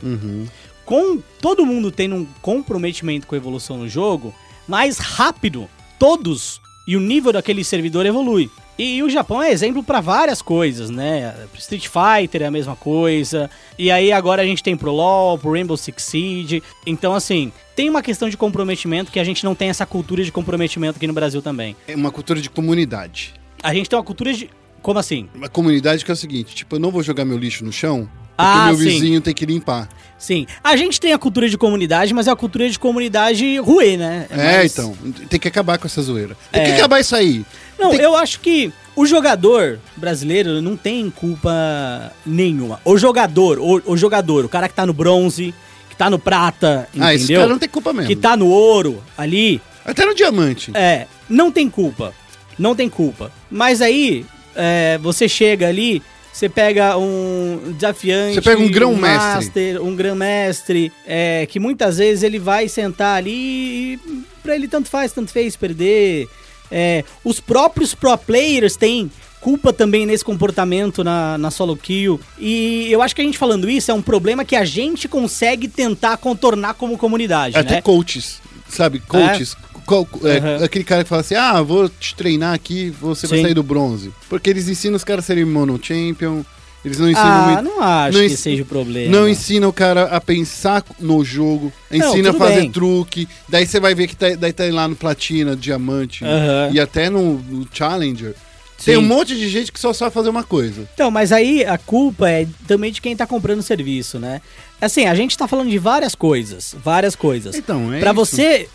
com 0.84 1.18
todo 1.40 1.66
mundo 1.66 1.90
tendo 1.90 2.14
um 2.14 2.26
comprometimento 2.40 3.26
com 3.26 3.34
a 3.34 3.38
evolução 3.38 3.76
no 3.76 3.88
jogo, 3.88 4.32
mais 4.68 4.98
rápido 4.98 5.68
todos 5.98 6.60
e 6.86 6.96
o 6.96 7.00
nível 7.00 7.32
daquele 7.32 7.64
servidor 7.64 8.06
evolui. 8.06 8.48
E, 8.78 9.02
o 9.02 9.08
Japão 9.08 9.42
é 9.42 9.50
exemplo 9.50 9.82
pra 9.82 10.00
várias 10.00 10.42
coisas, 10.42 10.90
né? 10.90 11.34
Street 11.54 11.88
Fighter 11.88 12.42
é 12.42 12.46
a 12.46 12.50
mesma 12.50 12.76
coisa. 12.76 13.50
E 13.78 13.90
aí 13.90 14.12
agora 14.12 14.42
a 14.42 14.44
gente 14.44 14.62
tem 14.62 14.76
pro 14.76 14.92
LoL, 14.92 15.38
pro 15.38 15.52
Rainbow 15.52 15.76
Six 15.76 16.02
Siege. 16.02 16.62
Então 16.86 17.14
assim, 17.14 17.52
tem 17.74 17.88
uma 17.88 18.02
questão 18.02 18.28
de 18.28 18.36
comprometimento 18.36 19.10
que 19.10 19.18
a 19.18 19.24
gente 19.24 19.44
não 19.44 19.54
tem 19.54 19.68
essa 19.68 19.86
cultura 19.86 20.22
de 20.22 20.30
comprometimento 20.30 20.96
aqui 20.96 21.06
no 21.06 21.12
Brasil 21.12 21.40
também. 21.40 21.74
É 21.88 21.94
uma 21.94 22.10
cultura 22.10 22.40
de 22.40 22.50
comunidade. 22.50 23.34
A 23.62 23.72
gente 23.72 23.88
tem 23.88 23.98
uma 23.98 24.04
cultura 24.04 24.32
de 24.32 24.50
como 24.82 24.98
assim? 24.98 25.28
Uma 25.34 25.48
comunidade 25.48 26.04
que 26.04 26.10
é 26.10 26.14
o 26.14 26.16
seguinte, 26.16 26.54
tipo, 26.54 26.76
eu 26.76 26.80
não 26.80 26.92
vou 26.92 27.02
jogar 27.02 27.24
meu 27.24 27.36
lixo 27.36 27.64
no 27.64 27.72
chão, 27.72 28.08
Ah, 28.38 28.66
meu 28.66 28.76
sim. 28.78 28.84
vizinho 28.84 29.20
tem 29.20 29.34
que 29.34 29.46
limpar. 29.46 29.88
Sim, 30.18 30.46
a 30.64 30.76
gente 30.76 30.98
tem 30.98 31.12
a 31.12 31.18
cultura 31.18 31.48
de 31.48 31.58
comunidade, 31.58 32.12
mas 32.14 32.26
é 32.26 32.30
a 32.30 32.36
cultura 32.36 32.68
de 32.68 32.78
comunidade 32.78 33.58
ruê, 33.58 33.96
né? 33.98 34.26
É, 34.30 34.36
mais- 34.58 34.72
então, 34.72 34.96
tem 35.28 35.38
que 35.38 35.46
acabar 35.48 35.78
com 35.78 35.86
essa 35.86 36.00
zoeira. 36.02 36.36
Tem 36.50 36.62
É. 36.62 36.64
que 36.66 36.72
acabar 36.72 37.00
isso 37.00 37.14
aí. 37.14 37.44
Não, 37.78 37.90
Tem- 37.90 38.00
eu 38.00 38.16
acho 38.16 38.40
que 38.40 38.72
o 38.96 39.04
jogador 39.04 39.78
brasileiro 39.94 40.62
não 40.62 40.74
tem 40.76 41.10
culpa 41.10 42.12
nenhuma. 42.24 42.80
O 42.84 42.96
jogador, 42.96 43.58
o, 43.58 43.82
o 43.92 43.96
jogador, 43.96 44.44
o 44.44 44.48
cara 44.48 44.68
que 44.68 44.74
tá 44.74 44.86
no 44.86 44.92
bronze, 44.94 45.54
que 45.90 45.96
tá 45.96 46.08
no 46.08 46.18
prata, 46.18 46.88
Ah, 46.98 47.14
esse 47.14 47.24
entendeu? 47.24 47.42
cara 47.42 47.52
não 47.52 47.58
tem 47.58 47.68
culpa 47.68 47.92
mesmo. 47.92 48.08
Que 48.08 48.16
tá 48.16 48.36
no 48.36 48.46
ouro 48.46 49.02
ali, 49.18 49.60
Até 49.84 50.04
no 50.06 50.14
diamante. 50.14 50.70
é, 50.74 51.06
não 51.28 51.52
tem 51.52 51.68
culpa. 51.68 52.14
Não 52.58 52.74
tem 52.74 52.88
culpa. 52.88 53.30
Mas 53.50 53.82
aí, 53.82 54.24
é, 54.54 54.98
você 55.02 55.28
chega 55.28 55.68
ali, 55.68 56.02
você 56.36 56.50
pega 56.50 56.98
um 56.98 57.72
desafiante. 57.74 58.34
Você 58.34 58.42
pega 58.42 58.60
um 58.60 58.70
grão-mestre. 58.70 59.78
Um 59.78 59.96
grão-mestre, 59.96 60.92
é, 61.06 61.46
que 61.46 61.58
muitas 61.58 61.96
vezes 61.96 62.22
ele 62.22 62.38
vai 62.38 62.68
sentar 62.68 63.16
ali 63.16 63.94
e 63.94 64.00
pra 64.42 64.54
ele 64.54 64.68
tanto 64.68 64.90
faz, 64.90 65.12
tanto 65.12 65.32
fez 65.32 65.56
perder. 65.56 66.28
É, 66.70 67.04
os 67.24 67.40
próprios 67.40 67.94
pro 67.94 68.18
players 68.18 68.76
têm 68.76 69.10
culpa 69.40 69.72
também 69.72 70.04
nesse 70.04 70.22
comportamento 70.22 71.02
na, 71.02 71.38
na 71.38 71.50
solo 71.50 71.74
kill. 71.74 72.20
E 72.38 72.86
eu 72.90 73.00
acho 73.00 73.14
que 73.16 73.22
a 73.22 73.24
gente 73.24 73.38
falando 73.38 73.70
isso 73.70 73.90
é 73.90 73.94
um 73.94 74.02
problema 74.02 74.44
que 74.44 74.56
a 74.56 74.64
gente 74.66 75.08
consegue 75.08 75.68
tentar 75.68 76.18
contornar 76.18 76.74
como 76.74 76.98
comunidade, 76.98 77.56
Até 77.56 77.76
né? 77.76 77.80
coaches, 77.80 78.42
sabe? 78.68 79.00
Coaches. 79.00 79.56
Qual- 79.86 80.08
é, 80.24 80.38
Aham. 80.38 80.64
Aquele 80.64 80.84
cara 80.84 81.02
que 81.04 81.08
fala 81.08 81.20
assim, 81.20 81.34
ah, 81.36 81.62
vou 81.62 81.88
te 81.88 82.14
treinar 82.14 82.52
aqui, 82.54 82.90
você 83.00 83.26
vai 83.26 83.38
Sim. 83.38 83.44
sair 83.44 83.54
do 83.54 83.62
bronze. 83.62 84.12
Porque 84.28 84.50
eles 84.50 84.68
ensinam 84.68 84.96
os 84.96 85.04
caras 85.04 85.24
a 85.24 85.26
serem 85.28 85.44
mono 85.44 85.78
champion, 85.82 86.42
eles 86.84 86.98
não 86.98 87.08
ensinam 87.08 87.26
Ah, 87.26 87.46
muito... 87.62 87.64
não 87.64 87.82
acho 87.82 88.18
não 88.18 88.28
que 88.28 88.36
seja 88.36 88.62
o 88.62 88.66
problema. 88.66 89.10
Não 89.16 89.28
ensina 89.28 89.66
o 89.68 89.72
cara 89.72 90.04
a 90.04 90.20
pensar 90.20 90.84
no 91.00 91.24
jogo, 91.24 91.72
Não, 91.90 91.98
ensina 92.10 92.30
a 92.30 92.34
fazer 92.34 92.60
bem. 92.62 92.70
truque. 92.72 93.28
Daí 93.48 93.66
você 93.66 93.78
vai 93.80 93.94
ver 93.94 94.06
que 94.08 94.16
tá, 94.16 94.30
daí 94.38 94.52
tá 94.52 94.64
lá 94.70 94.86
no 94.88 94.96
Platina, 94.96 95.54
Diamante 95.56 96.24
Aham. 96.24 96.70
e 96.72 96.80
até 96.80 97.08
no, 97.08 97.34
no 97.38 97.66
Challenger. 97.72 98.34
Sim. 98.78 98.84
Tem 98.84 98.96
um 98.98 99.02
monte 99.02 99.34
de 99.34 99.48
gente 99.48 99.72
que 99.72 99.80
só 99.80 99.92
sabe 99.94 100.12
fazer 100.12 100.28
uma 100.28 100.44
coisa. 100.44 100.86
Então, 100.94 101.10
mas 101.10 101.32
aí 101.32 101.64
a 101.64 101.78
culpa 101.78 102.28
é 102.28 102.46
também 102.68 102.92
de 102.92 103.00
quem 103.00 103.16
tá 103.16 103.26
comprando 103.26 103.60
o 103.60 103.62
serviço, 103.62 104.18
né? 104.18 104.42
Assim, 104.80 105.06
a 105.06 105.14
gente 105.14 105.36
tá 105.38 105.48
falando 105.48 105.70
de 105.70 105.78
várias 105.78 106.14
coisas, 106.14 106.76
várias 106.84 107.16
coisas. 107.16 107.56
Então, 107.56 107.90
é 107.94 108.00
Pra 108.00 108.10
isso. 108.10 108.16
você, 108.20 108.68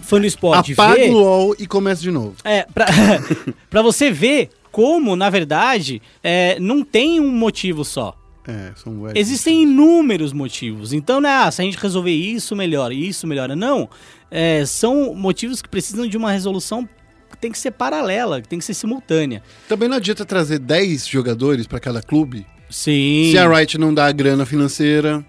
fã 0.00 0.20
do 0.20 0.26
esporte, 0.26 0.72
Apaga 0.72 1.04
o 1.06 1.12
LOL 1.12 1.56
e 1.58 1.66
começa 1.66 2.00
de 2.02 2.10
novo. 2.10 2.36
É, 2.44 2.66
pra, 2.72 2.86
pra 3.68 3.82
você 3.82 4.10
ver 4.10 4.50
como, 4.70 5.16
na 5.16 5.30
verdade, 5.30 6.00
é, 6.22 6.58
não 6.60 6.82
tem 6.84 7.20
um 7.20 7.30
motivo 7.30 7.84
só. 7.84 8.16
É. 8.46 8.72
Existem 9.14 9.64
inúmeros 9.64 10.32
motivos. 10.32 10.94
Então, 10.94 11.20
né, 11.20 11.28
ah, 11.28 11.50
se 11.50 11.60
a 11.60 11.64
gente 11.64 11.76
resolver 11.76 12.12
isso, 12.12 12.56
melhora, 12.56 12.94
isso 12.94 13.26
melhora. 13.26 13.54
Não. 13.54 13.90
É, 14.30 14.64
são 14.64 15.14
motivos 15.14 15.60
que 15.60 15.68
precisam 15.68 16.06
de 16.06 16.16
uma 16.16 16.32
resolução 16.32 16.88
que 17.30 17.36
tem 17.36 17.52
que 17.52 17.58
ser 17.58 17.72
paralela, 17.72 18.40
que 18.40 18.48
tem 18.48 18.58
que 18.58 18.64
ser 18.64 18.72
simultânea. 18.72 19.42
Também 19.68 19.86
não 19.86 19.98
adianta 19.98 20.24
trazer 20.24 20.58
10 20.58 21.06
jogadores 21.06 21.66
pra 21.66 21.78
cada 21.78 22.00
clube 22.00 22.46
Sim. 22.70 23.28
se 23.30 23.38
a 23.38 23.48
Riot 23.48 23.78
não 23.78 23.92
dá 23.92 24.06
a 24.06 24.12
grana 24.12 24.44
financeira, 24.44 25.24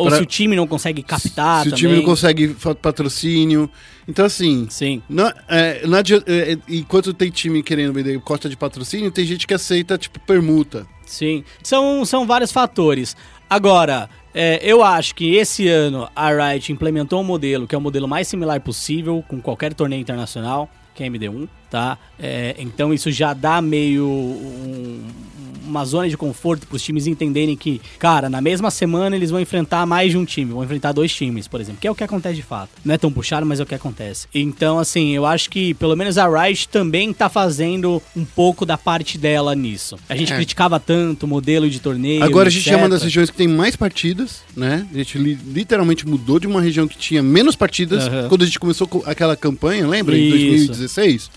Ou 0.00 0.06
pra- 0.08 0.16
se 0.16 0.22
o 0.22 0.26
time 0.26 0.56
não 0.56 0.66
consegue 0.66 1.02
captar 1.02 1.62
se 1.62 1.68
o 1.68 1.70
também. 1.70 1.78
time 1.78 1.96
não 1.96 2.02
consegue 2.04 2.56
patrocínio. 2.80 3.70
Então, 4.08 4.24
assim, 4.24 4.66
Sim. 4.70 5.02
não, 5.08 5.32
é, 5.48 5.86
não 5.86 5.98
adianta, 5.98 6.24
é, 6.30 6.52
é, 6.52 6.58
enquanto 6.68 7.12
tem 7.14 7.30
time 7.30 7.62
querendo 7.62 7.92
vender 7.92 8.18
cota 8.20 8.48
de 8.48 8.56
patrocínio, 8.56 9.10
tem 9.10 9.24
gente 9.24 9.46
que 9.46 9.54
aceita, 9.54 9.96
tipo, 9.96 10.18
permuta. 10.20 10.86
Sim, 11.06 11.44
são, 11.62 12.04
são 12.04 12.26
vários 12.26 12.50
fatores. 12.52 13.16
Agora, 13.48 14.08
é, 14.32 14.60
eu 14.62 14.82
acho 14.82 15.14
que 15.14 15.34
esse 15.34 15.66
ano 15.68 16.08
a 16.14 16.30
Riot 16.30 16.72
implementou 16.72 17.20
um 17.20 17.24
modelo 17.24 17.66
que 17.66 17.74
é 17.74 17.78
o 17.78 17.80
modelo 17.80 18.06
mais 18.08 18.28
similar 18.28 18.60
possível 18.60 19.24
com 19.28 19.40
qualquer 19.40 19.74
torneio 19.74 20.00
internacional, 20.00 20.68
que 20.94 21.02
é 21.02 21.06
MD1, 21.08 21.48
tá? 21.70 21.96
É, 22.18 22.54
então 22.58 22.92
isso 22.92 23.10
já 23.10 23.32
dá 23.32 23.60
meio 23.62 24.06
um- 24.06 25.00
uma 25.66 25.84
zona 25.84 26.08
de 26.08 26.16
conforto 26.16 26.66
para 26.66 26.74
os 26.74 26.82
times 26.82 27.06
entenderem 27.06 27.54
que, 27.56 27.80
cara, 27.96 28.28
na 28.28 28.40
mesma 28.40 28.72
semana 28.72 29.14
eles 29.14 29.30
vão 29.30 29.38
enfrentar 29.38 29.86
mais 29.86 30.10
de 30.10 30.18
um 30.18 30.24
time, 30.24 30.50
vão 30.52 30.64
enfrentar 30.64 30.90
dois 30.90 31.14
times, 31.14 31.46
por 31.46 31.60
exemplo, 31.60 31.80
que 31.80 31.86
é 31.86 31.90
o 31.90 31.94
que 31.94 32.02
acontece 32.02 32.34
de 32.34 32.42
fato. 32.42 32.70
Não 32.84 32.92
é 32.92 32.98
tão 32.98 33.12
puxado, 33.12 33.46
mas 33.46 33.60
é 33.60 33.62
o 33.62 33.66
que 33.66 33.74
acontece. 33.76 34.26
Então, 34.34 34.80
assim, 34.80 35.10
eu 35.14 35.24
acho 35.24 35.48
que 35.48 35.72
pelo 35.74 35.94
menos 35.96 36.18
a 36.18 36.26
Riot 36.28 36.68
também 36.68 37.12
tá 37.12 37.28
fazendo 37.28 38.02
um 38.16 38.24
pouco 38.24 38.66
da 38.66 38.76
parte 38.76 39.16
dela 39.16 39.54
nisso. 39.54 39.96
A 40.08 40.16
gente 40.16 40.32
É. 40.32 40.36
criticava 40.36 40.80
tanto 40.80 41.22
o 41.22 41.28
modelo 41.28 41.70
de 41.70 41.78
torneio. 41.78 42.24
Agora 42.24 42.48
a 42.48 42.50
gente 42.50 42.68
é 42.68 42.76
uma 42.76 42.88
das 42.88 42.96
etc. 43.02 43.04
regiões 43.04 43.30
que 43.30 43.36
tem 43.36 43.46
mais 43.46 43.76
partidas, 43.76 44.42
né? 44.56 44.84
A 44.92 44.96
gente 44.96 45.18
li- 45.18 45.38
literalmente 45.54 46.04
mudou 46.04 46.40
de 46.40 46.48
uma 46.48 46.60
região 46.60 46.88
que 46.88 46.98
tinha 46.98 47.22
menos 47.22 47.54
partidas 47.54 48.08
Aham. 48.08 48.28
quando 48.28 48.42
a 48.42 48.46
gente 48.46 48.58
começou 48.58 48.88
com 48.88 49.04
aquela 49.08 49.36
campanha, 49.36 49.86
lembra? 49.86 50.18
Em 50.18 50.26
Isso. 50.26 50.66
2016? 50.66 51.14
Isso. 51.14 51.30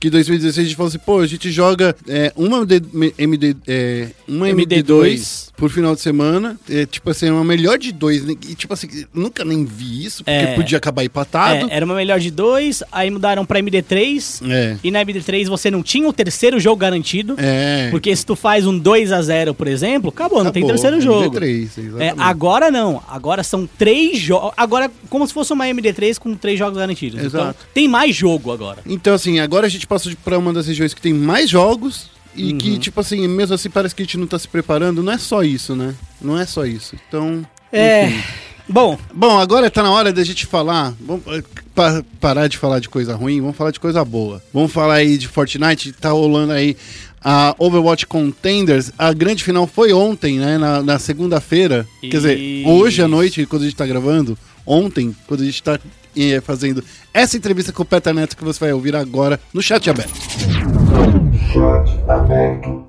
Que 0.00 0.08
em 0.08 0.10
2016 0.10 0.58
a 0.58 0.68
gente 0.68 0.76
falou 0.76 0.88
assim, 0.88 0.98
pô, 0.98 1.20
a 1.20 1.26
gente 1.26 1.50
joga 1.50 1.94
é, 2.08 2.32
uma 2.36 2.64
de- 2.66 2.82
MD, 3.18 3.56
é, 3.66 4.08
uma 4.28 4.48
MD2 4.48 4.84
MD2 4.84 5.48
por 5.56 5.70
final 5.70 5.94
de 5.94 6.00
semana. 6.00 6.58
É, 6.68 6.84
tipo 6.86 7.10
assim, 7.10 7.30
uma 7.30 7.44
melhor 7.44 7.78
de 7.78 7.92
dois. 7.92 8.24
né? 8.24 8.34
E 8.48 8.54
tipo 8.54 8.72
assim, 8.74 8.88
nunca 9.12 9.44
nem 9.44 9.64
vi 9.64 10.04
isso, 10.04 10.24
porque 10.24 10.30
É. 10.36 10.54
podia 10.54 10.78
acabar 10.78 11.04
empatado. 11.04 11.68
É, 11.70 11.76
era 11.76 11.84
uma 11.84 11.94
melhor 11.94 12.18
de 12.18 12.30
dois, 12.30 12.82
aí 12.90 13.10
mudaram 13.10 13.44
pra 13.44 13.58
MD3. 13.60 14.42
É. 14.50 14.76
E 14.82 14.90
na 14.90 15.00
MD3 15.04 15.46
você 15.48 15.70
não 15.70 15.82
tinha 15.82 16.08
o 16.08 16.12
terceiro 16.12 16.58
jogo 16.60 16.76
garantido. 16.76 17.34
É. 17.38 17.88
Porque 17.90 18.14
se 18.14 18.24
tu 18.26 18.34
faz 18.36 18.66
um 18.66 18.76
2 18.78 19.12
a 19.12 19.20
0 19.22 19.54
por 19.54 19.66
exemplo, 19.68 20.10
acabou, 20.10 20.42
não 20.42 20.50
tem 20.50 20.62
Acabou, 20.64 20.76
terceiro 20.80 21.00
jogo. 21.00 21.36
MD3, 21.38 22.00
É, 22.00 22.14
agora 22.18 22.70
não. 22.70 23.02
Agora 23.08 23.42
são 23.42 23.68
três 23.78 24.18
jogos. 24.18 24.52
Agora, 24.56 24.90
como 25.08 25.26
se 25.26 25.32
fosse 25.32 25.52
uma 25.52 25.66
MD3 25.66 26.18
com 26.18 26.34
três 26.34 26.58
jogos 26.58 26.78
garantidos. 26.78 27.20
Exato. 27.20 27.50
Então, 27.50 27.54
tem 27.72 27.88
mais 27.88 28.14
jogo 28.14 28.50
agora. 28.52 28.78
Então, 28.86 29.14
assim, 29.30 29.40
agora 29.40 29.66
a 29.66 29.70
gente 29.70 29.86
passa 29.86 30.10
pra 30.24 30.38
uma 30.38 30.52
das 30.52 30.66
regiões 30.66 30.92
que 30.94 31.00
tem 31.00 31.12
mais 31.14 31.48
jogos 31.50 32.10
e 32.36 32.52
Uhum. 32.52 32.58
que, 32.58 32.78
tipo 32.78 33.00
assim, 33.00 33.26
mesmo 33.28 33.54
assim 33.54 33.70
parece 33.70 33.94
que 33.94 34.02
a 34.02 34.04
gente 34.04 34.18
não 34.18 34.26
tá 34.26 34.38
se 34.38 34.48
preparando. 34.48 35.02
Não 35.02 35.12
é 35.12 35.18
só 35.18 35.42
isso, 35.42 35.74
né? 35.74 35.94
Não 36.20 36.38
é 36.38 36.44
só 36.46 36.64
isso. 36.66 36.94
Então. 37.08 37.44
É. 37.72 38.06
enfim. 38.06 38.22
Bom, 38.68 38.98
Bom, 39.14 39.38
agora 39.38 39.70
tá 39.70 39.82
na 39.82 39.90
hora 39.90 40.10
da 40.12 40.24
gente 40.24 40.46
falar. 40.46 40.94
Vamos 40.98 41.22
eh, 41.28 41.42
pa- 41.74 42.02
parar 42.18 42.48
de 42.48 42.56
falar 42.56 42.78
de 42.78 42.88
coisa 42.88 43.14
ruim, 43.14 43.40
vamos 43.40 43.56
falar 43.56 43.70
de 43.70 43.78
coisa 43.78 44.02
boa. 44.04 44.42
Vamos 44.54 44.72
falar 44.72 44.94
aí 44.94 45.18
de 45.18 45.28
Fortnite, 45.28 45.92
tá 45.92 46.10
rolando 46.10 46.52
aí 46.52 46.74
a 47.22 47.54
Overwatch 47.58 48.06
Contenders. 48.06 48.90
A 48.98 49.12
grande 49.12 49.44
final 49.44 49.66
foi 49.66 49.92
ontem, 49.92 50.38
né? 50.38 50.56
Na, 50.56 50.82
na 50.82 50.98
segunda-feira. 50.98 51.86
Quer 52.00 52.08
dizer, 52.08 52.66
hoje 52.66 53.02
à 53.02 53.08
noite, 53.08 53.44
quando 53.44 53.62
a 53.62 53.64
gente 53.66 53.76
tá 53.76 53.86
gravando. 53.86 54.36
Ontem, 54.66 55.14
quando 55.26 55.42
a 55.42 55.44
gente 55.44 55.62
tá 55.62 55.78
eh, 56.16 56.40
fazendo 56.40 56.82
essa 57.12 57.36
entrevista 57.36 57.72
com 57.72 57.82
o 57.82 57.86
Peter 57.86 58.12
Neto 58.14 58.36
que 58.36 58.44
você 58.44 58.60
vai 58.60 58.72
ouvir 58.72 58.94
agora 58.96 59.38
no 59.52 59.62
chat 59.62 59.88
aberto. 59.90 60.14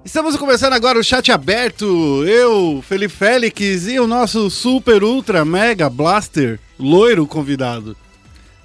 Estamos 0.04 0.36
começando 0.36 0.74
agora 0.74 0.98
o 1.00 1.04
chat 1.04 1.32
aberto. 1.32 2.24
Eu, 2.26 2.84
Felipe 2.88 3.14
Félix 3.14 3.88
e 3.88 4.00
o 4.00 4.08
nosso 4.08 4.50
super 4.50 5.04
ultra 5.04 5.44
mega 5.46 5.90
blaster 5.90 6.60
loiro 6.80 7.28
convidado. 7.28 7.96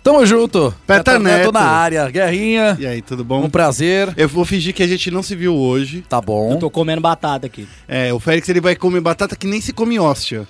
Tamo 0.02 0.24
junto. 0.24 0.74
Peta 0.86 1.18
Neto. 1.18 1.52
na 1.52 1.60
área. 1.60 2.08
Guerrinha, 2.10 2.76
E 2.80 2.86
aí, 2.86 3.02
tudo 3.02 3.22
bom? 3.22 3.44
um 3.44 3.50
prazer. 3.50 4.12
Eu 4.16 4.28
vou 4.28 4.46
fingir 4.46 4.72
que 4.74 4.82
a 4.82 4.86
gente 4.86 5.10
não 5.10 5.22
se 5.22 5.36
viu 5.36 5.54
hoje. 5.54 6.02
Tá 6.08 6.20
bom. 6.20 6.52
eu 6.52 6.58
tô 6.58 6.70
comendo 6.70 7.02
batata 7.02 7.46
aqui. 7.46 7.68
É, 7.86 8.12
o 8.12 8.18
Félix 8.18 8.48
ele 8.48 8.60
vai 8.60 8.74
comer 8.74 9.00
batata 9.00 9.36
que 9.36 9.46
nem 9.46 9.60
se 9.60 9.72
come 9.72 9.98
hóstia. 9.98 10.48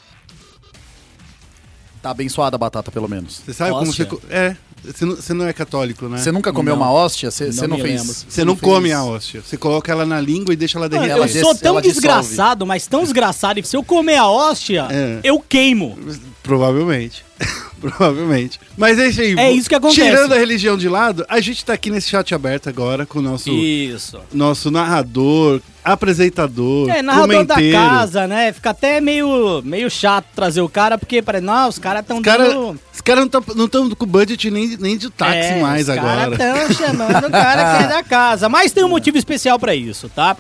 Tá 2.03 2.11
abençoada 2.11 2.57
a 2.57 2.59
batata, 2.59 2.91
pelo 2.91 3.09
menos. 3.09 3.43
Você 3.45 3.53
sabe 3.53 3.71
como 3.73 3.83
Hóstia? 3.91 4.07
você. 4.07 4.11
co- 4.17 4.23
É, 4.31 4.57
você 4.83 5.05
não, 5.05 5.17
você 5.17 5.35
não 5.35 5.47
é 5.47 5.53
católico, 5.53 6.09
né? 6.09 6.17
Você 6.17 6.33
nunca 6.33 6.51
comeu 6.51 6.75
Não. 6.75 6.83
uma 6.83 6.91
hóstia? 6.91 7.31
Você 7.31 7.53
você 7.53 7.67
Não 7.67 7.77
não, 7.77 7.85
fez. 7.85 8.01
lembro. 8.01 8.15
Você 8.29 8.45
não 8.45 8.57
fez- 8.57 8.73
come 8.73 8.91
a 8.93 9.05
hóstia. 9.05 9.43
Você 9.45 9.57
coloca 9.59 9.93
ela 9.93 10.07
na 10.07 10.19
língua 10.19 10.55
e 10.55 10.57
deixa 10.57 10.79
ela 10.79 10.89
derreter. 10.89 11.11
eu 11.13 11.17
ela 11.19 11.29
sou 11.29 11.53
des- 11.53 11.61
tão 11.61 11.73
ela 11.73 11.83
dissolve. 11.83 12.01
desgraçado, 12.01 12.67
mas 12.67 12.87
tão 12.87 13.03
desgraçado, 13.03 13.61
e 13.61 13.65
se 13.65 13.77
eu 13.77 13.85
comer 13.85 14.17
a 14.17 14.27
hóstia, 14.31 14.89
É. 14.91 15.21
eu 15.23 15.39
queimo. 15.41 15.99
Provavelmente. 16.43 17.25
Provavelmente. 17.81 18.61
Mas 18.77 18.99
é 18.99 19.09
isso 19.09 19.21
aí. 19.23 19.35
É 19.39 19.51
isso 19.51 19.69
que 19.69 19.75
acontece. 19.75 20.03
Tirando 20.03 20.33
a 20.33 20.39
religião 20.39 20.77
de 20.77 20.87
lado, 20.89 21.25
a 21.29 21.41
gente 21.41 21.65
tá 21.65 21.73
aqui 21.73 21.91
nesse 21.91 22.11
chat 22.11 22.35
aberto 22.35 22.69
agora 22.69 23.07
com 23.07 23.21
o 23.21 23.23
nosso, 23.23 23.49
Isso. 23.51 24.21
nosso 24.33 24.71
narrador, 24.71 25.61
apresentador, 25.83 26.91
É, 26.91 27.01
narrador 27.01 27.45
da 27.47 27.55
comenteiro. 27.55 27.79
casa, 27.79 28.27
né? 28.27 28.53
Fica 28.53 28.71
até 28.71 29.01
meio, 29.01 29.63
meio 29.65 29.91
chato 29.91 30.27
trazer 30.35 30.61
o 30.61 30.69
cara, 30.69 30.99
porque 30.99 31.23
parece, 31.23 31.45
não, 31.45 31.69
os 31.69 31.79
caras 31.79 32.05
tão 32.07 32.19
Os 32.19 32.23
caras 32.23 32.49
dando... 32.49 32.81
os 32.93 33.01
cara 33.01 33.27
não 33.57 33.65
estão 33.65 33.91
com 33.91 34.07
budget 34.07 34.51
nem, 34.51 34.77
nem 34.79 34.99
de 34.99 35.09
táxi 35.09 35.39
É, 35.39 35.61
mais 35.63 35.85
os 35.85 35.89
agora. 35.91 36.37
caras 36.37 36.69
estão 36.69 36.87
chamando 36.87 37.29
o 37.29 37.31
cara 37.31 37.79
que 37.79 37.85
é 37.85 37.89
da 37.89 38.03
casa. 38.05 38.49
Mas 38.51 38.73
tem 38.73 38.85
um 38.85 38.89
motivo 38.89 39.17
especial 39.17 39.59
pra 39.59 39.75
isso, 39.75 40.11
tá? 40.11 40.37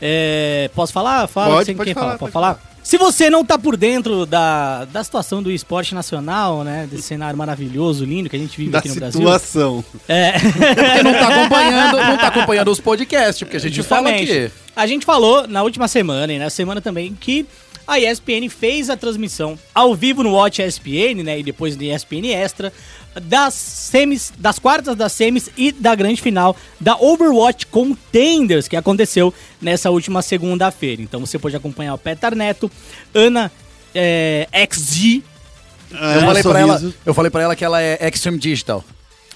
É, 0.00 0.70
posso 0.74 0.92
falar? 0.92 1.26
Fala 1.26 1.54
Pode, 1.56 1.66
sem 1.66 1.74
pode 1.76 1.86
quem 1.88 1.94
falar, 1.94 2.18
fala. 2.18 2.18
Pode 2.18 2.32
pode 2.32 2.32
falar? 2.32 2.73
Se 2.84 2.98
você 2.98 3.30
não 3.30 3.42
tá 3.42 3.58
por 3.58 3.78
dentro 3.78 4.26
da, 4.26 4.84
da 4.84 5.02
situação 5.02 5.42
do 5.42 5.50
esporte 5.50 5.94
nacional, 5.94 6.62
né? 6.62 6.86
Desse 6.88 7.04
cenário 7.04 7.36
maravilhoso, 7.36 8.04
lindo 8.04 8.28
que 8.28 8.36
a 8.36 8.38
gente 8.38 8.56
vive 8.58 8.70
Da 8.70 8.80
aqui 8.80 8.90
no 8.90 8.94
Brasil. 8.94 9.20
situação. 9.20 9.84
É. 10.06 10.32
Porque 10.32 11.02
não 11.02 11.12
tá 11.14 11.28
acompanhando, 11.28 11.96
não 11.96 12.16
tá 12.18 12.26
acompanhando 12.28 12.70
os 12.70 12.80
podcasts, 12.80 13.38
porque 13.38 13.56
a 13.56 13.60
gente 13.60 13.82
fala 13.82 14.10
aqui. 14.10 14.50
A 14.76 14.86
gente 14.86 15.06
falou 15.06 15.48
na 15.48 15.62
última 15.62 15.88
semana 15.88 16.30
e 16.30 16.38
na 16.38 16.50
semana 16.50 16.80
também 16.82 17.16
que 17.18 17.46
a 17.86 17.98
ESPN 17.98 18.48
fez 18.50 18.90
a 18.90 18.96
transmissão 18.96 19.58
ao 19.74 19.94
vivo 19.94 20.22
no 20.22 20.32
Watch 20.32 20.60
ESPN, 20.62 21.22
né, 21.22 21.38
e 21.38 21.42
depois 21.42 21.76
no 21.76 21.82
ESPN 21.82 22.32
Extra, 22.32 22.72
das 23.22 23.54
semis, 23.54 24.32
das 24.38 24.58
quartas 24.58 24.96
das 24.96 25.12
semis 25.12 25.50
e 25.56 25.70
da 25.72 25.94
grande 25.94 26.20
final 26.20 26.56
da 26.80 26.96
Overwatch 26.96 27.66
Contenders, 27.66 28.68
que 28.68 28.76
aconteceu 28.76 29.32
nessa 29.60 29.90
última 29.90 30.22
segunda-feira. 30.22 31.02
Então 31.02 31.20
você 31.20 31.38
pode 31.38 31.56
acompanhar 31.56 31.94
o 31.94 31.98
Petar 31.98 32.34
Neto, 32.34 32.70
Ana 33.14 33.50
é, 33.94 34.48
XG, 34.70 35.22
É, 35.92 36.16
Eu 36.16 36.20
falei, 36.22 36.42
pra 36.42 36.60
ela, 36.60 36.92
eu 37.06 37.14
falei 37.14 37.30
pra 37.30 37.42
ela 37.42 37.56
que 37.56 37.64
ela 37.64 37.80
é 37.80 38.08
Extreme 38.08 38.38
Digital. 38.38 38.84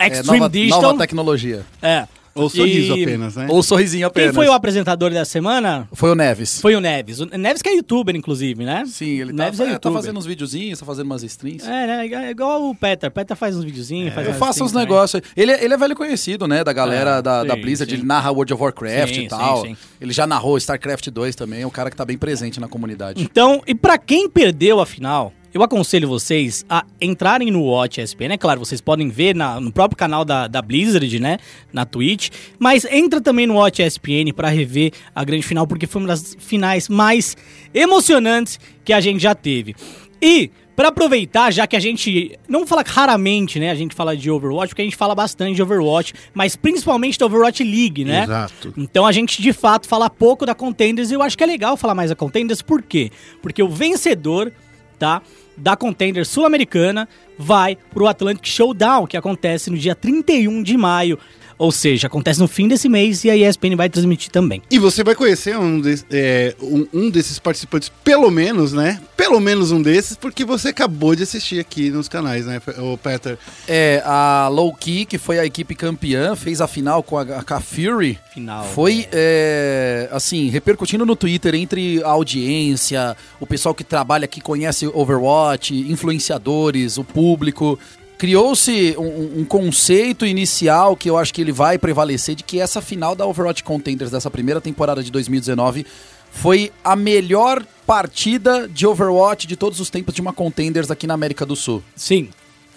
Extreme 0.00 0.28
é 0.36 0.40
nova, 0.40 0.50
Digital. 0.50 0.82
nova 0.82 0.98
tecnologia. 0.98 1.64
é. 1.82 2.06
Ou 2.39 2.49
sorriso 2.49 2.97
E 2.97 3.03
apenas, 3.03 3.36
né? 3.36 3.47
Ou 3.49 3.62
sorrisinho 3.62 4.07
apenas. 4.07 4.30
Quem 4.30 4.34
foi 4.34 4.49
o 4.49 4.53
apresentador 4.53 5.11
da 5.11 5.24
semana? 5.24 5.89
Foi 5.93 6.11
o 6.11 6.14
Neves. 6.14 6.61
Foi 6.61 6.74
o 6.74 6.80
Neves. 6.80 7.20
O 7.20 7.26
Neves 7.26 7.62
que 7.62 7.68
é 7.68 7.74
youtuber, 7.74 8.14
inclusive, 8.16 8.64
né? 8.64 8.84
Sim, 8.86 9.20
ele 9.20 9.32
tá, 9.32 9.45
Neves 9.45 9.61
é 9.61 9.72
é, 9.72 9.78
tá 9.78 9.91
fazendo 9.93 10.18
uns 10.18 10.26
videozinhos, 10.26 10.78
tá 10.78 10.86
fazendo 10.86 11.07
umas 11.07 11.22
streams. 11.22 11.64
É, 11.66 11.86
né? 11.86 12.07
É 12.07 12.30
igual 12.30 12.68
o 12.68 12.74
Peter. 12.74 13.11
Peter 13.11 13.36
faz 13.36 13.57
uns 13.57 13.64
videozinhos, 13.64 14.14
faz 14.14 14.26
Eu 14.26 14.34
faço 14.34 14.64
uns 14.64 14.72
negócios. 14.72 15.22
Ele, 15.36 15.53
ele 15.53 15.74
é 15.74 15.76
velho 15.76 15.95
conhecido, 15.97 16.47
né? 16.47 16.62
Da 16.64 16.72
galera 16.72 17.18
É, 17.18 17.22
da, 17.22 17.45
da 17.45 17.55
sim, 17.55 17.61
Blizzard. 17.61 17.91
sim. 17.93 17.99
Ele 17.99 18.07
narra 18.07 18.30
World 18.30 18.53
of 18.53 18.62
Warcraft 18.62 19.14
Sim, 19.14 19.22
e 19.22 19.28
tal. 19.28 19.62
sim, 19.62 19.68
sim. 19.68 19.76
Ele 20.01 20.12
já 20.12 20.26
narrou 20.26 20.57
StarCraft 20.59 21.09
2 21.11 21.34
também. 21.34 21.62
É 21.62 21.66
um 21.66 21.70
cara 21.70 21.91
que 21.91 21.97
tá 21.97 22.05
bem 22.05 22.16
presente 22.18 22.61
na 22.61 22.68
comunidade. 22.68 23.22
Então, 23.22 23.62
e 23.66 23.74
pra 23.74 23.99
quem 23.99 24.28
perdeu 24.28 24.80
a 24.80 24.86
final, 24.86 25.32
eu 25.55 25.62
aconselho 25.62 26.07
vocês 26.09 26.64
a 26.68 26.84
entrarem 27.01 27.51
no 27.51 27.62
Watch 27.64 28.01
ESPN. 28.01 28.32
É 28.32 28.36
claro, 28.38 28.61
vocês 28.61 28.80
podem 28.80 29.09
ver 29.09 29.34
na- 29.34 29.61
no 29.61 29.72
próprio 29.72 29.96
canal 29.96 30.24
da, 30.24 30.46
da 30.46 30.61
Blizzard, 30.62 31.18
né? 31.18 31.38
Na 31.72 31.84
Twitch. 31.84 32.30
Mas 32.59 32.84
entra 32.84 33.20
também 33.20 33.46
no 33.46 33.55
Watch 33.55 33.82
ESPN 33.82 34.32
pra 34.34 34.49
rever 34.49 34.92
a 35.14 35.24
grande 35.24 35.46
final, 35.46 35.66
porque 35.66 35.86
foi 35.86 36.03
uma 36.03 36.09
das 36.09 36.36
finais 36.38 36.88
mais 36.88 37.36
emocionantes 37.82 38.59
que 38.84 38.92
a 38.92 39.01
gente 39.01 39.20
já 39.22 39.34
teve. 39.34 39.74
E 40.20 40.51
Pra 40.76 40.90
aproveitar, 40.90 41.53
já 41.53 41.66
que 41.66 41.74
a 41.74 41.80
gente 41.80 42.38
não 42.49 42.64
fala 42.64 42.84
raramente, 42.86 43.59
né? 43.59 43.68
A 43.68 43.74
gente 43.74 43.96
fala 43.96 44.16
de 44.16 44.30
Overwatch, 44.30 44.68
porque 44.68 44.82
a 44.82 44.84
gente 44.84 44.94
fala 44.96 45.12
bastante 45.12 45.57
de 45.57 45.61
Overwatch, 45.61 46.14
mas 46.32 46.55
principalmente 46.55 47.18
da 47.18 47.26
Overwatch 47.26 47.64
League, 47.64 48.05
né? 48.05 48.22
Exato. 48.22 48.72
Então 48.76 49.05
a 49.05 49.11
gente 49.11 49.42
de 49.42 49.53
fato 49.53 49.88
fala 49.88 50.09
pouco 50.09 50.46
da 50.46 50.55
Contenders 50.55 51.11
e 51.11 51.14
eu 51.14 51.20
acho 51.22 51.36
que 51.36 51.42
é 51.42 51.46
legal 51.49 51.76
falar 51.76 51.96
mais 51.96 52.11
da 52.11 52.14
Contenders, 52.14 52.62
por 52.62 52.80
quê? 52.80 53.11
Porque 53.42 53.61
o 53.61 53.68
vencedor, 53.68 54.53
tá? 55.01 55.20
Da 55.59 55.76
Contender 55.76 56.24
Sul-Americana 56.24 57.09
vai 57.36 57.76
pro 57.92 58.06
Atlantic 58.06 58.46
Showdown, 58.46 59.06
que 59.06 59.16
acontece 59.16 59.70
no 59.70 59.76
dia 59.76 59.94
31 59.94 60.62
de 60.62 60.76
maio. 60.76 61.18
Ou 61.59 61.72
seja, 61.72 62.06
acontece 62.06 62.38
no 62.38 62.46
fim 62.46 62.68
desse 62.68 62.88
mês 62.88 63.24
e 63.24 63.30
a 63.30 63.36
ESPN 63.36 63.74
vai 63.76 63.88
transmitir 63.90 64.30
também. 64.30 64.62
E 64.70 64.78
você 64.78 65.02
vai 65.02 65.14
conhecer 65.16 65.59
um, 65.59 65.80
des- 65.80 66.06
é, 66.11 66.54
um- 66.62 66.86
um 66.92 67.11
desses 67.11 67.38
participantes, 67.40 67.90
pelo 68.04 68.30
menos, 68.30 68.72
né? 68.72 69.00
Pelo 69.16 69.40
menos 69.40 69.72
um 69.72 69.82
desses, 69.82 70.16
porque 70.16 70.44
você 70.44 70.68
acabou 70.68 71.16
de 71.16 71.24
assistir 71.24 71.59
aqui 71.59 71.90
nos 71.90 72.09
canais, 72.09 72.46
né, 72.46 72.62
o 72.78 72.96
Peter? 72.96 73.36
É, 73.66 74.00
a 74.04 74.48
Low 74.48 74.72
Key, 74.72 75.04
que 75.04 75.18
foi 75.18 75.38
a 75.40 75.44
equipe 75.44 75.74
campeã, 75.74 76.36
fez 76.36 76.61
a 76.61 76.68
final 76.68 77.02
com 77.02 77.18
a, 77.18 77.24
com 77.42 77.54
a 77.54 77.61
Fury. 77.61 78.18
Final. 78.32 78.64
Foi, 78.66 79.09
é, 79.12 80.09
assim, 80.12 80.48
repercutindo 80.50 81.04
no 81.04 81.16
Twitter 81.16 81.54
entre 81.56 82.00
a 82.04 82.09
audiência, 82.11 83.16
o 83.40 83.46
pessoal 83.46 83.74
que 83.74 83.82
trabalha, 83.82 84.28
que 84.28 84.40
conhece 84.40 84.86
Overwatch, 84.86 85.74
influenciadores, 85.90 86.98
o 86.98 87.04
público. 87.04 87.78
Criou-se 88.18 88.96
um, 88.98 89.40
um 89.40 89.44
conceito 89.44 90.26
inicial 90.26 90.96
que 90.96 91.08
eu 91.08 91.16
acho 91.16 91.32
que 91.32 91.40
ele 91.40 91.52
vai 91.52 91.78
prevalecer 91.78 92.34
de 92.34 92.42
que 92.42 92.58
essa 92.60 92.80
final 92.82 93.14
da 93.14 93.24
Overwatch 93.24 93.62
Contenders 93.62 94.10
dessa 94.10 94.28
primeira 94.28 94.60
temporada 94.60 95.02
de 95.02 95.10
2019 95.12 95.86
foi 96.32 96.72
a 96.82 96.96
melhor 96.96 97.64
partida 97.86 98.68
de 98.68 98.86
Overwatch 98.86 99.46
de 99.46 99.54
todos 99.56 99.78
os 99.80 99.88
tempos 99.88 100.12
de 100.12 100.20
uma 100.20 100.32
Contenders 100.32 100.90
aqui 100.90 101.06
na 101.06 101.14
América 101.14 101.46
do 101.46 101.54
Sul. 101.54 101.82
Sim, 101.94 102.28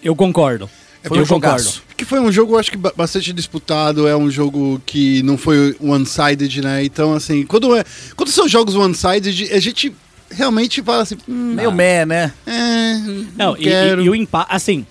eu 0.04 0.16
concordo. 0.16 0.70
Foi 1.04 1.18
eu 1.18 1.24
um 1.24 1.26
jogaço. 1.26 1.82
Que 1.98 2.06
foi 2.06 2.20
um 2.20 2.32
jogo, 2.32 2.60
acho 2.60 2.70
que 2.70 2.78
ba- 2.78 2.94
bastante 2.96 3.34
disputado, 3.34 4.08
é 4.08 4.16
um 4.16 4.30
jogo 4.30 4.80
que 4.86 5.24
não 5.24 5.36
foi 5.40 5.76
one-sided, 5.82 6.62
né? 6.62 6.86
Então, 6.86 7.14
assim, 7.16 7.44
quando, 7.48 7.76
é, 7.76 7.84
quando 8.16 8.30
são 8.30 8.48
jogos 8.48 8.76
one-sided, 8.76 9.52
a 9.52 9.60
gente 9.60 9.92
realmente 10.30 10.84
fala 10.84 11.02
assim, 11.02 11.18
hum, 11.28 11.54
Meio 11.56 11.72
meh, 11.72 12.06
né? 12.06 12.32
é, 12.46 12.94
Não, 13.00 13.26
não 13.36 13.58
e, 13.58 13.64
quero. 13.64 14.02
e- 14.04 14.06
e 14.06 14.10
o 14.12 14.16
empate, 14.16 14.48
assim, 14.54 14.86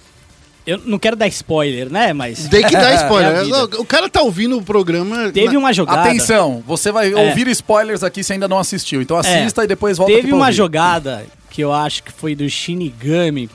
eu 0.71 0.81
não 0.85 0.99
quero 0.99 1.17
dar 1.17 1.27
spoiler, 1.29 1.91
né? 1.91 2.13
Mas 2.13 2.49
Tem 2.49 2.63
que 2.65 2.73
dar 2.73 2.91
É 2.93 2.97
spoiler. 2.97 3.81
o 3.81 3.85
cara 3.85 4.09
tá 4.09 4.23
ouvindo 4.23 4.57
o 4.59 4.63
programa. 4.63 5.31
teve 5.31 5.53
na- 5.55 5.59
uma 5.59 5.73
jogada. 5.73 6.03
Atenção, 6.09 6.63
você 6.67 6.91
vai 6.93 7.13
É. 7.13 7.17
ouvir 7.29 7.47
spoilers 7.49 8.03
aqui 8.03 8.23
se 8.25 8.33
ainda 8.33 8.49
não 8.49 8.59
assistiu. 8.59 9.03
Então 9.03 9.17
assista 9.17 9.65
e 9.65 9.67
depois 9.67 9.99
volta 9.99 10.11
Teve 10.11 10.21
aqui 10.21 10.29
pra 10.29 10.37
uma 10.37 10.47
ouvir. 10.47 10.57
jogada 10.57 11.25
que 11.51 11.63
eu 11.63 11.73
acho 11.73 12.03
que 12.03 12.13
foi 12.13 12.35
do 12.35 12.49
Shinigami, 12.49 13.51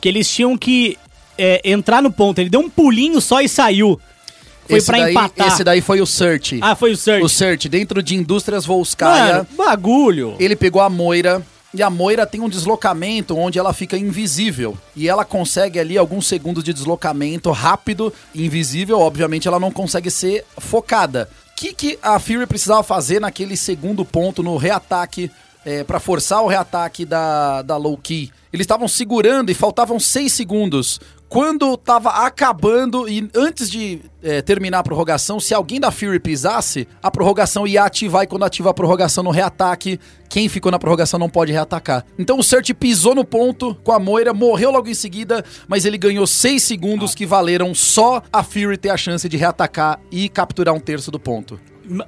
que 0.00 0.08
eles 0.08 0.28
tinham 0.30 0.56
que 0.58 0.96
é, 1.36 1.60
entrar 1.64 2.02
no 2.02 2.10
ponto. 2.10 2.40
Ele 2.40 2.50
deu 2.50 2.60
um 2.60 2.68
pulinho 2.68 3.20
só 3.20 3.40
e 3.40 3.48
saiu. 3.48 3.98
Foi 4.68 4.78
esse 4.78 4.86
pra 4.86 4.98
daí, 4.98 5.10
empatar. 5.12 5.46
Esse 5.48 5.64
daí 5.64 5.80
foi 5.80 6.00
o 6.00 6.06
Search. 6.06 6.58
Ah, 6.60 6.74
foi 6.74 6.92
o 6.92 6.96
Surge. 6.96 7.22
O 7.22 7.28
Search, 7.28 7.68
dentro 7.70 8.02
de 8.02 8.14
Indústrias 8.16 8.66
Volskaya. 8.66 9.34
Mano, 9.34 9.46
bagulho. 9.56 10.34
Ele 10.38 10.54
pegou 10.56 10.82
a 10.82 10.90
Moira. 10.90 11.40
E 11.74 11.82
a 11.82 11.90
Moira 11.90 12.26
tem 12.26 12.40
um 12.40 12.48
deslocamento 12.48 13.36
onde 13.36 13.58
ela 13.58 13.74
fica 13.74 13.96
invisível. 13.96 14.76
E 14.96 15.08
ela 15.08 15.24
consegue 15.24 15.78
ali 15.78 15.98
alguns 15.98 16.26
segundos 16.26 16.64
de 16.64 16.72
deslocamento 16.72 17.50
rápido, 17.50 18.12
invisível. 18.34 19.00
Obviamente, 19.00 19.46
ela 19.46 19.60
não 19.60 19.70
consegue 19.70 20.10
ser 20.10 20.44
focada. 20.56 21.28
O 21.52 21.56
que, 21.56 21.74
que 21.74 21.98
a 22.02 22.18
Fury 22.18 22.46
precisava 22.46 22.82
fazer 22.82 23.20
naquele 23.20 23.56
segundo 23.56 24.04
ponto 24.04 24.42
no 24.42 24.56
reataque 24.56 25.30
é, 25.64 25.84
para 25.84 26.00
forçar 26.00 26.42
o 26.42 26.46
reataque 26.46 27.04
da, 27.04 27.60
da 27.62 27.76
low 27.76 27.98
key? 27.98 28.32
Eles 28.52 28.64
estavam 28.64 28.88
segurando 28.88 29.50
e 29.50 29.54
faltavam 29.54 30.00
seis 30.00 30.32
segundos. 30.32 31.00
Quando 31.28 31.76
tava 31.76 32.08
acabando 32.24 33.06
e 33.06 33.28
antes 33.34 33.70
de 33.70 34.00
é, 34.22 34.40
terminar 34.40 34.78
a 34.78 34.82
prorrogação, 34.82 35.38
se 35.38 35.52
alguém 35.52 35.78
da 35.78 35.90
Fury 35.90 36.18
pisasse, 36.18 36.88
a 37.02 37.10
prorrogação 37.10 37.66
ia 37.66 37.84
ativar 37.84 38.24
e 38.24 38.26
quando 38.26 38.44
ativa 38.44 38.70
a 38.70 38.74
prorrogação 38.74 39.22
no 39.22 39.30
reataque, 39.30 40.00
quem 40.30 40.48
ficou 40.48 40.72
na 40.72 40.78
prorrogação 40.78 41.20
não 41.20 41.28
pode 41.28 41.52
reatacar. 41.52 42.04
Então 42.18 42.38
o 42.38 42.42
Cert 42.42 42.72
pisou 42.72 43.14
no 43.14 43.26
ponto 43.26 43.74
com 43.84 43.92
a 43.92 43.98
Moira, 43.98 44.32
morreu 44.32 44.70
logo 44.70 44.88
em 44.88 44.94
seguida, 44.94 45.44
mas 45.66 45.84
ele 45.84 45.98
ganhou 45.98 46.26
6 46.26 46.62
segundos 46.62 47.14
que 47.14 47.26
valeram 47.26 47.74
só 47.74 48.22
a 48.32 48.42
Fury 48.42 48.78
ter 48.78 48.88
a 48.88 48.96
chance 48.96 49.28
de 49.28 49.36
reatacar 49.36 50.00
e 50.10 50.30
capturar 50.30 50.74
um 50.74 50.80
terço 50.80 51.10
do 51.10 51.20
ponto. 51.20 51.60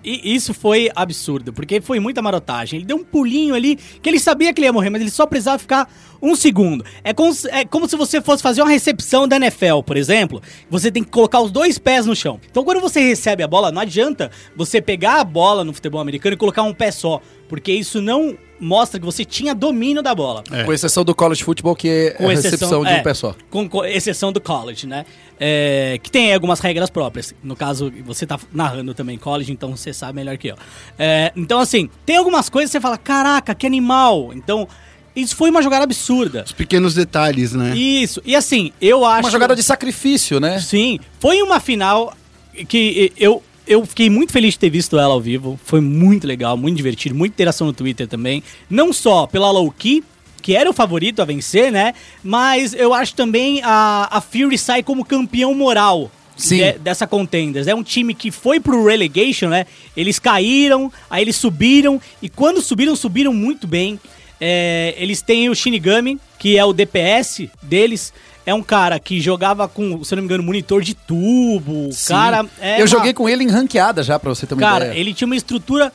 E 0.04 0.34
isso 0.34 0.52
foi 0.52 0.90
absurdo, 0.94 1.52
porque 1.52 1.80
foi 1.80 1.98
muita 2.00 2.20
marotagem. 2.20 2.78
Ele 2.78 2.86
deu 2.86 2.96
um 2.96 3.04
pulinho 3.04 3.54
ali, 3.54 3.76
que 3.76 4.08
ele 4.08 4.18
sabia 4.18 4.52
que 4.52 4.60
ele 4.60 4.66
ia 4.66 4.72
morrer, 4.72 4.90
mas 4.90 5.00
ele 5.00 5.10
só 5.10 5.26
precisava 5.26 5.58
ficar 5.58 5.90
um 6.22 6.36
segundo. 6.36 6.84
É 7.02 7.14
como, 7.14 7.32
se- 7.32 7.48
é 7.48 7.64
como 7.64 7.88
se 7.88 7.96
você 7.96 8.20
fosse 8.20 8.42
fazer 8.42 8.60
uma 8.62 8.70
recepção 8.70 9.26
da 9.26 9.36
NFL, 9.36 9.80
por 9.86 9.96
exemplo. 9.96 10.42
Você 10.68 10.90
tem 10.92 11.02
que 11.02 11.10
colocar 11.10 11.40
os 11.40 11.50
dois 11.50 11.78
pés 11.78 12.04
no 12.06 12.14
chão. 12.14 12.38
Então, 12.50 12.62
quando 12.64 12.80
você 12.80 13.00
recebe 13.00 13.42
a 13.42 13.48
bola, 13.48 13.72
não 13.72 13.80
adianta 13.80 14.30
você 14.54 14.80
pegar 14.82 15.20
a 15.20 15.24
bola 15.24 15.64
no 15.64 15.72
futebol 15.72 16.00
americano 16.00 16.34
e 16.34 16.36
colocar 16.36 16.62
um 16.62 16.74
pé 16.74 16.90
só, 16.90 17.20
porque 17.48 17.72
isso 17.72 18.02
não 18.02 18.36
mostra 18.60 19.00
que 19.00 19.06
você 19.06 19.24
tinha 19.24 19.54
domínio 19.54 20.02
da 20.02 20.14
bola. 20.14 20.44
Com 20.64 20.72
exceção 20.72 21.04
do 21.04 21.14
college 21.14 21.42
football, 21.42 21.74
que 21.74 21.88
é 21.88 22.10
Com 22.10 22.28
a 22.28 22.32
exceção- 22.34 22.50
recepção 22.50 22.84
de 22.84 22.90
é, 22.90 22.96
um 23.00 23.02
pé 23.02 23.14
só. 23.14 23.34
Com, 23.50 23.68
com 23.68 23.84
exceção 23.84 24.32
do 24.32 24.40
college, 24.40 24.86
né? 24.86 25.04
É, 25.38 25.98
que 26.02 26.10
tem 26.10 26.34
algumas 26.34 26.60
regras 26.60 26.90
próprias. 26.90 27.34
No 27.42 27.56
caso, 27.56 27.92
você 28.04 28.26
tá 28.26 28.38
narrando 28.52 28.92
também 28.92 29.16
college, 29.16 29.50
então 29.50 29.74
você 29.76 29.92
sabe 29.92 30.14
melhor 30.16 30.36
que 30.36 30.48
eu. 30.48 30.56
É, 30.98 31.32
então, 31.34 31.58
assim, 31.58 31.88
tem 32.04 32.16
algumas 32.16 32.48
coisas 32.48 32.70
que 32.70 32.72
você 32.76 32.80
fala, 32.80 32.98
caraca, 32.98 33.54
que 33.54 33.66
animal. 33.66 34.32
Então, 34.34 34.68
isso 35.16 35.34
foi 35.34 35.50
uma 35.50 35.62
jogada 35.62 35.84
absurda. 35.84 36.44
Os 36.46 36.52
pequenos 36.52 36.94
detalhes, 36.94 37.52
né? 37.52 37.74
Isso. 37.76 38.20
E 38.24 38.36
assim, 38.36 38.72
eu 38.80 39.04
acho. 39.04 39.24
Uma 39.24 39.30
jogada 39.30 39.56
de 39.56 39.62
sacrifício, 39.62 40.38
né? 40.38 40.60
Sim, 40.60 40.98
foi 41.18 41.40
uma 41.42 41.58
final 41.58 42.14
que 42.68 43.12
eu, 43.16 43.42
eu 43.70 43.86
fiquei 43.86 44.10
muito 44.10 44.32
feliz 44.32 44.54
de 44.54 44.58
ter 44.58 44.68
visto 44.68 44.98
ela 44.98 45.14
ao 45.14 45.20
vivo. 45.20 45.58
Foi 45.64 45.80
muito 45.80 46.26
legal, 46.26 46.56
muito 46.56 46.76
divertido, 46.76 47.14
muita 47.14 47.34
interação 47.34 47.66
no 47.68 47.72
Twitter 47.72 48.06
também. 48.08 48.42
Não 48.68 48.92
só 48.92 49.26
pela 49.26 49.50
low 49.50 49.70
key, 49.70 50.02
que 50.42 50.56
era 50.56 50.68
o 50.68 50.72
favorito 50.72 51.22
a 51.22 51.24
vencer, 51.24 51.70
né? 51.70 51.94
Mas 52.22 52.74
eu 52.74 52.92
acho 52.92 53.14
também 53.14 53.62
a, 53.62 54.08
a 54.10 54.20
Fury 54.20 54.58
sai 54.58 54.82
como 54.82 55.04
campeão 55.04 55.54
moral. 55.54 56.10
De- 56.72 56.78
dessa 56.78 57.06
contenders. 57.06 57.66
É 57.66 57.74
um 57.74 57.82
time 57.82 58.14
que 58.14 58.30
foi 58.30 58.58
pro 58.58 58.86
relegation, 58.86 59.48
né? 59.50 59.66
Eles 59.96 60.18
caíram, 60.18 60.90
aí 61.10 61.22
eles 61.22 61.36
subiram, 61.36 62.00
e 62.22 62.28
quando 62.30 62.62
subiram, 62.62 62.96
subiram 62.96 63.32
muito 63.34 63.66
bem. 63.66 64.00
É, 64.40 64.94
eles 64.96 65.20
têm 65.20 65.50
o 65.50 65.54
Shinigami, 65.54 66.18
que 66.38 66.56
é 66.56 66.64
o 66.64 66.72
DPS 66.72 67.48
deles. 67.62 68.10
É 68.46 68.54
um 68.54 68.62
cara 68.62 68.98
que 68.98 69.20
jogava 69.20 69.68
com, 69.68 70.02
se 70.02 70.12
eu 70.14 70.16
não 70.16 70.22
me 70.22 70.26
engano, 70.26 70.42
monitor 70.42 70.82
de 70.82 70.94
tubo. 70.94 71.92
Sim. 71.92 72.08
cara 72.14 72.46
é 72.60 72.76
Eu 72.76 72.80
uma- 72.82 72.86
joguei 72.86 73.12
com 73.12 73.28
ele 73.28 73.44
em 73.44 73.48
ranqueada 73.48 74.02
já, 74.02 74.18
pra 74.18 74.30
você 74.30 74.46
ter 74.46 74.54
uma 74.54 74.60
Cara, 74.60 74.86
ideia. 74.86 74.98
ele 75.00 75.12
tinha 75.14 75.26
uma 75.26 75.36
estrutura 75.36 75.92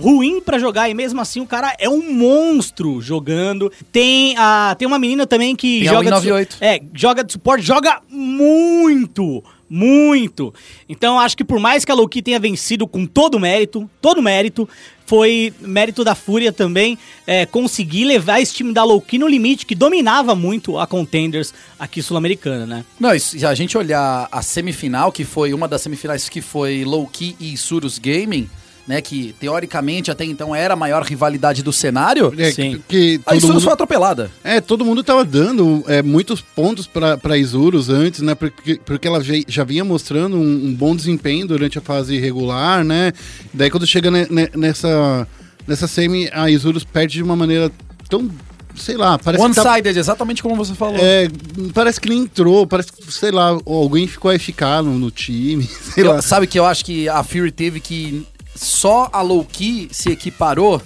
ruim 0.00 0.40
pra 0.40 0.60
jogar 0.60 0.88
e 0.88 0.94
mesmo 0.94 1.20
assim 1.20 1.40
o 1.40 1.46
cara 1.46 1.74
é 1.78 1.88
um 1.88 2.12
monstro 2.12 3.00
jogando. 3.02 3.70
Tem 3.90 4.36
a 4.38 4.76
tem 4.78 4.86
uma 4.86 4.98
menina 4.98 5.26
também 5.26 5.56
que 5.56 5.80
Tem 5.80 5.88
joga 5.88 6.10
de, 6.10 6.16
198. 6.20 6.54
su- 6.54 6.58
é, 6.64 6.80
joga 6.94 7.24
de 7.24 7.32
suporte, 7.32 7.64
joga 7.66 8.00
muito, 8.08 9.42
muito. 9.68 10.52
Então 10.88 11.18
acho 11.18 11.36
que 11.36 11.44
por 11.44 11.58
mais 11.58 11.84
que 11.84 11.92
a 11.92 11.94
Loki 11.94 12.22
tenha 12.22 12.38
vencido 12.38 12.86
com 12.86 13.06
todo 13.06 13.38
mérito, 13.38 13.88
todo 14.00 14.22
mérito, 14.22 14.68
foi 15.06 15.54
mérito 15.60 16.04
da 16.04 16.14
Fúria 16.14 16.52
também 16.52 16.98
é, 17.26 17.46
conseguir 17.46 18.04
levar 18.04 18.40
esse 18.40 18.52
time 18.52 18.74
da 18.74 18.84
Loki 18.84 19.18
no 19.18 19.26
limite 19.26 19.64
que 19.64 19.74
dominava 19.74 20.34
muito 20.34 20.78
a 20.78 20.86
Contenders 20.86 21.54
aqui 21.78 22.02
sul-americana, 22.02 22.66
né? 22.66 22.84
Não, 23.00 23.18
se 23.18 23.44
a 23.46 23.54
gente 23.54 23.78
olhar 23.78 24.28
a 24.30 24.42
semifinal, 24.42 25.10
que 25.10 25.24
foi 25.24 25.54
uma 25.54 25.66
das 25.66 25.80
semifinais 25.80 26.28
que 26.28 26.42
foi 26.42 26.84
Low 26.84 27.06
Key 27.06 27.36
e 27.40 27.56
Surus 27.56 27.98
Gaming, 27.98 28.50
né? 28.88 29.00
Que 29.02 29.34
teoricamente 29.38 30.10
até 30.10 30.24
então 30.24 30.54
era 30.54 30.72
a 30.74 30.76
maior 30.76 31.02
rivalidade 31.04 31.62
do 31.62 31.72
cenário. 31.72 32.32
É, 32.38 32.50
Sim. 32.50 32.80
que 32.88 33.20
A 33.26 33.30
todo 33.30 33.36
Isurus 33.36 33.54
mundo, 33.56 33.64
foi 33.64 33.72
atropelada. 33.74 34.30
é, 34.42 34.60
todo 34.60 34.84
mundo 34.84 35.04
tava 35.04 35.24
dando 35.24 35.84
é, 35.86 36.02
muitos 36.02 36.40
pontos 36.40 36.86
pra, 36.86 37.16
pra 37.18 37.36
Isurus 37.36 37.88
antes, 37.90 38.20
né? 38.22 38.34
Porque, 38.34 38.80
porque 38.84 39.06
ela 39.06 39.20
já, 39.46 39.62
vinha 39.64 39.84
mostrando 39.84 40.36
um, 40.36 40.66
um 40.68 40.74
bom 40.74 40.96
desempenho 40.96 41.46
durante 41.46 41.76
a 41.78 41.80
fase 41.82 42.18
regular, 42.18 42.82
né? 42.82 43.12
Daí 43.52 43.70
quando 43.70 43.86
chega 43.86 44.10
ne- 44.10 44.26
ne- 44.30 44.50
nessa, 44.56 45.28
nessa 45.66 45.86
semi, 45.86 46.28
a 46.32 46.50
Isurus 46.50 46.82
perde 46.84 47.14
de 47.18 47.22
uma 47.22 47.36
maneira 47.36 47.70
tão. 48.08 48.28
Sei 48.76 48.96
lá, 48.96 49.18
parece 49.18 49.44
que. 49.44 49.54
tá- 49.56 49.62
One-sided, 49.62 49.98
exatamente 49.98 50.40
como 50.40 50.54
você 50.54 50.72
falou. 50.72 50.96
é, 51.00 51.28
parece 51.74 52.00
que 52.00 52.08
nem 52.08 52.20
entrou, 52.20 52.64
parece 52.64 52.92
que, 52.92 53.12
sei 53.12 53.32
lá, 53.32 53.58
alguém 53.66 54.06
ficou 54.06 54.30
a 54.30 54.38
ficar 54.38 54.84
no, 54.84 54.96
no 54.96 55.10
time, 55.10 55.64
sei 55.94 56.04
Eu- 56.04 56.12
lá. 56.12 56.22
sabe 56.22 56.46
que 56.46 56.56
eu 56.58 56.64
acho 56.64 56.84
que 56.84 57.08
a 57.08 57.22
Fury 57.24 57.50
teve 57.50 57.80
que. 57.80 58.24
Só 58.58 59.08
a 59.12 59.22
Low 59.22 59.44
Key 59.44 59.88
se 59.92 60.10
equiparou. 60.10 60.82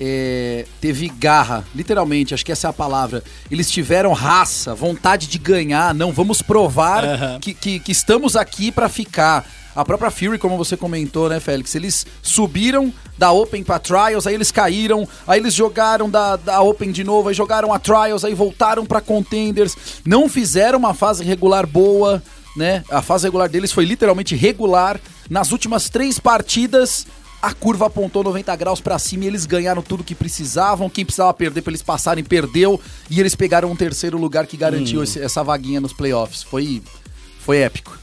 é, 0.00 0.66
teve 0.80 1.08
garra, 1.08 1.64
literalmente, 1.74 2.34
acho 2.34 2.44
que 2.44 2.52
essa 2.52 2.66
é 2.66 2.70
a 2.70 2.72
palavra. 2.72 3.22
Eles 3.50 3.70
tiveram 3.70 4.12
raça, 4.12 4.74
vontade 4.74 5.26
de 5.28 5.38
ganhar. 5.38 5.94
Não, 5.94 6.12
vamos 6.12 6.42
provar 6.42 7.38
que, 7.40 7.54
que, 7.54 7.78
que 7.78 7.92
estamos 7.92 8.36
aqui 8.36 8.70
pra 8.72 8.88
ficar. 8.88 9.48
A 9.74 9.84
própria 9.84 10.10
Fury, 10.10 10.38
como 10.38 10.56
você 10.56 10.76
comentou, 10.76 11.28
né, 11.28 11.40
Félix? 11.40 11.74
Eles 11.74 12.06
subiram 12.22 12.92
da 13.18 13.32
Open 13.32 13.64
pra 13.64 13.78
Trials, 13.80 14.24
aí 14.24 14.34
eles 14.34 14.52
caíram, 14.52 15.08
aí 15.26 15.40
eles 15.40 15.52
jogaram 15.52 16.08
da, 16.08 16.36
da 16.36 16.60
Open 16.60 16.92
de 16.92 17.02
novo, 17.02 17.28
aí 17.28 17.34
jogaram 17.34 17.72
a 17.72 17.78
Trials, 17.78 18.24
aí 18.24 18.34
voltaram 18.34 18.86
pra 18.86 19.00
Contenders. 19.00 19.76
Não 20.04 20.28
fizeram 20.28 20.78
uma 20.78 20.94
fase 20.94 21.24
regular 21.24 21.66
boa, 21.66 22.22
né? 22.56 22.84
A 22.88 23.02
fase 23.02 23.26
regular 23.26 23.48
deles 23.48 23.72
foi 23.72 23.84
literalmente 23.84 24.36
regular. 24.36 25.00
Nas 25.30 25.52
últimas 25.52 25.88
três 25.88 26.18
partidas, 26.18 27.06
a 27.40 27.52
curva 27.52 27.86
apontou 27.86 28.22
90 28.24 28.54
graus 28.56 28.80
pra 28.80 28.98
cima 28.98 29.24
e 29.24 29.26
eles 29.26 29.46
ganharam 29.46 29.82
tudo 29.82 30.04
que 30.04 30.14
precisavam. 30.14 30.88
Quem 30.90 31.04
precisava 31.04 31.32
perder 31.34 31.62
pra 31.62 31.70
eles 31.70 31.82
passarem, 31.82 32.22
perdeu. 32.24 32.80
E 33.10 33.20
eles 33.20 33.34
pegaram 33.34 33.70
um 33.70 33.76
terceiro 33.76 34.18
lugar 34.18 34.46
que 34.46 34.56
garantiu 34.56 35.02
esse- 35.02 35.20
essa 35.20 35.42
vaguinha 35.42 35.80
nos 35.80 35.92
playoffs. 35.92 36.42
Foi, 36.42 36.82
foi 37.40 37.58
épico. 37.58 37.98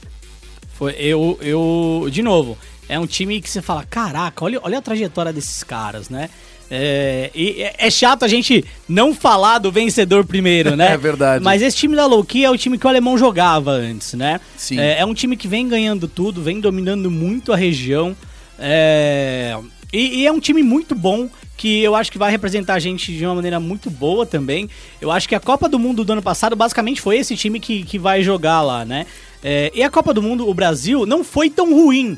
Foi, 0.73 0.93
eu, 0.93 1.37
eu, 1.41 2.07
de 2.11 2.21
novo, 2.23 2.57
é 2.89 2.99
um 2.99 3.05
time 3.05 3.39
que 3.41 3.49
você 3.49 3.61
fala, 3.61 3.83
caraca, 3.85 4.43
olha, 4.43 4.59
olha 4.63 4.79
a 4.79 4.81
trajetória 4.81 5.31
desses 5.31 5.63
caras, 5.63 6.09
né? 6.09 6.29
É, 6.73 7.29
é- 7.35 7.75
é 7.87 7.91
chato 7.91 8.23
a 8.23 8.27
gente 8.29 8.63
não 8.87 9.13
falar 9.13 9.59
do 9.59 9.69
vencedor 9.69 10.25
primeiro, 10.25 10.75
né? 10.77 10.93
É 10.93 10.97
verdade. 10.97 11.43
Mas 11.43 11.61
esse 11.61 11.75
time 11.75 11.95
da 11.97 12.05
Loki 12.05 12.45
é 12.45 12.49
o 12.49 12.57
time 12.57 12.77
que 12.77 12.85
o 12.85 12.89
alemão 12.89 13.17
jogava 13.17 13.71
antes, 13.71 14.13
né? 14.13 14.39
Sim. 14.55 14.79
É, 14.79 14.99
é 14.99 15.05
um 15.05 15.13
time 15.13 15.35
que 15.35 15.47
vem 15.49 15.67
ganhando 15.67 16.07
tudo, 16.07 16.41
vem 16.41 16.61
dominando 16.61 17.11
muito 17.11 17.51
a 17.51 17.57
região. 17.57 18.15
é, 18.57 19.57
e, 19.91 20.21
e 20.21 20.27
é 20.27 20.31
um 20.31 20.39
time 20.39 20.63
muito 20.63 20.95
bom 20.95 21.27
que 21.57 21.81
eu 21.83 21.93
acho 21.95 22.11
que 22.11 22.17
vai 22.17 22.31
representar 22.31 22.75
a 22.75 22.79
gente 22.79 23.11
de 23.15 23.25
uma 23.25 23.35
maneira 23.35 23.59
muito 23.59 23.89
boa 23.89 24.25
também. 24.25 24.69
Eu 25.01 25.11
acho 25.11 25.27
que 25.27 25.35
a 25.35 25.39
Copa 25.39 25.67
do 25.67 25.77
Mundo 25.77 26.03
do 26.05 26.13
ano 26.13 26.21
passado 26.21 26.55
basicamente 26.55 27.01
foi 27.01 27.17
esse 27.17 27.35
time 27.35 27.59
que, 27.59 27.83
que 27.83 27.99
vai 27.99 28.23
jogar 28.23 28.61
lá, 28.61 28.85
né? 28.85 29.05
É, 29.43 29.71
e 29.75 29.83
a 29.83 29.89
Copa 29.89 30.13
do 30.13 30.21
Mundo, 30.21 30.47
o 30.47 30.53
Brasil, 30.53 31.05
não 31.05 31.23
foi 31.23 31.49
tão 31.49 31.73
ruim. 31.73 32.17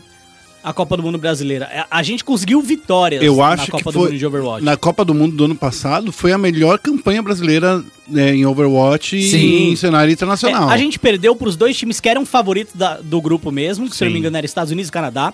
A 0.63 0.71
Copa 0.73 0.95
do 0.95 1.03
Mundo 1.03 1.17
brasileira. 1.17 1.65
É, 1.65 1.85
A 1.91 2.01
gente 2.01 2.23
conseguiu 2.23 2.61
vitórias 2.61 3.21
Eu 3.21 3.35
na 3.35 3.47
acho 3.49 3.69
Copa 3.69 3.83
que 3.83 3.91
do 3.91 3.99
Mundo 3.99 4.07
foi 4.09 4.17
de 4.17 4.25
Overwatch. 4.25 4.63
na 4.65 4.77
Copa 4.77 5.03
do 5.03 5.13
Mundo 5.13 5.35
do 5.35 5.45
ano 5.45 5.55
passado 5.55 6.11
foi 6.11 6.31
a 6.31 6.37
melhor 6.37 6.79
campanha 6.79 7.21
brasileira 7.21 7.83
né, 8.07 8.33
em 8.35 8.45
Overwatch 8.45 9.21
Sim. 9.29 9.37
e 9.37 9.69
em 9.71 9.75
cenário 9.75 10.11
internacional. 10.13 10.69
É, 10.69 10.73
a 10.73 10.77
gente 10.77 10.97
perdeu 10.97 11.35
para 11.35 11.49
os 11.49 11.55
dois 11.57 11.75
times 11.77 11.99
que 11.99 12.07
eram 12.07 12.25
favoritos 12.25 12.73
da- 12.75 12.97
do 13.01 13.19
grupo 13.21 13.51
mesmo, 13.51 13.89
que 13.89 13.95
se 13.95 14.03
eu 14.03 14.05
não 14.07 14.13
me 14.13 14.19
engano 14.19 14.37
era 14.37 14.45
Estados 14.45 14.71
Unidos 14.71 14.87
e 14.89 14.91
Canadá, 14.91 15.33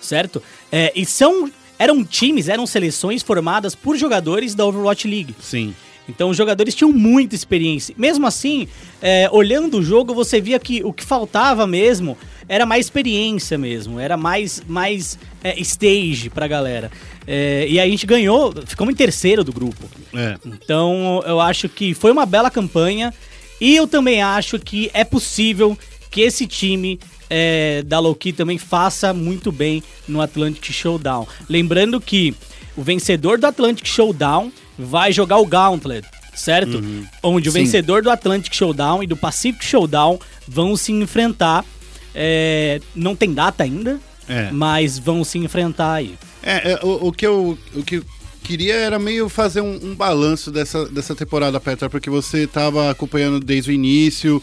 certo? 0.00 0.42
É, 0.72 0.92
e 0.96 1.04
são 1.04 1.50
eram 1.78 2.04
times, 2.04 2.48
eram 2.48 2.66
seleções 2.66 3.22
formadas 3.22 3.74
por 3.74 3.96
jogadores 3.96 4.54
da 4.54 4.66
Overwatch 4.66 5.08
League. 5.08 5.34
Sim. 5.40 5.74
Então 6.10 6.30
os 6.30 6.36
jogadores 6.36 6.74
tinham 6.74 6.92
muita 6.92 7.34
experiência. 7.34 7.94
Mesmo 7.96 8.26
assim, 8.26 8.68
é, 9.00 9.28
olhando 9.32 9.78
o 9.78 9.82
jogo, 9.82 10.12
você 10.12 10.40
via 10.40 10.58
que 10.58 10.82
o 10.84 10.92
que 10.92 11.04
faltava 11.04 11.66
mesmo 11.66 12.18
era 12.48 12.66
mais 12.66 12.86
experiência 12.86 13.56
mesmo, 13.56 14.00
era 14.00 14.16
mais, 14.16 14.62
mais 14.66 15.18
é, 15.42 15.58
stage 15.60 16.28
pra 16.28 16.48
galera. 16.48 16.90
É, 17.26 17.66
e 17.68 17.78
a 17.78 17.86
gente 17.86 18.04
ganhou, 18.04 18.52
ficamos 18.66 18.92
em 18.92 18.96
terceiro 18.96 19.44
do 19.44 19.52
grupo. 19.52 19.88
É. 20.12 20.36
Então 20.44 21.22
eu 21.26 21.40
acho 21.40 21.68
que 21.68 21.94
foi 21.94 22.10
uma 22.10 22.26
bela 22.26 22.50
campanha 22.50 23.14
e 23.60 23.76
eu 23.76 23.86
também 23.86 24.20
acho 24.20 24.58
que 24.58 24.90
é 24.92 25.04
possível 25.04 25.78
que 26.10 26.22
esse 26.22 26.46
time 26.46 26.98
é, 27.30 27.82
da 27.86 28.00
Loki 28.00 28.32
também 28.32 28.58
faça 28.58 29.14
muito 29.14 29.52
bem 29.52 29.82
no 30.08 30.20
Atlantic 30.20 30.72
Showdown. 30.72 31.28
Lembrando 31.48 32.00
que 32.00 32.34
o 32.76 32.82
vencedor 32.82 33.38
do 33.38 33.46
Atlantic 33.46 33.86
Showdown 33.86 34.50
vai 34.80 35.12
jogar 35.12 35.38
o 35.38 35.46
Gauntlet, 35.46 36.06
certo? 36.34 36.82
Onde 37.22 37.48
o 37.48 37.52
Sim. 37.52 37.60
vencedor 37.60 38.02
do 38.02 38.10
Atlantic 38.10 38.54
Showdown 38.54 39.02
e 39.02 39.06
do 39.06 39.16
Pacific 39.16 39.64
Showdown 39.64 40.18
vão 40.48 40.76
se 40.76 40.92
enfrentar. 40.92 41.64
É, 42.14 42.80
não 42.94 43.14
tem 43.14 43.32
data 43.32 43.62
ainda, 43.62 44.00
É. 44.28 44.50
mas 44.50 44.98
vão 44.98 45.22
se 45.24 45.38
enfrentar 45.38 45.94
aí. 45.94 46.14
É, 46.42 46.72
é, 46.72 46.80
o, 46.82 47.08
o 47.08 47.12
que 47.12 47.26
eu, 47.26 47.56
o 47.74 47.82
que 47.82 47.96
eu 47.96 48.04
queria 48.42 48.74
era 48.74 48.98
meio 48.98 49.28
fazer 49.28 49.60
um, 49.60 49.78
um 49.82 49.94
balanço 49.94 50.50
dessa, 50.50 50.86
dessa 50.86 51.14
temporada, 51.14 51.60
Petra, 51.60 51.88
porque 51.88 52.10
você 52.10 52.46
tava 52.46 52.90
acompanhando 52.90 53.38
desde 53.38 53.70
o 53.70 53.74
início, 53.74 54.42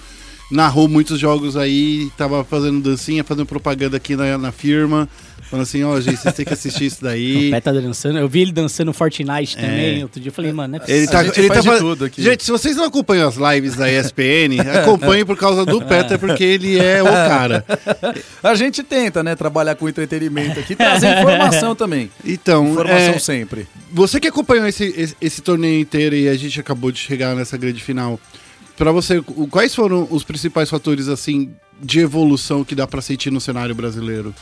narrou 0.49 0.87
muitos 0.87 1.19
jogos 1.19 1.57
aí, 1.57 2.09
tava 2.17 2.43
fazendo 2.43 2.79
dancinha, 2.81 3.23
fazendo 3.23 3.45
propaganda 3.45 3.97
aqui 3.97 4.15
na, 4.15 4.37
na 4.37 4.51
firma, 4.51 5.09
falando 5.49 5.63
assim, 5.63 5.83
ó, 5.83 5.99
gente, 5.99 6.17
vocês 6.17 6.33
têm 6.35 6.45
que 6.45 6.53
assistir 6.53 6.85
isso 6.85 6.97
O 7.01 7.03
daí. 7.03 7.51
Pé 7.51 7.61
tá 7.61 7.71
dançando. 7.71 8.17
Eu 8.19 8.27
vi 8.27 8.41
ele 8.41 8.51
dançando 8.51 8.91
Fortnite 8.93 9.55
também. 9.55 9.99
É. 9.99 10.03
Outro 10.03 10.19
dia 10.19 10.29
eu 10.29 10.33
falei, 10.33 10.51
mano, 10.51 10.77
não 10.77 10.85
é 10.85 10.91
Ele 10.91 11.07
possível. 11.07 11.11
tá, 11.11 11.19
A 11.19 11.23
gente 11.23 11.39
ele 11.39 11.47
faz 11.47 11.65
tá 11.65 11.71
de 11.71 11.77
fa- 11.77 11.83
tudo 11.83 12.05
aqui. 12.05 12.21
Gente, 12.21 12.43
se 12.43 12.51
vocês 12.51 12.75
não 12.75 12.83
acompanham 12.85 13.27
as 13.27 13.35
lives 13.35 13.75
da 13.75 13.91
ESPN, 13.91 14.59
acompanhem 14.81 15.25
por 15.25 15.37
causa 15.37 15.65
do 15.65 15.81
Petra, 15.81 16.17
porque 16.17 16.43
ele 16.43 16.77
é 16.79 17.01
o 17.01 17.05
cara. 17.05 17.65
A 18.43 18.55
gente 18.55 18.83
tenta, 18.83 19.23
né, 19.23 19.35
trabalhar 19.35 19.75
com 19.75 19.87
entretenimento 19.89 20.59
aqui, 20.59 20.75
trazer 20.75 21.19
informação 21.19 21.73
também. 21.75 22.09
Então, 22.25 22.71
Informação 22.71 23.13
é, 23.13 23.19
sempre. 23.19 23.67
Você 23.91 24.19
que 24.19 24.27
acompanhou 24.27 24.67
esse, 24.67 24.83
esse, 24.97 25.15
esse 25.21 25.41
torneio 25.41 25.79
inteiro 25.79 26.15
e 26.15 26.27
a 26.27 26.35
gente 26.35 26.59
acabou 26.59 26.91
de 26.91 26.99
chegar 26.99 27.35
nessa 27.35 27.57
grande 27.57 27.81
final, 27.81 28.19
pra 28.77 28.91
você, 28.91 29.17
o- 29.19 29.47
quais 29.47 29.73
foram 29.73 30.07
os 30.11 30.23
principais 30.23 30.69
fatores 30.69 31.07
assim 31.07 31.51
de 31.81 31.99
evolução 31.99 32.63
que 32.63 32.73
dá 32.75 32.85
pra 32.87 33.01
sentir 33.01 33.31
no 33.31 33.39
cenário 33.39 33.73
brasileiro? 33.75 34.33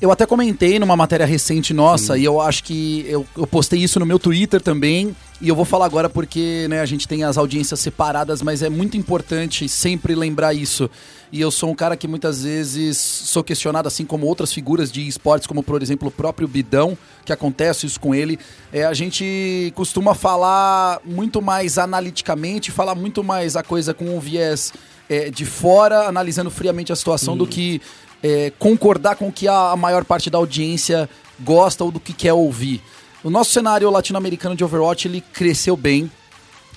Eu 0.00 0.10
até 0.10 0.26
comentei 0.26 0.78
numa 0.78 0.96
matéria 0.96 1.24
recente 1.24 1.72
nossa, 1.72 2.18
e 2.18 2.24
eu 2.24 2.40
acho 2.40 2.64
que 2.64 3.06
eu, 3.08 3.24
eu 3.36 3.46
postei 3.46 3.80
isso 3.80 4.00
no 4.00 4.04
meu 4.04 4.18
Twitter 4.18 4.60
também, 4.60 5.14
e 5.40 5.48
eu 5.48 5.54
vou 5.54 5.64
falar 5.64 5.86
agora 5.86 6.08
porque 6.08 6.66
né, 6.68 6.80
a 6.80 6.86
gente 6.86 7.06
tem 7.06 7.22
as 7.22 7.38
audiências 7.38 7.78
separadas, 7.78 8.42
mas 8.42 8.62
é 8.62 8.68
muito 8.68 8.96
importante 8.96 9.68
sempre 9.68 10.14
lembrar 10.14 10.52
isso. 10.52 10.90
E 11.30 11.40
eu 11.40 11.50
sou 11.50 11.70
um 11.70 11.74
cara 11.74 11.96
que 11.96 12.08
muitas 12.08 12.42
vezes 12.42 12.96
sou 12.96 13.42
questionado, 13.42 13.88
assim 13.88 14.04
como 14.04 14.26
outras 14.26 14.52
figuras 14.52 14.90
de 14.90 15.06
esportes, 15.06 15.46
como 15.46 15.62
por 15.62 15.82
exemplo 15.82 16.08
o 16.08 16.10
próprio 16.10 16.48
Bidão, 16.48 16.96
que 17.24 17.32
acontece 17.32 17.86
isso 17.86 18.00
com 18.00 18.14
ele. 18.14 18.38
É, 18.72 18.84
a 18.84 18.94
gente 18.94 19.72
costuma 19.74 20.14
falar 20.14 21.00
muito 21.04 21.42
mais 21.42 21.78
analiticamente, 21.78 22.70
falar 22.70 22.94
muito 22.94 23.22
mais 23.22 23.56
a 23.56 23.62
coisa 23.62 23.92
com 23.92 24.16
um 24.16 24.20
viés 24.20 24.72
é, 25.08 25.30
de 25.30 25.44
fora, 25.44 26.08
analisando 26.08 26.50
friamente 26.50 26.92
a 26.92 26.96
situação, 26.96 27.36
do 27.36 27.46
que 27.46 27.80
é, 28.24 28.50
concordar 28.58 29.16
com 29.16 29.28
o 29.28 29.32
que 29.32 29.46
a, 29.46 29.76
maior 29.76 30.02
parte 30.02 30.30
da 30.30 30.38
audiência 30.38 31.10
gosta 31.40 31.84
ou 31.84 31.92
do 31.92 32.00
que 32.00 32.14
quer 32.14 32.32
ouvir. 32.32 32.80
O 33.22 33.28
nosso 33.28 33.52
cenário 33.52 33.90
latino-americano 33.90 34.56
de 34.56 34.64
Overwatch 34.64 35.06
ele 35.06 35.20
cresceu 35.20 35.76
bem 35.76 36.10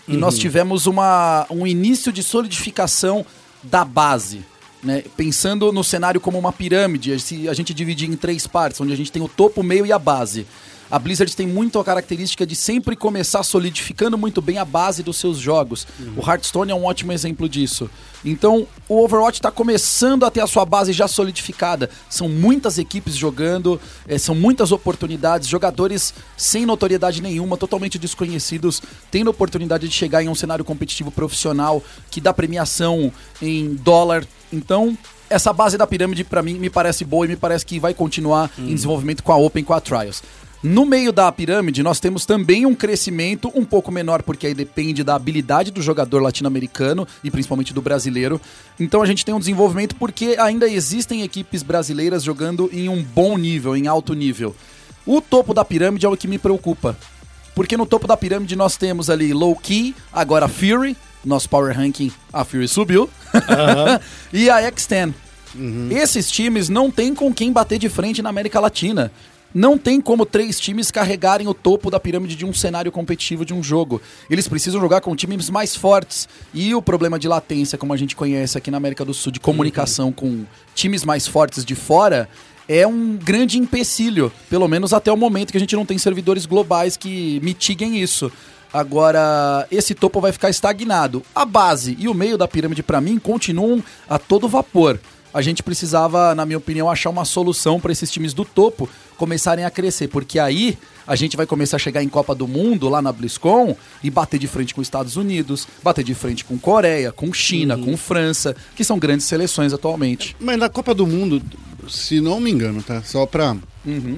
e 0.09 0.17
nós 0.17 0.37
tivemos 0.37 0.87
uma, 0.87 1.45
um 1.49 1.65
início 1.65 2.11
de 2.11 2.21
solidificação 2.21 3.25
da 3.63 3.85
base. 3.85 4.41
Né? 4.83 5.03
Pensando 5.15 5.71
no 5.71 5.83
cenário 5.85 6.19
como 6.19 6.37
uma 6.37 6.51
pirâmide, 6.51 7.17
se 7.19 7.47
a 7.47 7.53
gente 7.53 7.73
dividir 7.73 8.09
em 8.09 8.15
três 8.15 8.45
partes, 8.45 8.81
onde 8.81 8.91
a 8.91 8.97
gente 8.97 9.11
tem 9.11 9.21
o 9.21 9.29
topo, 9.29 9.61
o 9.61 9.63
meio 9.63 9.85
e 9.85 9.91
a 9.91 9.99
base. 9.99 10.45
A 10.89 10.97
Blizzard 10.97 11.35
tem 11.35 11.45
muito 11.45 11.79
a 11.79 11.83
característica 11.83 12.45
de 12.45 12.55
sempre 12.55 12.95
começar 12.95 13.43
solidificando 13.43 14.17
muito 14.17 14.41
bem 14.41 14.57
a 14.57 14.65
base 14.65 15.03
dos 15.03 15.17
seus 15.17 15.37
jogos. 15.37 15.85
O 16.15 16.21
Hearthstone 16.25 16.71
é 16.71 16.75
um 16.75 16.85
ótimo 16.85 17.11
exemplo 17.11 17.49
disso. 17.49 17.89
Então, 18.23 18.65
o 18.87 19.03
Overwatch 19.03 19.39
está 19.39 19.51
começando 19.51 20.25
a 20.25 20.31
ter 20.31 20.41
a 20.41 20.47
sua 20.47 20.65
base 20.65 20.93
já 20.93 21.07
solidificada. 21.07 21.89
São 22.09 22.29
muitas 22.29 22.77
equipes 22.77 23.15
jogando, 23.15 23.79
eh, 24.07 24.17
são 24.17 24.33
muitas 24.33 24.71
oportunidades, 24.71 25.47
jogadores 25.47 26.13
sem 26.35 26.65
notoriedade 26.65 27.21
nenhuma, 27.21 27.57
totalmente 27.57 27.99
desconhecidos, 27.99 28.81
tendo 29.11 29.27
a 29.27 29.31
oportunidade 29.31 29.87
de 29.87 29.93
chegar 29.93 30.23
em 30.23 30.29
um 30.29 30.35
cenário 30.35 30.65
competitivo 30.65 31.11
profissional 31.11 31.83
que 32.09 32.21
dá 32.21 32.33
premiação 32.33 33.11
em 33.41 33.75
dólar. 33.75 34.25
Então, 34.51 34.97
essa 35.29 35.51
base 35.51 35.77
da 35.77 35.85
pirâmide, 35.85 36.23
para 36.23 36.41
mim, 36.41 36.53
me 36.53 36.69
parece 36.69 37.03
boa 37.03 37.25
e 37.25 37.29
me 37.29 37.35
parece 37.35 37.65
que 37.65 37.79
vai 37.79 37.93
continuar 37.93 38.49
em 38.57 38.73
desenvolvimento 38.73 39.23
com 39.23 39.31
a 39.31 39.37
Open, 39.37 39.63
com 39.63 39.73
a 39.73 39.81
Trials. 39.81 40.23
No 40.63 40.87
meio 40.87 41.11
da 41.11 41.31
pirâmide, 41.31 41.83
nós 41.83 41.99
temos 41.99 42.25
também 42.25 42.65
um 42.65 42.73
crescimento 42.73 43.51
um 43.53 43.63
pouco 43.63 43.91
menor, 43.91 44.23
porque 44.23 44.47
aí 44.47 44.53
depende 44.55 45.03
da 45.03 45.13
habilidade 45.13 45.69
do 45.69 45.83
jogador 45.83 46.19
latino-americano 46.19 47.07
e 47.23 47.29
principalmente 47.29 47.73
do 47.73 47.81
brasileiro. 47.81 48.41
Então 48.79 49.03
a 49.03 49.05
gente 49.05 49.23
tem 49.23 49.35
um 49.35 49.39
desenvolvimento 49.39 49.95
porque 49.95 50.35
ainda 50.39 50.67
existem 50.67 51.21
equipes 51.21 51.61
brasileiras 51.61 52.23
jogando 52.23 52.69
em 52.73 52.89
um 52.89 53.03
bom 53.03 53.37
nível, 53.37 53.77
em 53.77 53.87
alto 53.87 54.15
nível. 54.15 54.55
O 55.05 55.21
topo 55.21 55.53
da 55.53 55.63
pirâmide 55.63 56.05
é 56.07 56.09
o 56.09 56.17
que 56.17 56.27
me 56.27 56.39
preocupa. 56.39 56.97
Porque 57.53 57.77
no 57.77 57.85
topo 57.85 58.07
da 58.07 58.17
pirâmide 58.17 58.55
nós 58.55 58.77
temos 58.77 59.09
ali 59.09 59.33
Low 59.33 59.55
Key, 59.55 59.95
agora 60.11 60.47
Fury, 60.47 60.97
nosso 61.23 61.47
power 61.49 61.75
ranking, 61.75 62.11
a 62.33 62.43
Fury 62.43 62.67
subiu, 62.67 63.09
e 64.33 64.49
a 64.49 64.61
X10. 64.71 65.13
Esses 65.89 66.29
times 66.29 66.67
não 66.69 66.91
tem 66.91 67.15
com 67.15 67.33
quem 67.33 67.51
bater 67.51 67.79
de 67.79 67.89
frente 67.89 68.21
na 68.21 68.29
América 68.29 68.59
Latina. 68.59 69.11
Não 69.53 69.77
tem 69.77 70.01
como 70.01 70.25
três 70.25 70.59
times 70.59 70.91
carregarem 70.91 71.47
o 71.47 71.53
topo 71.53 71.89
da 71.89 71.99
pirâmide 71.99 72.35
de 72.35 72.45
um 72.45 72.53
cenário 72.53 72.91
competitivo 72.91 73.45
de 73.45 73.53
um 73.53 73.63
jogo. 73.63 74.01
Eles 74.29 74.47
precisam 74.47 74.79
jogar 74.79 75.01
com 75.01 75.15
times 75.15 75.49
mais 75.49 75.75
fortes. 75.75 76.27
E 76.53 76.75
o 76.75 76.81
problema 76.81 77.17
de 77.17 77.27
latência, 77.27 77.77
como 77.77 77.93
a 77.93 77.97
gente 77.97 78.15
conhece 78.15 78.57
aqui 78.57 78.69
na 78.69 78.77
América 78.77 79.05
do 79.05 79.13
Sul, 79.13 79.31
de 79.31 79.39
comunicação 79.39 80.11
com 80.11 80.45
times 80.75 81.03
mais 81.03 81.25
fortes 81.25 81.63
de 81.63 81.75
fora, 81.75 82.29
é 82.67 82.85
um 82.85 83.15
grande 83.15 83.57
empecilho. 83.57 84.31
Pelo 84.49 84.67
menos 84.67 84.93
até 84.93 85.11
o 85.11 85.17
momento 85.17 85.51
que 85.51 85.57
a 85.57 85.61
gente 85.61 85.75
não 85.75 85.85
tem 85.85 85.97
servidores 85.97 86.45
globais 86.45 86.97
que 86.97 87.39
mitiguem 87.41 88.01
isso. 88.01 88.31
Agora, 88.71 89.65
esse 89.71 89.95
topo 89.95 90.19
vai 90.19 90.31
ficar 90.31 90.49
estagnado. 90.49 91.23
A 91.33 91.45
base 91.45 91.95
e 91.97 92.07
o 92.07 92.13
meio 92.13 92.37
da 92.37 92.47
pirâmide, 92.47 92.83
para 92.83 92.99
mim, 92.99 93.17
continuam 93.17 93.81
a 94.09 94.19
todo 94.19 94.47
vapor. 94.47 94.99
A 95.33 95.41
gente 95.41 95.61
precisava, 95.61 96.33
na 96.33 96.45
minha 96.45 96.57
opinião, 96.57 96.89
achar 96.89 97.09
uma 97.09 97.25
solução 97.25 97.79
para 97.79 97.91
esses 97.91 98.11
times 98.11 98.33
do 98.33 98.43
topo 98.43 98.89
começarem 99.17 99.65
a 99.65 99.71
crescer, 99.71 100.07
porque 100.07 100.39
aí 100.39 100.77
a 101.05 101.15
gente 101.15 101.37
vai 101.37 101.45
começar 101.45 101.77
a 101.77 101.79
chegar 101.79 102.03
em 102.03 102.09
Copa 102.09 102.35
do 102.35 102.47
Mundo 102.47 102.89
lá 102.89 103.01
na 103.01 103.11
BlizzCon 103.11 103.75
e 104.03 104.09
bater 104.09 104.39
de 104.39 104.47
frente 104.47 104.73
com 104.73 104.81
os 104.81 104.87
Estados 104.87 105.15
Unidos, 105.15 105.67
bater 105.83 106.03
de 106.03 106.13
frente 106.13 106.43
com 106.43 106.57
Coreia, 106.57 107.11
com 107.11 107.31
China, 107.33 107.77
com 107.77 107.95
França, 107.95 108.55
que 108.75 108.83
são 108.83 108.99
grandes 108.99 109.25
seleções 109.25 109.73
atualmente. 109.73 110.35
Mas 110.39 110.57
na 110.57 110.69
Copa 110.69 110.93
do 110.93 111.07
Mundo, 111.07 111.41
se 111.89 112.19
não 112.19 112.39
me 112.39 112.51
engano, 112.51 112.81
tá? 112.83 113.01
Só 113.03 113.25
pra. 113.25 113.55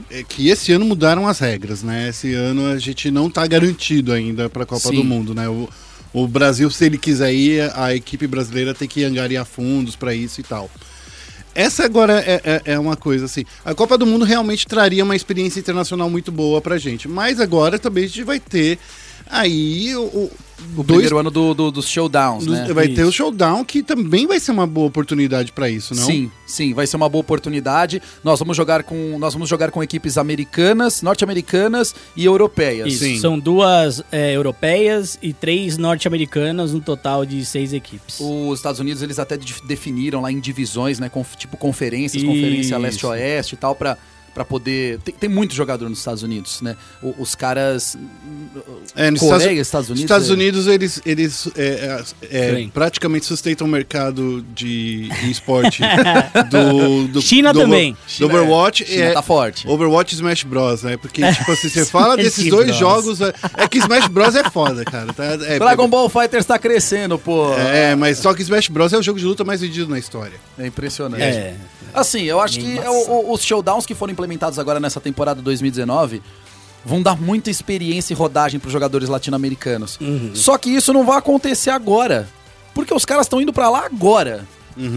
É 0.09 0.23
que 0.23 0.49
esse 0.49 0.71
ano 0.71 0.84
mudaram 0.84 1.27
as 1.27 1.39
regras, 1.39 1.84
né? 1.84 2.09
Esse 2.09 2.34
ano 2.34 2.67
a 2.67 2.80
gente 2.80 3.11
não 3.11 3.30
tá 3.30 3.45
garantido 3.45 4.11
ainda 4.11 4.49
pra 4.49 4.65
Copa 4.65 4.89
Sim. 4.89 4.95
do 4.95 5.03
Mundo, 5.03 5.35
né? 5.35 5.47
O, 5.47 5.69
o 6.11 6.27
Brasil, 6.27 6.69
se 6.71 6.85
ele 6.85 6.97
quiser 6.97 7.31
ir, 7.31 7.71
a 7.76 7.93
equipe 7.93 8.26
brasileira 8.26 8.73
tem 8.73 8.88
que 8.88 9.03
angariar 9.03 9.45
fundos 9.45 9.95
pra 9.95 10.13
isso 10.13 10.41
e 10.41 10.43
tal. 10.43 10.69
Essa 11.55 11.84
agora 11.85 12.19
é, 12.19 12.41
é, 12.43 12.73
é 12.73 12.80
uma 12.80 12.95
coisa 12.95 13.26
assim. 13.26 13.43
A 13.65 13.73
Copa 13.73 13.97
do 13.97 14.05
Mundo 14.05 14.26
realmente 14.26 14.67
traria 14.67 15.03
uma 15.03 15.15
experiência 15.15 15.59
internacional 15.59 16.09
muito 16.09 16.31
boa 16.31 16.61
pra 16.61 16.77
gente. 16.77 17.07
Mas 17.07 17.39
agora 17.39 17.77
também 17.77 18.05
a 18.05 18.07
gente 18.07 18.23
vai 18.23 18.39
ter 18.39 18.77
aí 19.30 19.95
o, 19.95 20.03
o, 20.03 20.31
O 20.76 20.84
dois 20.84 20.86
primeiro 20.88 21.18
ano 21.18 21.31
do, 21.31 21.53
do- 21.53 21.72
dos 21.72 21.88
showdowns, 21.88 22.45
dos- 22.45 22.57
né? 22.60 22.73
vai 22.73 22.88
ter 22.88 23.02
o 23.03 23.10
Isso. 23.10 23.14
showdown, 23.18 23.64
que 23.65 23.81
também 23.84 24.27
vai 24.27 24.40
ser 24.40 24.52
uma 24.52 24.68
boa 24.68 24.88
oportunidade 24.88 25.52
pra 25.52 25.69
isso, 25.69 25.95
não? 25.95 26.03
Sim, 26.06 26.31
sim, 26.45 26.73
vai 26.73 26.86
ser 26.88 26.95
uma 26.98 27.10
boa 27.10 27.22
oportunidade. 27.22 28.02
Nós 28.23 28.40
vamos 28.40 28.56
jogar 28.56 28.84
com, 28.84 29.18
nós 29.19 29.34
vamos 29.34 29.49
jogar 29.49 29.72
com 29.72 29.81
equipes 29.84 30.18
americanas, 30.18 31.02
norte-americanas 31.02 31.94
e 32.15 32.26
europeias. 32.26 32.94
Isso, 32.94 33.03
Sim. 33.03 33.19
são 33.19 33.38
duas 33.40 34.02
é, 34.11 34.34
europeias 34.36 35.18
e 35.22 35.34
três 35.34 35.77
norte-americanas, 35.77 36.73
um 36.73 36.80
total 36.80 37.26
de 37.26 37.44
seis 37.45 37.73
equipes. 37.73 38.18
Os 38.19 38.60
Estados 38.60 38.80
Unidos 38.80 39.02
eles 39.02 39.19
até 39.19 39.38
definiram 39.65 40.22
lá 40.22 40.31
em 40.31 40.40
divisões, 40.40 40.99
né, 40.99 41.10
conf- 41.10 41.36
tipo 41.36 41.57
conferências, 41.57 42.22
Isso. 42.22 42.31
conferência 42.31 42.77
leste-oeste 42.77 43.56
e 43.56 43.57
tal 43.57 43.76
pra 43.76 43.98
para 44.34 44.45
poder 44.45 44.99
tem, 44.99 45.14
tem 45.14 45.30
muito 45.30 45.53
jogador 45.53 45.89
nos 45.89 45.99
Estados 45.99 46.23
Unidos, 46.23 46.61
né? 46.61 46.76
O- 47.01 47.15
os 47.19 47.35
caras 47.35 47.97
É, 48.95 49.10
nos 49.11 49.19
Coreia, 49.19 49.60
Estados, 49.60 49.60
Estados 49.61 49.89
Unidos. 49.89 50.03
Estados 50.03 50.30
é- 50.30 50.34
Unidos, 50.34 50.68
eles, 50.68 51.01
eles 51.06 51.47
é, 51.57 52.03
é, 52.31 52.61
é, 52.61 52.68
praticamente 52.73 53.26
sustentam 53.26 53.68
o 53.68 53.69
mercado 53.69 54.41
de, 54.56 55.10
de 55.10 55.31
esporte 55.31 55.81
do, 56.49 57.07
do 57.07 57.22
China 57.22 57.53
do, 57.53 57.61
também. 57.61 57.95
Do 58.18 58.26
Overwatch. 58.26 58.85
China 58.85 59.03
é, 59.06 59.11
tá 59.14 59.22
forte. 59.22 59.68
Overwatch 59.68 60.14
e 60.14 60.15
Smash 60.15 60.43
Bros, 60.43 60.84
né? 60.84 60.97
Porque, 60.97 61.22
tipo 61.34 61.51
assim, 61.51 61.69
você 61.69 61.85
fala 61.85 62.15
desses 62.18 62.49
dois 62.49 62.68
Bros. 62.68 62.77
jogos. 62.77 63.22
É, 63.22 63.34
é 63.57 63.68
que 63.68 63.77
Smash 63.80 64.07
Bros 64.07 64.35
é 64.35 64.49
foda, 64.49 64.84
cara. 64.85 65.14
Tá? 65.14 65.26
É, 65.26 65.60
Dragon 65.60 65.88
Ball 65.88 66.10
Fighters 66.10 66.45
tá 66.45 66.57
crescendo, 66.57 67.18
pô. 67.18 67.53
É, 67.53 67.95
mas 67.95 68.18
só 68.19 68.34
que 68.34 68.41
Smash 68.41 68.68
Bros 68.69 68.93
é 68.93 68.97
o 68.97 69.03
jogo 69.03 69.19
de 69.19 69.26
luta 69.26 69.43
mais 69.43 69.61
vendido 69.61 69.89
na 69.89 69.99
história. 69.99 70.34
É 70.57 70.68
impressionante. 70.68 71.22
É. 71.23 71.56
Assim, 71.93 72.23
eu 72.23 72.39
acho 72.39 72.60
que 72.60 72.77
é 72.77 72.89
o- 72.89 73.10
o- 73.11 73.34
os 73.34 73.41
showdowns 73.43 73.85
que 73.85 73.95
foram 73.95 74.11
implementados 74.14 74.60
agora 74.60 74.80
nessa 74.80 74.99
temporada 75.01 75.41
2019 75.41 76.22
vão 76.85 77.01
dar 77.01 77.19
muita 77.19 77.49
experiência 77.49 78.14
e 78.14 78.15
rodagem 78.15 78.60
pros 78.60 78.72
jogadores 78.72 79.10
latino-americanos. 79.10 79.99
Só 80.34 80.57
que 80.57 80.69
isso 80.69 80.93
não 80.93 81.06
vai 81.06 81.18
acontecer 81.18 81.69
agora. 81.72 82.27
Porque 82.73 82.93
os 82.93 83.03
caras 83.06 83.26
estão 83.26 83.41
indo 83.41 83.51
pra 83.51 83.69
lá 83.69 83.85
agora. 83.85 84.47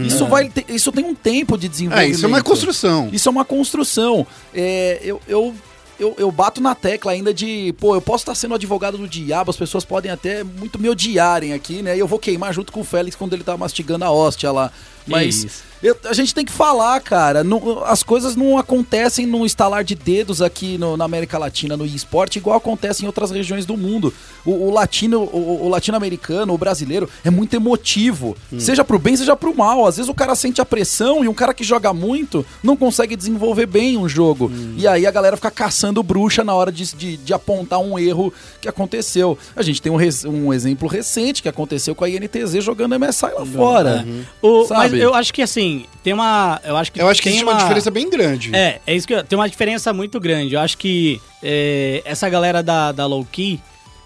Isso, 0.05 0.25
vai 0.27 0.47
ter- 0.47 0.65
isso 0.69 0.91
tem 0.93 1.03
um 1.03 1.13
tempo 1.15 1.57
de 1.57 1.65
É, 1.65 1.69
desenvolvimento. 1.69 2.15
isso 2.15 2.25
é 2.25 2.27
uma 2.29 2.41
construção. 2.43 3.09
Isso 3.11 3.27
é 3.27 3.31
uma 3.31 3.43
construção. 3.43 4.25
É, 4.53 4.99
eu, 5.03 5.19
eu, 5.27 5.53
eu, 5.99 6.15
eu 6.17 6.31
bato 6.31 6.61
na 6.61 6.73
tecla 6.73 7.11
ainda 7.11 7.33
de, 7.33 7.73
pô, 7.79 7.93
eu 7.95 8.01
posso 8.01 8.21
estar 8.21 8.35
sendo 8.35 8.55
advogado 8.55 8.97
do 8.97 9.07
diabo, 9.07 9.49
as 9.51 9.57
pessoas 9.57 9.83
podem 9.83 10.09
até 10.09 10.41
muito 10.43 10.79
me 10.79 10.87
odiarem 10.89 11.51
aqui, 11.51 11.81
né? 11.81 11.97
E 11.97 11.99
eu 11.99 12.07
vou 12.07 12.17
queimar 12.19 12.53
junto 12.53 12.71
com 12.71 12.79
o 12.79 12.83
Félix 12.85 13.17
quando 13.17 13.33
ele 13.33 13.43
tá 13.43 13.57
mastigando 13.57 14.05
a 14.05 14.11
hóstia 14.11 14.51
lá. 14.53 14.71
Mas 15.05 15.43
isso. 15.43 15.63
Eu- 15.83 15.97
a 16.05 16.13
gente 16.13 16.33
tem 16.33 16.43
que 16.45 16.51
falar, 16.51 16.99
cara. 17.01 17.43
não- 17.43 17.83
as 17.85 18.01
coisas 18.01 18.35
não 18.35 18.57
acontecem 18.57 19.25
num 19.27 19.45
estalar 19.45 19.83
de 19.83 19.93
dedos 19.95 20.41
aqui 20.41 20.77
no- 20.77 20.95
na 20.97 21.05
América 21.05 21.37
Latina, 21.37 21.75
no 21.77 21.85
esporte, 21.85 22.37
igual 22.39 22.57
acontece 22.57 23.03
em 23.03 23.07
outras 23.07 23.29
regiões 23.31 23.65
do 23.65 23.75
mundo. 23.77 24.13
O, 24.45 24.51
o 24.67 24.71
latino, 24.71 25.21
o, 25.21 25.65
o 25.65 25.69
latino-americano, 25.69 26.53
o 26.53 26.57
brasileiro, 26.57 27.09
é 27.23 27.29
muito 27.29 27.53
emotivo. 27.55 28.35
Seja 28.57 28.83
pro 28.83 28.97
bem, 28.99 29.15
seja 29.15 29.35
pro 29.35 29.55
mal. 29.55 29.85
Às 29.85 29.97
vezes 29.97 30.09
o 30.09 30.13
cara 30.13 30.35
sente 30.35 30.61
a 30.61 30.65
pressão 30.65 31.23
e 31.23 31.27
um 31.27 31.33
cara 31.33 31.53
que 31.53 31.63
joga 31.63 31.93
muito 31.93 32.45
não 32.63 32.75
consegue 32.77 33.15
desenvolver 33.15 33.65
bem 33.65 33.97
um 33.97 34.07
jogo. 34.07 34.51
E 34.77 34.87
aí 34.87 35.05
a 35.05 35.11
galera 35.11 35.35
fica 35.35 35.51
caçando 35.51 36.01
bruxa 36.03 36.43
na 36.43 36.53
hora 36.53 36.71
de, 36.71 36.95
de, 36.95 37.17
de 37.17 37.33
apontar 37.33 37.79
um 37.79 37.97
erro 37.99 38.33
que 38.61 38.67
aconteceu. 38.69 39.37
A 39.55 39.61
gente 39.61 39.81
tem 39.81 39.91
um, 39.91 39.97
um 40.29 40.53
exemplo 40.53 40.87
recente 40.87 41.41
que 41.41 41.49
aconteceu 41.49 41.93
com 41.95 42.03
a 42.05 42.09
INTZ 42.09 42.63
jogando 42.63 42.93
MSI 42.97 43.31
lá 43.33 43.45
fora. 43.45 44.05
O- 44.41 44.65
Sabe? 44.65 44.79
mas 44.91 44.93
eu 44.93 45.13
acho 45.13 45.33
que 45.33 45.41
assim, 45.41 45.72
tem 46.03 46.13
uma. 46.13 46.59
Eu 46.63 46.75
acho 46.77 46.91
que, 46.91 47.01
Eu 47.01 47.07
acho 47.07 47.21
que 47.21 47.29
tem 47.29 47.37
existe 47.37 47.49
uma 47.49 47.59
diferença 47.59 47.91
bem 47.91 48.09
grande. 48.09 48.55
É, 48.55 48.79
é 48.85 48.95
isso 48.95 49.07
que 49.07 49.13
eu, 49.13 49.23
tem 49.23 49.37
uma 49.37 49.49
diferença 49.49 49.93
muito 49.93 50.19
grande. 50.19 50.55
Eu 50.55 50.61
acho 50.61 50.77
que 50.77 51.21
é, 51.41 52.01
essa 52.05 52.29
galera 52.29 52.61
da, 52.61 52.91
da 52.91 53.05
Low 53.05 53.25
Key, 53.25 53.59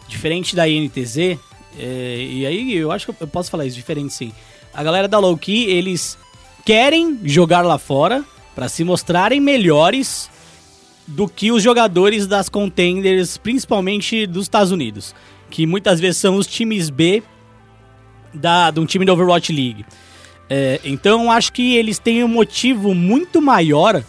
diferente 0.07 0.55
da 0.55 0.67
INTZ, 0.67 1.17
é, 1.79 2.27
e 2.29 2.45
aí 2.45 2.75
eu 2.75 2.91
acho 2.91 3.05
que 3.05 3.23
eu 3.23 3.27
posso 3.27 3.51
falar 3.51 3.65
isso, 3.65 3.75
diferente 3.75 4.13
sim. 4.13 4.31
A 4.73 4.83
galera 4.83 5.07
da 5.07 5.19
Low 5.19 5.37
Key, 5.37 5.65
eles 5.65 6.17
querem 6.65 7.19
jogar 7.23 7.61
lá 7.61 7.77
fora 7.77 8.23
pra 8.55 8.67
se 8.67 8.83
mostrarem 8.83 9.39
melhores 9.39 10.29
do 11.07 11.27
que 11.27 11.51
os 11.51 11.63
jogadores 11.63 12.27
das 12.27 12.49
contenders, 12.49 13.37
principalmente 13.37 14.27
dos 14.27 14.43
Estados 14.43 14.71
Unidos, 14.71 15.15
que 15.49 15.65
muitas 15.65 15.99
vezes 15.99 16.17
são 16.17 16.35
os 16.35 16.45
times 16.45 16.89
B 16.89 17.23
da, 18.33 18.69
de 18.71 18.79
um 18.79 18.85
time 18.85 19.05
da 19.05 19.13
Overwatch 19.13 19.53
League. 19.53 19.85
É, 20.49 20.79
então 20.83 21.31
acho 21.31 21.51
que 21.51 21.75
eles 21.75 21.99
têm 21.99 22.23
um 22.23 22.27
motivo 22.27 22.93
muito 22.93 23.41
maior 23.41 24.03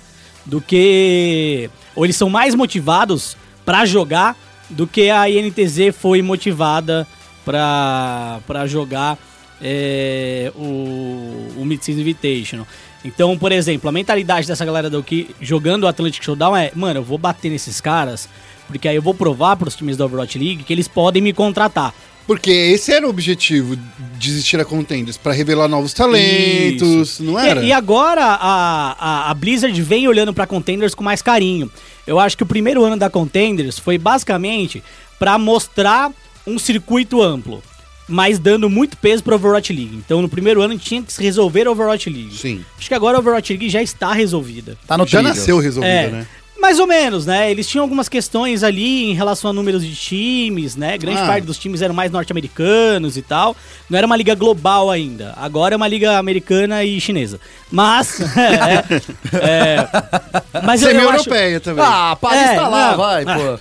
do 0.47 0.61
que. 0.61 1.69
Ou 1.95 2.05
eles 2.05 2.17
são 2.17 2.31
mais 2.31 2.55
motivados 2.55 3.37
pra 3.65 3.85
jogar 3.85 4.37
do 4.71 4.87
que 4.87 5.11
a 5.11 5.29
INTZ 5.29 5.95
foi 5.99 6.23
motivada 6.23 7.07
pra 7.45 8.67
jogar 8.67 9.19
é, 9.61 10.53
o, 10.55 11.55
o 11.57 11.65
Mid-Season 11.65 12.01
Invitational. 12.01 12.67
Então, 13.05 13.39
por 13.39 13.53
exemplo, 13.53 13.89
a 13.89 13.93
mentalidade 13.93 14.47
dessa 14.47 14.65
galera 14.65 14.91
do 14.91 15.03
que 15.03 15.35
jogando 15.41 15.85
o 15.85 15.87
Atlantic 15.87 16.23
Showdown 16.23 16.57
é: 16.57 16.73
mano, 16.75 17.01
eu 17.01 17.05
vou 17.05 17.19
bater 17.19 17.51
nesses 17.51 17.81
caras, 17.81 18.29
porque 18.67 18.89
aí 18.89 18.97
eu 18.97 19.03
vou 19.03 19.15
provar 19.15 19.57
pros 19.57 19.77
times 19.77 19.97
da 19.97 20.05
Overwatch 20.05 20.39
League 20.39 20.65
que 20.65 20.73
eles 20.73 20.89
podem 20.89 21.23
me 21.23 21.33
contratar. 21.33 21.95
Porque 22.29 22.51
esse 22.51 22.93
era 22.93 23.07
o 23.07 23.11
objetivo 23.11 23.75
de 24.19 24.31
existir 24.31 24.61
a 24.61 24.65
Contenders, 24.65 25.17
pra 25.17 25.33
revelar 25.33 25.67
novos 25.67 25.93
talentos, 25.95 27.19
não 27.21 27.39
era? 27.39 27.63
E, 27.65 27.69
e 27.69 27.73
agora 27.73 28.23
a, 28.23 28.93
a, 28.93 29.31
a 29.31 29.35
Blizzard 29.35 29.81
vem 29.83 30.07
olhando 30.07 30.35
pra 30.35 30.47
Contenders 30.47 30.95
com 30.95 31.03
mais 31.03 31.23
carinho. 31.23 31.71
Eu 32.07 32.21
acho 32.21 32.37
que 32.37 32.43
o 32.43 32.47
primeiro 32.47 32.85
ano 32.85 32.97
da 32.99 33.09
Contenders 33.09 33.79
foi 33.79 33.97
basicamente 33.99 34.83
pra 35.19 35.39
mostrar 35.39 36.13
um 36.47 36.59
circuito 36.59 37.23
amplo, 37.23 37.63
mas 38.07 38.39
dando 38.39 38.69
muito 38.71 38.97
peso 38.99 39.23
pra 39.23 39.35
Overwatch 39.37 39.73
League. 39.73 39.97
Então 39.97 40.21
no 40.23 40.29
primeiro 40.29 40.61
ano 40.63 40.79
tinha 40.79 41.03
que 41.03 41.13
se 41.13 41.23
resolver 41.23 41.67
a 41.67 41.71
Overwatch 41.71 42.11
League. 42.11 42.37
Sim. 42.37 42.65
Acho 42.79 42.89
que 42.89 42.95
agora 42.95 43.17
a 43.17 43.21
Overwatch 43.21 43.53
League 43.55 43.71
já 43.71 43.83
está 43.83 44.13
resolvida. 44.13 44.77
Tá 44.87 44.99
no 44.99 45.05
Já 45.07 45.19
trilho. 45.21 45.35
nasceu 45.35 45.59
resolvida, 45.59 45.95
É, 45.95 46.09
né? 46.11 46.27
Mais 46.61 46.79
ou 46.81 46.87
menos, 46.87 47.25
né? 47.25 47.51
Eles 47.51 47.69
tinham 47.69 47.83
algumas 47.85 48.09
questões 48.09 48.63
ali 48.65 49.05
em 49.11 49.15
relação 49.15 49.51
a 49.51 49.53
números 49.53 49.85
de 49.87 49.95
times, 49.95 50.75
né? 50.75 50.99
Grande 50.99 51.21
Ah. 51.21 51.27
parte 51.27 51.45
dos 51.45 51.57
times 51.57 51.81
eram 51.83 51.95
mais 51.95 52.11
norte-americanos 52.11 53.17
e 53.17 53.23
tal. 53.23 53.57
Não 53.89 53.97
era 53.97 54.07
uma 54.07 54.17
liga 54.17 54.35
global 54.35 54.91
ainda. 54.91 55.35
Agora 55.37 55.75
é 55.75 55.77
uma 55.77 55.87
liga 55.87 56.19
americana 56.19 56.83
e 56.85 57.01
chinesa. 57.01 57.39
Mas. 57.71 58.21
é, 58.37 58.85
é, 59.35 59.89
mas 60.65 60.83
eu, 60.83 60.91
eu 60.91 61.09
acho. 61.11 61.23
Semi-europeia 61.25 61.61
também. 61.61 61.85
Ah, 61.87 62.17
para 62.21 62.37
É, 62.37 62.51
está 62.55 62.69
lá, 62.69 62.91
não. 62.91 62.97
vai, 62.99 63.25
Ah. 63.27 63.37
pô. 63.37 63.59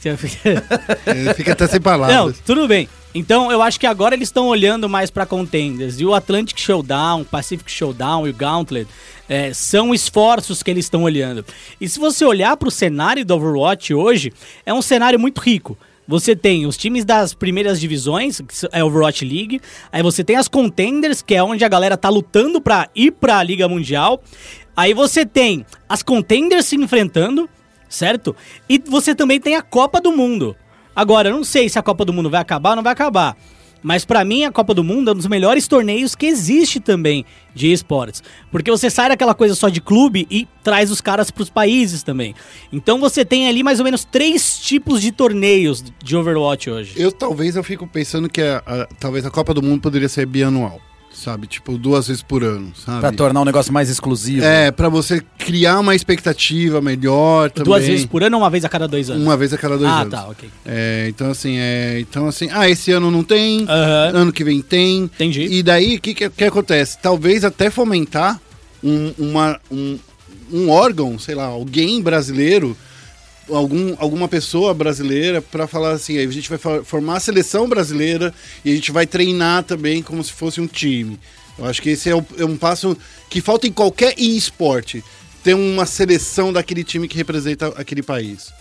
Fica 1.36 1.52
até 1.52 1.66
sem 1.66 1.78
Não, 1.78 1.82
palavras. 1.82 2.36
tudo 2.44 2.66
bem. 2.66 2.88
Então 3.14 3.50
eu 3.52 3.60
acho 3.60 3.78
que 3.78 3.86
agora 3.86 4.14
eles 4.14 4.28
estão 4.28 4.46
olhando 4.46 4.88
mais 4.88 5.10
pra 5.10 5.26
contenders. 5.26 6.00
E 6.00 6.06
o 6.06 6.14
Atlantic 6.14 6.58
Showdown, 6.58 7.22
o 7.22 7.24
Pacific 7.24 7.70
Showdown 7.70 8.26
e 8.26 8.30
o 8.30 8.34
Gauntlet 8.34 8.88
é, 9.30 9.54
são 9.54 9.94
esforços 9.94 10.60
que 10.60 10.72
eles 10.72 10.86
estão 10.86 11.04
olhando. 11.04 11.44
E 11.80 11.88
se 11.88 12.00
você 12.00 12.24
olhar 12.24 12.56
pro 12.56 12.68
cenário 12.68 13.24
do 13.24 13.32
Overwatch 13.36 13.94
hoje, 13.94 14.32
é 14.66 14.74
um 14.74 14.82
cenário 14.82 15.20
muito 15.20 15.40
rico. 15.40 15.78
Você 16.08 16.34
tem 16.34 16.66
os 16.66 16.76
times 16.76 17.04
das 17.04 17.32
primeiras 17.32 17.80
divisões, 17.80 18.40
que 18.40 18.66
é 18.72 18.80
a 18.80 18.84
Overwatch 18.84 19.24
League. 19.24 19.60
Aí 19.92 20.02
você 20.02 20.24
tem 20.24 20.34
as 20.34 20.48
contenders, 20.48 21.22
que 21.22 21.36
é 21.36 21.42
onde 21.42 21.64
a 21.64 21.68
galera 21.68 21.96
tá 21.96 22.08
lutando 22.08 22.60
pra 22.60 22.88
ir 22.92 23.12
pra 23.12 23.40
Liga 23.44 23.68
Mundial. 23.68 24.20
Aí 24.76 24.92
você 24.92 25.24
tem 25.24 25.64
as 25.88 26.02
contenders 26.02 26.66
se 26.66 26.74
enfrentando, 26.74 27.48
certo? 27.88 28.34
E 28.68 28.82
você 28.84 29.14
também 29.14 29.38
tem 29.38 29.54
a 29.54 29.62
Copa 29.62 30.00
do 30.00 30.10
Mundo. 30.10 30.56
Agora, 30.96 31.28
eu 31.28 31.36
não 31.36 31.44
sei 31.44 31.68
se 31.68 31.78
a 31.78 31.82
Copa 31.82 32.04
do 32.04 32.12
Mundo 32.12 32.28
vai 32.28 32.40
acabar 32.40 32.70
ou 32.70 32.76
não 32.76 32.82
vai 32.82 32.92
acabar. 32.92 33.36
Mas 33.82 34.04
pra 34.04 34.24
mim, 34.24 34.44
a 34.44 34.52
Copa 34.52 34.74
do 34.74 34.84
Mundo 34.84 35.10
é 35.10 35.12
um 35.14 35.16
dos 35.16 35.26
melhores 35.26 35.66
torneios 35.66 36.14
que 36.14 36.26
existe 36.26 36.78
também 36.80 37.24
de 37.54 37.72
esportes. 37.72 38.22
Porque 38.50 38.70
você 38.70 38.90
sai 38.90 39.08
daquela 39.08 39.34
coisa 39.34 39.54
só 39.54 39.68
de 39.68 39.80
clube 39.80 40.26
e 40.30 40.46
traz 40.62 40.90
os 40.90 41.00
caras 41.00 41.30
pros 41.30 41.48
países 41.50 42.02
também. 42.02 42.34
Então 42.72 43.00
você 43.00 43.24
tem 43.24 43.48
ali 43.48 43.62
mais 43.62 43.78
ou 43.78 43.84
menos 43.84 44.04
três 44.04 44.58
tipos 44.58 45.00
de 45.00 45.10
torneios 45.12 45.82
de 46.04 46.16
Overwatch 46.16 46.68
hoje. 46.70 46.92
Eu 46.96 47.10
talvez 47.10 47.56
eu 47.56 47.64
fico 47.64 47.86
pensando 47.86 48.28
que 48.28 48.40
a- 48.42 48.62
a- 48.66 48.88
talvez 48.98 49.24
a 49.24 49.30
Copa 49.30 49.54
do 49.54 49.62
Mundo 49.62 49.80
poderia 49.80 50.08
ser 50.08 50.26
bianual, 50.26 50.80
sabe? 51.12 51.46
Tipo, 51.46 51.76
duas 51.76 52.08
vezes 52.08 52.22
por 52.22 52.42
ano, 52.44 52.72
sabe? 52.74 53.00
Pra 53.00 53.12
tornar 53.12 53.40
um 53.40 53.44
negócio 53.44 53.72
mais 53.72 53.90
exclusivo. 53.90 54.44
É, 54.44 54.70
pra 54.70 54.88
você 54.88 55.22
criar 55.38 55.80
uma 55.80 55.94
expectativa 55.94 56.80
melhor 56.80 57.50
também. 57.50 57.64
Duas 57.64 57.86
vezes 57.86 58.06
por 58.06 58.22
ano 58.22 58.36
ou 58.36 58.42
uma 58.42 58.50
vez 58.50 58.64
a 58.64 58.68
cada 58.68 58.86
dois 58.86 59.10
anos? 59.10 59.22
Uma 59.22 59.36
vez 59.36 59.52
a 59.52 59.58
cada 59.58 59.76
dois 59.76 59.90
ah, 59.90 60.00
anos. 60.00 60.10
tá, 60.10 60.28
ok. 60.28 60.48
É, 60.64 61.06
então 61.08 61.30
assim, 61.30 61.56
é, 61.58 62.00
então 62.00 62.26
assim, 62.26 62.48
ah, 62.52 62.68
esse 62.68 62.92
ano 62.92 63.10
não 63.10 63.24
tem, 63.24 63.64
Aham. 63.68 64.12
ano 64.14 64.32
que 64.32 64.44
vem 64.44 64.62
tem. 64.62 65.04
Entendi. 65.04 65.42
E 65.42 65.62
daí, 65.62 65.96
o 65.96 66.00
que, 66.00 66.14
que, 66.14 66.30
que 66.30 66.44
acontece? 66.44 66.98
Talvez 66.98 67.44
até 67.44 67.70
fomentar 67.70 68.40
um, 68.82 69.12
uma, 69.18 69.60
um, 69.70 69.98
um 70.52 70.70
órgão, 70.70 71.18
sei 71.18 71.34
lá, 71.34 71.44
alguém 71.44 72.00
brasileiro, 72.02 72.76
algum, 73.56 73.94
alguma 73.98 74.28
pessoa 74.28 74.72
brasileira, 74.74 75.40
pra 75.42 75.66
falar 75.66 75.92
assim, 75.92 76.18
aí 76.18 76.26
a 76.26 76.30
gente 76.30 76.48
vai 76.48 76.58
formar 76.84 77.16
a 77.16 77.20
seleção 77.20 77.68
brasileira 77.68 78.32
e 78.64 78.72
a 78.72 78.74
gente 78.74 78.90
vai 78.92 79.06
treinar 79.06 79.62
também 79.64 80.02
como 80.02 80.22
se 80.22 80.32
fosse 80.32 80.60
um 80.60 80.66
time. 80.66 81.18
Eu 81.58 81.66
acho 81.66 81.82
que 81.82 81.90
esse 81.90 82.08
é, 82.08 82.14
o- 82.16 82.24
é 82.38 82.44
um 82.44 82.56
passo 82.56 82.96
que 83.28 83.40
falta 83.40 83.66
em 83.66 83.72
qualquer 83.72 84.14
esporte. 84.18 85.04
Ter 85.42 85.54
uma 85.54 85.86
seleção 85.86 86.52
daquele 86.52 86.84
time 86.84 87.08
que 87.08 87.16
representa 87.16 87.68
aquele 87.76 88.02
país. 88.02 88.52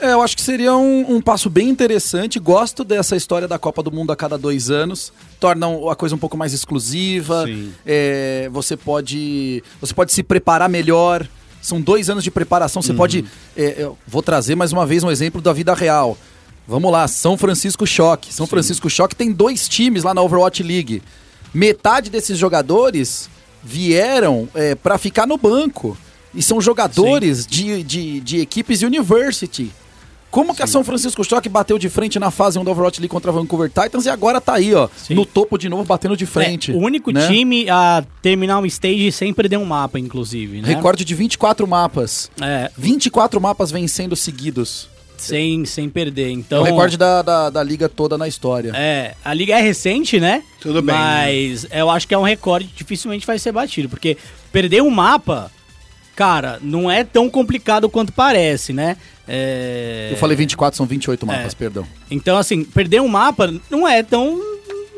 É, 0.00 0.12
eu 0.12 0.22
acho 0.22 0.36
que 0.36 0.42
seria 0.42 0.76
um, 0.76 1.16
um 1.16 1.20
passo 1.20 1.50
bem 1.50 1.68
interessante. 1.68 2.38
Gosto 2.38 2.84
dessa 2.84 3.16
história 3.16 3.48
da 3.48 3.58
Copa 3.58 3.82
do 3.82 3.90
Mundo 3.90 4.12
a 4.12 4.16
cada 4.16 4.38
dois 4.38 4.70
anos. 4.70 5.12
Torna 5.40 5.66
a 5.90 5.96
coisa 5.96 6.14
um 6.14 6.18
pouco 6.18 6.36
mais 6.36 6.52
exclusiva. 6.52 7.44
É, 7.84 8.48
você 8.52 8.76
pode. 8.76 9.62
Você 9.80 9.92
pode 9.92 10.12
se 10.12 10.22
preparar 10.22 10.68
melhor. 10.68 11.26
São 11.60 11.80
dois 11.80 12.08
anos 12.08 12.24
de 12.24 12.30
preparação. 12.30 12.80
Você 12.82 12.94
pode. 12.94 13.24
é, 13.56 13.74
eu 13.78 13.98
vou 14.06 14.22
trazer 14.22 14.54
mais 14.54 14.72
uma 14.72 14.86
vez 14.86 15.02
um 15.02 15.10
exemplo 15.10 15.40
da 15.40 15.52
vida 15.52 15.74
real. 15.74 16.16
Vamos 16.66 16.92
lá, 16.92 17.08
São 17.08 17.36
Francisco 17.36 17.86
Choque. 17.86 18.32
São 18.32 18.46
Francisco 18.46 18.90
Choque 18.90 19.16
tem 19.16 19.32
dois 19.32 19.68
times 19.68 20.02
lá 20.04 20.12
na 20.12 20.20
Overwatch 20.22 20.62
League. 20.62 21.02
Metade 21.52 22.10
desses 22.10 22.38
jogadores 22.38 23.30
vieram 23.64 24.48
é, 24.54 24.74
para 24.74 24.98
ficar 24.98 25.26
no 25.26 25.38
banco. 25.38 25.96
E 26.34 26.42
são 26.42 26.60
jogadores 26.60 27.46
de, 27.46 27.82
de, 27.82 28.20
de 28.20 28.40
equipes 28.40 28.82
University. 28.82 29.72
Como 30.30 30.54
que 30.54 30.62
a 30.62 30.66
São 30.66 30.84
Francisco 30.84 31.24
Shock 31.24 31.48
bateu 31.48 31.78
de 31.78 31.88
frente 31.88 32.18
na 32.18 32.30
fase 32.30 32.58
1 32.58 32.64
da 32.64 32.70
Overwatch 32.70 33.00
League 33.00 33.10
contra 33.10 33.30
a 33.30 33.34
Vancouver 33.34 33.68
Titans 33.70 34.04
e 34.04 34.10
agora 34.10 34.40
tá 34.40 34.54
aí, 34.54 34.74
ó, 34.74 34.88
Sim. 34.96 35.14
no 35.14 35.24
topo 35.24 35.56
de 35.56 35.68
novo, 35.68 35.84
batendo 35.84 36.16
de 36.16 36.26
frente. 36.26 36.70
É, 36.70 36.74
o 36.74 36.78
único 36.78 37.10
né? 37.10 37.26
time 37.26 37.68
a 37.70 38.04
terminar 38.20 38.58
um 38.58 38.66
stage 38.66 39.10
sem 39.12 39.32
perder 39.32 39.56
um 39.56 39.64
mapa, 39.64 39.98
inclusive, 39.98 40.60
né? 40.60 40.68
Recorde 40.68 41.04
de 41.04 41.14
24 41.14 41.66
mapas. 41.66 42.30
É, 42.40 42.70
24 42.76 43.40
mapas 43.40 43.70
vencendo 43.70 44.14
seguidos. 44.14 44.88
sem, 45.16 45.64
sem 45.64 45.88
perder. 45.88 46.28
É 46.28 46.32
Então, 46.32 46.60
o 46.60 46.64
recorde 46.64 46.96
da, 46.96 47.22
da, 47.22 47.50
da 47.50 47.62
liga 47.62 47.88
toda 47.88 48.18
na 48.18 48.28
história. 48.28 48.72
É, 48.74 49.14
a 49.24 49.32
liga 49.32 49.58
é 49.58 49.60
recente, 49.60 50.20
né? 50.20 50.42
Tudo 50.60 50.82
bem, 50.82 50.94
Mas 50.94 51.66
eu 51.70 51.90
acho 51.90 52.06
que 52.06 52.14
é 52.14 52.18
um 52.18 52.22
recorde 52.22 52.66
que 52.68 52.76
dificilmente 52.76 53.26
vai 53.26 53.38
ser 53.38 53.52
batido. 53.52 53.88
Porque 53.88 54.16
perder 54.52 54.82
um 54.82 54.90
mapa, 54.90 55.50
cara, 56.14 56.58
não 56.62 56.90
é 56.90 57.02
tão 57.02 57.28
complicado 57.30 57.88
quanto 57.88 58.12
parece, 58.12 58.72
né? 58.72 58.96
É... 59.28 60.08
Eu 60.10 60.16
falei 60.16 60.36
24, 60.36 60.76
são 60.76 60.86
28 60.86 61.26
mapas, 61.26 61.52
É. 61.52 61.56
perdão. 61.56 61.86
Então, 62.10 62.36
assim, 62.38 62.64
perder 62.64 63.00
um 63.00 63.08
mapa 63.08 63.52
não 63.70 63.86
é 63.86 64.02
tão. 64.02 64.40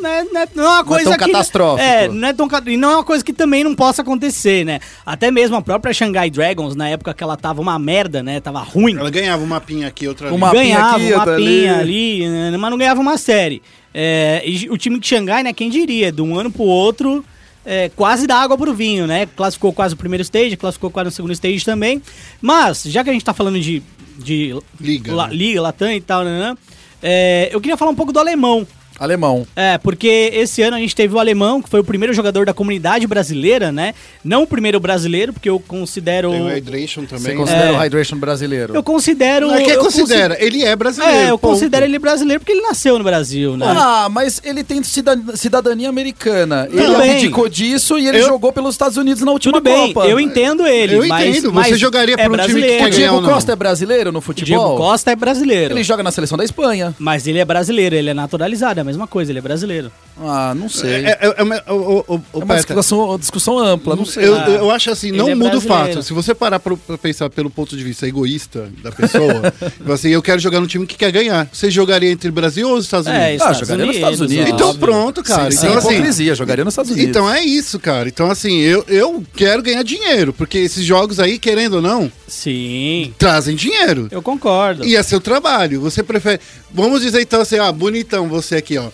não 0.01 0.09
é, 0.09 0.24
não 0.24 0.40
é- 0.40 0.48
não 0.55 0.65
é 0.65 0.69
uma 0.69 0.85
coisa 0.85 1.05
tão 1.11 1.12
que... 1.12 1.27
catastrófico. 1.27 1.86
É, 1.86 2.09
não 2.09 2.28
é 2.28 2.32
tão 2.32 2.48
e 2.69 2.77
não 2.77 2.90
é 2.90 2.94
uma 2.97 3.05
coisa 3.05 3.23
que 3.23 3.32
também 3.35 3.62
não 3.62 3.74
possa 3.74 4.01
acontecer, 4.01 4.65
né? 4.65 4.81
Até 5.05 5.31
mesmo 5.31 5.57
a 5.57 5.61
própria 5.62 5.93
Shanghai 5.93 6.31
Dragons, 6.31 6.74
na 6.74 6.89
época 6.89 7.12
que 7.12 7.23
ela 7.23 7.36
tava 7.36 7.61
uma 7.61 7.78
merda, 7.78 8.23
né? 8.23 8.40
Tava 8.40 8.61
ruim. 8.61 8.97
Ela 8.97 9.11
ganhava 9.11 9.43
um 9.43 9.47
mapinha 9.47 9.89
aqui, 9.89 10.09
outra 10.09 10.28
ali. 10.28 10.36
Uma- 10.36 10.47
mapinha 10.47 10.62
ganhava 10.77 10.97
aqui, 10.97 11.12
outra 11.12 11.32
mapinha 11.32 11.77
ali. 11.78 12.24
ali, 12.24 12.28
né, 12.28 12.57
mas 12.57 12.70
não 12.70 12.78
ganhava 12.78 13.01
uma 13.01 13.19
série. 13.19 13.61
É, 13.93 14.43
e 14.47 14.70
o 14.70 14.78
time 14.78 14.98
de 14.98 15.07
Xangai, 15.07 15.43
né, 15.43 15.52
quem 15.52 15.69
diria, 15.69 16.11
de 16.11 16.23
um 16.23 16.39
ano 16.39 16.51
pro 16.51 16.62
outro, 16.62 17.23
é, 17.66 17.90
quase 17.94 18.27
dá 18.27 18.36
água 18.36 18.57
pro 18.57 18.73
vinho, 18.73 19.07
né? 19.07 19.27
Classificou 19.36 19.70
quase 19.73 19.93
o 19.94 19.97
primeiro 19.98 20.23
stage, 20.23 20.57
classificou 20.57 20.90
quase 20.90 21.09
o 21.09 21.12
segundo 21.12 21.32
stage 21.32 21.62
também. 21.65 22.01
Mas, 22.40 22.85
já 22.85 23.05
que 23.05 23.11
a 23.11 23.12
gente 23.12 23.24
tá 23.24 23.35
falando 23.35 23.61
de, 23.61 23.82
de 24.22 24.55
Liga, 24.80 25.14
La- 25.14 25.26
né? 25.28 25.34
Liga, 25.34 25.62
Latam 25.62 25.92
e 25.92 26.01
tal, 26.01 26.24
né, 26.24 26.38
né, 26.38 26.56
é, 27.02 27.48
eu 27.52 27.60
queria 27.60 27.76
falar 27.76 27.90
um 27.90 27.94
pouco 27.97 28.12
do 28.12 28.18
alemão. 28.18 28.66
Alemão. 29.01 29.47
É, 29.56 29.78
porque 29.78 30.31
esse 30.35 30.60
ano 30.62 30.77
a 30.77 30.78
gente 30.78 30.94
teve 30.94 31.14
o 31.14 31.18
alemão, 31.18 31.62
que 31.62 31.68
foi 31.70 31.81
o 31.81 31.85
primeiro 31.85 32.12
jogador 32.12 32.44
da 32.44 32.52
comunidade 32.52 33.06
brasileira, 33.06 33.72
né? 33.72 33.94
Não 34.22 34.43
o 34.43 34.47
primeiro 34.47 34.78
brasileiro, 34.78 35.32
porque 35.32 35.48
eu 35.48 35.59
considero. 35.59 36.31
Tem 36.31 36.43
o 36.43 36.48
Hydration 36.48 37.01
Você 37.02 37.16
também. 37.16 37.36
considera 37.36 37.68
É. 37.68 37.72
o 37.72 37.77
Hydration 37.82 38.16
brasileiro? 38.18 38.74
Eu 38.74 38.82
considero. 38.82 39.48
Não 39.48 39.55
é 39.55 39.62
que 39.64 39.77
considera, 39.78 40.36
ele 40.39 40.62
é 40.62 40.77
brasileiro. 40.77 41.16
É, 41.16 41.31
eu 41.31 41.39
ponto. 41.39 41.52
considero 41.52 41.85
ele 41.86 41.98
brasileiro 41.98 42.40
porque 42.40 42.52
ele 42.52 42.60
nasceu 42.62 42.98
no 42.98 43.05
Brasil, 43.05 43.56
né? 43.56 43.66
Ah, 43.68 44.09
mas 44.10 44.40
ele 44.44 44.62
tem 44.62 44.82
cida- 44.82 45.18
cidadania 45.35 45.89
americana. 45.89 46.66
Tudo 46.70 46.78
ele 46.82 47.10
abdicou 47.12 47.48
disso 47.48 47.98
e 47.98 48.06
ele 48.06 48.18
Eu- 48.18 48.27
jogou 48.27 48.52
pelos 48.52 48.74
Estados 48.74 48.97
Unidos 48.98 49.22
na 49.22 49.32
última 49.32 49.55
Tudo 49.55 49.62
bem, 49.64 49.93
Copa. 49.94 50.06
eu 50.06 50.20
entendo 50.20 50.66
ele. 50.66 50.97
Eu 50.97 51.06
mas, 51.09 51.36
entendo, 51.36 51.52
mas 51.52 51.68
você 51.68 51.77
jogaria 51.78 52.14
é 52.18 52.28
por 52.28 52.39
um 52.39 52.43
time 52.43 52.47
que 52.47 52.52
brasileiro. 52.52 52.77
quer 52.85 52.89
O 52.90 52.97
ganhar 52.97 53.10
Diego? 53.12 53.28
Costa 53.28 53.52
é 53.52 53.56
brasileiro 53.56 54.12
no 54.12 54.18
O 54.18 54.22
futebol? 54.22 54.66
Diego 54.66 54.77
Costa 54.77 55.10
é 55.10 55.16
brasileiro. 55.16 55.74
Ele 55.74 55.82
joga 55.82 56.02
na 56.02 56.10
seleção 56.10 56.36
da 56.36 56.44
Espanha. 56.44 56.94
Mas 56.98 57.27
ele 57.27 57.39
é 57.39 57.44
brasileiro, 57.44 57.94
ele 57.97 58.10
é 58.10 58.14
naturalizado, 58.14 58.81
é 58.81 58.89
mesma 58.90 59.06
coisa, 59.06 59.32
ele 59.32 59.38
é 59.38 59.42
brasileiro. 59.42 59.90
Ah, 60.22 60.54
não 60.54 60.68
sei. 60.68 61.06
É, 61.06 61.18
é, 61.20 61.34
é, 61.38 61.42
uma- 61.42 61.62
o, 61.68 62.04
o, 62.06 62.14
o, 62.34 62.40
É 62.40 62.44
uma 62.44 62.56
discussão, 62.56 63.18
discussão 63.18 63.58
ampla, 63.58 63.96
não 63.96 64.04
sei. 64.04 64.26
Eu, 64.28 64.34
Ah, 64.36 64.48
eu 64.50 64.70
acho 64.70 64.90
assim, 64.90 65.10
não 65.12 65.28
é 65.30 65.34
muda 65.34 65.56
o 65.56 65.60
fato. 65.60 66.02
Se 66.02 66.12
você 66.12 66.34
parar 66.34 66.60
pra, 66.60 66.76
pra 66.76 66.98
pensar 66.98 67.30
pelo 67.30 67.48
ponto 67.48 67.74
de 67.76 67.82
vista 67.82 68.06
egoísta 68.06 68.68
da 68.82 68.92
pessoa, 68.92 69.52
tipo 69.78 69.92
assim, 69.92 70.08
eu 70.10 70.20
quero 70.22 70.38
jogar 70.40 70.60
no 70.60 70.66
time 70.66 70.86
que 70.86 70.96
quer 70.96 71.10
ganhar. 71.10 71.48
Você 71.52 71.70
jogaria 71.70 72.10
entre 72.10 72.30
Brasil 72.30 72.68
ou 72.68 72.76
os 72.76 72.84
Estados 72.84 73.06
É, 73.06 73.10
Unidos? 73.10 73.32
Estados 73.36 73.58
jogaria 73.60 73.86
nos 73.86 73.94
Unidos. 73.96 73.96
Estados 74.12 74.20
Unidos. 74.32 74.54
então 74.54 74.68
óbvio. 74.68 74.80
pronto, 74.86 75.22
cara. 75.22 75.50
Sem- 75.50 75.68
então 75.68 75.78
assim, 75.78 75.92
hipocrisia, 75.94 76.34
jogaria 76.34 76.64
nos 76.64 76.72
Estados 76.74 76.90
Unidos. 76.90 77.08
então 77.10 77.32
é 77.32 77.40
isso, 77.42 77.78
cara. 77.80 78.08
Então 78.08 78.30
assim, 78.30 78.58
eu, 78.60 78.84
eu 78.88 79.24
quero 79.34 79.62
ganhar 79.62 79.82
dinheiro, 79.82 80.32
porque 80.34 80.58
esses 80.58 80.84
jogos 80.84 81.18
aí, 81.18 81.38
querendo 81.38 81.74
ou 81.74 81.82
não, 81.82 82.12
Sim, 82.31 83.12
trazem 83.19 83.57
dinheiro. 83.57 84.09
eu 84.11 84.23
concordo. 84.23 84.85
E 84.86 84.94
é 84.97 85.02
seu 85.02 85.20
trabalho. 85.20 85.81
Você 85.81 86.02
prefere. 86.02 86.40
Vamos 86.73 87.02
dizer 87.02 87.20
então 87.20 87.40
assim, 87.40 87.59
ó, 87.59 87.70
bonitão 87.73 88.28
você 88.28 88.57
aqui, 88.57 88.78
ó. 88.78 88.89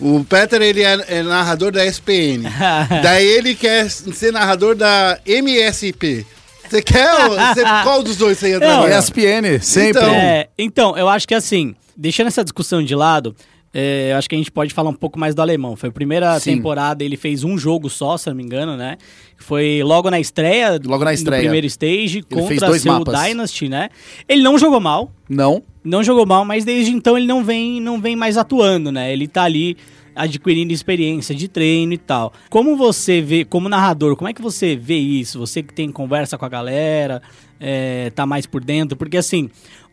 O 0.00 0.24
Peter, 0.24 0.62
ele 0.62 0.82
é, 0.82 1.04
é 1.08 1.22
narrador 1.22 1.70
da 1.70 1.84
SPN. 1.84 2.44
Daí 3.02 3.26
ele 3.26 3.54
quer 3.54 3.90
ser 3.90 4.32
narrador 4.32 4.74
da 4.74 5.18
MSP. 5.26 6.24
Você 6.68 6.80
quer? 6.82 7.12
você- 7.28 7.62
qual 7.84 8.02
dos 8.02 8.16
dois 8.16 8.38
você 8.38 8.48
ia 8.50 8.58
Não, 8.60 8.66
trabalhar? 8.66 8.98
ESPN, 9.00 9.60
sempre. 9.60 9.90
Então- 10.00 10.14
É, 10.14 10.48
então, 10.58 10.96
eu 10.96 11.08
acho 11.08 11.26
que 11.28 11.34
assim, 11.34 11.74
deixando 11.96 12.28
essa 12.28 12.42
discussão 12.44 12.82
de 12.82 12.94
lado, 12.94 13.34
é, 13.80 14.10
eu 14.10 14.16
acho 14.16 14.28
que 14.28 14.34
a 14.34 14.38
gente 14.38 14.50
pode 14.50 14.74
falar 14.74 14.90
um 14.90 14.94
pouco 14.94 15.20
mais 15.20 15.36
do 15.36 15.40
alemão. 15.40 15.76
Foi 15.76 15.88
a 15.88 15.92
primeira 15.92 16.40
Sim. 16.40 16.56
temporada, 16.56 17.04
ele 17.04 17.16
fez 17.16 17.44
um 17.44 17.56
jogo 17.56 17.88
só, 17.88 18.16
se 18.16 18.28
não 18.28 18.34
me 18.34 18.42
engano, 18.42 18.76
né? 18.76 18.96
Foi 19.36 19.82
logo 19.84 20.10
na 20.10 20.18
estreia, 20.18 20.80
Logo 20.84 21.04
na 21.04 21.14
estreia. 21.14 21.38
no 21.42 21.44
primeiro 21.44 21.66
stage, 21.68 22.24
fez 22.28 22.58
contra 22.60 22.76
seu 22.76 22.92
mapas. 22.92 23.22
Dynasty, 23.22 23.68
né? 23.68 23.88
Ele 24.28 24.42
não 24.42 24.58
jogou 24.58 24.80
mal, 24.80 25.12
Não. 25.28 25.62
não 25.84 26.02
jogou 26.02 26.26
mal, 26.26 26.44
mas 26.44 26.64
desde 26.64 26.90
então 26.90 27.16
ele 27.16 27.28
não 27.28 27.44
vem, 27.44 27.80
não 27.80 28.00
vem 28.00 28.16
mais 28.16 28.36
atuando, 28.36 28.90
né? 28.90 29.12
Ele 29.12 29.28
tá 29.28 29.44
ali 29.44 29.76
adquirindo 30.12 30.72
experiência 30.72 31.32
de 31.32 31.46
treino 31.46 31.92
e 31.92 31.98
tal. 31.98 32.32
Como 32.50 32.76
você 32.76 33.20
vê, 33.20 33.44
como 33.44 33.68
narrador, 33.68 34.16
como 34.16 34.28
é 34.28 34.32
que 34.32 34.42
você 34.42 34.74
vê 34.74 34.96
isso? 34.96 35.38
Você 35.38 35.62
que 35.62 35.72
tem 35.72 35.88
conversa 35.92 36.36
com 36.36 36.44
a 36.44 36.48
galera, 36.48 37.22
é, 37.60 38.10
tá 38.10 38.26
mais 38.26 38.44
por 38.44 38.64
dentro, 38.64 38.96
porque 38.96 39.16
assim, 39.16 39.48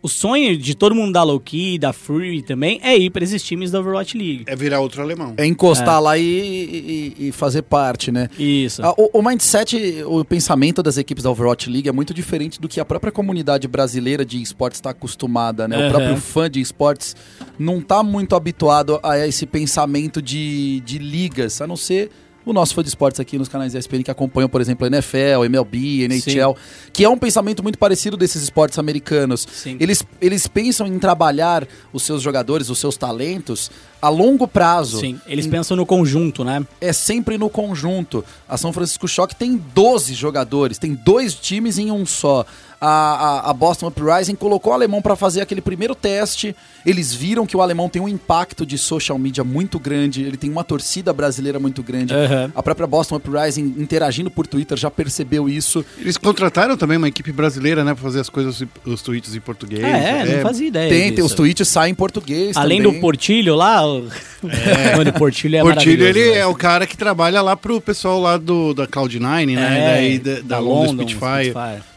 o 0.05 0.07
sonho 0.07 0.55
de 0.57 0.75
todo 0.75 0.93
mundo 0.93 1.11
da 1.13 1.23
Loki, 1.23 1.77
da 1.79 1.91
Free 1.91 2.41
também, 2.41 2.79
é 2.83 2.95
ir 2.97 3.09
pra 3.09 3.23
esses 3.23 3.41
times 3.43 3.71
da 3.71 3.79
Overwatch 3.79 4.17
League. 4.17 4.43
É 4.47 4.55
virar 4.55 4.79
outro 4.79 5.01
alemão. 5.01 5.33
É 5.37 5.45
encostar 5.45 5.99
lá 6.01 6.17
e, 6.17 6.23
e- 7.19 7.27
e 7.27 7.31
fazer 7.31 7.63
parte, 7.63 8.11
né? 8.11 8.29
Isso. 8.37 8.81
Ah, 8.85 8.93
O, 8.97 9.19
o 9.19 9.21
mindset, 9.21 9.75
o 10.05 10.23
pensamento 10.23 10.83
das 10.83 10.97
equipes 10.97 11.23
da 11.23 11.31
Overwatch 11.31 11.69
League 11.69 11.89
é 11.89 11.91
muito 11.91 12.13
diferente 12.13 12.61
do 12.61 12.67
que 12.67 12.79
a 12.79 12.85
própria 12.85 13.11
comunidade 13.11 13.67
brasileira 13.67 14.23
de 14.23 14.41
esportes 14.41 14.77
está 14.77 14.91
acostumada, 14.91 15.67
né? 15.67 15.77
O 15.77 15.81
Aham. 15.81 15.89
próprio 15.89 16.17
fã 16.17 16.49
de 16.49 16.61
esportes 16.61 17.15
não 17.57 17.81
tá 17.81 18.03
muito 18.03 18.35
habituado 18.35 18.99
a 19.01 19.17
esse 19.27 19.45
pensamento 19.45 20.21
de, 20.21 20.81
de 20.85 20.97
ligas, 20.99 21.61
a 21.61 21.67
não 21.67 21.75
ser 21.77 22.11
o 22.45 22.53
nosso 22.53 22.75
fã 22.75 22.81
de 22.81 22.89
esportes 22.89 23.19
aqui 23.19 23.37
nos 23.37 23.49
canais 23.49 23.73
ESPN 23.73 24.03
que 24.03 24.11
acompanham, 24.11 24.47
por 24.47 24.61
exemplo, 24.61 24.85
a 24.85 24.87
NFL, 24.87 25.45
MLB, 25.45 26.05
NHL, 26.07 26.55
que 26.93 27.03
é 27.03 27.09
um 27.09 27.17
pensamento 27.17 27.63
muito 27.63 27.77
parecido 27.77 28.15
desses 28.15 28.43
esportes 28.43 28.77
americanos. 28.77 29.47
Sim. 29.51 29.77
Eles, 29.79 30.03
eles 30.21 30.47
pensam 30.47 30.85
em 30.87 30.99
trabalhar 30.99 31.67
os 31.91 32.03
seus 32.03 32.21
jogadores, 32.21 32.69
os 32.69 32.77
seus 32.77 32.95
talentos 32.97 33.71
a 34.01 34.09
longo 34.09 34.47
prazo 34.47 34.99
Sim, 34.99 35.19
eles 35.25 35.47
pensam 35.47 35.75
no 35.75 35.85
conjunto, 35.85 36.43
né? 36.43 36.65
é 36.79 36.93
sempre 36.93 37.37
no 37.37 37.49
conjunto. 37.49 38.23
A 38.47 38.57
São 38.57 38.71
Francisco 38.71 39.07
Shock 39.07 39.35
tem 39.35 39.61
12 39.73 40.13
jogadores, 40.13 40.77
tem 40.77 40.93
dois 40.93 41.33
times 41.33 41.77
em 41.77 41.91
um 41.91 42.05
só. 42.05 42.45
A, 42.79 42.87
a, 42.87 43.49
a 43.49 43.53
Boston 43.53 43.87
Uprising 43.87 44.35
colocou 44.35 44.71
o 44.71 44.75
alemão 44.75 45.01
para 45.01 45.15
fazer 45.15 45.41
aquele 45.41 45.61
primeiro 45.61 45.95
teste. 45.95 46.55
Eles 46.85 47.13
viram 47.13 47.45
que 47.45 47.55
o 47.55 47.61
alemão 47.61 47.89
tem 47.89 48.01
um 48.01 48.07
impacto 48.07 48.65
de 48.65 48.77
social 48.77 49.17
media 49.17 49.43
muito 49.43 49.79
grande, 49.79 50.21
ele 50.23 50.37
tem 50.37 50.51
uma 50.51 50.63
torcida 50.63 51.11
brasileira 51.13 51.57
muito 51.57 51.81
grande. 51.81 52.13
Aham. 52.13 52.51
A 52.53 52.61
própria 52.61 52.85
Boston 52.85 53.15
Uprising, 53.15 53.75
interagindo 53.77 54.29
por 54.29 54.45
Twitter, 54.45 54.77
já 54.77 54.91
percebeu 54.91 55.49
isso. 55.49 55.83
Eles 55.97 56.17
contrataram 56.17 56.75
também 56.77 56.97
uma 56.97 57.07
equipe 57.07 57.31
brasileira, 57.31 57.83
né, 57.83 57.93
pra 57.93 58.03
fazer 58.03 58.19
as 58.19 58.29
coisas, 58.29 58.61
os 58.85 59.01
tweets 59.01 59.33
em 59.33 59.39
português. 59.39 59.83
Ah, 59.83 59.87
é, 59.87 60.35
não 60.35 60.41
fazia 60.43 60.67
ideia 60.67 60.89
tem, 60.89 61.13
tem, 61.13 61.23
os 61.23 61.33
tweets 61.33 61.67
saem 61.67 61.93
em 61.93 61.95
português 61.95 62.55
Além 62.57 62.83
também. 62.83 62.93
do 62.93 62.99
Portilho 62.99 63.55
lá, 63.55 63.84
o... 63.85 64.09
Mano, 64.97 65.09
o 65.09 65.13
Portilho 65.13 65.57
é 65.57 65.61
Portilho, 65.61 66.05
ele 66.05 66.31
né? 66.31 66.37
é 66.39 66.45
o 66.45 66.53
cara 66.55 66.85
que 66.85 66.95
trabalha 66.97 67.41
lá 67.41 67.55
pro 67.55 67.79
pessoal 67.81 68.19
lá 68.19 68.37
do, 68.37 68.73
da 68.73 68.87
Cloud9, 68.87 69.55
né? 69.55 69.79
É, 69.79 69.93
Daí 69.93 70.19
da, 70.19 70.41
da 70.41 70.59
London, 70.59 71.03
Spitfire. 71.07 71.53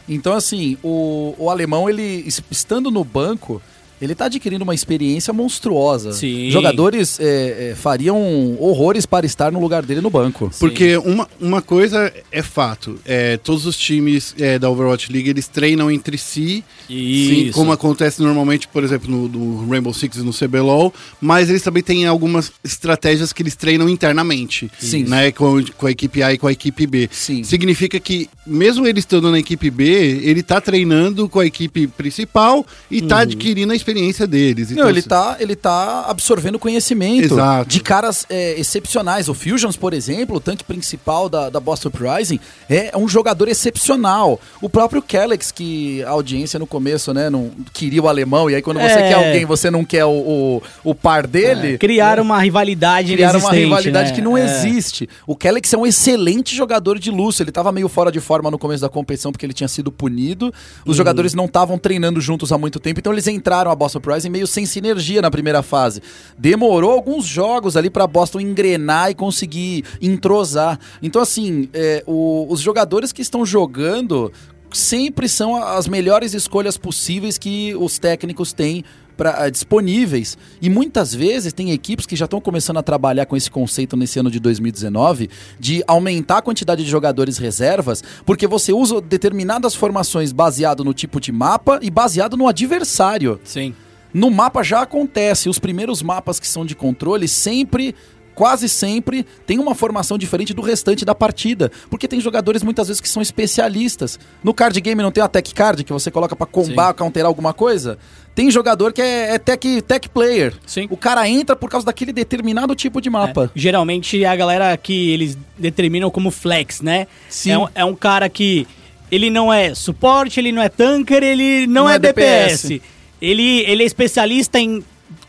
Então, 0.07 0.33
assim, 0.33 0.77
o, 0.83 1.35
o 1.37 1.49
alemão, 1.49 1.89
ele 1.89 2.23
es- 2.25 2.41
estando 2.49 2.89
no 2.89 3.03
banco, 3.03 3.61
ele 4.01 4.15
tá 4.15 4.25
adquirindo 4.25 4.63
uma 4.63 4.73
experiência 4.73 5.33
monstruosa. 5.33 6.13
Sim. 6.13 6.49
Jogadores 6.49 7.19
é, 7.19 7.71
é, 7.71 7.75
fariam 7.75 8.17
horrores 8.59 9.05
para 9.05 9.25
estar 9.25 9.51
no 9.51 9.59
lugar 9.59 9.83
dele 9.83 10.01
no 10.01 10.09
banco. 10.09 10.49
Porque 10.59 10.97
uma, 10.97 11.27
uma 11.39 11.61
coisa 11.61 12.11
é 12.31 12.41
fato, 12.41 12.99
é, 13.05 13.37
todos 13.37 13.65
os 13.65 13.77
times 13.77 14.33
é, 14.39 14.57
da 14.57 14.69
Overwatch 14.69 15.11
League, 15.11 15.29
eles 15.29 15.47
treinam 15.47 15.91
entre 15.91 16.17
si, 16.17 16.63
sim, 16.87 17.51
como 17.53 17.71
acontece 17.71 18.21
normalmente, 18.21 18.67
por 18.67 18.83
exemplo, 18.83 19.09
no, 19.09 19.27
no 19.27 19.69
Rainbow 19.69 19.93
Six 19.93 20.17
e 20.17 20.23
no 20.23 20.33
CBLOL, 20.33 20.93
mas 21.19 21.49
eles 21.49 21.61
também 21.61 21.83
têm 21.83 22.05
algumas 22.05 22.51
estratégias 22.63 23.33
que 23.33 23.41
eles 23.41 23.55
treinam 23.55 23.89
internamente, 23.89 24.71
Sim. 24.79 25.03
né, 25.03 25.31
com, 25.31 25.63
com 25.77 25.87
a 25.87 25.91
equipe 25.91 26.23
A 26.23 26.33
e 26.33 26.37
com 26.37 26.47
a 26.47 26.51
equipe 26.51 26.87
B. 26.87 27.09
Sim. 27.11 27.43
Significa 27.43 27.99
que, 27.99 28.29
mesmo 28.45 28.87
ele 28.87 28.99
estando 28.99 29.29
na 29.31 29.39
equipe 29.39 29.69
B, 29.69 29.83
ele 30.23 30.41
tá 30.41 30.61
treinando 30.61 31.27
com 31.27 31.39
a 31.39 31.45
equipe 31.45 31.87
principal 31.87 32.65
e 32.89 33.01
tá 33.01 33.19
adquirindo 33.19 33.73
a 33.73 33.75
experiência 33.75 33.88
deles. 34.27 34.71
Não, 34.71 34.89
ele 34.89 35.01
tá, 35.01 35.37
ele 35.39 35.55
tá 35.55 36.05
absorvendo 36.07 36.59
conhecimento 36.59 37.33
Exato. 37.33 37.69
de 37.69 37.79
caras 37.79 38.25
é, 38.29 38.59
excepcionais. 38.59 39.29
O 39.29 39.33
Fusions, 39.33 39.75
por 39.75 39.93
exemplo, 39.93 40.35
o 40.37 40.39
tanque 40.39 40.63
principal 40.63 41.29
da, 41.29 41.49
da 41.49 41.59
Boston 41.59 41.89
Uprising, 41.89 42.39
é 42.69 42.91
um 42.97 43.07
jogador 43.07 43.47
excepcional. 43.47 44.39
O 44.61 44.69
próprio 44.69 45.01
Kellex, 45.01 45.51
que 45.51 46.03
a 46.03 46.09
audiência 46.09 46.59
no 46.59 46.67
começo, 46.67 47.13
né, 47.13 47.29
não 47.29 47.51
queria 47.73 48.01
o 48.01 48.07
alemão, 48.07 48.49
e 48.49 48.55
aí 48.55 48.61
quando 48.61 48.77
você 48.77 48.99
É. 48.99 49.07
quer 49.09 49.13
alguém, 49.13 49.45
você 49.45 49.71
não 49.71 49.83
quer 49.83 50.05
o, 50.05 50.09
o, 50.11 50.63
o 50.83 50.95
par 50.95 51.25
dele. 51.25 51.77
Criaram 51.77 52.23
uma 52.23 52.39
rivalidade 52.39 53.13
Criaram 53.13 53.39
uma 53.39 53.51
rivalidade 53.51 54.09
né? 54.09 54.15
que 54.15 54.21
não 54.21 54.37
É. 54.37 54.43
existe. 54.43 55.07
O 55.25 55.35
Kellex 55.35 55.73
é 55.73 55.77
um 55.77 55.85
excelente 55.85 56.55
jogador 56.55 56.99
de 56.99 57.09
luxo. 57.11 57.41
Ele 57.41 57.51
tava 57.51 57.71
meio 57.71 57.87
fora 57.89 58.11
de 58.11 58.19
forma 58.19 58.51
no 58.51 58.57
começo 58.57 58.81
da 58.81 58.89
competição 58.89 59.31
porque 59.31 59.45
ele 59.45 59.53
tinha 59.53 59.67
sido 59.67 59.91
punido. 59.91 60.53
Os 60.85 60.95
jogadores 60.95 61.33
não 61.33 61.45
estavam 61.45 61.77
treinando 61.77 62.19
juntos 62.21 62.51
há 62.51 62.57
muito 62.57 62.79
tempo, 62.79 62.99
então 62.99 63.11
eles 63.13 63.27
entraram 63.27 63.71
a 63.71 63.75
Boston 63.79 63.97
Uprising 63.99 64.29
meio 64.29 64.45
sem 64.45 64.65
sinergia 64.65 65.21
na 65.21 65.31
primeira 65.31 65.63
fase. 65.63 66.01
Demorou 66.37 66.91
alguns 66.91 67.25
jogos 67.25 67.75
ali 67.75 67.89
pra 67.89 68.05
Boston 68.05 68.39
engrenar 68.41 69.09
e 69.09 69.15
conseguir 69.15 69.83
entrosar. 70.01 70.77
Então, 71.01 71.21
assim, 71.21 71.69
é, 71.73 72.03
o- 72.05 72.45
os 72.49 72.59
jogadores 72.59 73.11
que 73.11 73.21
estão 73.23 73.45
jogando 73.45 74.31
sempre 74.71 75.27
são 75.27 75.55
as 75.55 75.87
melhores 75.87 76.33
escolhas 76.35 76.77
possíveis 76.77 77.37
que 77.39 77.73
os 77.75 77.97
técnicos 77.97 78.53
têm 78.53 78.83
pra, 79.19 79.45
eh, 79.45 79.51
disponíveis. 79.51 80.37
E 80.61 80.69
muitas 80.69 81.13
vezes 81.13 81.51
tem 81.51 81.71
equipes 81.71 82.05
que 82.05 82.15
já 82.15 82.23
estão 82.23 82.39
começando 82.39 82.77
a 82.77 82.81
trabalhar 82.81 83.25
com 83.25 83.35
esse 83.35 83.51
conceito 83.51 83.97
nesse 83.97 84.17
ano 84.17 84.31
de 84.31 84.39
2019 84.39 85.29
de 85.59 85.83
aumentar 85.85 86.37
a 86.37 86.41
quantidade 86.41 86.85
de 86.85 86.89
jogadores 86.89 87.37
reservas, 87.37 88.01
porque 88.25 88.47
você 88.47 88.71
usa 88.71 89.01
determinadas 89.01 89.75
formações 89.75 90.31
baseado 90.31 90.85
no 90.85 90.93
tipo 90.93 91.19
de 91.19 91.33
mapa 91.33 91.79
e 91.81 91.91
baseado 91.91 92.37
no 92.37 92.47
adversário. 92.47 93.41
Sim. 93.43 93.75
No 94.13 94.31
mapa 94.31 94.63
já 94.63 94.83
acontece, 94.83 95.49
os 95.49 95.59
primeiros 95.59 96.01
mapas 96.01 96.39
que 96.39 96.47
são 96.47 96.65
de 96.65 96.73
controle 96.73 97.27
sempre 97.27 97.93
quase 98.39 98.69
sempre 98.69 99.25
tem 99.45 99.59
uma 99.59 99.75
formação 99.75 100.17
diferente 100.17 100.53
do 100.53 100.61
restante 100.61 101.03
da 101.03 101.13
partida. 101.13 101.69
Porque 101.89 102.07
tem 102.07 102.21
jogadores 102.21 102.63
muitas 102.63 102.87
vezes 102.87 103.01
que 103.01 103.09
são 103.09 103.21
especialistas. 103.21 104.17
No 104.41 104.53
card 104.53 104.79
game 104.79 105.01
não 105.01 105.11
tem 105.11 105.21
a 105.21 105.27
tech 105.27 105.53
card 105.53 105.83
que 105.83 105.91
você 105.91 106.09
coloca 106.09 106.37
pra 106.37 106.47
combar, 106.47 106.93
counterar 106.93 107.27
alguma 107.27 107.53
coisa? 107.53 107.97
Tem 108.33 108.49
jogador 108.49 108.93
que 108.93 109.01
é, 109.01 109.35
é 109.35 109.37
tech, 109.37 109.81
tech 109.81 110.07
player. 110.07 110.53
Sim. 110.65 110.87
O 110.89 110.95
cara 110.95 111.27
entra 111.27 111.53
por 111.53 111.69
causa 111.69 111.85
daquele 111.85 112.13
determinado 112.13 112.73
tipo 112.75 113.01
de 113.01 113.09
mapa. 113.09 113.51
Geralmente 113.53 114.23
é 114.23 114.27
a 114.29 114.37
galera 114.37 114.77
que 114.77 115.09
eles 115.11 115.37
determinam 115.57 116.09
como 116.09 116.31
flex, 116.31 116.79
né? 116.79 117.07
Sim. 117.27 117.51
É 117.51 117.57
um, 117.57 117.67
é 117.75 117.83
um 117.83 117.93
cara 117.93 118.29
que 118.29 118.65
ele 119.11 119.29
não 119.29 119.51
é 119.51 119.75
suporte, 119.75 120.39
ele 120.39 120.53
não 120.53 120.61
é 120.61 120.69
tanker, 120.69 121.21
ele 121.21 121.67
não, 121.67 121.83
Não 121.83 121.89
é, 121.89 121.95
é 121.95 121.99
DPS. 121.99 122.69
DPS. 122.69 122.81
Ele, 123.21 123.65
ele 123.67 123.83
é 123.83 123.85
especialista 123.85 124.57
em 124.57 124.81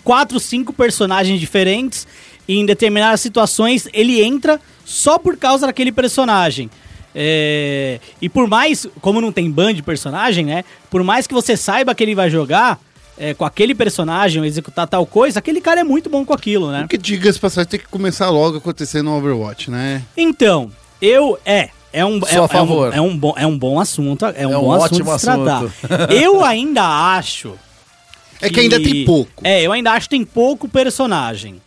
quatro, 0.05 0.39
cinco 0.39 0.73
personagens 0.73 1.41
diferentes 1.41 2.07
e 2.51 2.59
em 2.59 2.67
determinadas 2.67 3.21
situações 3.21 3.89
ele 3.93 4.21
entra 4.21 4.61
só 4.85 5.21
por 5.21 5.37
causa 5.37 5.69
daquele 5.69 5.93
personagem. 5.93 6.69
É, 7.15 8.01
e 8.21 8.29
por 8.29 8.49
mais, 8.49 8.89
como 9.01 9.21
não 9.21 9.31
tem 9.31 9.49
ban 9.49 9.73
de 9.73 9.85
personagem, 9.85 10.45
né? 10.47 10.65
Por 10.91 11.05
mais 11.05 11.29
que 11.29 11.35
você 11.35 11.57
saiba 11.57 11.95
que 11.95 12.03
ele 12.03 12.13
vai 12.13 12.29
jogar 12.29 12.81
é, 13.17 13.35
com 13.35 13.45
aquele 13.45 13.73
personagem, 13.73 14.41
ou 14.41 14.47
executar 14.47 14.89
tal 14.89 15.07
coisa, 15.07 15.39
aquele 15.39 15.61
cara 15.61 15.83
é 15.83 15.85
muito 15.85 16.11
bom 16.11 16.25
com 16.25 16.33
aquilo, 16.33 16.73
né? 16.73 16.81
Porque, 16.81 16.99
diga-se 16.99 17.39
passagem, 17.39 17.71
tem 17.71 17.79
que 17.81 17.87
começar 17.87 18.29
logo 18.31 18.57
a 18.57 18.59
acontecer 18.59 19.01
no 19.01 19.17
Overwatch, 19.17 19.71
né? 19.71 20.03
Então, 20.17 20.73
eu 21.01 21.39
é 21.45 21.69
é 21.93 22.05
um, 22.05 22.21
é, 22.27 22.37
a 22.37 22.49
favor. 22.49 22.93
é 22.93 23.01
um, 23.01 23.05
é 23.05 23.09
um 23.11 23.17
bom 23.17 23.35
é 23.37 23.47
um 23.47 23.59
bom 23.59 23.79
assunto, 23.79 24.25
é 24.27 24.45
um, 24.45 24.53
É 24.53 24.59
um 24.59 24.61
bom 24.63 24.73
assunto 24.73 25.09
ótimo 25.09 25.19
tratar. 25.21 25.57
assunto. 25.59 26.13
eu 26.13 26.45
ainda 26.45 26.83
acho 27.17 27.55
É 28.43 28.49
que 28.49 28.59
ainda 28.59 28.81
tem 28.81 29.05
pouco. 29.05 29.31
É, 29.45 29.63
eu 29.63 29.71
ainda 29.71 29.93
acho 29.93 30.09
que 30.09 30.17
tem 30.17 30.25
pouco 30.25 30.69
personagem, 30.69 31.61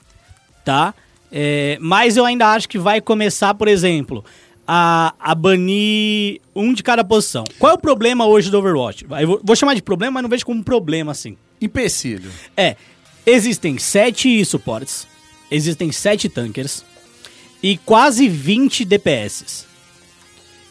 tá? 0.64 0.94
É, 1.32 1.78
mas 1.82 2.16
eu 2.18 2.26
ainda 2.26 2.48
acho 2.50 2.70
que 2.70 2.78
vai 2.78 3.02
começar, 3.02 3.54
por 3.56 3.68
exemplo, 3.68 4.24
a, 4.68 5.14
a 5.20 5.34
banir 5.36 6.40
um 6.56 6.74
de 6.74 6.84
cada 6.84 7.04
posição. 7.04 7.44
Qual 7.58 7.72
é 7.72 7.76
o 7.76 7.78
problema 7.78 8.26
hoje 8.26 8.50
do 8.52 8.58
Overwatch? 8.60 9.06
Eu 9.20 9.28
vou, 9.28 9.42
vou 9.44 9.56
chamar 9.56 9.74
de 9.74 9.82
problema, 9.82 10.12
mas 10.16 10.24
não 10.24 10.30
vejo 10.30 10.46
como 10.46 10.60
um 10.60 10.64
problema 10.64 11.12
assim. 11.12 11.36
Empecilho. 11.60 12.30
É, 12.56 12.76
existem 13.26 13.78
sete 13.80 14.44
suportes, 14.46 15.08
existem 15.50 15.92
sete 15.92 16.30
tankers 16.30 16.84
e 17.64 17.78
quase 17.78 18.28
20 18.30 18.86
DPS. 18.86 19.66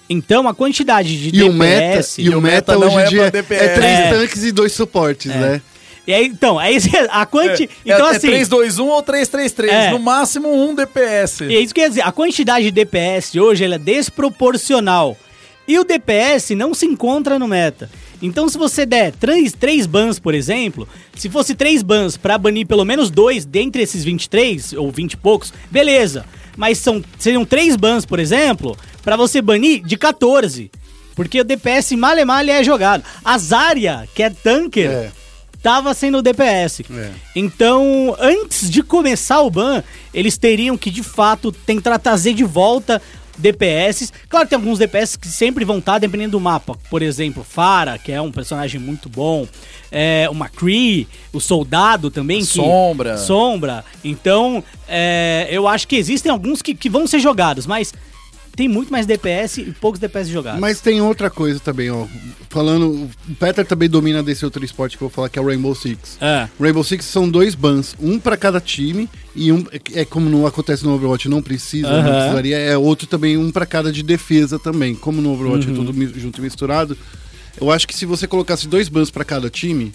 Então 0.08 0.46
a 0.46 0.54
quantidade 0.54 1.30
de 1.30 1.38
E 1.38 1.42
o 1.42 1.52
meta, 1.52 1.80
DPS. 1.96 2.18
e 2.20 2.28
o 2.34 2.40
meta 2.40 2.76
não 2.76 2.88
hoje 2.88 2.96
é 2.98 3.06
em 3.06 3.08
dia 3.08 3.18
pra 3.18 3.26
é, 3.38 3.42
DPS. 3.42 3.74
três 3.74 3.98
É. 3.98 4.10
tanques 4.10 4.44
e 4.44 4.52
dois 4.52 4.72
suportes, 4.72 5.26
né? 5.34 5.62
E 6.06 6.12
aí, 6.12 6.26
então, 6.26 6.58
aí 6.58 6.78
a 7.10 7.24
quanti... 7.24 7.70
então 7.84 8.08
é, 8.08 8.16
assim, 8.16 8.28
é 8.32 8.42
3-2-1 8.42 8.86
ou 8.86 9.02
3-3-3. 9.02 9.68
É. 9.68 9.90
No 9.90 9.98
máximo 9.98 10.52
um 10.52 10.74
DPS. 10.74 11.42
E 11.42 11.56
é 11.56 11.60
isso 11.60 11.72
que 11.72 11.80
quer 11.80 11.88
dizer, 11.88 12.02
a 12.02 12.10
quantidade 12.10 12.64
de 12.64 12.70
DPS 12.70 13.36
hoje 13.36 13.64
ela 13.64 13.76
é 13.76 13.78
desproporcional. 13.78 15.16
E 15.66 15.78
o 15.78 15.84
DPS 15.84 16.56
não 16.56 16.74
se 16.74 16.86
encontra 16.86 17.38
no 17.38 17.46
meta. 17.46 17.88
Então, 18.20 18.48
se 18.48 18.58
você 18.58 18.84
der 18.84 19.12
três, 19.12 19.52
três 19.52 19.86
bans, 19.86 20.18
por 20.18 20.34
exemplo, 20.34 20.88
se 21.14 21.28
fosse 21.28 21.54
três 21.54 21.82
bans 21.82 22.16
pra 22.16 22.38
banir 22.38 22.66
pelo 22.66 22.84
menos 22.84 23.10
dois 23.10 23.44
dentre 23.44 23.82
esses 23.82 24.04
23, 24.04 24.74
ou 24.74 24.90
20 24.90 25.12
e 25.12 25.16
poucos, 25.16 25.52
beleza. 25.70 26.24
Mas 26.56 26.78
são, 26.78 27.02
seriam 27.18 27.44
três 27.44 27.74
bans, 27.76 28.04
por 28.04 28.20
exemplo, 28.20 28.76
pra 29.02 29.16
você 29.16 29.40
banir 29.40 29.82
de 29.84 29.96
14. 29.96 30.70
Porque 31.14 31.40
o 31.40 31.44
DPS 31.44 31.92
male 31.92 32.24
male 32.24 32.50
é 32.50 32.62
jogado. 32.62 33.04
A 33.24 33.36
Zarya, 33.38 34.08
que 34.14 34.22
é 34.22 34.30
tanker, 34.30 34.90
É. 34.90 35.10
tava 35.62 35.94
sendo 35.94 36.20
DPS. 36.20 36.82
É. 36.90 37.10
Então, 37.36 38.16
antes 38.18 38.68
de 38.68 38.82
começar 38.82 39.40
o 39.40 39.50
ban, 39.50 39.82
eles 40.12 40.36
teriam 40.36 40.76
que 40.76 40.90
de 40.90 41.02
fato 41.02 41.52
tentar 41.52 41.98
trazer 41.98 42.34
de 42.34 42.44
volta 42.44 43.00
DPS. 43.38 44.12
Claro 44.28 44.46
que 44.46 44.50
tem 44.50 44.56
alguns 44.56 44.78
DPS 44.78 45.16
que 45.16 45.28
sempre 45.28 45.64
vão 45.64 45.78
estar 45.78 45.98
dependendo 45.98 46.32
do 46.32 46.40
mapa. 46.40 46.76
Por 46.90 47.02
exemplo, 47.02 47.44
Farah, 47.44 47.98
que 47.98 48.12
é 48.12 48.20
um 48.20 48.30
personagem 48.30 48.80
muito 48.80 49.08
bom. 49.08 49.46
É, 49.90 50.28
o 50.30 50.34
McCree, 50.34 51.08
o 51.32 51.40
Soldado 51.40 52.10
também. 52.10 52.40
Que, 52.40 52.46
Sombra. 52.46 53.16
Sombra. 53.16 53.84
Então, 54.04 54.62
é, 54.88 55.48
eu 55.50 55.66
acho 55.68 55.86
que 55.86 55.96
existem 55.96 56.30
alguns 56.30 56.60
que, 56.60 56.74
que 56.74 56.90
vão 56.90 57.06
ser 57.06 57.20
jogados, 57.20 57.66
mas 57.66 57.92
tem 58.54 58.68
muito 58.68 58.92
mais 58.92 59.06
DPS 59.06 59.58
e 59.62 59.72
poucos 59.72 59.98
DPS 59.98 60.28
jogados. 60.30 60.60
Mas 60.60 60.80
tem 60.80 61.00
outra 61.00 61.30
coisa 61.30 61.58
também, 61.58 61.90
ó. 61.90 62.06
Falando, 62.50 62.86
o 62.90 63.10
Peter 63.40 63.64
também 63.66 63.88
domina 63.88 64.22
desse 64.22 64.44
outro 64.44 64.62
esporte 64.64 64.96
que 64.98 65.02
eu 65.02 65.08
vou 65.08 65.14
falar, 65.14 65.28
que 65.30 65.38
é 65.38 65.42
o 65.42 65.46
Rainbow 65.46 65.74
Six. 65.74 66.18
É. 66.20 66.48
Rainbow 66.60 66.84
Six 66.84 67.04
são 67.06 67.28
dois 67.28 67.54
bans, 67.54 67.96
um 67.98 68.18
pra 68.18 68.36
cada 68.36 68.60
time 68.60 69.08
e 69.34 69.50
um 69.50 69.64
é 69.94 70.04
como 70.04 70.28
não 70.28 70.46
acontece 70.46 70.84
no 70.84 70.92
Overwatch, 70.94 71.28
não 71.28 71.40
precisa, 71.42 71.88
não 71.88 72.00
Aham. 72.10 72.18
precisaria, 72.20 72.58
é 72.58 72.76
outro 72.76 73.06
também 73.06 73.38
um 73.38 73.50
pra 73.50 73.64
cada 73.64 73.90
de 73.90 74.02
defesa 74.02 74.58
também. 74.58 74.94
Como 74.94 75.22
no 75.22 75.32
Overwatch 75.32 75.68
Uhum. 75.68 75.72
é 75.72 75.76
tudo 75.76 76.20
junto 76.20 76.38
e 76.38 76.42
misturado, 76.42 76.96
eu 77.60 77.70
acho 77.70 77.88
que 77.88 77.94
se 77.96 78.04
você 78.04 78.26
colocasse 78.26 78.68
dois 78.68 78.88
bans 78.88 79.10
pra 79.10 79.24
cada 79.24 79.48
time, 79.48 79.92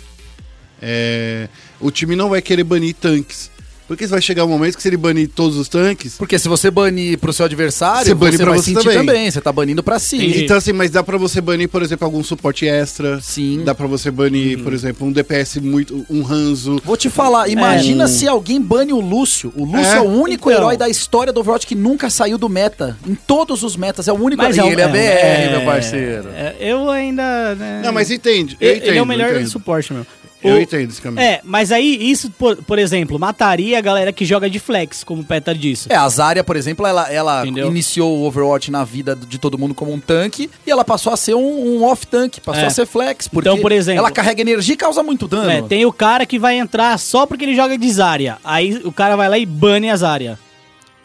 é, 0.81 1.47
o 1.79 1.91
time 1.91 2.15
não 2.15 2.29
vai 2.29 2.41
querer 2.41 2.63
banir 2.63 2.95
tanques. 2.95 3.51
Porque 3.87 4.05
vai 4.07 4.21
chegar 4.21 4.43
um 4.43 4.49
momento 4.49 4.75
que 4.75 4.81
se 4.81 4.89
ele 4.89 4.97
banir 4.97 5.29
todos 5.29 5.55
os 5.57 5.69
tanques, 5.69 6.15
Porque 6.17 6.37
se 6.37 6.47
você 6.49 6.69
banir 6.69 7.17
pro 7.17 7.31
seu 7.31 7.45
adversário, 7.45 8.05
Você 8.07 8.13
bane 8.13 8.35
pra 8.37 8.49
vai 8.51 8.59
você 8.59 8.65
sentir 8.73 8.83
também. 8.83 8.97
também. 9.05 9.31
Você 9.31 9.39
tá 9.41 9.51
banindo 9.51 9.81
pra 9.81 9.97
si. 9.97 10.17
Entendi. 10.17 10.43
Então, 10.43 10.57
assim, 10.57 10.73
mas 10.73 10.91
dá 10.91 11.01
pra 11.01 11.17
você 11.17 11.39
banir, 11.39 11.69
por 11.69 11.81
exemplo, 11.81 12.05
algum 12.05 12.21
suporte 12.23 12.67
extra. 12.67 13.21
Sim. 13.21 13.63
Dá 13.63 13.73
pra 13.73 13.87
você 13.87 14.11
banir, 14.11 14.59
por 14.61 14.73
exemplo, 14.73 15.07
um 15.07 15.11
DPS 15.11 15.59
muito. 15.61 16.05
um 16.09 16.25
Hanzo. 16.27 16.81
Vou 16.83 16.97
te 16.97 17.09
falar, 17.09 17.47
imagina 17.47 18.03
É. 18.03 18.07
se 18.07 18.27
alguém 18.27 18.61
bane 18.61 18.91
o 18.91 18.99
Lúcio. 18.99 19.53
O 19.55 19.63
Lúcio 19.63 19.85
é, 19.93 19.95
É, 19.97 20.01
o 20.01 20.05
único 20.09 20.49
então. 20.51 20.61
herói 20.61 20.75
da 20.77 20.89
história 20.89 21.31
do 21.31 21.39
Overwatch 21.39 21.65
que 21.65 21.75
nunca 21.75 22.09
saiu 22.09 22.37
do 22.37 22.49
meta. 22.49 22.97
Em 23.07 23.15
todos 23.15 23.63
os 23.63 23.75
metas, 23.77 24.07
é 24.07 24.11
o 24.11 24.15
único 24.21 24.41
Mas 24.43 24.57
herói. 24.57 24.69
E 24.69 24.73
ele 24.73 24.81
é 24.81 24.87
BR, 24.87 24.97
é- 24.97 25.49
meu 25.57 25.61
parceiro. 25.65 26.29
é, 26.35 26.55
eu 26.59 26.89
ainda. 26.89 27.55
né, 27.55 27.81
Não, 27.85 27.93
mas 27.93 28.11
entende. 28.11 28.57
Eu 28.59 28.67
Ele, 28.69 28.77
entendo, 28.79 28.89
ele 28.89 28.97
é 28.99 29.01
o 29.01 29.05
melhor 29.05 29.31
entendo. 29.33 29.49
suporte, 29.49 29.93
meu. 29.93 30.05
Eu 30.43 30.55
O- 30.55 30.61
entendo 30.61 30.89
esse 30.91 31.01
caminho. 31.01 31.19
É, 31.21 31.41
mas 31.43 31.71
aí 31.71 31.97
isso, 32.11 32.29
por, 32.29 32.55
por 32.57 32.77
exemplo, 32.77 33.17
mataria 33.17 33.77
a 33.77 33.81
galera 33.81 34.13
que 34.13 34.23
joga 34.23 34.47
de 34.47 34.59
flex, 34.59 35.03
como 35.03 35.23
o 35.23 35.25
Peter 35.25 35.55
disse. 35.55 35.91
É, 35.91 35.95
a 35.95 36.07
Zarya, 36.07 36.43
por 36.43 36.55
exemplo, 36.55 36.85
ela, 36.85 37.11
ela 37.11 37.41
Entendeu? 37.41 37.67
iniciou 37.67 38.15
o 38.19 38.23
Overwatch 38.27 38.69
na 38.69 38.83
vida 38.83 39.15
de 39.15 39.39
todo 39.39 39.57
mundo 39.57 39.73
como 39.73 39.91
um 39.91 39.99
tanque 39.99 40.47
e 40.65 40.69
ela 40.69 40.85
passou 40.85 41.11
a 41.11 41.17
ser 41.17 41.33
um, 41.33 41.77
um 41.79 41.83
off-tank, 41.83 42.39
passou 42.41 42.63
É. 42.63 42.67
a 42.67 42.69
ser 42.69 42.85
flex. 42.85 43.27
Porque 43.27 43.49
Então, 43.49 43.59
por 43.59 43.71
exemplo- 43.71 43.97
ela 43.99 44.11
carrega 44.11 44.39
energia 44.41 44.75
e 44.75 44.77
causa 44.77 45.01
muito 45.01 45.27
dano. 45.27 45.49
É, 45.49 45.61
tem 45.63 45.85
o 45.87 45.91
cara 45.91 46.23
que 46.23 46.37
vai 46.37 46.57
entrar 46.59 46.97
só 46.99 47.25
porque 47.25 47.43
ele 47.43 47.55
joga 47.55 47.75
de 47.75 47.91
Zarya. 47.91 48.37
Aí 48.43 48.79
o 48.85 48.91
cara 48.91 49.15
vai 49.15 49.27
lá 49.27 49.39
e 49.39 49.45
bane 49.45 49.89
a 49.89 49.95
Zarya. 49.95 50.37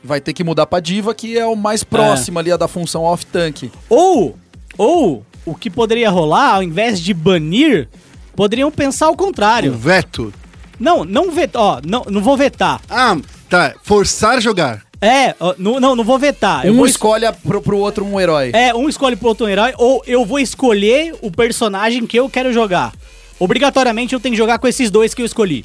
Vai 0.05 0.21
ter 0.21 0.33
que 0.35 0.45
mudar 0.45 0.67
pra 0.67 0.79
Diva, 0.81 1.15
que 1.15 1.39
é 1.39 1.47
o 1.47 1.57
mais 1.57 1.83
próximo 1.83 2.39
ali 2.39 2.55
da 2.59 2.69
função 2.69 3.03
off-tank. 3.05 3.71
Ou, 3.89 4.37
ou, 4.77 5.25
o 5.47 5.55
que 5.55 5.71
poderia 5.71 6.11
rolar, 6.11 6.57
ao 6.57 6.63
invés 6.63 7.01
de 7.01 7.15
banir, 7.15 7.89
poderiam 8.37 8.71
pensar 8.71 9.09
o 9.09 9.13
O 9.13 9.17
contrário. 9.17 9.73
veto. 9.73 10.33
Não, 10.79 11.05
não 11.05 11.31
vetar, 11.31 11.63
ó, 11.63 11.81
não, 11.87 12.05
não 12.09 12.21
vou 12.21 12.37
vetar. 12.37 12.81
Ah, 12.91 13.17
tá. 13.49 13.75
Forçar 13.83 14.41
jogar. 14.41 14.83
É, 15.01 15.35
não, 15.59 15.81
não, 15.81 15.97
não 15.97 16.05
vou 16.05 16.19
vetar. 16.19 16.65
Eu 16.67 16.73
um 16.73 16.77
vou 16.77 16.87
es- 16.87 16.93
escolhe 16.93 17.27
pro, 17.45 17.61
pro 17.61 17.77
outro 17.79 18.05
um 18.05 18.21
herói. 18.21 18.51
É, 18.53 18.73
um 18.75 18.89
escolhe 18.89 19.17
pro 19.17 19.29
outro 19.29 19.47
um 19.47 19.49
herói, 19.49 19.73
ou 19.77 20.03
eu 20.07 20.25
vou 20.25 20.39
escolher 20.39 21.15
o 21.21 21.31
personagem 21.31 22.07
que 22.07 22.19
eu 22.19 22.29
quero 22.29 22.53
jogar. 22.53 22.93
Obrigatoriamente 23.39 24.15
eu 24.15 24.21
tenho 24.21 24.33
que 24.35 24.39
jogar 24.39 24.59
com 24.59 24.69
esses 24.69 24.91
dois 24.91 25.13
que 25.15 25.21
eu 25.23 25.27
escolhi. 25.27 25.65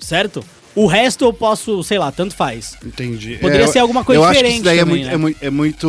Certo? 0.00 0.44
O 0.74 0.86
resto 0.86 1.24
eu 1.24 1.32
posso, 1.32 1.82
sei 1.82 1.98
lá, 1.98 2.10
tanto 2.12 2.34
faz. 2.34 2.76
Entendi. 2.84 3.36
Poderia 3.40 3.66
eu- 3.66 3.72
ser 3.72 3.80
alguma 3.80 4.04
coisa 4.04 4.20
eu 4.20 4.24
acho 4.24 4.32
que 4.32 4.36
diferente 4.38 4.54
isso 4.56 4.64
daí 4.64 4.78
também, 4.78 5.02
é, 5.02 5.06
né? 5.06 5.16
muito, 5.16 5.44
é 5.44 5.50
muito, 5.50 5.82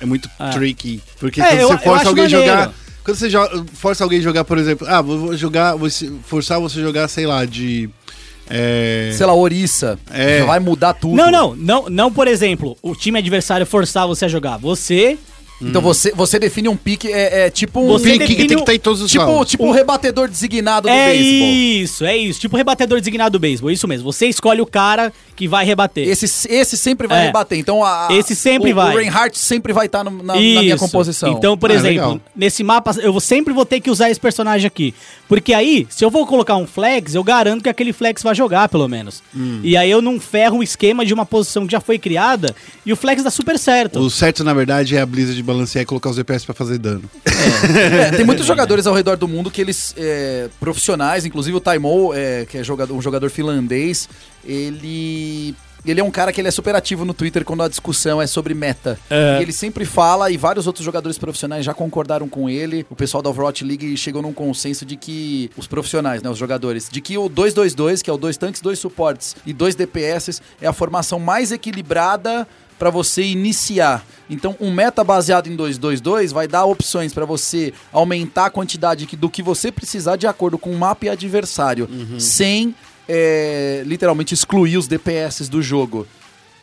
é 0.00 0.06
muito, 0.06 0.30
é 0.40 0.44
muito 0.44 0.52
tricky. 0.52 1.02
Porque 1.18 1.40
É, 1.40 1.48
quando 1.48 1.60
eu- 1.60 1.68
você 1.68 1.78
força 1.78 2.08
alguém 2.08 2.24
a 2.24 2.28
maneiro. 2.28 2.46
jogar. 2.46 2.72
Quando 3.06 3.16
você 3.18 3.28
jo- 3.28 3.64
força 3.72 4.02
alguém 4.02 4.18
a 4.18 4.22
jogar, 4.22 4.44
por 4.44 4.58
exemplo, 4.58 4.84
ah, 4.90 5.00
vou 5.00 5.36
jogar, 5.36 5.76
vou 5.76 5.88
forçar 6.24 6.58
você 6.60 6.80
a 6.80 6.82
jogar, 6.82 7.06
sei 7.06 7.24
lá, 7.24 7.44
de. 7.44 7.88
É, 8.50 9.12
Sei 9.16 9.24
lá, 9.24 9.32
Orissa. 9.32 9.96
É. 10.10 10.42
Vai 10.42 10.58
mudar 10.58 10.92
tudo. 10.92 11.14
Não, 11.16 11.30
não, 11.30 11.54
não, 11.54 11.88
não, 11.88 12.12
por 12.12 12.26
exemplo, 12.26 12.76
o 12.82 12.96
time 12.96 13.18
adversário 13.20 13.64
forçar 13.64 14.08
você 14.08 14.24
a 14.24 14.28
jogar. 14.28 14.56
Você 14.56 15.16
Então 15.60 15.80
você, 15.80 16.12
você 16.12 16.38
define 16.38 16.68
um 16.68 16.76
pique, 16.76 17.10
é, 17.10 17.46
é 17.46 17.50
tipo 17.50 17.80
um. 17.80 17.86
Você 17.88 18.10
pique 18.18 18.34
que 18.36 18.44
tem 18.46 18.56
o- 18.56 18.58
que 18.58 18.62
estar 18.62 18.74
em 18.74 18.78
todos 18.78 19.00
os 19.00 19.10
Tipo, 19.10 19.24
rounds. 19.24 19.50
tipo 19.50 19.64
um 19.64 19.70
rebatedor 19.70 20.28
designado 20.28 20.86
do 20.86 20.92
é 20.92 21.12
beisebol. 21.12 21.48
isso, 21.48 22.04
é 22.04 22.16
isso. 22.16 22.40
Tipo 22.40 22.56
o 22.56 22.58
rebatedor 22.58 22.98
designado 22.98 23.30
do 23.32 23.38
beisebol, 23.40 23.70
isso 23.70 23.88
mesmo. 23.88 24.12
Você 24.12 24.26
escolhe 24.26 24.60
o 24.60 24.66
cara 24.66 25.12
que 25.34 25.48
vai 25.48 25.64
rebater. 25.64 26.06
Esse, 26.08 26.26
esse 26.52 26.76
sempre 26.76 27.06
vai 27.06 27.22
É. 27.22 27.26
rebater. 27.26 27.58
Então 27.58 27.82
a, 27.82 28.08
Esse 28.10 28.36
sempre 28.36 28.72
o, 28.72 28.74
vai. 28.74 28.94
O 28.94 28.98
Reinhardt 28.98 29.38
sempre 29.38 29.72
vai 29.72 29.86
estar 29.86 30.04
na, 30.04 30.10
na 30.10 30.34
minha 30.36 30.76
composição. 30.76 31.32
Então, 31.32 31.56
por 31.56 31.70
Ah, 31.70 31.74
exemplo, 31.74 31.90
legal. 31.90 32.20
nesse 32.34 32.62
mapa 32.62 32.94
eu 33.00 33.12
vou- 33.12 33.20
sempre 33.20 33.54
vou 33.54 33.64
ter 33.64 33.80
que 33.80 33.90
usar 33.90 34.10
esse 34.10 34.20
personagem 34.20 34.66
aqui. 34.66 34.94
Porque 35.28 35.52
aí, 35.54 35.86
se 35.90 36.04
eu 36.04 36.10
vou 36.10 36.26
colocar 36.26 36.56
um 36.56 36.66
flex, 36.66 37.14
eu 37.14 37.24
garanto 37.24 37.62
que 37.62 37.68
aquele 37.68 37.92
flex 37.92 38.22
vai 38.22 38.34
jogar, 38.34 38.68
pelo 38.68 38.86
menos. 38.88 39.22
Hum. 39.34 39.60
E 39.62 39.76
aí 39.76 39.90
eu 39.90 40.00
não 40.02 40.20
ferro 40.20 40.58
o 40.58 40.62
esquema 40.62 41.04
de 41.04 41.12
uma 41.14 41.26
posição 41.26 41.66
que 41.66 41.72
já 41.72 41.80
foi 41.80 41.98
criada 41.98 42.54
e 42.84 42.92
o 42.92 42.96
flex 42.96 43.22
dá 43.24 43.30
super 43.30 43.58
certo. 43.58 43.98
O 44.00 44.10
certo, 44.10 44.44
na 44.44 44.52
verdade, 44.54 44.94
é 44.96 45.00
a 45.00 45.06
Blizzard 45.06 45.42
balancear 45.46 45.82
e 45.82 45.86
colocar 45.86 46.10
os 46.10 46.16
DPS 46.16 46.44
pra 46.44 46.54
fazer 46.54 46.78
dano. 46.78 47.08
É, 47.76 48.10
tem 48.10 48.24
muitos 48.24 48.46
jogadores 48.46 48.86
ao 48.86 48.94
redor 48.94 49.16
do 49.16 49.28
mundo 49.28 49.50
que 49.50 49.60
eles, 49.60 49.94
é, 49.96 50.48
profissionais, 50.58 51.24
inclusive 51.24 51.56
o 51.56 51.60
Taimou, 51.60 52.14
é, 52.14 52.44
que 52.44 52.58
é 52.58 52.64
jogador, 52.64 52.94
um 52.94 53.00
jogador 53.00 53.30
finlandês, 53.30 54.08
ele 54.44 55.54
ele 55.86 56.00
é 56.00 56.04
um 56.04 56.10
cara 56.10 56.32
que 56.32 56.40
ele 56.40 56.48
é 56.48 56.50
super 56.50 56.74
ativo 56.74 57.04
no 57.04 57.14
Twitter 57.14 57.44
quando 57.44 57.62
a 57.62 57.68
discussão 57.68 58.20
é 58.20 58.26
sobre 58.26 58.54
meta. 58.54 58.98
É. 59.08 59.38
E 59.38 59.42
ele 59.42 59.52
sempre 59.52 59.84
fala, 59.84 60.30
e 60.30 60.36
vários 60.36 60.66
outros 60.66 60.84
jogadores 60.84 61.16
profissionais 61.16 61.64
já 61.64 61.72
concordaram 61.72 62.28
com 62.28 62.50
ele. 62.50 62.84
O 62.90 62.96
pessoal 62.96 63.22
da 63.22 63.30
Overwatch 63.30 63.64
League 63.64 63.96
chegou 63.96 64.20
num 64.20 64.32
consenso 64.32 64.84
de 64.84 64.96
que 64.96 65.50
os 65.56 65.66
profissionais, 65.66 66.22
né, 66.22 66.28
os 66.28 66.38
jogadores, 66.38 66.88
de 66.90 67.00
que 67.00 67.16
o 67.16 67.30
2-2-2, 67.30 68.02
que 68.02 68.10
é 68.10 68.12
o 68.12 68.18
dois 68.18 68.36
tanques, 68.36 68.60
dois 68.60 68.78
suportes 68.78 69.36
e 69.46 69.52
dois 69.52 69.74
DPS, 69.74 70.42
é 70.60 70.66
a 70.66 70.72
formação 70.72 71.20
mais 71.20 71.52
equilibrada 71.52 72.46
para 72.78 72.90
você 72.90 73.22
iniciar. 73.22 74.04
Então, 74.28 74.56
um 74.60 74.72
meta 74.72 75.04
baseado 75.04 75.46
em 75.46 75.56
2-2-2 75.56 76.32
vai 76.32 76.48
dar 76.48 76.64
opções 76.64 77.14
para 77.14 77.24
você 77.24 77.72
aumentar 77.92 78.46
a 78.46 78.50
quantidade 78.50 79.06
do 79.16 79.30
que 79.30 79.42
você 79.42 79.70
precisar 79.70 80.16
de 80.16 80.26
acordo 80.26 80.58
com 80.58 80.70
o 80.70 80.78
mapa 80.78 81.06
e 81.06 81.08
adversário, 81.08 81.88
sem 82.18 82.74
é, 83.08 83.82
literalmente 83.86 84.34
excluir 84.34 84.76
os 84.76 84.88
DPS 84.88 85.48
do 85.48 85.62
jogo. 85.62 86.06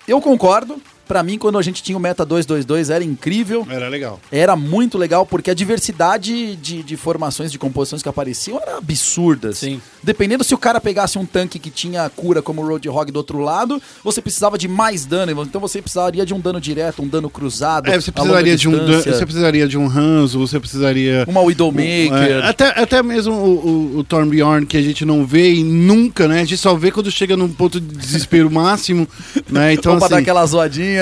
Eu 0.08 0.20
concordo. 0.20 0.82
Pra 1.08 1.22
mim, 1.24 1.38
quando 1.38 1.58
a 1.58 1.62
gente 1.62 1.84
tinha 1.84 1.98
o 1.98 2.02
meta 2.02 2.26
2-2-2, 2.26 2.90
era 2.90 3.04
incrível. 3.04 3.66
Era 3.70 3.88
legal. 3.90 4.20
Era 4.32 4.56
muito 4.56 4.98
legal, 4.98 5.26
porque 5.26 5.52
a 5.52 5.54
diversidade 5.54 6.56
de, 6.56 6.82
de 6.84 6.98
formações, 6.98 7.52
de 7.52 7.60
composições 7.60 8.02
que 8.02 8.10
apareciam 8.10 8.60
era 8.62 8.78
absurda. 8.78 9.54
Sim. 9.54 9.82
Dependendo 10.02 10.44
se 10.44 10.54
o 10.54 10.58
cara 10.58 10.80
pegasse 10.82 11.18
um 11.18 11.26
tanque 11.26 11.60
que 11.60 11.70
tinha 11.70 12.10
cura 12.10 12.42
como 12.42 12.62
o 12.62 12.68
Roadhog 12.68 13.12
do 13.12 13.18
outro 13.18 13.40
lado, 13.40 13.82
você 14.04 14.22
precisava 14.22 14.58
de 14.58 14.68
mais 14.68 15.06
dano. 15.06 15.32
Então 15.44 15.62
você 15.62 15.82
precisaria 15.82 16.26
de 16.26 16.34
um 16.34 16.40
dano 16.40 16.60
direto, 16.60 17.02
um 17.02 17.08
dano 17.08 17.30
cruzado. 17.30 17.90
É, 17.90 18.00
você 18.00 18.12
precisaria 18.12 18.56
de 18.56 18.68
um 18.68 18.74
você 18.86 19.26
precisaria 19.26 19.68
de 19.68 19.78
um 19.78 19.88
Hanzo, 19.88 20.40
você 20.40 20.60
precisaria 20.60 21.26
uma 21.28 21.42
Widowmaker. 21.42 22.14
É, 22.14 22.48
até, 22.48 22.68
até 22.82 23.04
mesmo 23.04 23.34
o, 23.34 23.68
o, 23.96 23.98
o 24.00 24.04
Torbjorn, 24.04 24.66
que 24.66 24.78
a 24.78 24.82
gente 24.82 25.06
não 25.06 25.26
vê 25.26 25.54
e 25.54 25.64
nunca, 25.64 26.28
né? 26.28 26.42
A 26.42 26.46
gente 26.46 26.58
só 26.58 26.76
vê 26.76 26.92
quando 26.92 27.10
chega 27.12 27.36
num 27.38 27.50
ponto 27.50 27.80
de 27.80 27.96
desespero 27.96 28.50
máximo, 28.52 29.08
né? 29.50 29.74
Então, 29.74 29.94
Então, 29.94 30.00
pra 30.00 30.08
dar 30.08 30.16
assim, 30.16 30.24
aquela 30.24 30.46
zoadinha. 30.46 30.93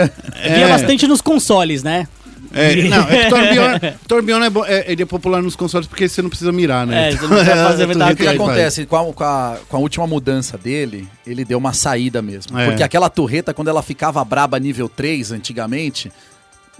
Via 0.55 0.67
bastante 0.67 1.07
nos 1.07 1.21
consoles, 1.21 1.83
né? 1.83 2.07
é, 2.53 2.75
não, 2.89 3.03
é 3.09 3.23
que 3.23 3.29
Torbjorn, 3.29 3.79
Torbjorn 4.07 4.45
é, 4.45 4.49
bom- 4.49 4.65
é- 4.65 4.91
ele 4.91 5.03
é 5.03 5.05
popular 5.05 5.41
nos 5.41 5.55
consoles 5.55 5.87
porque 5.87 6.09
você 6.09 6.21
não 6.21 6.29
precisa 6.29 6.51
mirar, 6.51 6.85
né? 6.85 7.07
É, 7.09 7.11
você 7.11 7.21
não 7.21 7.29
precisa 7.37 7.55
fazer 7.55 7.83
É, 7.83 7.85
verdade 7.85 8.13
O 8.13 8.17
que 8.17 8.27
acontece? 8.27 8.85
Com 8.85 8.95
a, 8.97 9.13
com, 9.13 9.23
a, 9.23 9.57
com 9.69 9.77
a 9.77 9.79
última 9.79 10.05
mudança 10.05 10.57
dele, 10.57 11.07
ele 11.25 11.45
deu 11.45 11.57
uma 11.57 11.71
saída 11.71 12.21
mesmo. 12.21 12.59
É. 12.59 12.65
Porque 12.65 12.83
aquela 12.83 13.09
torreta, 13.09 13.53
quando 13.53 13.69
ela 13.69 13.81
ficava 13.81 14.23
braba 14.25 14.59
nível 14.59 14.89
3 14.89 15.31
antigamente, 15.31 16.11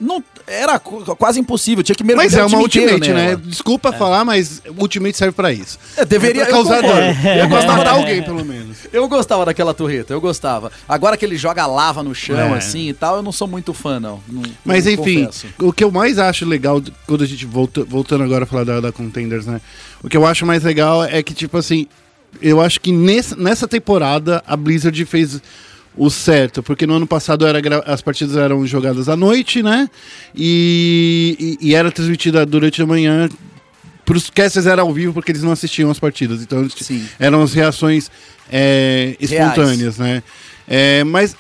não, 0.02 0.24
era 0.48 0.80
qu- 0.80 1.16
quase 1.16 1.40
impossível. 1.40 1.84
Tinha 1.84 1.96
que 1.96 2.04
mergulhar 2.04 2.30
Mas 2.32 2.38
é 2.38 2.42
uma 2.44 2.50
time 2.50 2.66
inteiro 2.86 2.94
Ultimate, 2.96 3.14
né? 3.14 3.26
nela. 3.30 3.42
Desculpa 3.46 3.94
falar, 3.94 4.26
mas 4.26 4.62
Ultimate 4.78 5.16
serve 5.16 5.34
pra 5.34 5.54
isso. 5.54 5.78
É, 5.96 6.04
deveria 6.04 6.42
É 6.42 6.46
pra 6.46 6.54
causar 6.56 6.82
gosto 6.82 7.84
de 7.84 7.88
alguém, 7.90 8.24
pelo 8.24 8.44
menos. 8.44 8.78
Eu 8.92 9.08
gostava 9.08 9.46
daquela 9.46 9.74
torreta, 9.74 10.12
eu 10.14 10.20
gostava. 10.20 10.72
Agora 10.90 11.16
que 11.16 11.24
ele 11.24 11.38
joga 11.38 11.66
lava 11.68 12.02
no 12.02 12.16
chão, 12.16 12.38
É. 12.38 12.58
assim 12.58 12.90
e 12.90 12.94
tal, 12.94 13.18
eu 13.18 13.22
não 13.22 13.32
sou 13.32 13.48
muito 13.48 13.74
fã, 13.74 14.00
não. 14.00 14.20
Não- 14.28 14.42
Mas 14.66 14.86
não 14.86 14.94
enfim, 14.94 15.26
confesso. 15.26 15.48
o 15.60 15.72
que 15.72 15.84
eu 15.84 15.92
mais 15.92 16.18
acho 16.18 16.46
legal, 16.46 16.82
quando 17.06 17.24
a 17.24 17.28
gente 17.28 17.46
volta, 17.46 17.84
voltando 17.84 18.24
agora 18.24 18.44
a 18.46 18.48
falar 18.48 18.64
da, 18.64 18.80
da 18.80 18.92
Contenders, 18.92 19.46
né? 19.46 19.62
O 20.04 20.10
que 20.10 20.18
eu 20.18 20.26
acho 20.26 20.46
mais 20.46 20.64
legal 20.64 21.04
é 21.04 21.22
que, 21.22 21.34
tipo 21.34 21.58
assim, 21.58 21.86
eu 22.42 22.60
acho 22.60 22.80
que 22.82 22.92
nesse, 22.92 23.38
nessa 23.40 23.68
temporada 23.68 24.42
a 24.48 24.56
Blizzard 24.58 25.06
fez 25.06 25.42
o 25.96 26.10
certo, 26.10 26.64
porque 26.64 26.88
no 26.88 26.94
ano 26.96 27.06
passado 27.08 27.46
era 27.46 27.60
as 27.86 28.02
partidas 28.02 28.36
eram 28.38 28.66
jogadas 28.66 29.10
à 29.10 29.16
noite, 29.16 29.62
né? 29.62 29.90
E, 30.36 31.58
e, 31.62 31.70
e 31.70 31.76
era 31.76 31.92
transmitida 31.92 32.46
durante 32.46 32.82
a 32.82 32.86
manhã. 32.86 33.30
Para 34.06 34.18
os 34.18 34.30
casters 34.30 34.66
era 34.66 34.82
ao 34.82 34.94
vivo 34.94 35.14
porque 35.14 35.32
eles 35.32 35.44
não 35.44 35.52
assistiam 35.52 35.92
as 35.92 36.00
partidas, 36.00 36.42
então 36.42 36.68
Sim. 36.70 37.06
eram 37.20 37.42
as 37.42 37.54
reações 37.54 38.10
é, 38.52 39.16
espontâneas, 39.20 39.98
né? 39.98 40.24
É, 40.68 41.04
mas 41.04 41.36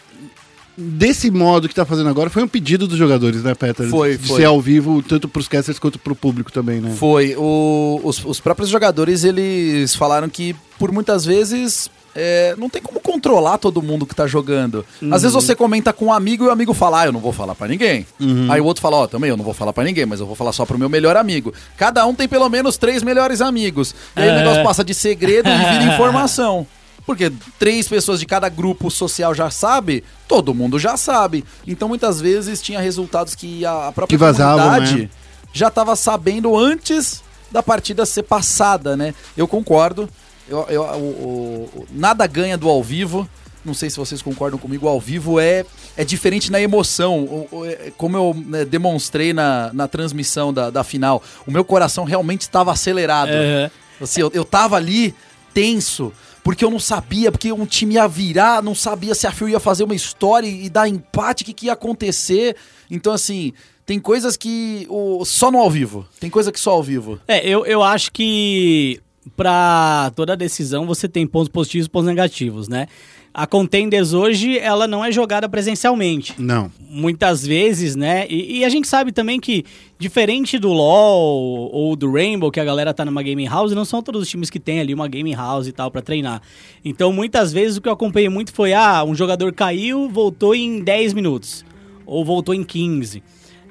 desse 0.77 1.29
modo 1.29 1.67
que 1.67 1.75
tá 1.75 1.85
fazendo 1.85 2.09
agora 2.09 2.29
foi 2.29 2.43
um 2.43 2.47
pedido 2.47 2.87
dos 2.87 2.97
jogadores, 2.97 3.43
né, 3.43 3.53
Peter? 3.55 3.87
Foi, 3.87 4.17
de 4.17 4.27
foi. 4.27 4.37
ser 4.41 4.45
ao 4.45 4.59
vivo, 4.61 5.01
tanto 5.01 5.27
pros 5.27 5.47
casters 5.47 5.79
quanto 5.79 5.99
pro 5.99 6.15
público 6.15 6.51
também, 6.51 6.79
né? 6.79 6.93
Foi. 6.97 7.35
O- 7.37 7.99
os, 8.03 8.23
os 8.25 8.39
próprios 8.39 8.69
jogadores, 8.69 9.23
eles 9.23 9.95
falaram 9.95 10.29
que, 10.29 10.55
por 10.79 10.91
muitas 10.91 11.25
vezes, 11.25 11.89
é, 12.15 12.55
não 12.57 12.69
tem 12.69 12.81
como 12.81 12.99
controlar 12.99 13.57
todo 13.57 13.81
mundo 13.81 14.05
que 14.05 14.13
tá 14.15 14.27
jogando. 14.27 14.85
Às 15.11 15.21
vezes 15.21 15.33
você 15.33 15.55
comenta 15.55 15.93
com 15.93 16.05
um 16.05 16.13
amigo 16.13 16.43
e 16.43 16.47
o 16.47 16.51
amigo 16.51 16.73
fala, 16.73 17.01
ah, 17.01 17.05
eu 17.05 17.11
não 17.11 17.19
vou 17.19 17.31
falar 17.33 17.55
pra 17.55 17.67
ninguém. 17.67 18.05
Aí 18.49 18.59
o 18.59 18.65
outro 18.65 18.81
fala, 18.81 18.97
ó, 18.97 19.07
também 19.07 19.29
eu 19.29 19.37
não 19.37 19.43
vou 19.45 19.53
falar 19.53 19.71
pra 19.73 19.83
ninguém, 19.83 20.05
mas 20.05 20.19
eu 20.19 20.25
vou 20.25 20.35
falar 20.35 20.51
só 20.51 20.65
pro 20.65 20.77
meu 20.77 20.89
melhor 20.89 21.15
amigo. 21.17 21.53
Cada 21.77 22.05
um 22.05 22.13
tem 22.13 22.27
pelo 22.27 22.49
menos 22.49 22.77
três 22.77 23.01
melhores 23.03 23.41
amigos. 23.41 23.95
E 24.15 24.21
aí 24.21 24.27
o 24.27 24.31
É. 24.31 24.37
negócio 24.39 24.63
passa 24.63 24.83
de 24.83 24.93
segredo 24.93 25.49
e 25.49 25.57
vira 25.57 25.83
informação. 25.93 26.67
Porque 27.05 27.31
três 27.57 27.87
pessoas 27.87 28.19
de 28.19 28.25
cada 28.27 28.47
grupo 28.47 28.91
social 28.91 29.33
já 29.33 29.49
sabe, 29.49 30.03
todo 30.27 30.53
mundo 30.53 30.77
já 30.77 30.95
sabe. 30.97 31.43
Então 31.65 31.87
muitas 31.87 32.21
vezes 32.21 32.61
tinha 32.61 32.79
resultados 32.79 33.33
que 33.35 33.65
a 33.65 33.87
a 33.87 33.91
própria 33.91 34.15
Que 34.15 34.23
vazavam, 34.23 34.65
comunidade 34.65 35.01
né? 35.03 35.09
já 35.51 35.67
estava 35.69 35.95
sabendo 35.95 36.55
antes 36.57 37.23
da 37.51 37.63
partida 37.63 38.05
ser 38.05 38.23
passada, 38.23 38.95
né? 38.95 39.13
Eu 39.35 39.47
concordo. 39.47 40.07
Eu, 40.51 40.65
eu- 40.69 40.83
o- 40.83 41.69
o- 41.75 41.87
nada 41.91 42.27
ganha 42.27 42.57
do 42.57 42.67
ao 42.69 42.83
vivo. 42.83 43.27
Não 43.63 43.73
sei 43.75 43.89
se 43.89 43.97
vocês 43.97 44.21
concordam 44.21 44.57
comigo. 44.59 44.87
Ao 44.87 44.99
vivo 44.99 45.39
é, 45.39 45.63
é 45.95 46.03
diferente 46.03 46.51
na 46.51 46.59
emoção. 46.59 47.47
É- 47.65 47.91
como 47.97 48.17
eu 48.17 48.35
né, 48.45 48.65
demonstrei 48.65 49.33
na, 49.33 49.71
na 49.73 49.87
transmissão 49.87 50.51
da, 50.53 50.69
da 50.69 50.83
final, 50.83 51.21
o 51.47 51.51
meu 51.51 51.63
coração 51.63 52.03
realmente 52.03 52.41
estava 52.41 52.71
acelerado. 52.71 53.29
Aham. 53.29 53.71
Assim, 54.01 54.21
eu, 54.21 54.31
eu 54.33 54.43
tava 54.43 54.75
ali 54.77 55.13
tenso, 55.53 56.11
porque 56.43 56.65
eu 56.65 56.71
não 56.71 56.79
sabia, 56.79 57.31
porque 57.31 57.51
um 57.51 57.65
time 57.67 57.95
ia 57.95 58.07
virar, 58.07 58.63
não 58.63 58.73
sabia 58.73 59.13
se 59.13 59.27
a 59.27 59.31
Fio 59.31 59.47
ia 59.47 59.59
fazer 59.59 59.83
uma 59.83 59.93
história 59.93 60.47
e 60.47 60.67
dar 60.69 60.87
empate, 60.87 61.43
o 61.43 61.45
que, 61.45 61.53
que 61.53 61.65
ia 61.67 61.73
acontecer. 61.73 62.55
Então, 62.89 63.13
assim, 63.13 63.53
tem 63.85 63.99
coisas 63.99 64.35
que. 64.35 64.87
O, 64.89 65.23
só 65.23 65.51
no 65.51 65.59
ao 65.59 65.69
vivo. 65.69 66.07
Tem 66.19 66.31
coisa 66.31 66.51
que 66.51 66.59
só 66.59 66.71
ao 66.71 66.81
vivo. 66.81 67.19
É, 67.27 67.47
eu, 67.47 67.63
eu 67.65 67.83
acho 67.83 68.11
que 68.11 68.99
pra 69.35 70.11
toda 70.15 70.35
decisão 70.35 70.85
você 70.85 71.07
tem 71.07 71.27
pontos 71.27 71.49
positivos 71.49 71.87
e 71.87 71.89
pontos 71.89 72.07
negativos, 72.07 72.67
né? 72.67 72.87
A 73.33 73.47
Contenders 73.47 74.11
hoje, 74.11 74.59
ela 74.59 74.85
não 74.85 75.05
é 75.05 75.09
jogada 75.09 75.47
presencialmente. 75.47 76.35
Não. 76.37 76.69
Muitas 76.81 77.47
vezes, 77.47 77.95
né? 77.95 78.25
E, 78.29 78.59
e 78.59 78.65
a 78.65 78.69
gente 78.69 78.89
sabe 78.89 79.13
também 79.13 79.39
que, 79.39 79.63
diferente 79.97 80.59
do 80.59 80.67
LoL 80.67 81.71
ou 81.71 81.95
do 81.95 82.11
Rainbow, 82.11 82.51
que 82.51 82.59
a 82.59 82.65
galera 82.65 82.93
tá 82.93 83.05
numa 83.05 83.23
gaming 83.23 83.47
house, 83.47 83.71
não 83.71 83.85
são 83.85 84.03
todos 84.03 84.23
os 84.23 84.29
times 84.29 84.49
que 84.49 84.59
tem 84.59 84.81
ali 84.81 84.93
uma 84.93 85.07
gaming 85.07 85.33
house 85.33 85.65
e 85.67 85.71
tal 85.71 85.89
pra 85.89 86.01
treinar. 86.01 86.41
Então, 86.83 87.13
muitas 87.13 87.53
vezes, 87.53 87.77
o 87.77 87.81
que 87.81 87.87
eu 87.87 87.93
acompanhei 87.93 88.27
muito 88.27 88.51
foi, 88.51 88.73
ah, 88.73 89.01
um 89.05 89.15
jogador 89.15 89.53
caiu, 89.53 90.09
voltou 90.09 90.53
em 90.53 90.81
10 90.81 91.13
minutos. 91.13 91.63
Ou 92.05 92.25
voltou 92.25 92.53
em 92.53 92.65
15. 92.65 93.23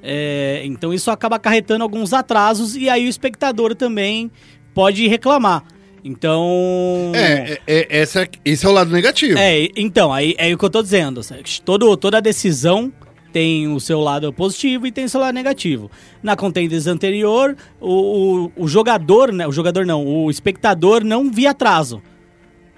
É, 0.02 0.62
então, 0.64 0.94
isso 0.94 1.10
acaba 1.10 1.36
acarretando 1.36 1.82
alguns 1.82 2.14
atrasos 2.14 2.74
e 2.74 2.89
aí 2.89 3.05
o 3.05 3.10
espectador 3.10 3.74
também 3.74 4.31
pode 4.75 5.07
reclamar. 5.09 5.63
Então... 6.05 7.13
É, 7.15 7.53
é, 7.53 7.61
é- 7.67 7.87
essa, 8.01 8.23
é- 8.23 8.29
esse 8.45 8.65
é 8.65 8.69
o 8.69 8.73
lado 8.73 8.91
negativo. 8.91 9.39
É, 9.39 9.69
então, 9.77 10.13
aí 10.13 10.35
é 10.39 10.53
o 10.53 10.59
que 10.59 10.65
eu 10.65 10.71
tô 10.71 10.83
dizendo. 10.83 11.21
Todo, 11.65 11.97
toda 11.97 12.21
decisão 12.23 12.91
tem 13.33 13.69
o 13.73 13.79
seu 13.79 14.01
lado 14.01 14.33
positivo 14.33 14.87
e 14.87 14.93
tem 14.93 15.05
o 15.05 15.09
seu 15.09 15.21
lado 15.21 15.35
negativo. 15.35 15.91
Na 16.23 16.35
Contenders 16.37 16.87
anterior, 16.87 17.57
o, 17.81 18.47
o, 18.57 18.65
o 18.65 18.69
jogador, 18.69 19.31
né? 19.33 19.47
O 19.47 19.53
jogador 19.53 19.85
não, 19.87 20.05
o 20.07 20.31
espectador 20.31 21.05
não 21.05 21.31
via 21.31 21.51
atraso. 21.51 22.03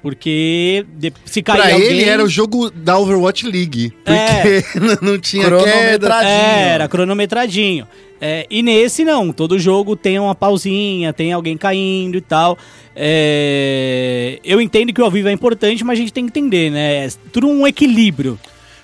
Porque 0.03 0.85
de- 0.99 1.13
se 1.25 1.43
cair 1.43 1.61
Pra 1.63 1.73
alguém... 1.75 1.89
ele 1.89 2.05
era 2.05 2.25
o 2.25 2.29
jogo 2.29 2.71
da 2.71 2.99
Overwatch 2.99 3.47
League. 3.47 3.93
Porque 4.05 4.99
não 5.01 5.17
tinha 5.19 5.45
queda. 5.49 6.25
É, 6.27 6.69
era 6.71 6.89
cronometradinho. 6.89 7.87
É, 8.25 8.47
e 8.49 8.63
nesse 8.63 9.05
não, 9.05 9.33
todo 9.33 9.59
jogo 9.59 9.97
tem 9.97 10.17
uma 10.17 10.33
pausinha, 10.33 11.13
tem 11.13 11.33
alguém 11.33 11.57
caindo 11.57 12.17
e 12.17 12.21
tal. 12.21 12.57
É, 12.95 14.39
eu 14.45 14.61
entendo 14.61 14.93
que 14.93 15.01
o 15.03 15.05
ao 15.05 15.11
vivo 15.11 15.27
é 15.27 15.33
importante, 15.33 15.83
mas 15.83 15.99
a 15.99 16.03
gente 16.03 16.13
tem 16.13 16.25
que 16.29 16.39
entender, 16.39 16.71
né? 16.71 17.07
É 17.07 17.09
tudo 17.33 17.49
um 17.49 17.67
equilíbrio. 17.67 18.39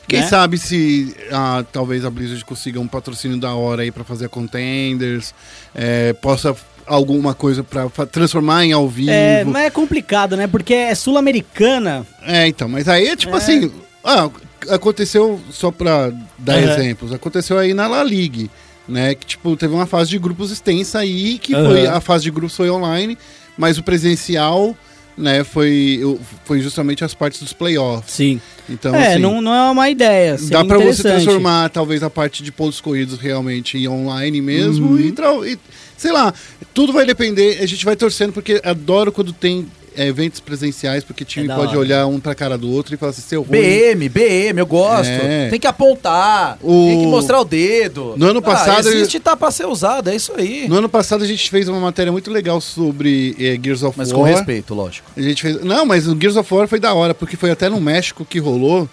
Quem 0.08 0.22
né? 0.22 0.26
sabe 0.26 0.58
se 0.58 1.14
ah, 1.30 1.64
talvez 1.72 2.04
a 2.04 2.10
Blizzard 2.10 2.44
consiga 2.44 2.80
um 2.80 2.88
patrocínio 2.88 3.38
da 3.38 3.54
hora 3.54 3.82
aí 3.82 3.92
pra 3.92 4.02
fazer 4.02 4.26
a 4.26 4.28
Contenders, 4.28 5.32
é, 5.72 6.12
possa 6.14 6.56
alguma 6.84 7.32
coisa 7.32 7.62
pra 7.62 7.88
fa- 7.88 8.06
transformar 8.06 8.64
em 8.64 8.72
ao 8.72 8.88
vivo. 8.88 9.12
É, 9.12 9.44
mas 9.44 9.66
é 9.66 9.70
complicado, 9.70 10.36
né? 10.36 10.48
Porque 10.48 10.74
é 10.74 10.96
sul-americana. 10.96 12.04
É, 12.22 12.48
então, 12.48 12.68
mas 12.68 12.88
aí 12.88 13.06
é 13.06 13.14
tipo 13.14 13.36
assim, 13.36 13.70
ah, 14.02 14.28
aconteceu, 14.70 15.38
só 15.50 15.70
pra 15.70 16.10
dar 16.38 16.58
Aham. 16.58 16.72
exemplos, 16.72 17.12
aconteceu 17.12 17.56
aí 17.56 17.72
na 17.72 17.86
La 17.86 18.02
Liga, 18.02 18.48
né, 18.88 19.14
que 19.14 19.26
tipo, 19.26 19.54
teve 19.56 19.74
uma 19.74 19.86
fase 19.86 20.10
de 20.10 20.18
grupos 20.18 20.50
extensa 20.50 21.00
aí, 21.00 21.38
que 21.38 21.54
Aham. 21.54 21.66
foi, 21.66 21.86
a 21.86 22.00
fase 22.00 22.24
de 22.24 22.30
grupos 22.30 22.56
foi 22.56 22.70
online, 22.70 23.18
mas 23.56 23.76
o 23.76 23.82
presencial, 23.82 24.76
né, 25.16 25.44
foi, 25.44 26.00
foi 26.44 26.60
justamente 26.60 27.04
as 27.04 27.12
partes 27.12 27.40
dos 27.40 27.52
playoffs. 27.52 28.12
Sim. 28.14 28.40
Então, 28.68 28.94
é, 28.94 29.12
assim, 29.12 29.18
não, 29.20 29.40
não 29.40 29.54
é 29.54 29.70
uma 29.70 29.88
ideia. 29.90 30.32
dá 30.32 30.38
seria 30.38 30.64
pra 30.64 30.78
você 30.78 31.02
transformar 31.02 31.68
talvez 31.70 32.02
a 32.02 32.10
parte 32.10 32.42
de 32.42 32.52
pontos 32.52 32.80
corridos 32.80 33.18
realmente 33.18 33.76
em 33.78 33.88
online 33.88 34.40
mesmo 34.40 34.88
Uhum. 34.92 35.00
e, 35.00 35.52
e, 35.52 35.58
sei 35.96 36.12
lá, 36.12 36.32
tudo 36.74 36.92
vai 36.92 37.04
depender, 37.04 37.58
a 37.60 37.66
gente 37.66 37.84
vai 37.84 37.96
torcendo 37.96 38.32
porque 38.32 38.60
adoro 38.64 39.10
quando 39.10 39.32
tem 39.32 39.66
é, 39.98 40.06
eventos 40.06 40.40
presenciais, 40.40 41.02
porque 41.04 41.22
o 41.24 41.26
time 41.26 41.50
É 41.50 41.54
pode 41.54 41.70
hora. 41.70 41.78
olhar 41.78 42.06
um 42.06 42.20
pra 42.20 42.34
cara 42.34 42.56
do 42.56 42.70
outro 42.70 42.94
e 42.94 42.96
falar 42.96 43.10
assim, 43.10 43.22
seu 43.22 43.42
ruim. 43.42 43.58
BM, 43.60 44.08
BM, 44.08 44.58
eu 44.60 44.66
gosto. 44.66 45.10
É. 45.10 45.48
Tem 45.50 45.58
que 45.58 45.66
apontar, 45.66 46.58
O- 46.62 46.86
tem 46.88 47.00
que 47.00 47.06
mostrar 47.06 47.40
o 47.40 47.44
dedo. 47.44 48.14
No 48.16 48.26
ano 48.28 48.40
passado- 48.40 48.86
Ah, 48.88 48.90
existe, 48.92 49.18
tá 49.18 49.36
pra 49.36 49.50
ser 49.50 49.66
usado, 49.66 50.08
é 50.10 50.14
isso 50.16 50.32
aí. 50.36 50.68
No 50.68 50.76
ano 50.76 50.88
passado 50.88 51.24
a 51.24 51.26
gente 51.26 51.50
fez 51.50 51.68
uma 51.68 51.80
matéria 51.80 52.12
muito 52.12 52.30
legal 52.30 52.60
sobre 52.60 53.34
eh, 53.38 53.58
Gears 53.62 53.82
of 53.82 53.98
Mas 53.98 54.10
War. 54.12 54.18
com 54.20 54.22
respeito, 54.24 54.74
lógico. 54.74 55.10
A 55.16 55.20
gente 55.20 55.42
fez... 55.42 55.62
Não, 55.64 55.84
mas 55.84 56.06
o 56.06 56.16
Gears 56.18 56.36
of 56.36 56.54
War 56.54 56.68
foi 56.68 56.78
da 56.80 56.94
hora, 56.94 57.14
porque 57.14 57.36
foi 57.36 57.50
até 57.50 57.68
no 57.68 57.80
México 57.80 58.24
que 58.24 58.38
rolou. 58.38 58.88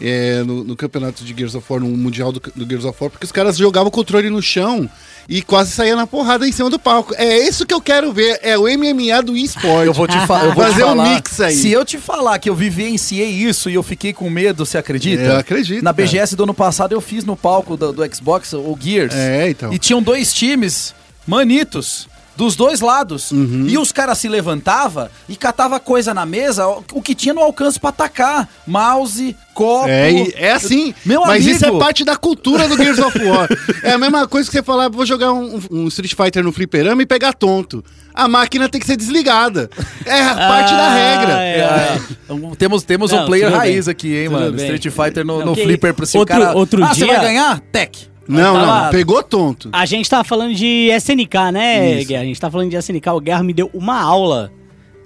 É, 0.00 0.42
no, 0.42 0.62
no 0.64 0.76
campeonato 0.76 1.24
de 1.24 1.34
Gears 1.36 1.54
of 1.54 1.66
War, 1.68 1.80
no 1.80 1.88
Mundial 1.88 2.32
do, 2.32 2.40
do 2.54 2.66
Gears 2.68 2.84
of 2.84 2.96
War, 3.00 3.10
porque 3.10 3.24
os 3.24 3.32
caras 3.32 3.56
jogavam 3.56 3.88
o 3.88 3.90
controle 3.90 4.28
no 4.30 4.42
chão 4.42 4.88
e 5.28 5.42
quase 5.42 5.72
saía 5.72 5.96
na 5.96 6.06
porrada 6.06 6.46
em 6.46 6.52
cima 6.52 6.70
do 6.70 6.78
palco. 6.78 7.14
É 7.16 7.38
isso 7.48 7.66
que 7.66 7.74
eu 7.74 7.80
quero 7.80 8.12
ver, 8.12 8.38
é 8.42 8.56
o 8.56 8.62
MMA 8.62 9.22
do 9.24 9.36
esporte. 9.36 9.86
Eu 9.86 9.92
vou 9.92 10.06
te, 10.06 10.18
fa 10.26 10.44
eu 10.44 10.54
vou 10.54 10.64
te 10.64 10.70
Fazer 10.70 10.84
um 10.84 10.88
falar. 10.88 11.14
mix 11.14 11.40
aí. 11.40 11.54
Se 11.56 11.70
eu 11.70 11.84
te 11.84 11.98
falar 11.98 12.38
que 12.38 12.48
eu 12.48 12.54
vivenciei 12.54 13.28
isso 13.28 13.68
e 13.70 13.74
eu 13.74 13.82
fiquei 13.82 14.12
com 14.12 14.28
medo, 14.30 14.64
você 14.64 14.78
acredita? 14.78 15.22
Eu 15.22 15.36
acredito, 15.38 15.82
Na 15.82 15.92
cara. 15.92 16.06
BGS 16.06 16.36
do 16.36 16.44
ano 16.44 16.54
passado 16.54 16.92
eu 16.92 17.00
fiz 17.00 17.24
no 17.24 17.36
palco 17.36 17.76
do, 17.76 17.92
do 17.92 18.14
Xbox 18.14 18.52
o 18.52 18.76
Gears. 18.80 19.14
É, 19.14 19.50
então. 19.50 19.72
E 19.72 19.78
tinham 19.78 20.02
dois 20.02 20.32
times 20.32 20.94
manitos. 21.26 22.08
Dos 22.36 22.54
dois 22.54 22.80
lados. 22.80 23.30
Uhum. 23.32 23.66
E 23.66 23.78
os 23.78 23.90
caras 23.92 24.18
se 24.18 24.28
levantava 24.28 25.10
e 25.28 25.36
catava 25.36 25.80
coisa 25.80 26.12
na 26.12 26.26
mesa, 26.26 26.66
o 26.92 27.00
que 27.00 27.14
tinha 27.14 27.32
no 27.32 27.40
alcance 27.40 27.80
pra 27.80 27.88
atacar. 27.90 28.46
Mouse, 28.66 29.34
copo. 29.54 29.88
É, 29.88 30.10
é 30.34 30.52
assim. 30.52 30.94
Meu 31.04 31.22
mas 31.22 31.42
amigo. 31.42 31.50
isso 31.56 31.64
é 31.66 31.78
parte 31.78 32.04
da 32.04 32.14
cultura 32.16 32.68
do 32.68 32.76
Gears 32.76 32.98
of 32.98 33.18
War. 33.24 33.48
é 33.82 33.92
a 33.92 33.98
mesma 33.98 34.28
coisa 34.28 34.48
que 34.50 34.56
você 34.56 34.62
falar, 34.62 34.88
vou 34.90 35.06
jogar 35.06 35.32
um, 35.32 35.60
um 35.70 35.88
Street 35.88 36.14
Fighter 36.14 36.44
no 36.44 36.52
fliperama 36.52 37.00
e 37.02 37.06
pegar 37.06 37.32
tonto. 37.32 37.82
A 38.14 38.28
máquina 38.28 38.68
tem 38.68 38.80
que 38.80 38.86
ser 38.86 38.96
desligada. 38.96 39.68
É 40.04 40.22
a 40.22 40.34
parte 40.34 40.70
da 40.72 40.86
Ah, 40.86 40.94
regra. 40.94 41.42
é. 41.42 41.56
É, 41.58 42.00
então, 42.24 42.50
temos 42.56 42.82
temos 42.82 43.12
Não, 43.12 43.22
um 43.22 43.26
player 43.26 43.46
tudo 43.50 43.60
bem. 43.60 43.70
raiz 43.70 43.88
aqui, 43.88 44.14
hein, 44.14 44.24
Tudo 44.28 44.38
mano? 44.40 44.52
bem. 44.52 44.72
Street 44.74 44.94
Fighter 44.94 45.24
no, 45.24 45.38
Não, 45.40 45.46
no 45.46 45.54
flipper 45.54 45.92
pra 45.94 46.06
se 46.06 46.16
outro- 46.18 46.34
o 46.36 46.38
cara... 46.40 46.54
outro 46.56 46.82
ah, 46.84 46.88
você 46.88 47.04
dia- 47.04 47.06
vai 47.14 47.20
ganhar? 47.20 47.60
Tech. 47.72 48.08
Não, 48.28 48.54
tava- 48.54 48.82
não, 48.84 48.90
pegou 48.90 49.22
tonto. 49.22 49.68
A 49.72 49.86
gente 49.86 50.08
tava 50.08 50.24
falando 50.24 50.54
de 50.54 50.88
SNK, 50.92 51.52
né, 51.52 51.98
Isso. 51.98 52.08
Guerra? 52.08 52.22
A 52.22 52.26
gente 52.26 52.40
tava 52.40 52.52
falando 52.52 52.70
de 52.70 52.76
SNK. 52.76 53.08
O 53.10 53.20
Guerra 53.20 53.42
me 53.42 53.52
deu 53.52 53.70
uma 53.72 54.00
aula 54.00 54.52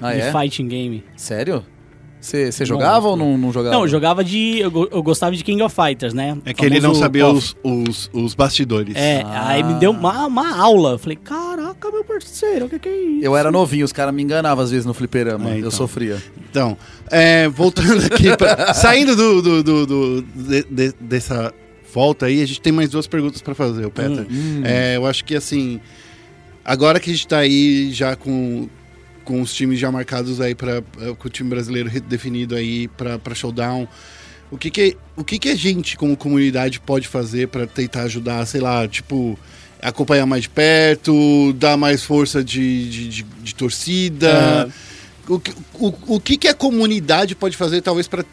Ah, 0.01 0.13
de 0.15 0.21
é? 0.21 0.33
fighting 0.33 0.69
game. 0.69 1.05
Sério? 1.17 1.65
Você 2.23 2.51
jogava 2.67 3.09
ou 3.09 3.17
não, 3.17 3.39
não 3.39 3.51
jogava? 3.51 3.75
Não, 3.75 3.83
eu 3.85 3.89
jogava 3.89 4.23
de. 4.23 4.59
Eu, 4.61 4.71
eu 4.93 5.03
gostava 5.03 5.35
de 5.35 5.43
King 5.43 5.63
of 5.63 5.75
Fighters, 5.75 6.13
né? 6.13 6.37
É 6.45 6.53
que 6.53 6.67
ele 6.67 6.79
não 6.79 6.95
sabia 6.95 7.27
os, 7.27 7.57
os, 7.65 8.11
os 8.13 8.35
bastidores. 8.35 8.95
É, 8.95 9.25
aí 9.27 9.63
me 9.63 9.73
deu 9.81 9.91
uma, 9.91 10.27
uma 10.27 10.55
aula. 10.59 10.91
Eu 10.93 10.99
falei, 10.99 11.17
caraca, 11.17 11.91
meu 11.91 12.05
parceiro, 12.05 12.67
o 12.67 12.69
que, 12.69 12.79
que 12.79 12.89
é 12.91 12.95
isso? 12.95 13.25
Eu 13.25 13.35
era 13.35 13.51
novinho, 13.51 13.87
os 13.87 13.93
caras 13.93 14.13
me 14.13 14.23
enganavam 14.23 14.63
às 14.63 14.71
vezes 14.71 14.85
no 14.85 14.93
fliperama. 14.93 15.49
É, 15.49 15.53
então. 15.55 15.65
Eu 15.65 15.71
sofria. 15.71 16.23
Então, 16.51 16.77
é, 17.11 17.49
voltando 17.49 18.05
aqui, 18.13 18.37
pra- 18.37 18.75
saindo 18.75 19.17
do, 19.17 19.41
do, 19.41 19.63
do- 19.63 19.87
do- 19.87 20.23
de- 20.23 20.65
de- 20.71 20.95
dessa 21.01 21.55
volta 21.93 22.27
aí, 22.27 22.43
a 22.43 22.47
gente 22.47 22.61
tem 22.61 22.73
mais 22.73 22.89
duas 22.91 23.07
perguntas 23.07 23.41
pra 23.43 23.55
fazer, 23.55 23.85
o 23.87 23.91
Peter. 23.91 24.27
É, 24.65 24.97
eu 24.97 25.07
acho 25.07 25.25
que 25.25 25.35
assim, 25.35 25.81
agora 26.65 26.99
que 27.01 27.11
a 27.11 27.13
gente 27.13 27.27
tá 27.27 27.39
aí 27.39 27.91
já 27.93 28.17
com, 28.17 28.69
com 29.25 29.41
os 29.43 29.53
times 29.55 29.79
já 29.79 29.91
marcados 29.91 30.41
aí 30.41 30.55
para 30.55 30.83
com 31.19 31.29
o 31.29 31.31
time 31.31 31.51
brasileiro 31.51 31.91
definido 32.03 32.55
aí 32.55 32.89
pra 32.89 33.35
showdown, 33.35 33.87
o 34.51 34.59
que 34.59 34.71
que 34.71 34.97
o 35.17 35.23
que 35.25 35.39
que 35.39 35.49
a 35.49 35.55
gente 35.55 35.97
como 35.97 36.17
comunidade 36.17 36.81
pode 36.81 37.07
fazer 37.07 37.49
pra 37.49 37.67
tentar 37.67 38.03
ajudar, 38.03 38.45
sei 38.47 38.61
lá, 38.61 38.87
tipo 38.89 39.39
acompanhar 39.83 40.27
mais 40.27 40.43
de 40.43 40.49
perto, 40.51 41.55
dar 41.55 41.77
mais 41.77 42.03
força 42.05 42.45
de, 42.45 42.91
de, 42.91 43.09
de- 43.09 43.23
de 43.43 43.55
torcida. 43.55 44.29
O, 45.29 45.39
que- 45.39 45.53
o, 45.75 45.95
o 46.17 46.21
que, 46.21 46.37
que 46.37 46.49
a 46.49 46.55
comunidade 46.55 47.35
pode 47.37 47.57
fazer, 47.57 47.81
talvez, 47.81 48.09
para 48.09 48.25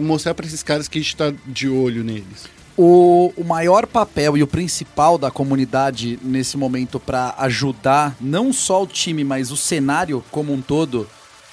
mostrar 0.00 0.32
para 0.34 0.46
esses 0.46 0.62
caras 0.62 0.88
que 0.88 0.98
a 0.98 1.02
gente 1.02 1.14
tá 1.14 1.32
de 1.46 1.68
olho 1.68 2.02
neles? 2.02 2.48
O, 2.76 3.32
o 3.36 3.44
maior 3.44 3.86
papel 3.86 4.36
e 4.38 4.42
o 4.42 4.46
principal 4.46 5.18
da 5.18 5.30
comunidade 5.30 6.18
nesse 6.22 6.56
momento 6.56 6.98
pra 6.98 7.34
ajudar 7.38 8.16
não 8.20 8.52
só 8.52 8.82
o 8.82 8.86
time, 8.86 9.22
mas 9.24 9.50
o 9.50 9.56
cenário 9.56 10.24
como 10.30 10.52
um 10.52 10.62
todo 10.62 11.06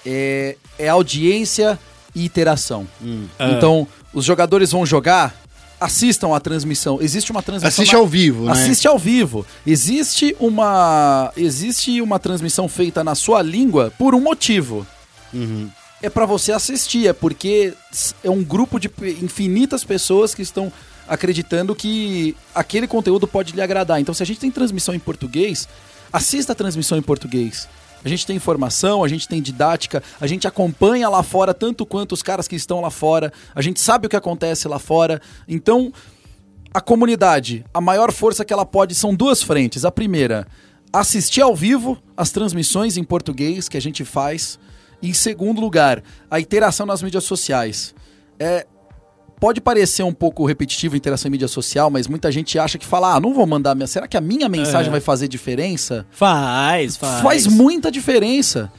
é, 0.06 0.56
é 0.80 0.88
audiência 0.88 1.78
e 2.16 2.24
iteração. 2.26 2.88
Então, 3.40 3.86
os 4.14 4.24
jogadores 4.24 4.72
vão 4.72 4.86
jogar, 4.86 5.36
assistam 5.82 6.34
a 6.34 6.40
transmissão. 6.40 7.00
Existe 7.02 7.30
uma 7.32 7.44
transmissão. 7.44 7.68
Assiste 7.84 7.94
na- 7.94 8.00
ao 8.00 8.08
vivo, 8.08 8.46
né? 8.46 8.52
Assiste 8.54 8.88
ao 8.88 8.98
vivo. 8.98 9.46
Existe 9.66 10.36
uma 10.40 11.32
existe 11.36 12.02
uma 12.02 12.20
transmissão 12.20 12.70
feita 12.70 13.04
na 13.04 13.16
sua 13.16 13.42
língua 13.42 13.92
por 13.98 14.16
um 14.16 14.22
motivo. 14.22 14.88
Uhum. 15.34 15.70
É 16.02 16.10
pra 16.10 16.26
você 16.26 16.52
assistir, 16.52 17.08
é 17.08 17.14
porque 17.14 17.74
é 18.24 18.30
um 18.30 18.44
grupo 18.44 18.80
de 18.80 18.90
infinitas 19.22 19.84
pessoas 19.84 20.34
que 20.34 20.42
estão 20.44 20.72
acreditando 21.08 21.76
que 21.76 22.36
aquele 22.54 22.88
conteúdo 22.88 23.28
pode 23.28 23.54
lhe 23.54 23.62
agradar. 23.62 24.00
Então, 24.00 24.14
se 24.14 24.24
a 24.24 24.26
gente 24.26 24.40
tem 24.40 24.52
transmissão 24.52 24.94
em 24.94 25.00
português, 25.00 25.68
assista 26.12 26.52
a 26.52 26.56
transmissão 26.56 26.98
em 26.98 27.02
português. 27.02 27.68
A 28.04 28.10
gente 28.10 28.26
tem 28.26 28.36
informação, 28.36 29.04
a 29.04 29.08
gente 29.08 29.28
tem 29.28 29.42
didática, 29.42 30.04
a 30.20 30.28
gente 30.28 30.48
acompanha 30.48 31.10
lá 31.10 31.24
fora 31.24 31.54
tanto 31.54 31.86
quanto 31.86 32.14
os 32.14 32.22
caras 32.22 32.48
que 32.48 32.56
estão 32.56 32.80
lá 32.80 32.90
fora, 32.90 33.34
a 33.56 33.62
gente 33.62 33.80
sabe 33.80 34.08
o 34.08 34.10
que 34.10 34.16
acontece 34.16 34.68
lá 34.68 34.80
fora. 34.80 35.22
Então, 35.48 35.92
a 36.74 36.80
comunidade, 36.80 37.66
a 37.74 37.82
maior 37.82 38.12
força 38.12 38.46
que 38.46 38.54
ela 38.54 38.66
pode 38.66 38.94
são 38.94 39.16
duas 39.16 39.42
frentes. 39.42 39.84
A 39.84 39.92
primeira, 39.92 40.48
assistir 40.94 41.42
ao 41.42 41.56
vivo 41.56 41.98
as 42.16 42.32
transmissões 42.32 42.98
em 42.98 43.04
português 43.04 43.68
que 43.68 43.78
a 43.78 43.82
gente 43.82 44.06
faz. 44.06 44.60
Em 45.02 45.14
segundo 45.14 45.60
lugar, 45.62 46.04
a 46.30 46.40
interação 46.40 46.86
nas 46.86 47.02
mídias 47.02 47.24
sociais. 47.24 47.94
É, 48.40 48.66
pode 49.40 49.62
parecer 49.62 50.04
um 50.04 50.14
pouco 50.14 50.46
repetitivo 50.46 50.96
a 50.96 50.98
interação 50.98 51.30
em 51.30 51.32
mídia 51.32 51.48
social, 51.48 51.90
mas 51.90 52.08
muita 52.08 52.32
gente 52.32 52.58
acha 52.58 52.78
que 52.78 52.86
fala, 52.86 53.16
ah, 53.16 53.20
não 53.20 53.34
vou 53.34 53.46
mandar 53.46 53.76
minha. 53.76 53.88
Será 53.88 54.08
que 54.08 54.18
a 54.18 54.22
minha 54.22 54.50
mensagem 54.50 54.88
É. 54.88 54.92
vai 54.92 55.00
fazer 55.02 55.28
diferença? 55.28 56.06
Faz, 56.12 56.98
faz. 56.98 57.22
Faz 57.22 57.48
muita 57.48 57.92
diferença. 57.92 58.72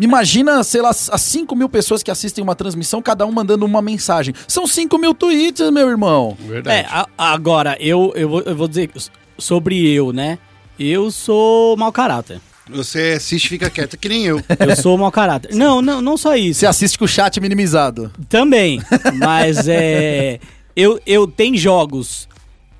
Imagina, 0.00 0.64
sei 0.64 0.80
lá, 0.80 0.88
as 0.90 1.20
5 1.20 1.54
mil 1.54 1.68
pessoas 1.68 2.02
que 2.02 2.10
assistem 2.10 2.42
uma 2.42 2.54
transmissão, 2.54 3.02
cada 3.02 3.26
um 3.26 3.30
mandando 3.32 3.66
uma 3.66 3.82
mensagem. 3.82 4.34
São 4.48 4.66
5 4.66 4.96
mil 4.98 5.12
tweets, 5.14 5.70
meu 5.70 5.88
irmão. 5.88 6.36
É, 6.66 6.80
a- 6.88 7.06
agora, 7.18 7.76
eu, 7.78 8.10
eu, 8.16 8.28
vou, 8.28 8.40
eu 8.40 8.56
vou 8.56 8.66
dizer 8.68 8.90
sobre 9.38 9.86
eu, 9.92 10.10
né? 10.12 10.38
Eu 10.78 11.10
sou 11.10 11.76
mau 11.76 11.92
caráter. 11.92 12.40
Você 12.70 13.14
assiste 13.16 13.46
e 13.46 13.48
fica 13.48 13.68
quieto, 13.68 13.96
que 13.96 14.08
nem 14.08 14.24
eu. 14.24 14.40
Eu 14.58 14.76
sou 14.76 14.96
mau 14.96 15.10
caráter. 15.10 15.54
Não, 15.54 15.82
não, 15.82 16.00
não 16.00 16.16
só 16.16 16.36
isso. 16.36 16.60
Você 16.60 16.66
assiste 16.66 16.98
com 16.98 17.04
o 17.04 17.08
chat 17.08 17.40
minimizado. 17.40 18.12
Também. 18.28 18.80
Mas 19.14 19.66
é. 19.68 20.38
Eu, 20.74 21.00
eu 21.06 21.26
tenho 21.26 21.56
jogos 21.56 22.28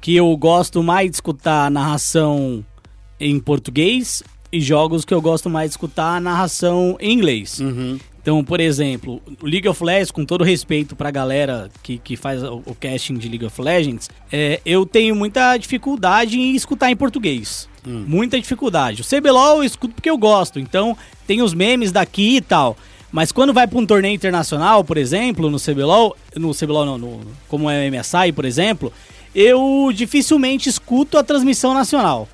que 0.00 0.16
eu 0.16 0.34
gosto 0.36 0.82
mais 0.82 1.10
de 1.10 1.16
escutar 1.16 1.66
a 1.66 1.70
narração 1.70 2.64
em 3.20 3.38
português 3.38 4.22
e 4.50 4.60
jogos 4.60 5.04
que 5.04 5.14
eu 5.14 5.20
gosto 5.20 5.48
mais 5.50 5.70
de 5.70 5.74
escutar 5.74 6.16
a 6.16 6.20
narração 6.20 6.96
em 7.00 7.12
inglês. 7.12 7.60
Então, 8.20 8.44
por 8.44 8.60
exemplo, 8.60 9.20
o 9.42 9.46
League 9.46 9.68
of 9.68 9.82
Legends, 9.82 10.10
com 10.10 10.24
todo 10.24 10.44
respeito 10.44 10.94
pra 10.94 11.10
galera 11.10 11.68
que, 11.82 11.98
que 11.98 12.16
faz 12.16 12.42
o, 12.42 12.62
o 12.66 12.74
casting 12.74 13.14
de 13.14 13.28
League 13.28 13.44
of 13.44 13.60
Legends, 13.60 14.08
é, 14.30 14.60
eu 14.64 14.86
tenho 14.86 15.14
muita 15.14 15.56
dificuldade 15.56 16.38
em 16.38 16.54
escutar 16.54 16.90
em 16.90 16.96
português. 16.96 17.68
Muita 17.90 18.40
dificuldade. 18.40 19.02
O 19.02 19.04
CBLOL 19.04 19.58
eu 19.58 19.64
escuto 19.64 19.94
porque 19.94 20.10
eu 20.10 20.16
gosto, 20.16 20.58
então 20.60 20.96
tem 21.26 21.42
os 21.42 21.52
memes 21.52 21.90
daqui 21.90 22.36
e 22.36 22.40
tal. 22.40 22.76
Mas 23.10 23.30
quando 23.30 23.52
vai 23.52 23.66
pra 23.66 23.78
um 23.78 23.84
torneio 23.84 24.14
internacional, 24.14 24.82
por 24.82 24.96
exemplo, 24.96 25.50
no 25.50 25.58
CBLOL, 25.58 26.16
no 26.34 26.54
CBLOL 26.54 26.86
não, 26.86 26.98
no, 26.98 27.20
como 27.48 27.68
é 27.68 27.86
o 27.86 27.92
MSI, 27.92 28.32
por 28.32 28.44
exemplo, 28.44 28.92
eu 29.34 29.90
dificilmente 29.94 30.68
escuto 30.68 31.18
a 31.18 31.22
transmissão 31.22 31.74
nacional. 31.74 32.28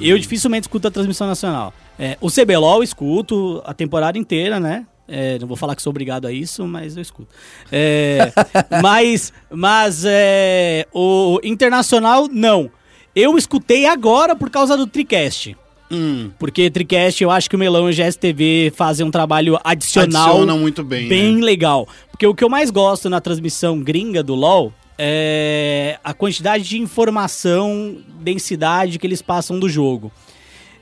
Eu 0.00 0.18
dificilmente 0.18 0.66
escuto 0.66 0.88
a 0.88 0.90
transmissão 0.90 1.26
nacional. 1.26 1.74
É, 1.98 2.16
o 2.20 2.30
CBLOL 2.30 2.78
eu 2.78 2.82
escuto 2.82 3.62
a 3.66 3.74
temporada 3.74 4.18
inteira, 4.18 4.58
né? 4.58 4.86
É, 5.06 5.38
não 5.38 5.46
vou 5.46 5.56
falar 5.56 5.76
que 5.76 5.82
sou 5.82 5.90
obrigado 5.90 6.26
a 6.26 6.32
isso, 6.32 6.66
mas 6.66 6.96
eu 6.96 7.02
escuto. 7.02 7.28
É, 7.70 8.32
mas 8.82 9.32
mas 9.50 10.04
é, 10.06 10.86
o 10.92 11.38
internacional, 11.44 12.26
não. 12.32 12.70
Eu 13.14 13.36
escutei 13.38 13.86
agora 13.86 14.34
por 14.34 14.50
causa 14.50 14.76
do 14.76 14.86
Tricast. 14.86 15.56
Hum, 15.90 16.30
Porque 16.38 16.70
Tricast, 16.70 17.22
eu 17.22 17.30
acho 17.30 17.48
que 17.48 17.56
o 17.56 17.58
Melão 17.58 17.88
e 17.88 17.92
o 17.92 17.94
GSTV 17.94 18.72
fazem 18.74 19.06
um 19.06 19.10
trabalho 19.10 19.58
adicional 19.62 20.30
adicionam 20.30 20.58
muito 20.58 20.82
bem, 20.82 21.08
bem 21.08 21.36
né? 21.36 21.44
legal. 21.44 21.86
Porque 22.10 22.26
o 22.26 22.34
que 22.34 22.42
eu 22.42 22.48
mais 22.48 22.70
gosto 22.70 23.08
na 23.10 23.20
transmissão 23.20 23.78
gringa 23.80 24.22
do 24.22 24.34
LoL 24.34 24.72
é 24.98 25.98
a 26.02 26.14
quantidade 26.14 26.64
de 26.64 26.78
informação, 26.78 27.96
densidade 28.20 28.98
que 28.98 29.06
eles 29.06 29.22
passam 29.22 29.58
do 29.58 29.68
jogo. 29.68 30.10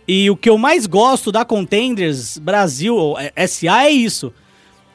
E 0.06 0.30
o 0.30 0.36
que 0.36 0.48
eu 0.48 0.56
mais 0.58 0.86
gosto 0.86 1.30
da 1.30 1.44
Contenders 1.44 2.38
Brasil, 2.38 2.96
ou, 2.96 3.18
é, 3.18 3.46
SA, 3.46 3.84
é 3.86 3.90
isso. 3.90 4.32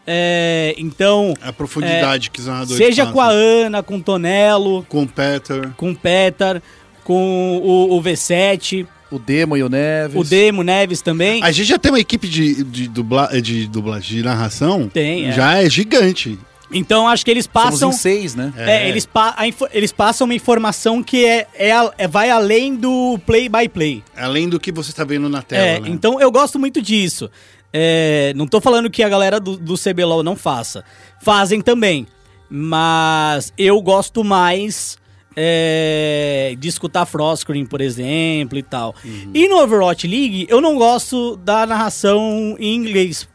É, 0.05 0.73
então, 0.77 1.34
A 1.41 1.51
profundidade 1.51 2.31
que 2.31 2.39
os 2.39 2.47
narradores 2.47 2.77
seja 2.77 3.05
com 3.07 3.19
a 3.19 3.27
Ana, 3.27 3.84
com 3.84 3.97
o 3.97 4.01
Tonelo, 4.01 4.85
Com 4.88 5.03
o 5.03 5.07
Peter. 5.07 5.69
com 5.76 5.91
o 5.91 5.95
Petar, 5.95 6.61
com 7.07 7.61
o, 7.63 7.95
o 7.97 8.03
V7. 8.03 8.85
O 9.09 9.17
Demo 9.17 9.55
e 9.55 9.63
o 9.63 9.69
Neves. 9.69 10.15
O 10.19 10.23
Demo, 10.25 10.61
Neves 10.63 11.01
também. 11.01 11.41
A 11.41 11.49
gente 11.53 11.67
já 11.69 11.79
tem 11.79 11.89
uma 11.89 11.99
equipe 12.01 12.27
de, 12.27 12.61
de, 12.65 12.89
dubla, 12.89 13.29
de 13.41 13.65
dublagem, 13.65 14.17
de 14.17 14.23
narração. 14.23 14.89
Tem, 14.89 15.27
é. 15.27 15.31
Já 15.31 15.63
é 15.63 15.69
gigante. 15.69 16.38
Então 16.69 17.07
acho 17.07 17.23
que 17.23 17.31
eles 17.31 17.45
Somos 17.45 17.69
passam. 17.71 17.89
em 17.91 17.93
seis, 17.93 18.35
né? 18.35 18.51
É, 18.57 18.89
eles, 18.89 19.05
pa- 19.05 19.34
eles 19.71 19.93
passam 19.93 20.25
uma 20.25 20.34
informação 20.34 21.01
que 21.01 21.25
é, 21.25 21.47
é, 21.55 21.71
é- 21.97 22.07
vai 22.09 22.29
além 22.29 22.75
do 22.75 23.17
play 23.25 23.47
by 23.47 23.69
play. 23.69 24.03
Além 24.17 24.49
do 24.49 24.59
que 24.59 24.69
você 24.73 24.89
está 24.91 25.05
vendo 25.05 25.29
na 25.29 25.41
tela, 25.41 25.65
É, 25.65 25.79
né? 25.79 25.88
então 25.89 26.19
eu 26.19 26.29
gosto 26.29 26.59
muito 26.59 26.81
disso. 26.81 27.31
É, 27.71 28.34
não 28.35 28.45
tô 28.45 28.59
falando 28.59 28.89
que 28.89 29.01
a 29.01 29.07
galera 29.07 29.39
do, 29.39 29.55
do 29.55 29.75
CBLOL 29.77 30.21
não 30.23 30.35
faça. 30.35 30.84
Fazem 31.21 31.61
também. 31.61 32.05
Mas 32.49 33.53
eu 33.57 33.81
gosto 33.81 34.21
mais 34.25 34.97
é, 35.39 36.55
de 36.57 36.68
escutar 36.68 37.05
Frostgreen, 37.05 37.64
por 37.64 37.80
exemplo, 37.80 38.57
e 38.57 38.64
tal. 38.64 38.95
Uhum. 39.05 39.31
E 39.35 39.47
no 39.47 39.61
Overwatch 39.61 40.07
League, 40.07 40.47
eu 40.49 40.59
não 40.59 40.76
gosto 40.76 41.38
da 41.38 41.68
narração 41.68 42.55
em 42.59 42.73
inglês. 42.73 43.30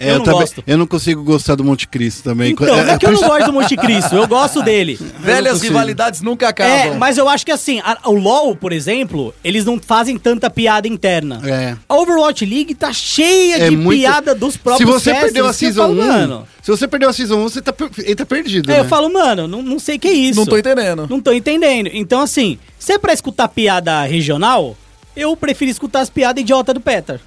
É, 0.00 0.10
eu 0.12 0.18
não 0.18 0.24
também- 0.24 0.40
gosto. 0.40 0.64
eu 0.66 0.78
não 0.78 0.86
consigo 0.86 1.22
gostar 1.22 1.54
do 1.54 1.62
Monte 1.64 1.86
Cristo 1.86 2.22
também. 2.22 2.52
Então, 2.52 2.66
não 2.66 2.92
é 2.92 2.98
que 2.98 3.06
eu 3.06 3.12
não 3.12 3.20
gosto 3.20 3.46
do 3.46 3.52
Monte 3.52 3.76
Cristo, 3.76 4.14
eu 4.16 4.26
gosto 4.26 4.62
dele. 4.62 4.98
Velhas 5.20 5.60
rivalidades 5.62 6.22
nunca 6.22 6.48
acabam. 6.48 6.72
É, 6.72 6.96
mas 6.96 7.18
eu 7.18 7.28
acho 7.28 7.44
que 7.44 7.52
assim, 7.52 7.80
a- 7.80 7.98
o 8.06 8.12
LoL, 8.12 8.56
por 8.56 8.72
exemplo, 8.72 9.34
eles 9.44 9.64
não 9.64 9.78
fazem 9.78 10.16
tanta 10.18 10.48
piada 10.48 10.88
interna. 10.88 11.40
É. 11.44 11.76
A 11.88 11.94
Overwatch 11.96 12.44
League 12.46 12.74
tá 12.74 12.92
cheia 12.92 13.56
É 13.58 13.68
de 13.70 13.76
muito- 13.76 14.00
piada 14.00 14.34
dos 14.34 14.54
Se 14.54 14.58
próprios 14.58 14.88
você 14.90 15.10
casters, 15.10 15.32
perdeu 15.32 15.44
a 15.44 15.48
eu 15.48 15.52
Season 15.52 15.82
falo, 15.82 15.92
1, 16.02 16.06
mano. 16.06 16.48
se 16.62 16.70
você 16.70 16.88
perdeu 16.88 17.08
a 17.10 17.12
Season 17.12 17.36
1, 17.36 17.42
você 17.42 17.60
tá, 17.62 17.72
per- 17.72 17.90
entra 18.06 18.24
perdido, 18.24 18.70
Aí 18.70 18.76
né? 18.78 18.82
eu 18.84 18.88
falo, 18.88 19.12
mano, 19.12 19.46
não, 19.46 19.62
não 19.62 19.78
sei 19.78 19.96
o 19.96 19.98
que 20.00 20.08
é 20.08 20.12
isso. 20.12 20.38
Não 20.40 20.46
tô 20.46 20.56
entendendo. 20.56 21.06
Não 21.08 21.20
tô 21.20 21.32
entendendo. 21.32 21.90
Então, 21.92 22.20
assim, 22.20 22.58
se 22.78 22.92
é 22.92 22.98
pra 22.98 23.12
escutar 23.12 23.48
piada 23.48 24.02
regional, 24.04 24.76
eu 25.16 25.36
prefiro 25.36 25.70
escutar 25.70 26.00
as 26.00 26.08
piadas 26.08 26.40
idiota 26.40 26.72
do 26.72 26.80
Peter. 26.80 27.20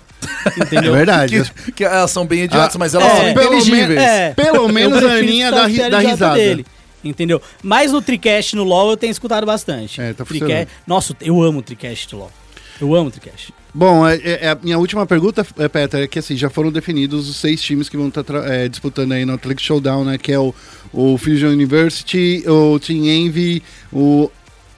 É 0.59 0.63
Entendeu? 0.63 0.93
verdade. 0.93 1.43
Que, 1.65 1.71
que 1.71 1.83
elas 1.83 2.11
são 2.11 2.25
bem 2.25 2.43
idiotas, 2.43 2.75
Ah, 2.75 2.79
mas 2.79 2.93
elas 2.93 3.07
é, 3.11 3.15
são 3.15 3.33
pelo 3.33 3.45
inteligíveis. 3.55 3.87
menos- 3.89 4.03
É, 4.03 4.33
Pelo 4.33 4.69
menos 4.69 4.97
a 5.03 5.19
piadas 5.19 5.59
dá 5.61 5.69
idiota 5.69 5.99
risada. 5.99 6.63
Entendeu? 7.03 7.41
Mas 7.61 7.91
no 7.91 8.01
Tricast 8.01 8.55
no 8.55 8.63
LoL 8.63 8.91
eu 8.91 8.97
tenho 8.97 9.11
escutado 9.11 9.45
bastante. 9.45 9.99
É, 10.01 10.13
tá. 10.13 10.23
Nossa, 10.87 11.15
eu 11.21 11.41
amo 11.41 11.59
o 11.59 11.61
Tricast 11.61 12.07
do 12.09 12.17
LoL. 12.17 12.31
Eu 12.79 12.95
amo 12.95 13.07
o 13.09 13.11
Tricast. 13.11 13.53
Bom, 13.73 14.07
é, 14.07 14.15
é- 14.17 14.39
é 14.45 14.49
a 14.51 14.57
minha 14.61 14.77
última 14.77 15.05
pergunta, 15.05 15.45
é, 15.57 15.67
Peter, 15.67 16.01
é 16.03 16.07
que 16.07 16.19
assim, 16.19 16.37
já 16.37 16.49
foram 16.49 16.71
definidos 16.71 17.27
os 17.27 17.37
seis 17.37 17.61
times 17.61 17.89
que 17.89 17.97
vão 17.97 18.07
estar 18.07 18.23
disputando 18.69 19.11
aí 19.13 19.25
no 19.25 19.33
Atlantic 19.33 19.61
Showdown, 19.65 20.05
né? 20.05 20.17
Que 20.17 20.31
é 20.31 20.39
o, 20.39 20.53
o 20.93 21.17
Fusion 21.17 21.49
University, 21.49 22.43
o 22.47 22.79
Team 22.79 23.03
Envy, 23.05 23.63
o 23.91 24.29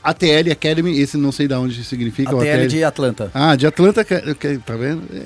ATL 0.05 0.51
Academy, 0.51 0.99
esse 0.99 1.17
não 1.17 1.31
sei 1.31 1.47
de 1.47 1.55
onde 1.55 1.83
significa. 1.83 2.29
A 2.29 2.35
o 2.35 2.39
TL 2.39 2.67
de 2.67 2.83
Atlanta. 2.83 3.31
Ah, 3.33 3.55
de 3.55 3.65
Atlanta, 3.65 4.05
tá 4.05 4.75
vendo? 4.75 5.01
É. 5.11 5.25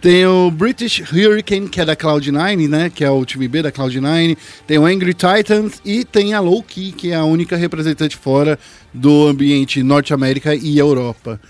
Tem 0.00 0.26
o 0.26 0.50
British 0.50 1.00
Hurricane, 1.12 1.68
que 1.68 1.80
é 1.80 1.84
da 1.84 1.94
Cloud9, 1.94 2.68
né? 2.68 2.90
Que 2.90 3.04
é 3.04 3.10
o 3.10 3.24
time 3.24 3.46
B 3.46 3.62
da 3.62 3.70
Cloud9. 3.70 4.36
Tem 4.66 4.76
o 4.76 4.86
Angry 4.86 5.14
Titans 5.14 5.80
e 5.84 6.04
tem 6.04 6.34
a 6.34 6.40
Loki, 6.40 6.90
que 6.90 7.12
é 7.12 7.14
a 7.14 7.24
única 7.24 7.56
representante 7.56 8.16
fora 8.16 8.58
do 8.92 9.28
ambiente 9.28 9.84
Norte 9.84 10.12
América 10.12 10.52
e 10.52 10.76
Europa. 10.76 11.40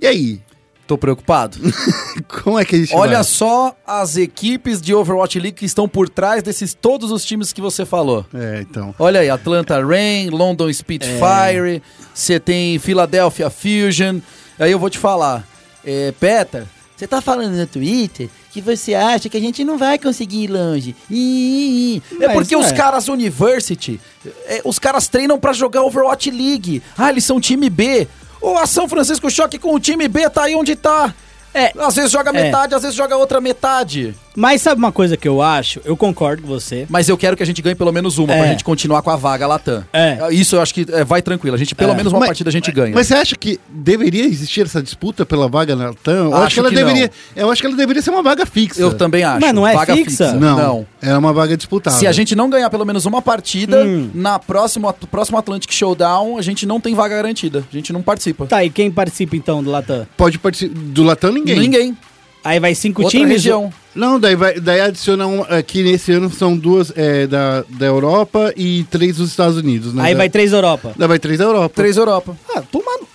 E 0.00 0.06
aí? 0.06 0.40
Tô 0.86 0.98
preocupado. 0.98 1.58
Como 2.42 2.58
é 2.58 2.64
que 2.64 2.76
a 2.76 2.78
gente 2.78 2.94
Olha 2.94 3.16
vai? 3.16 3.24
só 3.24 3.74
as 3.86 4.16
equipes 4.16 4.82
de 4.82 4.94
Overwatch 4.94 5.40
League 5.40 5.56
que 5.56 5.64
estão 5.64 5.88
por 5.88 6.08
trás 6.08 6.42
desses 6.42 6.74
todos 6.74 7.10
os 7.10 7.24
times 7.24 7.52
que 7.52 7.60
você 7.60 7.86
falou. 7.86 8.24
É, 8.34 8.60
então. 8.60 8.94
Olha 8.98 9.20
aí, 9.20 9.30
Atlanta 9.30 9.82
Rain, 9.84 10.28
London 10.28 10.70
Spitfire, 10.70 11.82
você 12.12 12.38
tem 12.38 12.78
Philadelphia 12.78 13.48
Fusion. 13.48 14.20
Aí 14.58 14.72
eu 14.72 14.78
vou 14.78 14.90
te 14.90 14.98
falar, 14.98 15.46
é, 15.84 16.12
Peter, 16.12 16.64
você 16.94 17.08
tá 17.08 17.20
falando 17.20 17.54
no 17.54 17.66
Twitter 17.66 18.28
que 18.52 18.60
você 18.60 18.94
acha 18.94 19.28
que 19.28 19.36
a 19.36 19.40
gente 19.40 19.64
não 19.64 19.76
vai 19.76 19.98
conseguir 19.98 20.44
ir 20.44 20.48
longe. 20.48 20.94
Ih, 21.10 21.16
ih, 21.16 21.96
ih. 21.96 22.02
É 22.22 22.28
porque 22.28 22.54
é. 22.54 22.58
os 22.58 22.70
caras 22.70 23.08
University, 23.08 24.00
é, 24.46 24.62
os 24.64 24.78
caras 24.78 25.08
treinam 25.08 25.40
pra 25.40 25.52
jogar 25.52 25.82
Overwatch 25.82 26.30
League. 26.30 26.80
Ah, 26.96 27.10
eles 27.10 27.24
são 27.24 27.40
time 27.40 27.68
B. 27.68 28.06
Ou 28.44 28.58
a 28.58 28.66
São 28.66 28.86
Francisco 28.86 29.30
Shock 29.30 29.58
com 29.58 29.74
o 29.74 29.80
time 29.80 30.06
B 30.06 30.28
tá 30.28 30.42
aí 30.44 30.54
onde 30.54 30.76
tá. 30.76 31.14
É, 31.54 31.72
Às 31.78 31.94
vezes 31.94 32.10
joga 32.10 32.30
É. 32.30 32.32
metade, 32.32 32.74
às 32.74 32.82
vezes 32.82 32.94
joga 32.96 33.16
outra 33.16 33.40
metade. 33.40 34.14
Mas 34.34 34.60
sabe 34.62 34.78
uma 34.78 34.92
coisa 34.92 35.16
que 35.16 35.26
eu 35.28 35.40
acho? 35.42 35.80
Eu 35.84 35.96
concordo 35.96 36.42
com 36.42 36.48
você. 36.48 36.86
Mas 36.88 37.08
eu 37.08 37.16
quero 37.16 37.36
que 37.36 37.42
a 37.42 37.46
gente 37.46 37.60
ganhe 37.62 37.74
pelo 37.74 37.92
menos 37.92 38.18
uma 38.18 38.32
É. 38.32 38.38
pra 38.38 38.46
gente 38.48 38.64
continuar 38.64 39.02
com 39.02 39.10
a 39.10 39.16
vaga 39.16 39.46
Latam. 39.46 39.84
É. 39.92 40.18
Isso 40.32 40.56
eu 40.56 40.60
acho 40.62 40.74
que 40.74 40.86
é, 40.90 41.04
vai 41.04 41.22
tranquilo. 41.22 41.54
A 41.54 41.58
gente, 41.58 41.74
pelo 41.74 41.92
É. 41.92 41.96
menos 41.96 42.12
uma 42.12 42.20
Mas- 42.20 42.28
partida 42.28 42.50
a 42.50 42.52
gente 42.52 42.70
ganha. 42.72 42.94
Mas 42.94 43.06
você 43.06 43.14
acha 43.14 43.36
que 43.36 43.58
deveria 43.68 44.24
existir 44.24 44.62
essa 44.62 44.82
disputa 44.82 45.24
pela 45.26 45.48
vaga 45.48 45.74
na 45.76 45.92
TAM? 45.92 46.12
Eu 46.26 46.34
Acho 46.34 46.44
acho 46.44 46.54
que 46.54 46.60
ela 46.60 46.68
que 46.70 46.74
deveria. 46.76 47.10
Eu 47.36 47.50
acho 47.50 47.60
que 47.60 47.66
ela 47.66 47.76
deveria 47.76 48.02
ser 48.02 48.10
uma 48.10 48.22
vaga 48.22 48.44
fixa. 48.46 48.80
eu 48.80 48.92
também 48.94 49.22
acho. 49.24 49.40
Mas 49.40 49.52
não 49.54 49.66
é 49.66 49.74
Vaga 49.74 49.94
fixa? 49.96 50.32
Não, 50.34 50.56
Não. 50.56 50.86
É 51.02 51.16
uma 51.16 51.32
vaga 51.32 51.56
disputada. 51.56 51.96
Se 51.96 52.06
a 52.06 52.12
gente 52.12 52.34
não 52.34 52.48
ganhar 52.48 52.70
pelo 52.70 52.84
menos 52.84 53.04
uma 53.06 53.20
partida, 53.22 53.84
Hum. 53.84 54.10
na 54.14 54.38
próxima, 54.38 54.92
próximo 54.92 55.38
Atlantic 55.38 55.72
Showdown, 55.72 56.38
a 56.38 56.42
gente 56.42 56.64
não 56.66 56.80
tem 56.80 56.94
vaga 56.94 57.14
garantida. 57.16 57.64
A 57.70 57.74
gente 57.76 57.92
não 57.92 58.02
participa. 58.02 58.46
Tá, 58.46 58.64
e 58.64 58.70
quem 58.70 58.90
participa 58.90 59.36
então 59.36 59.62
do 59.62 59.70
Latam? 59.70 60.06
pode 60.16 60.38
participar 60.38 60.74
do 60.74 61.02
Latam 61.02 61.32
ninguém. 61.32 61.58
Ninguém. 61.58 61.96
Aí 62.44 62.60
vai 62.60 62.74
cinco 62.74 63.02
Outra 63.02 63.18
times? 63.18 63.32
região. 63.32 63.72
Não, 63.94 64.20
daí, 64.20 64.36
vai, 64.36 64.60
daí 64.60 64.80
adiciona 64.80 65.26
um, 65.26 65.42
aqui 65.42 65.82
nesse 65.82 66.12
ano 66.12 66.30
são 66.30 66.54
duas 66.56 66.92
é, 66.94 67.26
da, 67.26 67.64
da 67.68 67.86
Europa 67.86 68.52
e 68.56 68.84
três 68.90 69.16
dos 69.16 69.30
Estados 69.30 69.56
Unidos, 69.56 69.94
né? 69.94 70.02
Aí 70.02 70.12
Da- 70.14 70.18
vai 70.18 70.28
três 70.28 70.52
Europa. 70.52 70.92
Daí 70.96 71.08
vai 71.08 71.18
três 71.18 71.38
da 71.38 71.44
Europa. 71.46 71.74
Três 71.74 71.96
Europa. 71.96 72.36
Ah, 72.54 72.62
toma 72.70 72.84
no... 73.00 73.08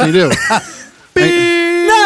Entendeu? 0.00 0.30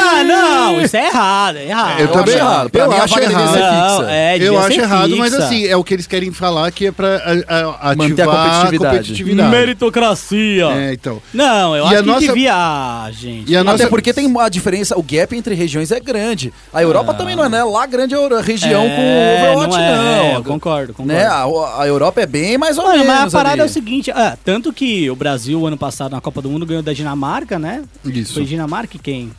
Não, 0.02 0.24
não, 0.24 0.80
isso 0.80 0.96
é 0.96 1.06
errado, 1.06 1.56
é 1.56 1.66
errado. 1.68 2.00
Eu 2.00 2.06
Eu 2.06 2.12
também- 2.12 2.34
acho 2.34 2.44
errado. 2.44 2.70
Pra 2.70 2.82
eu 2.84 2.88
mim, 2.90 2.96
a 2.96 3.02
acho 3.04 3.14
devia 3.14 3.28
errado. 3.30 3.52
ser 3.52 3.60
Não, 3.60 3.98
fixa. 3.98 4.10
é, 4.12 4.32
devia 4.32 4.46
Eu 4.48 4.58
acho 4.58 4.80
errado, 4.80 5.16
mas 5.16 5.30
fixa. 5.34 5.46
assim, 5.46 5.66
é 5.66 5.76
o 5.76 5.84
que 5.84 5.94
eles 5.94 6.06
querem 6.06 6.32
falar 6.32 6.70
que 6.72 6.86
é 6.86 6.92
pra 6.92 7.08
a, 7.16 7.90
a, 7.90 7.94
Manter 7.96 8.22
a 8.22 8.24
ativar 8.24 8.26
competitividade. 8.26 8.78
competitividade. 8.96 9.50
Meritocracia. 9.50 10.64
É, 10.66 10.92
então. 10.92 11.22
Não, 11.32 11.76
eu 11.76 11.84
E 11.84 11.86
acho 11.88 11.94
a 11.96 12.00
que 12.02 12.06
nossa- 12.08 12.20
devia... 12.26 12.52
Ah, 12.54 13.08
gente. 13.12 13.50
E 13.50 13.56
a 13.56 13.60
Até 13.60 13.70
nossa- 13.72 13.88
porque 13.88 14.12
tem 14.12 14.32
a 14.40 14.48
diferença, 14.48 14.98
o 14.98 15.02
gap 15.02 15.34
entre 15.36 15.54
regiões 15.54 15.90
é 15.90 16.00
grande. 16.00 16.52
A 16.72 16.82
Europa 16.82 17.14
também 17.14 17.34
não 17.36 17.44
é, 17.44 17.48
né? 17.48 17.62
Lá 17.64 17.86
grande 17.86 18.14
é 18.14 18.18
a 18.18 18.40
região 18.40 18.82
com 18.88 19.38
Overwatch, 19.38 19.76
é, 19.76 19.96
não. 19.96 20.02
é, 20.04 20.36
eu 20.36 20.44
concordo, 20.44 20.92
concordo. 20.94 21.12
Né? 21.12 21.24
A, 21.26 21.44
a 21.80 21.86
Europa 21.86 22.20
é 22.20 22.26
bem 22.26 22.56
mais 22.58 22.78
ou 22.78 22.84
Mano, 22.84 22.98
menos. 22.98 23.14
mas 23.14 23.34
a 23.34 23.38
parada 23.38 23.54
ali. 23.54 23.62
é 23.62 23.64
o 23.64 23.68
seguinte, 23.68 24.10
ah, 24.10 24.36
tanto 24.44 24.72
que 24.72 25.10
o 25.10 25.16
Brasil, 25.16 25.66
ano 25.66 25.76
passado, 25.76 26.12
na 26.12 26.20
Copa 26.20 26.40
do 26.42 26.48
Mundo, 26.50 26.66
ganhou 26.66 26.82
da 26.82 26.92
Dinamarca, 26.92 27.58
né? 27.58 27.82
Isso. 28.04 28.34
Foi 28.34 28.44
Dinamarca 28.44 28.96
e 28.96 29.00
quem? 29.00 29.30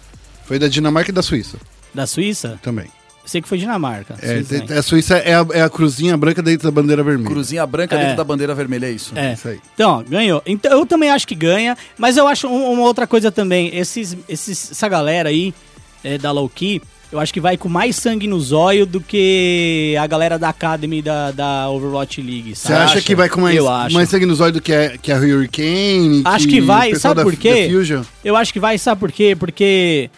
Foi 0.46 0.60
da 0.60 0.68
Dinamarca 0.68 1.10
e 1.12 1.14
da 1.14 1.22
Suíça 1.22 1.58
Da 1.94 2.06
Suíça? 2.08 2.60
também. 2.62 2.86
Eu 3.24 3.30
sei 3.30 3.42
que 3.42 3.48
foi 3.48 3.58
Dinamarca. 3.58 4.16
É, 4.22 4.36
Suíça, 4.44 4.60
tem- 4.66 4.78
a 4.78 4.82
Suíça 4.82 5.16
é 5.18 5.34
a, 5.34 5.46
é 5.54 5.62
a 5.62 5.70
cruzinha 5.70 6.18
branca 6.18 6.42
dentro 6.42 6.66
da 6.66 6.72
bandeira 6.72 7.02
vermelha. 7.02 7.30
Cruzinha 7.30 7.66
branca 7.66 7.96
É. 7.96 8.00
dentro 8.00 8.18
da 8.18 8.24
bandeira 8.26 8.54
vermelha, 8.54 8.88
é 8.88 8.92
isso? 8.92 9.14
É. 9.18 9.32
Isso 9.34 9.48
aí. 9.48 9.60
Então, 9.74 10.04
ganhou. 10.08 10.42
Então, 10.46 10.72
eu 10.72 10.86
também 10.86 11.10
acho 11.10 11.26
que 11.26 11.34
ganha, 11.36 11.78
mas 11.98 12.18
eu 12.18 12.28
acho 12.28 12.48
um- 12.50 12.74
uma 12.74 12.84
outra 12.84 13.08
coisa 13.08 13.32
também. 13.32 13.74
Esses, 13.74 14.18
esses, 14.28 14.72
essa 14.72 14.90
galera 14.90 15.30
aí 15.30 15.54
é, 16.04 16.18
da 16.18 16.32
Low 16.32 16.50
Key, 16.50 16.82
eu 17.14 17.18
acho 17.20 17.32
que 17.34 17.40
vai 17.40 17.56
com 17.56 17.70
mais 17.70 17.96
sangue 17.96 18.28
no 18.28 18.38
zóio 18.42 18.86
do 18.86 19.00
que 19.00 19.96
a 19.98 20.06
galera 20.06 20.38
da 20.38 20.50
Academy 20.50 21.02
da, 21.02 21.32
da 21.32 21.70
Overwatch 21.70 22.22
League. 22.22 22.54
Você 22.56 22.68
sabe? 22.68 22.84
acha 22.84 23.02
que 23.02 23.16
vai 23.16 23.30
com 23.30 23.40
mais, 23.40 23.56
Eu 23.56 23.70
acho. 23.70 23.96
mais 23.96 24.10
sangue 24.10 24.26
nos 24.26 24.42
olhos 24.42 24.56
do 24.56 24.62
que 24.62 24.74
a, 24.74 24.98
que 24.98 25.14
a 25.14 25.18
Hurricane? 25.18 26.24
Acho 26.26 26.46
que 26.46 26.60
vai, 26.60 26.90
o 26.90 26.94
pessoal 26.94 27.12
sabe 27.12 27.20
da, 27.20 27.24
por 27.24 27.36
quê? 27.38 27.70
Eu 28.26 28.36
acho 28.36 28.52
que 28.52 28.60
vai, 28.60 28.78
sabe 28.78 29.00
por 29.00 29.14
quê? 29.14 29.34
Porque 29.34 30.10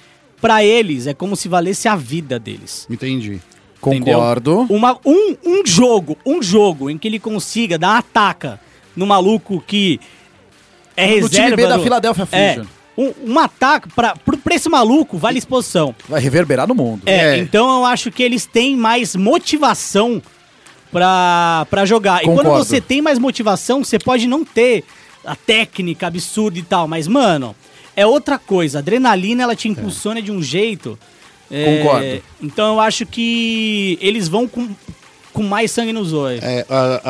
pra 0.41 0.63
eles 0.63 1.07
é 1.07 1.13
como 1.13 1.35
se 1.35 1.47
valesse 1.47 1.87
a 1.87 1.95
vida 1.95 2.37
deles. 2.39 2.85
Entendi. 2.89 3.39
Concordo. 3.81 4.65
Uma, 4.69 4.97
um, 5.05 5.35
um 5.45 5.65
jogo, 5.65 6.17
um 6.25 6.41
jogo 6.41 6.89
em 6.89 6.97
que 6.97 7.07
ele 7.07 7.19
consiga 7.19 7.77
dar 7.77 7.97
ataca 7.97 8.59
no 8.95 9.05
maluco 9.05 9.63
que 9.65 9.99
é 10.97 11.05
No 11.07 11.27
reserva... 11.27 11.29
time 11.45 11.55
B 11.55 11.67
da 11.67 11.77
do- 11.77 11.83
Philadelphia 11.83 12.27
É, 12.31 12.53
Fusion. 12.55 12.67
um, 12.97 13.33
um 13.33 13.39
ataque 13.39 13.89
pra, 13.93 14.15
pro- 14.15 14.37
pra 14.37 14.55
esse 14.55 14.69
maluco 14.69 15.17
vale 15.17 15.37
exposição. 15.37 15.93
Vai 16.09 16.19
reverberar 16.21 16.67
no 16.67 16.73
mundo. 16.73 17.03
É, 17.05 17.35
É. 17.35 17.37
então 17.37 17.79
eu 17.79 17.85
acho 17.85 18.09
que 18.11 18.23
eles 18.23 18.45
têm 18.45 18.75
mais 18.75 19.15
motivação 19.15 20.21
pra, 20.91 21.67
pra 21.69 21.85
jogar. 21.85 22.21
E 22.23 22.25
quando 22.25 22.37
Concordo. 22.45 22.63
você 22.65 22.79
tem 22.81 23.01
mais 23.01 23.19
motivação, 23.19 23.83
você 23.83 23.99
pode 23.99 24.27
não 24.27 24.43
ter 24.45 24.83
a 25.25 25.35
técnica 25.35 26.07
absurda 26.07 26.57
e 26.59 26.63
tal, 26.63 26.87
mas, 26.87 27.07
mano, 27.07 27.55
é 27.95 28.05
outra 28.05 28.37
coisa. 28.37 28.77
A 28.77 28.81
adrenalina, 28.81 29.43
ela 29.43 29.55
te 29.55 29.67
impulsiona 29.67 30.21
de 30.21 30.31
um 30.31 30.41
jeito. 30.41 30.97
é, 31.51 31.77
Concordo. 31.77 32.23
então 32.41 32.73
eu 32.73 32.79
acho 32.79 33.05
que 33.05 33.97
eles 34.01 34.27
vão 34.27 34.47
com, 34.47 34.67
com 35.31 35.43
mais 35.43 35.69
sangue 35.71 35.93
nos 35.93 36.11
olhos. 36.13 36.41
É, 36.43 36.65
a- 36.69 37.01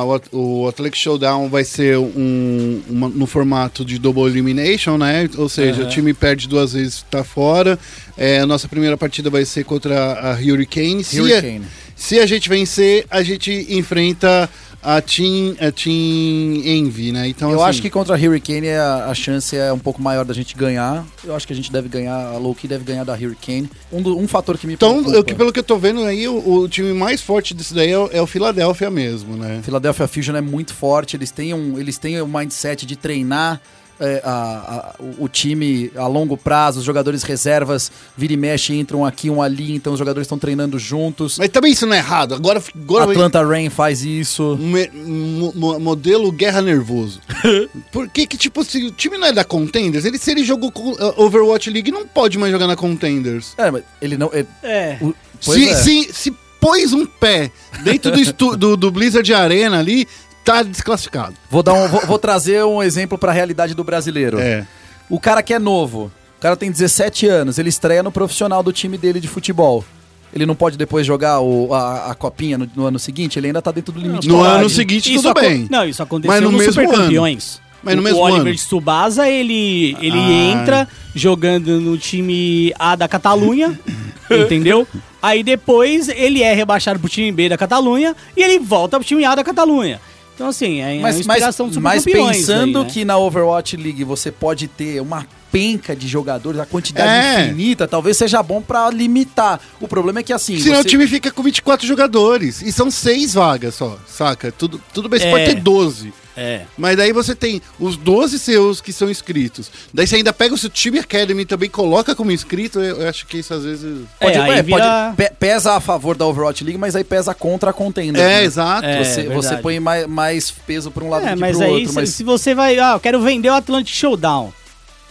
a- 0.00 0.04
o, 0.04 0.14
At- 0.14 0.28
o 0.32 0.68
Athletic 0.68 0.98
Showdown 0.98 1.48
vai 1.48 1.62
ser 1.64 1.96
um, 1.98 2.82
uma- 2.88 3.08
no 3.08 3.26
formato 3.26 3.84
de 3.84 3.98
double 3.98 4.24
elimination, 4.24 4.96
né? 4.98 5.28
Ou 5.36 5.48
seja, 5.48 5.84
o 5.84 5.88
time 5.88 6.12
perde 6.12 6.48
duas 6.48 6.72
vezes, 6.72 7.04
tá 7.10 7.22
fora. 7.22 7.78
É, 8.16 8.40
a 8.40 8.46
nossa 8.46 8.66
primeira 8.68 8.96
partida 8.96 9.30
vai 9.30 9.44
ser 9.44 9.64
contra 9.64 10.14
a 10.14 10.32
Hurricane. 10.34 11.04
Se, 11.04 11.20
Hurricane. 11.20 11.64
A, 11.64 11.68
se 11.94 12.18
a 12.18 12.26
gente 12.26 12.48
vencer, 12.48 13.06
a 13.10 13.22
gente 13.22 13.66
enfrenta 13.70 14.48
a 14.84 15.00
Team, 15.00 15.56
a 15.60 15.72
team 15.72 16.62
Envy, 16.64 17.10
né? 17.10 17.26
Então, 17.28 17.50
eu 17.50 17.60
assim, 17.60 17.70
acho 17.70 17.82
que 17.82 17.88
contra 17.90 18.14
a 18.14 18.18
Hurricane 18.18 18.68
a, 18.68 19.06
a 19.06 19.14
chance 19.14 19.56
é 19.56 19.72
um 19.72 19.78
pouco 19.78 20.02
maior 20.02 20.24
da 20.24 20.34
gente 20.34 20.54
ganhar. 20.54 21.04
Eu 21.24 21.34
acho 21.34 21.46
que 21.46 21.52
a 21.52 21.56
gente 21.56 21.72
deve 21.72 21.88
ganhar, 21.88 22.14
a 22.14 22.36
Loki 22.36 22.68
deve 22.68 22.84
ganhar 22.84 23.02
da 23.04 23.14
Hurricane. 23.14 23.68
Um, 23.90 24.02
do- 24.02 24.18
um 24.18 24.28
fator 24.28 24.58
que 24.58 24.66
me 24.66 24.74
Então, 24.74 24.90
preocupa- 24.96 25.16
eu, 25.16 25.24
que- 25.24 25.34
pelo 25.34 25.52
que 25.52 25.58
eu 25.60 25.64
tô 25.64 25.78
vendo 25.78 26.02
aí, 26.04 26.28
o, 26.28 26.36
o 26.60 26.68
time 26.68 26.92
mais 26.92 27.20
forte 27.22 27.54
disso 27.54 27.74
daí 27.74 27.90
é, 27.92 27.98
o- 27.98 28.10
é 28.12 28.20
o 28.20 28.26
Philadelphia 28.26 28.90
mesmo, 28.90 29.36
né? 29.36 29.60
Philadelphia 29.64 30.06
Fusion 30.06 30.36
é 30.36 30.40
muito 30.42 30.74
forte, 30.74 31.16
eles 31.16 31.30
têm 31.30 31.54
um, 31.54 31.78
eles 31.78 31.96
têm 31.96 32.20
um 32.20 32.26
mindset 32.28 32.84
de 32.84 32.94
treinar 32.96 33.60
é, 34.00 34.20
a- 34.24 34.30
a- 34.30 34.94
o, 35.18 35.28
time 35.28 35.90
a 35.96 36.06
longo 36.06 36.36
prazo, 36.36 36.78
os 36.80 36.84
jogadores 36.84 37.22
reservas 37.22 37.90
vira 38.16 38.32
e 38.32 38.36
mexe, 38.36 38.74
entram 38.74 39.04
aqui, 39.04 39.30
um 39.30 39.40
ali, 39.42 39.74
então 39.74 39.92
os 39.92 39.98
jogadores 39.98 40.26
estão 40.26 40.38
treinando 40.38 40.78
juntos. 40.78 41.38
Mas 41.38 41.48
também 41.48 41.72
isso 41.72 41.86
não 41.86 41.94
é 41.94 41.98
errado. 41.98 42.34
Agora, 42.34 42.62
agora 42.74 43.10
Atlanta 43.10 43.42
Rain 43.46 43.70
faz 43.70 44.04
isso. 44.04 44.56
Me- 44.60 44.90
mo- 44.92 45.52
mo- 45.54 45.80
modelo 45.80 46.30
guerra 46.32 46.60
nervoso. 46.62 47.20
Por 47.92 48.08
que 48.08 48.26
que, 48.26 48.36
tipo, 48.36 48.64
se 48.64 48.84
o 48.84 48.90
time 48.90 49.16
não 49.18 49.26
é 49.28 49.32
da 49.32 49.44
Contenders, 49.44 50.04
ele, 50.04 50.18
se 50.18 50.30
ele 50.30 50.44
jogou 50.44 50.70
com 50.72 50.90
uh, 50.92 51.14
Overwatch 51.22 51.70
League, 51.70 51.90
não 51.90 52.06
pode 52.06 52.38
mais 52.38 52.52
jogar 52.52 52.66
na 52.66 52.76
Contenders. 52.76 53.54
É, 53.56 53.70
mas 53.70 53.82
ele 54.00 54.16
não. 54.16 54.30
é- 54.32 54.44
É. 54.62 54.98
o- 55.00 55.14
Se, 55.40 55.68
é. 55.68 55.74
se, 55.74 56.10
se 56.12 56.34
pôs 56.60 56.94
um 56.94 57.04
pé 57.04 57.50
dentro 57.82 58.10
do, 58.10 58.56
do, 58.56 58.76
do 58.76 58.90
Blizzard 58.90 59.34
Arena 59.34 59.78
ali, 59.78 60.08
tá 60.44 60.62
desclassificado. 60.62 61.34
Vou, 61.50 61.62
dar 61.62 61.72
um, 61.74 61.88
vou, 61.88 62.00
vou 62.06 62.18
trazer 62.18 62.64
um 62.64 62.82
exemplo 62.82 63.16
pra 63.18 63.32
realidade 63.32 63.74
do 63.74 63.82
brasileiro. 63.84 64.38
É. 64.38 64.66
O 65.08 65.18
cara 65.18 65.42
que 65.42 65.52
é 65.54 65.58
novo, 65.58 66.10
o 66.38 66.40
cara 66.40 66.56
tem 66.56 66.70
17 66.70 67.26
anos, 67.26 67.58
ele 67.58 67.68
estreia 67.68 68.02
no 68.02 68.12
profissional 68.12 68.62
do 68.62 68.72
time 68.72 68.96
dele 68.98 69.20
de 69.20 69.28
futebol. 69.28 69.84
Ele 70.32 70.44
não 70.46 70.54
pode 70.56 70.76
depois 70.76 71.06
jogar 71.06 71.40
o- 71.40 71.72
a, 71.72 72.10
a 72.10 72.14
copinha 72.14 72.58
no, 72.58 72.68
no 72.74 72.86
ano 72.86 72.98
seguinte? 72.98 73.38
Ele 73.38 73.46
ainda 73.46 73.62
tá 73.62 73.70
dentro 73.70 73.92
do 73.92 74.00
limite. 74.00 74.26
No 74.26 74.42
ano 74.42 74.68
seguinte, 74.68 75.12
Isso 75.14 75.22
tudo 75.28 75.40
bem. 75.40 75.68
Não, 75.70 75.84
isso 75.86 76.02
aconteceu 76.02 76.32
Mas 76.34 76.42
no 76.42 76.50
no 76.50 76.58
mesmo 76.58 76.72
Super 76.72 76.94
ano. 76.94 77.38
Mas 77.82 77.94
no 77.96 78.00
O- 78.00 78.04
mesmo 78.04 78.18
o 78.18 78.22
Oliver 78.22 78.40
ano. 78.46 78.52
de 78.52 78.58
Tsubasa, 78.58 79.28
ele, 79.28 79.96
ele 80.00 80.18
Ah. 80.18 80.60
entra 80.60 80.88
jogando 81.14 81.80
no 81.80 81.96
time 81.98 82.72
A 82.78 82.96
da 82.96 83.06
Catalunha, 83.06 83.78
entendeu? 84.30 84.88
Aí 85.22 85.42
depois 85.42 86.08
ele 86.08 86.42
é 86.42 86.52
rebaixado 86.52 86.98
pro 86.98 87.08
time 87.08 87.30
B 87.30 87.48
da 87.48 87.56
Catalunha 87.56 88.16
e 88.36 88.42
ele 88.42 88.58
volta 88.58 88.98
pro 88.98 89.06
time 89.06 89.24
A 89.24 89.34
da 89.34 89.44
Catalunha. 89.44 90.00
Então, 90.34 90.48
assim, 90.48 90.80
é 90.80 90.86
Mas, 90.86 90.96
uma 90.96 91.02
mas, 91.02 91.20
inspiração 91.20 91.68
do 91.68 91.74
Super 91.74 91.82
mas 91.84 92.04
Campeões 92.04 92.36
pensando 92.38 92.78
aí, 92.78 92.84
né? 92.84 92.90
que 92.90 93.04
na 93.04 93.16
Overwatch 93.16 93.76
League 93.76 94.02
você 94.02 94.32
pode 94.32 94.66
ter 94.66 95.00
uma 95.00 95.26
penca 95.54 95.94
de 95.94 96.08
jogadores, 96.08 96.60
a 96.60 96.66
quantidade 96.66 97.08
É. 97.08 97.44
infinita, 97.44 97.86
talvez 97.86 98.16
seja 98.16 98.42
bom 98.42 98.60
pra 98.60 98.90
limitar. 98.90 99.60
O 99.80 99.86
problema 99.86 100.18
é 100.18 100.22
que 100.24 100.32
assim. 100.32 100.58
Senão 100.58 100.76
você- 100.76 100.82
o 100.82 100.84
time 100.84 101.06
fica 101.06 101.30
com 101.30 101.44
24 101.44 101.86
jogadores. 101.86 102.60
E 102.60 102.72
são 102.72 102.90
seis 102.90 103.34
vagas 103.34 103.76
só, 103.76 103.96
saca? 104.04 104.50
Tudo, 104.50 104.80
tudo 104.92 105.08
bem, 105.08 105.20
você 105.20 105.26
É. 105.26 105.30
pode 105.30 105.44
ter 105.44 105.54
12. 105.60 106.12
É. 106.36 106.62
Mas 106.76 106.96
daí 106.96 107.12
você 107.12 107.32
tem 107.36 107.62
os 107.78 107.96
12 107.96 108.40
seus 108.40 108.80
que 108.80 108.92
são 108.92 109.08
inscritos. 109.08 109.70
Daí 109.92 110.04
você 110.04 110.16
ainda 110.16 110.32
pega 110.32 110.52
o 110.52 110.58
seu 110.58 110.68
time 110.68 110.98
Academy 110.98 111.42
e 111.42 111.46
também 111.46 111.70
coloca 111.70 112.16
como 112.16 112.32
inscrito. 112.32 112.80
Eu, 112.80 113.08
acho 113.08 113.24
que 113.24 113.38
isso 113.38 113.54
às 113.54 113.62
vezes. 113.62 114.00
Pode, 114.20 114.36
É, 114.36 114.40
aí 114.40 114.58
é, 114.58 114.62
vira- 114.62 115.14
pode- 115.14 115.16
pe- 115.16 115.32
pesa 115.38 115.74
a 115.74 115.80
favor 115.80 116.16
da 116.16 116.26
Overwatch 116.26 116.64
League, 116.64 116.76
mas 116.80 116.96
aí 116.96 117.04
pesa 117.04 117.32
contra 117.32 117.70
a 117.70 117.72
Contender. 117.72 118.20
É, 118.20 118.26
né? 118.40 118.44
exato. 118.44 118.84
É, 118.84 119.04
você, 119.04 119.20
verdade. 119.22 119.34
você 119.46 119.56
põe 119.58 119.78
mais, 119.78 120.08
mais 120.08 120.50
peso 120.50 120.90
pra 120.90 121.04
um 121.04 121.10
lado 121.10 121.24
É, 121.24 121.28
do 121.30 121.34
que 121.36 121.40
mas 121.40 121.56
pro 121.56 121.66
aí 121.66 121.72
outro. 121.72 121.88
se, 121.90 121.94
Mas 121.94 122.08
se 122.10 122.24
você 122.24 122.52
vai, 122.52 122.76
ah, 122.80 122.94
eu 122.94 123.00
quero 123.00 123.20
vender 123.20 123.50
o 123.50 123.54
Atlantic 123.54 123.94
Showdown, 123.94 124.52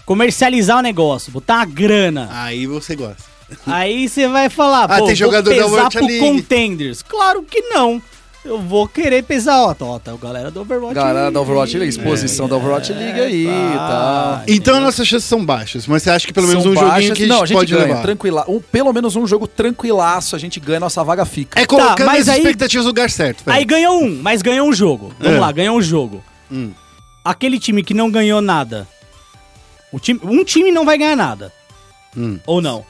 comercializar 0.05 0.77
o 0.79 0.81
negócio, 0.81 1.31
botar 1.31 1.55
uma 1.57 1.65
grana, 1.65 2.29
Aí 2.31 2.65
você 2.67 2.95
gosta. 2.95 3.23
aí 3.67 4.07
você 4.09 4.27
vai 4.27 4.49
falar, 4.49 4.85
Ah, 4.85 4.87
pô, 4.87 4.95
tem 4.95 5.05
vou 5.07 5.15
jogador 5.15 5.55
da 5.55 5.63
pesar 5.63 5.89
pro 5.89 6.05
League. 6.05 6.19
Contenders. 6.19 7.01
Claro 7.01 7.43
que 7.43 7.61
não. 7.61 8.01
Eu 8.45 8.59
vou 8.59 8.89
querer 8.89 9.23
pesar, 9.23 9.57
ó, 9.57 9.73
ó, 9.79 9.99
tá, 9.99 10.13
o 10.13 10.17
galera 10.17 10.51
do 10.51 10.59
Overwatch 10.59 10.93
galera 10.95 11.31
da 11.31 11.39
Overwatch 11.39 11.77
League, 11.77 11.95
É, 11.95 11.97
exposição 11.97 12.49
da 12.49 12.57
Overwatch 12.57 12.91
League 12.91 13.21
aí 13.21 13.45
e 13.47 13.77
tal. 13.77 14.41
Então 14.49 14.75
as 14.75 14.81
nossas 14.83 15.07
chances 15.07 15.29
são 15.29 15.45
baixas. 15.45 15.87
Mas 15.87 16.03
você 16.03 16.09
acha 16.09 16.27
que 16.27 16.33
pelo 16.33 16.47
menos 16.49 16.61
São 16.63 16.73
um 16.73 16.75
joguinho 16.75 16.91
baixas. 16.91 17.17
que 17.17 17.23
a 17.23 17.27
não, 17.27 17.35
gente, 17.37 17.43
a 17.43 17.45
gente 17.47 17.57
pode 17.57 17.71
ganha, 17.73 17.85
levar? 17.85 18.01
tranquila. 18.01 18.43
Um, 18.49 18.59
pelo 18.59 18.91
menos 18.91 19.15
um 19.15 19.25
jogo 19.25 19.47
tranquilaço, 19.47 20.35
a 20.35 20.39
gente 20.39 20.59
ganha, 20.59 20.77
nossa 20.81 21.01
vaga 21.05 21.23
fica. 21.23 21.57
É 21.57 21.65
colocando 21.65 21.95
Tá, 21.99 22.05
mas 22.05 22.27
as 22.27 22.35
aí- 22.35 22.41
expectativas 22.41 22.83
no 22.83 22.89
lugar 22.89 23.09
certo. 23.09 23.45
velho. 23.45 23.57
Aí 23.57 23.63
ganhou 23.63 24.03
um, 24.03 24.19
mas 24.21 24.41
ganhou 24.41 24.67
um 24.67 24.73
jogo. 24.73 25.13
Vamos 25.21 25.37
É. 25.37 25.39
lá, 25.39 25.49
ganhou 25.53 25.77
um 25.77 25.81
jogo. 25.81 26.21
Hum. 26.51 26.71
Aquele 27.23 27.57
time 27.57 27.81
que 27.81 27.93
não 27.93 28.11
ganhou 28.11 28.41
nada. 28.41 28.85
O 29.93 29.99
time, 29.99 30.19
um 30.23 30.43
time 30.43 30.71
não 30.71 30.83
vai 30.83 30.97
ganhar 30.97 31.15
nada. 31.15 31.53
Hum. 32.17 32.37
Ou 32.45 32.61
não? 32.61 32.83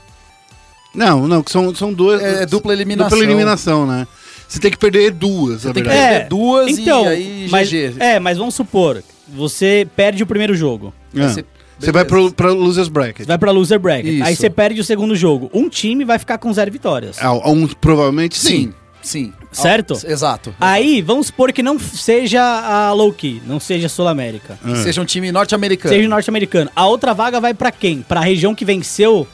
Não, 0.95 1.27
não, 1.27 1.43
que 1.43 1.51
são, 1.51 1.73
são 1.75 1.93
duas. 1.93 2.21
É, 2.21 2.45
dupla 2.45 2.73
eliminação. 2.73 3.09
Dupla 3.09 3.23
eliminação, 3.23 3.85
né? 3.85 4.07
Você 4.47 4.59
tem 4.59 4.71
que 4.71 4.77
perder 4.77 5.11
duas, 5.11 5.63
na 5.63 5.73
tem 5.73 5.83
que 5.83 5.89
verdade. 5.89 6.09
perder 6.13 6.29
duas 6.29 6.77
e 6.77 6.81
então, 6.81 7.07
aí 7.07 7.47
mas, 7.49 7.69
GG. 7.69 7.95
É, 7.99 8.19
mas 8.19 8.37
vamos 8.37 8.53
supor, 8.53 9.03
você 9.27 9.87
perde 9.95 10.21
o 10.21 10.27
primeiro 10.27 10.55
jogo. 10.55 10.93
É. 11.15 11.27
Você- 11.27 11.45
Você 11.79 11.91
vai 11.91 12.05
pro, 12.05 12.31
pra 12.31 12.51
Losers 12.51 12.87
Bracket. 12.87 13.17
Você 13.21 13.25
vai 13.25 13.37
pra 13.37 13.51
loser 13.51 13.79
bracket. 13.79 14.05
Isso. 14.05 14.23
Aí 14.23 14.35
você 14.35 14.49
perde 14.49 14.79
o 14.79 14.83
segundo 14.83 15.15
jogo. 15.15 15.49
Um 15.53 15.67
time 15.67 16.05
vai 16.05 16.17
ficar 16.19 16.37
com 16.37 16.53
zero 16.53 16.71
vitórias. 16.71 17.17
Ah, 17.19 17.33
um, 17.33 17.67
provavelmente 17.67 18.37
sim. 18.37 18.47
Sim, 18.47 18.73
sim. 19.03 19.33
Certo? 19.51 19.93
Ah, 20.03 20.11
Exato. 20.11 20.55
Aí, 20.59 21.01
vamos 21.01 21.27
supor 21.27 21.51
que 21.53 21.61
não 21.61 21.77
seja 21.77 22.41
a 22.41 22.91
low 22.93 23.13
key, 23.13 23.41
não 23.45 23.59
seja 23.59 23.87
Sul 23.87 24.07
América. 24.07 24.57
Ah. 24.63 24.75
Seja 24.77 24.99
um 25.01 25.05
time 25.05 25.31
norte-americano. 25.31 25.93
Seja 25.93 26.07
o 26.07 26.09
norte-americano. 26.09 26.71
A 26.75 26.87
outra 26.87 27.13
vaga 27.13 27.39
vai 27.39 27.53
pra 27.53 27.71
quem? 27.71 28.01
Pra 28.01 28.19
região 28.21 28.55
que 28.55 28.65
venceu? 28.65 29.27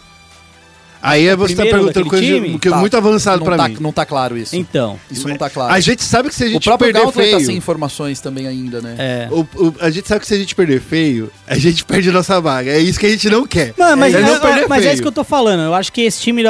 Aí 1.02 1.28
é 1.28 1.34
você 1.36 1.56
tá 1.56 1.64
perguntando 1.64 2.08
coisa 2.10 2.26
de- 2.26 2.34
time? 2.34 2.60
que 2.60 2.68
é 2.68 2.72
Tá. 2.72 2.78
muito 2.78 2.98
avançado 2.98 3.42
pra 3.46 3.56
tá, 3.56 3.70
mim. 3.70 3.78
Não 3.80 3.94
tá 3.94 4.06
claro 4.06 4.38
isso. 4.38 4.54
Então. 4.54 5.00
Isso 5.10 5.26
não 5.30 5.38
tá 5.38 5.50
claro. 5.50 5.74
A 5.74 5.80
gente 5.80 6.04
sabe 6.04 6.28
que 6.28 6.36
se 6.36 6.44
a 6.44 6.48
o 6.48 6.50
gente 6.50 6.66
próprio 6.66 6.92
perder 6.92 7.06
tá 7.08 7.12
feio... 7.14 7.40
sem 7.40 7.56
informações 7.56 8.20
também 8.20 8.46
ainda, 8.48 8.82
né? 8.82 8.96
É. 9.00 9.28
o- 9.32 9.48
o- 9.56 9.74
a 9.80 9.90
gente 9.90 10.06
sabe 10.10 10.20
que 10.20 10.28
se 10.28 10.34
a 10.34 10.38
gente 10.38 10.54
perder 10.54 10.82
feio, 10.82 11.32
a 11.48 11.58
gente 11.58 11.86
perde 11.86 12.12
nossa 12.12 12.42
vaga. 12.42 12.70
É 12.72 12.80
isso 12.80 13.00
que 13.00 13.06
a 13.06 13.10
gente 13.10 13.30
não 13.30 13.48
quer. 13.48 13.74
Mano, 13.78 13.96
mas, 13.96 14.14
é 14.14 14.18
é, 14.18 14.22
não 14.24 14.40
perder 14.42 14.68
mas 14.68 14.86
é 14.86 14.92
isso 14.92 15.02
que 15.02 15.08
eu 15.08 15.12
tô 15.14 15.24
falando. 15.24 15.62
Eu 15.62 15.74
acho 15.74 15.90
que 15.94 16.02
esse 16.02 16.20
time, 16.20 16.44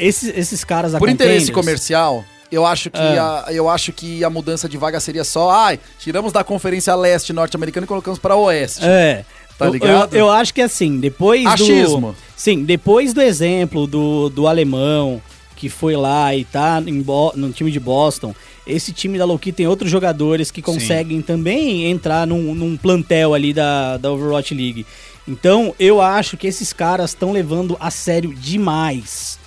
esses, 0.00 0.32
esses 0.36 0.62
caras 0.62 0.92
da 0.92 1.00
Por 1.00 1.08
interesse 1.08 1.50
comercial, 1.50 2.24
eu 2.52 2.64
acho 2.66 2.90
que, 2.90 2.98
É. 3.00 3.18
a, 3.18 3.46
eu 3.50 3.68
acho 3.68 3.92
que 3.92 4.22
a 4.22 4.30
mudança 4.30 4.68
de 4.68 4.76
vaga 4.76 5.00
seria 5.00 5.24
só, 5.24 5.50
ai, 5.50 5.80
tiramos 5.98 6.32
da 6.32 6.44
Conferência 6.44 6.94
Leste 6.94 7.32
norte-americana 7.32 7.84
e 7.84 7.88
colocamos 7.88 8.18
pra 8.20 8.36
Oeste. 8.36 8.84
É. 8.84 9.24
Tá 9.58 9.66
Eu- 9.66 9.72
ligado? 9.72 10.14
Eu, 10.14 10.20
eu 10.26 10.30
acho 10.30 10.52
que 10.54 10.60
assim, 10.62 11.00
depois 11.00 11.44
Achismo. 11.46 12.12
do... 12.12 12.16
Sim, 12.36 12.62
depois 12.64 13.12
do 13.12 13.20
exemplo 13.20 13.86
do, 13.86 14.28
do 14.28 14.46
alemão 14.46 15.20
que 15.56 15.68
foi 15.68 15.94
lá 15.96 16.34
e 16.34 16.44
tá 16.44 16.82
em 16.86 17.00
Bo- 17.00 17.32
no 17.36 17.50
time 17.52 17.70
de 17.70 17.78
Boston, 17.78 18.34
esse 18.66 18.92
time 18.92 19.16
da 19.18 19.24
Loki 19.24 19.52
tem 19.52 19.66
outros 19.68 19.90
jogadores 19.90 20.50
que 20.50 20.60
conseguem 20.60 21.22
também 21.22 21.84
entrar 21.90 22.26
num, 22.26 22.54
num 22.54 22.76
plantel 22.76 23.32
ali 23.34 23.52
da, 23.52 23.96
da 23.96 24.10
Overwatch 24.10 24.52
League. 24.54 24.84
Então, 25.28 25.72
eu 25.78 26.00
acho 26.00 26.36
que 26.36 26.48
esses 26.48 26.72
caras 26.72 27.10
estão 27.10 27.30
levando 27.30 27.76
a 27.78 27.90
sério 27.92 28.34
demais. 28.34 29.38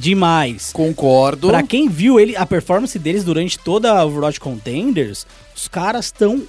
Demais. 0.00 0.70
Concordo. 0.72 1.48
Pra 1.48 1.62
quem 1.62 1.88
viu 1.88 2.18
ele, 2.18 2.34
a 2.36 2.46
performance 2.46 2.98
deles 2.98 3.22
durante 3.22 3.58
toda 3.58 3.92
a 3.92 4.04
Overwatch 4.04 4.40
Contenders, 4.40 5.26
os 5.54 5.68
caras 5.68 6.06
estão 6.06 6.42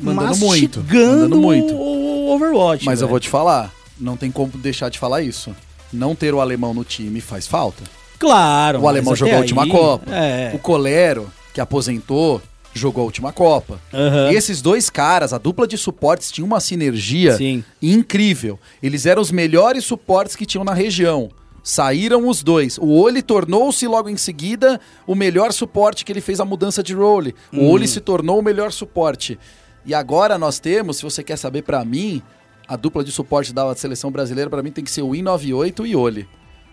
Mandando 0.00 0.36
muito, 0.36 0.78
mandando 0.80 1.36
muito. 1.40 1.74
o 1.74 2.30
Overwatch. 2.32 2.84
Mas 2.84 3.00
eu 3.00 3.08
vou 3.08 3.18
te 3.18 3.28
falar, 3.28 3.72
não 3.98 4.16
tem 4.16 4.30
como 4.30 4.52
deixar 4.56 4.88
de 4.90 4.98
falar 4.98 5.22
isso. 5.22 5.54
Não 5.92 6.14
ter 6.14 6.32
o 6.32 6.40
alemão 6.40 6.72
no 6.72 6.84
time 6.84 7.20
faz 7.20 7.46
falta. 7.48 7.82
Claro. 8.18 8.80
O 8.80 8.88
alemão 8.88 9.16
jogou 9.16 9.34
a 9.34 9.38
aí, 9.38 9.42
última 9.42 9.68
Copa. 9.68 10.14
É. 10.14 10.52
O 10.54 10.58
Colero, 10.58 11.28
que 11.52 11.60
aposentou, 11.60 12.40
jogou 12.74 13.02
a 13.02 13.04
última 13.06 13.32
Copa. 13.32 13.80
E 14.30 14.34
esses 14.36 14.62
dois 14.62 14.88
caras, 14.88 15.32
a 15.32 15.38
dupla 15.38 15.66
de 15.66 15.76
suportes, 15.76 16.30
tinha 16.30 16.44
uma 16.44 16.60
sinergia 16.60 17.36
Sim. 17.36 17.64
incrível. 17.82 18.58
Eles 18.82 19.04
eram 19.06 19.20
os 19.22 19.32
melhores 19.32 19.84
suportes 19.84 20.36
que 20.36 20.46
tinham 20.46 20.62
na 20.64 20.74
região. 20.74 21.30
Saíram 21.70 22.26
os 22.26 22.42
dois. 22.42 22.78
O 22.78 22.98
Oli 22.98 23.20
tornou-se 23.20 23.86
logo 23.86 24.08
em 24.08 24.16
seguida 24.16 24.80
o 25.06 25.14
melhor 25.14 25.52
suporte 25.52 26.02
que 26.02 26.10
ele 26.10 26.22
fez 26.22 26.40
a 26.40 26.44
mudança 26.46 26.82
de 26.82 26.94
role. 26.94 27.34
O 27.52 27.58
Hum. 27.58 27.70
Oli 27.72 27.86
se 27.86 28.00
tornou 28.00 28.38
o 28.38 28.42
melhor 28.42 28.72
suporte. 28.72 29.38
E 29.84 29.92
agora 29.92 30.38
nós 30.38 30.58
temos, 30.58 30.96
se 30.96 31.02
você 31.02 31.22
quer 31.22 31.36
saber 31.36 31.60
pra 31.60 31.84
mim, 31.84 32.22
a 32.66 32.74
dupla 32.74 33.04
de 33.04 33.12
suporte 33.12 33.52
da 33.52 33.74
seleção 33.74 34.10
brasileira 34.10 34.48
pra 34.48 34.62
mim 34.62 34.70
tem 34.72 34.82
que 34.82 34.90
ser 34.90 35.02
o 35.02 35.10
Win98 35.10 35.86
e 35.86 35.94
Oli. 35.94 36.26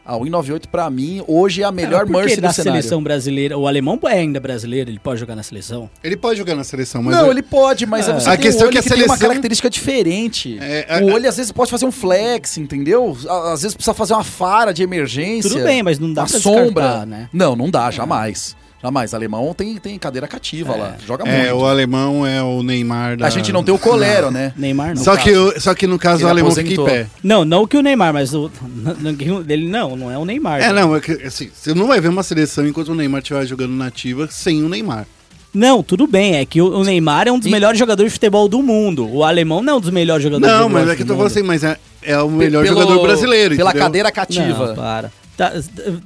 A 0.06 0.14
Win98 0.18 0.68
pra 0.72 0.88
mim 0.90 1.24
hoje 1.28 1.64
é 1.64 1.66
a 1.66 1.72
melhor 1.72 2.06
que 2.06 2.12
Mercy 2.12 2.40
da 2.40 2.54
seleção 2.54 3.02
brasileira, 3.02 3.58
o 3.58 3.68
alemão 3.68 4.00
é 4.04 4.14
ainda 4.20 4.40
brasileiro, 4.40 4.90
ele 4.92 5.00
pode 5.00 5.20
jogar 5.20 5.36
na 5.36 5.42
seleção? 5.42 5.90
Ele 6.04 6.16
pode 6.16 6.38
jogar 6.38 6.54
na 6.54 6.64
seleção, 6.64 7.02
mas... 7.02 7.16
não, 7.16 7.26
eu- 7.26 7.32
ele 7.32 7.42
pode, 7.42 7.88
mas 7.88 8.08
É. 8.08 8.14
você 8.14 8.30
A 8.30 8.34
tem 8.34 8.42
questão 8.42 8.68
é 8.68 8.72
que 8.72 8.78
a 8.78 8.84
que 8.84 8.90
tem 8.90 8.98
uma 9.00 9.06
seleção- 9.08 9.28
característica 9.30 9.68
diferente. 9.70 10.58
É, 10.62 10.86
a- 10.88 11.04
o 11.04 11.12
olho 11.12 11.28
às 11.28 11.38
vezes 11.38 11.52
pode 11.52 11.72
fazer 11.72 11.86
um 11.88 11.92
flex, 11.92 12.56
entendeu? 12.58 13.18
Às 13.52 13.64
vezes 13.64 13.74
precisa 13.76 13.96
fazer 13.96 14.14
uma 14.14 14.24
fara 14.24 14.72
de 14.72 14.84
emergência. 14.84 15.50
Tudo 15.50 15.64
bem, 15.64 15.82
mas 15.82 15.98
não 15.98 16.14
dá 16.14 16.22
uma 16.22 16.30
pra 16.30 16.40
sombra. 16.40 17.06
né? 17.06 17.28
Não, 17.34 17.56
não 17.56 17.72
dá, 17.72 17.90
jamais. 17.90 18.56
Jamais. 18.84 19.14
Alemão 19.16 19.52
tem, 19.54 19.78
tem 19.78 19.98
cadeira 19.98 20.28
cativa 20.28 20.76
lá. 20.76 20.96
Joga 21.08 21.28
É, 21.28 21.46
muito. 21.52 21.56
o 21.64 21.66
alemão 21.66 22.26
é 22.28 22.44
o 22.44 22.62
Neymar 22.62 23.18
da... 23.18 23.26
A 23.26 23.30
gente 23.32 23.52
não 23.52 23.64
tem 23.64 23.74
o 23.74 23.80
Colero, 23.80 24.30
né? 24.30 24.54
Neymar 24.56 24.96
não. 24.96 25.04
Só 25.04 25.18
que, 25.18 25.32
o- 25.36 25.60
só 25.60 25.74
que 25.74 25.88
no 25.88 25.98
caso 25.98 26.20
Ele 26.22 26.26
o 26.26 26.30
alemão 26.30 26.52
fica 26.52 26.62
em 26.70 26.74
aposentou. 26.74 26.86
pé. 26.86 27.08
Não, 27.24 27.44
não 27.44 27.66
que 27.66 27.78
o 27.78 27.82
Neymar, 27.82 28.14
mas 28.14 28.34
o 28.36 28.52
dele 29.44 29.68
não, 29.68 29.96
não 29.96 30.12
é 30.12 30.18
o 30.18 30.26
Neymar. 30.26 30.62
É, 30.62 30.72
não, 30.72 30.96
é 30.96 31.00
que, 31.00 31.14
assim, 31.26 31.50
você 31.54 31.74
não 31.74 31.88
vai 31.88 32.00
ver 32.00 32.10
uma 32.10 32.22
seleção 32.22 32.68
enquanto 32.68 32.90
o 32.90 32.96
Neymar 32.96 33.22
estiver 33.22 33.46
jogando 33.48 33.72
nativa 33.74 34.28
sem 34.30 34.64
o 34.64 34.70
Neymar. 34.70 35.08
Não, 35.52 35.82
tudo 35.82 36.06
bem, 36.06 36.36
é 36.36 36.46
que 36.46 36.62
o 36.62 36.84
Neymar 36.84 37.28
é 37.28 37.32
um 37.32 37.40
dos 37.40 37.48
E- 37.48 37.52
melhores 37.52 37.80
jogadores 37.80 38.12
de 38.12 38.14
futebol 38.16 38.48
do 38.48 38.62
mundo. 38.62 39.10
O 39.10 39.24
alemão 39.24 39.64
não 39.64 39.74
é 39.74 39.76
um 39.78 39.80
dos 39.80 39.90
melhores 39.90 40.22
jogadores 40.22 40.54
Não, 40.54 40.68
de 40.68 40.74
mas 40.74 40.84
futebol 40.84 40.94
é 40.94 40.96
que 40.98 41.02
eu 41.02 41.06
do 41.06 41.08
tô 41.08 41.14
mundo. 41.14 41.30
falando 41.30 41.32
assim, 41.32 41.48
mas 41.48 41.64
é, 41.64 41.78
é 42.04 42.20
o 42.22 42.30
melhor 42.30 42.64
Pelo- 42.66 42.82
jogador 42.82 43.02
brasileiro, 43.02 43.56
Pela 43.56 43.70
entendeu? 43.70 43.86
cadeira 43.86 44.12
cativa. 44.12 44.68
Não, 44.68 44.76
para. 44.76 45.12
Tá, 45.38 45.52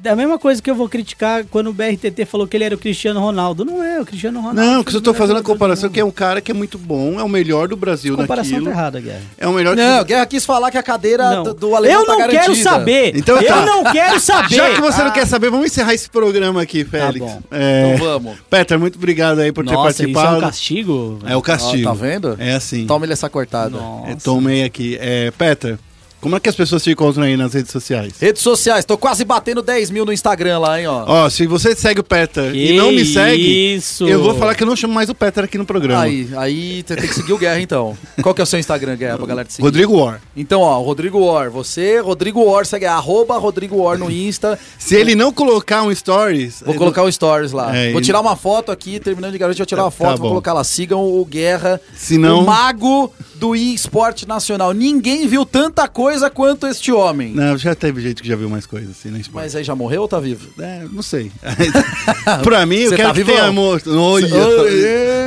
é 0.04 0.10
a 0.10 0.16
mesma 0.16 0.40
coisa 0.40 0.60
que 0.60 0.70
eu 0.72 0.74
vou 0.76 0.90
criticar 0.90 1.46
quando 1.46 1.68
o 1.70 1.74
BRTT 1.74 2.26
falou 2.26 2.48
que 2.48 2.58
ele 2.58 2.64
era 2.64 2.74
o 2.74 2.78
Cristiano 2.80 3.20
Ronaldo. 3.20 3.64
Não 3.64 3.84
é 3.84 4.02
o 4.02 4.06
Cristiano 4.06 4.40
Ronaldo. 4.40 4.60
Não, 4.60 4.84
que 4.84 4.96
eu 4.96 5.00
tô 5.02 5.12
Melhor 5.12 5.20
fazendo 5.22 5.38
a 5.40 5.44
comparação 5.44 5.90
que 5.90 6.00
é 6.00 6.04
um 6.06 6.10
cara 6.10 6.42
que 6.42 6.50
é 6.50 6.54
muito 6.54 6.78
bom, 6.80 7.20
é 7.20 7.24
o 7.24 7.30
melhor 7.30 7.68
do 7.68 7.76
Brasil 7.76 8.16
A 8.16 8.18
comparação 8.18 8.54
naquilo. 8.54 8.72
tá 8.72 8.72
errada, 8.80 9.00
Guerra. 9.00 9.22
É 9.38 9.48
o 9.48 9.54
melhor 9.54 9.76
Não, 9.76 10.00
que... 10.00 10.06
Guerra 10.06 10.26
quis 10.26 10.46
falar 10.46 10.72
que 10.72 10.78
a 10.80 10.84
cadeira 10.84 11.30
Não. 11.36 11.44
do, 11.44 11.54
do 11.54 11.76
alemão 11.76 12.00
eu 12.02 12.06
tá 12.08 12.12
não 12.14 12.20
garantida. 12.20 12.42
quero 12.42 12.56
saber. 12.56 13.16
Então 13.16 13.38
eu 13.40 13.48
tá. 13.48 13.66
não 13.66 13.84
quero 13.84 14.20
saber. 14.22 14.56
Já 14.56 14.74
que 14.74 14.82
você 14.82 15.00
não 15.02 15.08
Ah, 15.10 15.12
quer 15.12 15.28
saber, 15.28 15.50
vamos 15.52 15.68
encerrar 15.68 15.94
esse 15.94 16.10
programa 16.10 16.62
aqui, 16.62 16.84
Félix. 16.84 17.20
bom. 17.20 17.42
É... 17.52 17.94
Então 17.96 18.06
vamos. 18.08 18.38
Peter, 18.50 18.80
muito 18.80 18.96
obrigado 18.98 19.40
aí 19.40 19.52
por 19.52 19.64
ter 19.66 19.74
Nossa, 19.74 19.90
isso 19.92 20.02
é 20.02 20.06
participado. 20.06 20.38
um 20.38 20.42
castigo? 20.42 21.20
É 21.26 21.36
o 21.36 21.42
castigo. 21.42 21.88
Ó, 21.88 21.94
tá 21.94 22.00
vendo? 22.02 22.36
É 22.40 22.54
assim. 22.56 22.88
Toma-lhe 22.88 23.14
essa 23.14 23.30
cortada. 23.30 23.78
Nossa. 23.78 24.12
É, 24.12 24.16
tomei 24.16 24.64
aqui. 24.64 24.98
É, 25.00 25.32
Peter, 25.38 25.78
como 26.22 26.36
é 26.36 26.40
que 26.40 26.50
as 26.50 26.56
pessoas 26.56 26.84
te 26.84 26.92
encontram 26.92 27.24
aí 27.24 27.38
nas 27.38 27.54
redes 27.54 27.72
sociais? 27.72 28.14
Redes 28.20 28.42
sociais, 28.42 28.86
tô 28.86 28.98
quase 28.98 29.24
batendo 29.24 29.62
10 29.62 29.90
mil 29.92 30.06
no 30.06 30.12
Instagram 30.14 30.60
lá, 30.60 30.80
hein, 30.80 30.88
ó. 30.88 31.06
Ó, 31.08 31.30
se 31.30 31.48
você 31.48 31.76
segue 31.76 32.02
o 32.02 32.04
Peter 32.04 32.54
e 32.54 32.76
não 32.76 32.92
me 32.92 33.06
segue, 33.06 33.76
isso. 33.76 34.08
eu 34.08 34.22
vou 34.22 34.36
falar 34.36 34.56
que 34.56 34.64
eu 34.64 34.68
não 34.68 34.76
chamo 34.76 34.94
mais 34.94 35.10
o 35.10 35.16
Peter 35.16 35.44
aqui 35.44 35.58
no 35.58 35.66
programa. 35.66 36.02
Aí, 36.02 36.30
aí 36.36 36.84
você 36.86 36.96
tem 36.96 37.08
que 37.08 37.16
seguir 37.16 37.34
o 37.34 37.38
Guerra, 37.38 37.60
então. 37.62 37.98
Qual 38.22 38.36
que 38.36 38.42
é 38.42 38.44
o 38.44 38.48
seu 38.48 38.60
Instagram, 38.60 38.96
Guerra, 38.98 39.18
pra 39.18 39.26
galera 39.26 39.48
te 39.48 39.54
seguir? 39.54 39.64
Rodrigo 39.66 39.98
War. 39.98 40.22
Então, 40.36 40.62
ó, 40.62 40.80
Rodrigo 40.82 41.20
War. 41.20 41.50
Você, 41.52 42.00
Rodrigo 42.00 42.44
War, 42.44 42.66
segue 42.66 42.86
arroba 42.86 43.38
Rodrigo 43.38 43.78
War 43.78 43.98
no 43.98 44.12
Insta. 44.12 44.60
Se 44.78 44.96
ele 44.96 45.16
não 45.16 45.32
colocar 45.32 45.84
um 45.84 45.94
stories... 45.94 46.62
Vou 46.66 46.76
colocar 46.76 47.04
o 47.04 47.12
stories 47.12 47.52
lá. 47.52 47.76
É, 47.76 47.92
vou 47.92 48.02
tirar 48.02 48.20
uma 48.20 48.36
foto 48.36 48.72
aqui, 48.72 49.00
terminando 49.00 49.32
de 49.32 49.38
garoto, 49.38 49.58
vou 49.58 49.66
tirar 49.66 49.84
uma 49.84 49.92
Tá 49.92 49.98
foto, 49.98 50.18
vou 50.18 50.24
bom. 50.24 50.30
colocar 50.30 50.54
lá. 50.54 50.64
Sigam 50.64 51.02
o 51.02 51.24
Guerra, 51.26 51.80
Se 51.96 52.18
o 52.18 52.42
mago 52.44 53.12
do 53.36 53.56
esporte 53.56 54.28
nacional. 54.28 54.74
Ninguém 54.74 55.26
viu 55.28 55.46
tanta 55.46 55.88
coisa 55.88 56.09
quanto 56.34 56.68
este 56.68 56.92
homem. 56.92 57.34
Não, 57.34 57.58
já 57.58 57.76
teve 57.76 58.02
gente 58.02 58.22
que 58.22 58.28
já 58.28 58.36
viu 58.36 58.50
mais 58.50 58.66
coisas 58.66 58.92
assim 58.92 59.10
na 59.10 59.20
esporte. 59.20 59.44
Mas 59.44 59.56
aí 59.56 59.64
já 59.64 59.76
morreu 59.76 60.02
ou 60.04 60.08
tá 60.08 60.20
vivo? 60.20 60.50
É, 60.60 60.86
não 60.92 61.02
sei. 61.02 61.32
pra 62.44 62.66
mim, 62.66 62.80
eu 62.80 62.92
quero 62.92 63.10
tá 63.10 63.14
que 63.14 63.24
vivão? 63.24 63.36
tenha 63.36 63.48
amor. 63.48 63.82
Olha, 63.88 64.28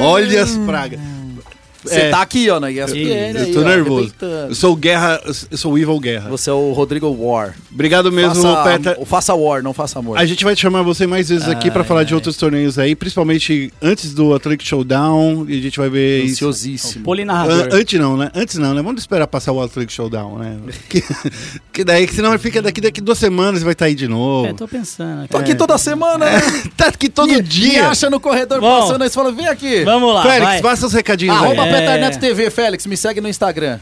olha 0.00 0.42
as 0.42 0.56
pragas. 0.59 0.98
Você 1.82 1.94
É. 2.00 2.10
tá 2.10 2.22
aqui, 2.22 2.48
ó, 2.50 2.60
na 2.60 2.70
ESPN. 2.70 3.32
Eu 3.34 3.44
aí, 3.44 3.52
tô 3.52 3.60
ó, 3.60 3.64
nervoso. 3.64 3.98
arrebentando. 4.00 4.48
Eu 4.50 4.54
sou 4.54 4.72
o 4.72 4.76
Guerra, 4.76 5.20
eu 5.50 5.59
sou 5.59 5.72
o 5.72 5.78
Evil 5.78 5.98
Guerra. 5.98 6.30
Você 6.30 6.48
é 6.48 6.52
o 6.52 6.72
Rodrigo 6.72 7.09
War. 7.10 7.54
Obrigado 7.72 8.10
mesmo, 8.12 8.40
faça, 8.42 8.70
Peter. 8.78 9.04
faça 9.06 9.34
War, 9.34 9.62
não 9.62 9.72
faça 9.74 9.98
amor. 9.98 10.16
A 10.18 10.24
gente 10.24 10.44
vai 10.44 10.54
chamar 10.54 10.82
você 10.82 11.06
mais 11.06 11.28
vezes 11.28 11.48
aqui 11.48 11.70
pra 11.70 11.82
falar 11.84 12.04
de 12.04 12.14
outros 12.14 12.36
torneios 12.36 12.78
aí, 12.78 12.94
principalmente 12.94 13.72
antes 13.82 14.14
do 14.14 14.34
Atlantic 14.34 14.66
Showdown, 14.66 15.46
e 15.48 15.59
a 15.59 15.62
gente 15.62 15.78
vai 15.78 15.88
ver 15.88 16.22
isso. 16.24 16.32
Ansiosíssimo. 16.46 17.04
Polinarrador. 17.04 17.66
An- 17.66 17.68
Antes 17.76 17.98
não, 18.00 18.16
né? 18.16 18.30
Antes 18.34 18.59
não, 18.59 18.74
né? 18.74 18.82
Vamos 18.82 19.00
esperar 19.02 19.26
passar 19.26 19.52
o 19.52 19.60
Atlantic 19.60 19.90
Showdown, 19.92 20.38
né? 20.38 20.56
que, 20.88 21.02
que 21.72 21.84
daí, 21.84 22.06
que 22.06 22.14
senão 22.14 22.38
fica 22.38 22.62
daqui 22.62 22.80
daqui 22.80 23.00
duas 23.00 23.18
semanas 23.18 23.62
vai 23.62 23.72
estar 23.72 23.86
aí 23.86 23.94
de 23.94 24.06
novo. 24.09 24.46
É, 24.48 24.52
tô 24.52 24.68
pensando. 24.68 25.26
Tô 25.28 25.36
aqui. 25.38 25.50
aqui 25.50 25.59
toda 25.59 25.76
semana, 25.78 26.26
né? 26.26 26.40
Tá 26.76 26.86
aqui 26.88 27.09
todo 27.09 27.28
Me- 27.28 27.36
Me 27.36 27.42
dia. 27.42 27.88
acha 27.88 28.09
no 28.09 28.20
corredor 28.20 28.60
Bom. 28.60 28.80
passando 28.80 29.02
aí, 29.02 29.09
você 29.09 29.14
fala, 29.14 29.32
vem 29.32 29.46
aqui. 29.48 29.84
Vamos 29.84 30.14
lá, 30.14 30.22
Félix, 30.22 30.44
vai. 30.44 30.62
passa 30.62 30.86
os 30.86 30.92
recadinhos 30.92 31.36
aí. 31.36 31.42
Arroba 31.44 31.66
É. 31.74 31.80
Petarnet 31.80 32.18
TV, 32.18 32.50
Félix, 32.50 32.86
me 32.86 32.96
segue 32.96 33.20
no 33.20 33.28
Instagram. 33.28 33.78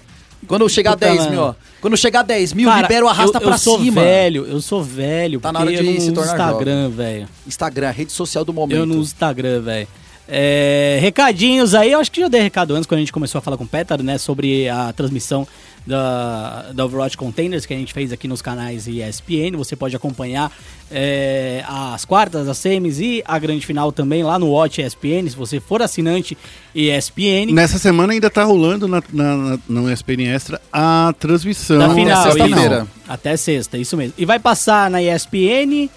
Quando 0.47 0.69
chegar 0.69 0.93
Puta, 0.93 1.07
10 1.07 1.19
mano. 1.19 1.31
mil, 1.31 1.41
ó. 1.43 1.55
Quando 1.81 1.97
chegar 1.97 2.23
10 2.23 2.53
mil, 2.55 2.69
Cara, 2.69 2.83
libera 2.83 3.05
o 3.05 3.09
arrasta 3.09 3.37
eu, 3.37 3.41
pra 3.43 3.53
eu 3.53 3.59
sou 3.59 3.79
cima. 3.79 4.01
velho, 4.01 4.47
eu 4.47 4.61
sou 4.61 4.83
velho. 4.83 5.39
Tá 5.41 5.53
na 5.53 5.61
hora 5.61 5.71
de 5.71 5.77
eu 5.95 6.01
se 6.01 6.13
tornar 6.13 6.33
Instagram, 6.33 6.89
velho. 6.91 7.29
Instagram, 7.47 7.91
rede 7.91 8.13
social 8.13 8.45
do 8.45 8.53
momento. 8.53 8.77
Eu 8.79 8.87
não 8.87 8.97
uso 8.97 9.13
Instagram, 9.13 9.61
velho. 9.61 9.89
É, 10.33 10.99
recadinhos 11.01 11.75
aí, 11.75 11.91
eu 11.91 11.99
acho 11.99 12.13
que 12.13 12.21
já 12.21 12.29
dei 12.29 12.41
recado 12.41 12.73
antes 12.77 12.87
quando 12.87 12.99
a 12.99 13.01
gente 13.01 13.13
começou 13.13 13.41
a 13.41 13.43
falar 13.43 13.57
com 13.57 13.65
o 13.65 13.67
Petar, 13.67 14.01
né, 14.01 14.17
sobre 14.17 14.69
a 14.69 14.93
transmissão 14.93 15.45
da, 15.85 16.71
da 16.73 16.85
Overwatch 16.85 17.17
Containers 17.17 17.67
que 17.67 17.75
a 17.75 17.77
gente 17.77 17.93
fez 17.93 18.13
aqui 18.13 18.29
nos 18.29 18.41
canais 18.41 18.87
ESPN. 18.87 19.57
Você 19.57 19.75
pode 19.75 19.97
acompanhar 19.97 20.53
é, 20.89 21.65
as 21.67 22.05
quartas, 22.05 22.49
as 22.49 22.59
semis 22.59 23.01
e 23.01 23.25
a 23.27 23.41
grande 23.41 23.67
final 23.67 23.91
também 23.91 24.23
lá 24.23 24.39
no 24.39 24.51
Watch 24.51 24.81
ESPN, 24.81 25.29
se 25.29 25.37
você 25.37 25.59
for 25.59 25.83
assinante 25.83 26.39
ESPN. 26.75 27.53
Nessa 27.53 27.79
semana 27.79 28.13
ainda 28.13 28.31
tá 28.31 28.45
rolando 28.45 28.87
na, 28.87 29.03
na, 29.13 29.37
na, 29.37 29.59
no 29.69 29.93
ESPN 29.93 30.29
Extra 30.29 30.61
a 30.73 31.13
transmissão. 31.19 31.79
da 31.79 31.93
final, 31.93 32.23
sexta-feira. 32.31 32.87
Até 33.09 33.37
sexta, 33.37 33.77
isso 33.77 33.97
mesmo. 33.97 34.15
E 34.17 34.25
vai 34.25 34.39
passar 34.39 34.89
na 34.89 35.03
ESPN 35.03 35.91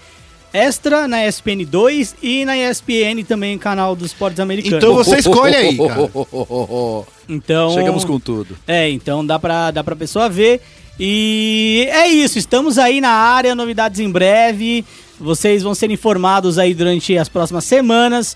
Extra, 0.54 1.08
na 1.08 1.28
ESPN 1.28 1.66
2 1.68 2.16
e 2.22 2.46
na 2.46 2.56
ESPN 2.56 3.24
também, 3.28 3.58
canal 3.58 3.96
dos 3.96 4.08
esportes 4.08 4.40
americanos. 4.40 4.78
Então 4.78 4.94
você 4.94 5.18
escolhe 5.18 5.56
aí, 5.56 5.76
cara. 5.76 6.10
Então, 7.28 7.74
Chegamos 7.74 8.04
com 8.04 8.20
tudo. 8.20 8.58
É, 8.68 8.90
então 8.90 9.26
dá 9.26 9.40
pra, 9.40 9.72
dá 9.72 9.82
pra 9.82 9.96
pessoa 9.96 10.28
ver. 10.28 10.62
E 11.00 11.88
é 11.90 12.08
isso, 12.08 12.38
estamos 12.38 12.78
aí 12.78 13.02
na 13.02 13.10
área, 13.10 13.56
novidades 13.56 14.00
em 14.00 14.10
breve. 14.10 14.86
Vocês 15.20 15.64
vão 15.64 15.74
ser 15.74 15.90
informados 15.90 16.60
aí 16.60 16.74
durante 16.74 17.18
as 17.18 17.30
próximas 17.30 17.64
semanas. 17.64 18.36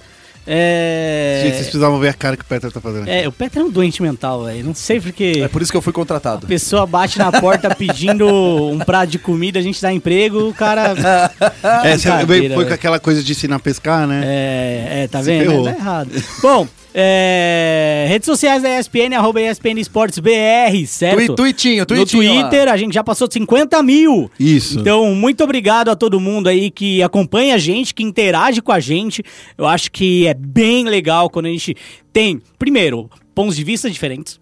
É, 0.49 1.41
Gente, 1.44 1.53
vocês 1.56 1.65
precisavam 1.68 1.99
ver 1.99 2.10
a 2.10 2.14
cara 2.14 2.38
que 2.38 2.44
o 2.44 2.45
Peter 2.45 2.72
tá 2.72 2.80
fazendo 2.80 3.03
aqui. 3.03 3.11
é 3.11 3.28
o 3.28 3.32
Peter 3.32 3.61
é 3.61 3.65
um 3.65 3.69
doente 3.69 4.02
mental, 4.02 4.45
velho. 4.45 4.64
Não 4.65 4.74
sei 4.74 4.99
porque 5.02 5.41
É 5.44 5.48
por 5.48 5.61
isso 5.61 5.72
que 5.72 5.78
eu 5.78 5.82
fui 5.82 5.91
a 5.91 5.94
contratado. 5.94 6.48
pessoa 6.48 6.86
bate 6.88 7.19
na 7.19 7.32
porta 7.32 7.74
pedindo 7.76 8.26
um 8.28 8.80
prato 8.80 9.10
de 9.11 9.19
comida, 9.19 9.60
a 9.60 9.61
gente 9.61 9.82
dá 9.82 9.91
emprego, 9.91 10.48
o 10.49 10.53
cara. 10.53 10.94
É, 11.84 11.98
foi 11.98 12.22
com 12.22 12.26
velho. 12.28 12.74
aquela 12.74 12.99
coisa 12.99 13.22
de 13.24 13.32
ensinar 13.32 13.57
a 13.57 13.60
pescar, 13.60 14.07
né? 14.07 14.22
É, 14.26 15.03
é 15.03 15.07
tá 15.07 15.19
Se 15.19 15.26
vendo? 15.26 15.49
ferrou. 15.49 15.64
Tá 15.65 15.72
errado. 15.72 16.10
Bom, 16.41 16.68
é, 16.93 18.05
redes 18.09 18.26
sociais 18.26 18.61
da 18.64 18.80
ESPN, 18.80 19.14
arroba 19.15 19.41
ESPN 19.41 19.80
Esportes 19.80 20.19
BR, 20.19 20.85
certo? 20.88 21.27
Tui- 21.27 21.35
Tuitinho, 21.35 21.80
No 21.81 21.85
tuitinho. 21.85 22.35
lá. 22.35 22.41
Twitter, 22.49 22.68
a 22.72 22.77
gente 22.77 22.93
já 22.93 23.03
passou 23.03 23.27
de 23.27 23.34
50 23.35 23.81
mil. 23.84 24.30
Isso. 24.39 24.80
Então, 24.80 25.14
muito 25.15 25.43
obrigado 25.43 25.89
a 25.89 25.95
todo 25.95 26.19
mundo 26.19 26.47
aí 26.47 26.69
que 26.72 27.01
acompanha 27.03 27.55
a 27.55 27.57
gente, 27.57 27.93
que 27.93 28.03
interage 28.03 28.61
com 28.61 28.72
a 28.72 28.80
gente. 28.80 29.23
Eu 29.57 29.65
acho 29.68 29.91
que 29.91 30.26
é 30.27 30.34
bem 30.34 30.85
legal 30.85 31.30
quando 31.30 31.45
a 31.45 31.49
gente 31.49 31.76
tem, 32.11 32.41
primeiro, 32.57 33.09
pontos 33.35 33.55
de 33.55 33.64
vista 33.64 33.89
diferentes. 33.89 34.39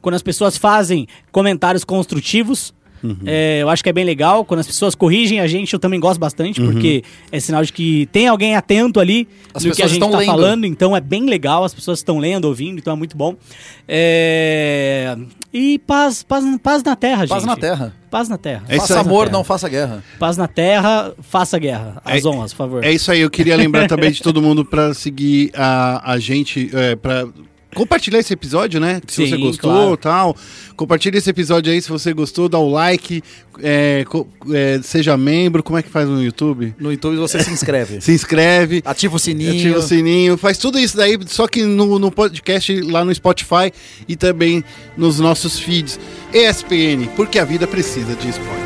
Quando 0.00 0.14
as 0.14 0.22
pessoas 0.22 0.56
fazem 0.56 1.06
comentários 1.32 1.82
construtivos. 1.84 2.72
Uhum. 3.02 3.16
É, 3.26 3.62
eu 3.62 3.68
acho 3.68 3.82
que 3.82 3.88
é 3.88 3.92
bem 3.92 4.04
legal. 4.04 4.44
Quando 4.44 4.60
as 4.60 4.66
pessoas 4.66 4.94
corrigem 4.94 5.40
a 5.40 5.46
gente, 5.46 5.72
eu 5.72 5.78
também 5.78 6.00
gosto 6.00 6.18
bastante, 6.20 6.60
Uhum. 6.60 6.72
porque 6.72 7.02
é 7.30 7.38
sinal 7.40 7.62
de 7.64 7.72
que 7.72 8.06
tem 8.12 8.26
alguém 8.28 8.56
atento 8.56 8.98
ali 9.00 9.28
As 9.54 9.64
no 9.64 9.70
que 9.74 9.82
a 9.82 9.84
pessoas 9.84 9.90
gente 9.92 10.02
estão 10.02 10.10
tá 10.10 10.18
lendo. 10.18 10.26
falando. 10.30 10.64
Então 10.66 10.96
é 10.96 11.00
bem 11.00 11.26
legal, 11.26 11.64
as 11.64 11.74
pessoas 11.74 11.98
estão 11.98 12.18
lendo, 12.18 12.46
ouvindo, 12.46 12.78
então 12.78 12.92
é 12.92 12.96
muito 12.96 13.16
bom. 13.16 13.34
É, 13.88 15.16
E 15.52 15.78
paz, 15.80 16.22
paz, 16.22 16.44
paz 16.62 16.82
na 16.82 16.94
terra, 16.96 17.26
Paz 17.26 17.42
gente. 17.42 17.46
na 17.50 17.56
terra. 17.56 17.92
Paz 18.10 18.28
na 18.28 18.36
terra. 18.38 18.64
É 18.68 18.76
isso 18.76 18.86
Faça 18.88 19.00
aí. 19.00 19.06
amor, 19.06 19.24
Paz 19.24 19.32
na 19.32 19.32
não 19.32 19.42
terra. 19.42 19.44
faça 19.44 19.68
guerra. 19.68 20.04
Paz 20.18 20.36
na 20.36 20.48
terra, 20.48 21.12
faça 21.22 21.58
guerra. 21.58 22.02
As 22.04 22.24
É- 22.24 22.28
honras, 22.28 22.52
por 22.52 22.58
favor. 22.58 22.84
É 22.84 22.92
isso 22.92 23.10
aí, 23.10 23.20
eu 23.20 23.30
queria 23.30 23.56
lembrar 23.56 23.86
também 23.88 24.10
de 24.10 24.22
todo 24.22 24.40
mundo 24.42 24.64
pra 24.64 24.92
seguir 24.94 25.50
a, 25.54 26.12
a 26.12 26.18
gente, 26.18 26.70
é, 26.74 26.94
pra 26.96 27.26
compartilhar 27.76 28.18
esse 28.18 28.32
episódio, 28.32 28.80
né? 28.80 29.00
Se 29.06 29.16
Sim, 29.16 29.30
você 29.30 29.36
gostou 29.36 29.70
claro. 29.70 29.96
tal. 29.98 30.36
Compartilha 30.74 31.18
esse 31.18 31.28
episódio 31.28 31.70
aí 31.70 31.80
se 31.80 31.90
você 31.90 32.12
gostou, 32.12 32.48
dá 32.48 32.58
o 32.58 32.70
like, 32.70 33.22
é, 33.62 34.04
é, 34.52 34.80
seja 34.82 35.16
membro, 35.16 35.62
como 35.62 35.78
é 35.78 35.82
que 35.82 35.90
faz 35.90 36.08
no 36.08 36.22
YouTube? 36.22 36.74
No 36.78 36.90
YouTube 36.90 37.16
você 37.16 37.42
se 37.42 37.50
inscreve. 37.50 38.00
Se 38.06 38.12
inscreve. 38.12 38.82
Ativa 38.84 39.16
o 39.16 39.18
sininho. 39.18 39.52
Ativa 39.52 39.78
o 39.78 39.82
sininho, 39.82 40.38
faz 40.38 40.58
tudo 40.58 40.78
isso 40.78 40.96
daí, 40.96 41.18
só 41.26 41.46
que 41.46 41.64
no, 41.64 41.98
no 41.98 42.10
podcast 42.10 42.80
lá 42.82 43.04
no 43.04 43.14
Spotify 43.14 43.72
e 44.08 44.16
também 44.16 44.64
nos 44.96 45.20
nossos 45.20 45.58
feeds 45.58 46.00
ESPN, 46.32 47.06
porque 47.14 47.38
a 47.38 47.44
vida 47.44 47.66
precisa 47.66 48.14
de 48.14 48.28
esporte. 48.28 48.65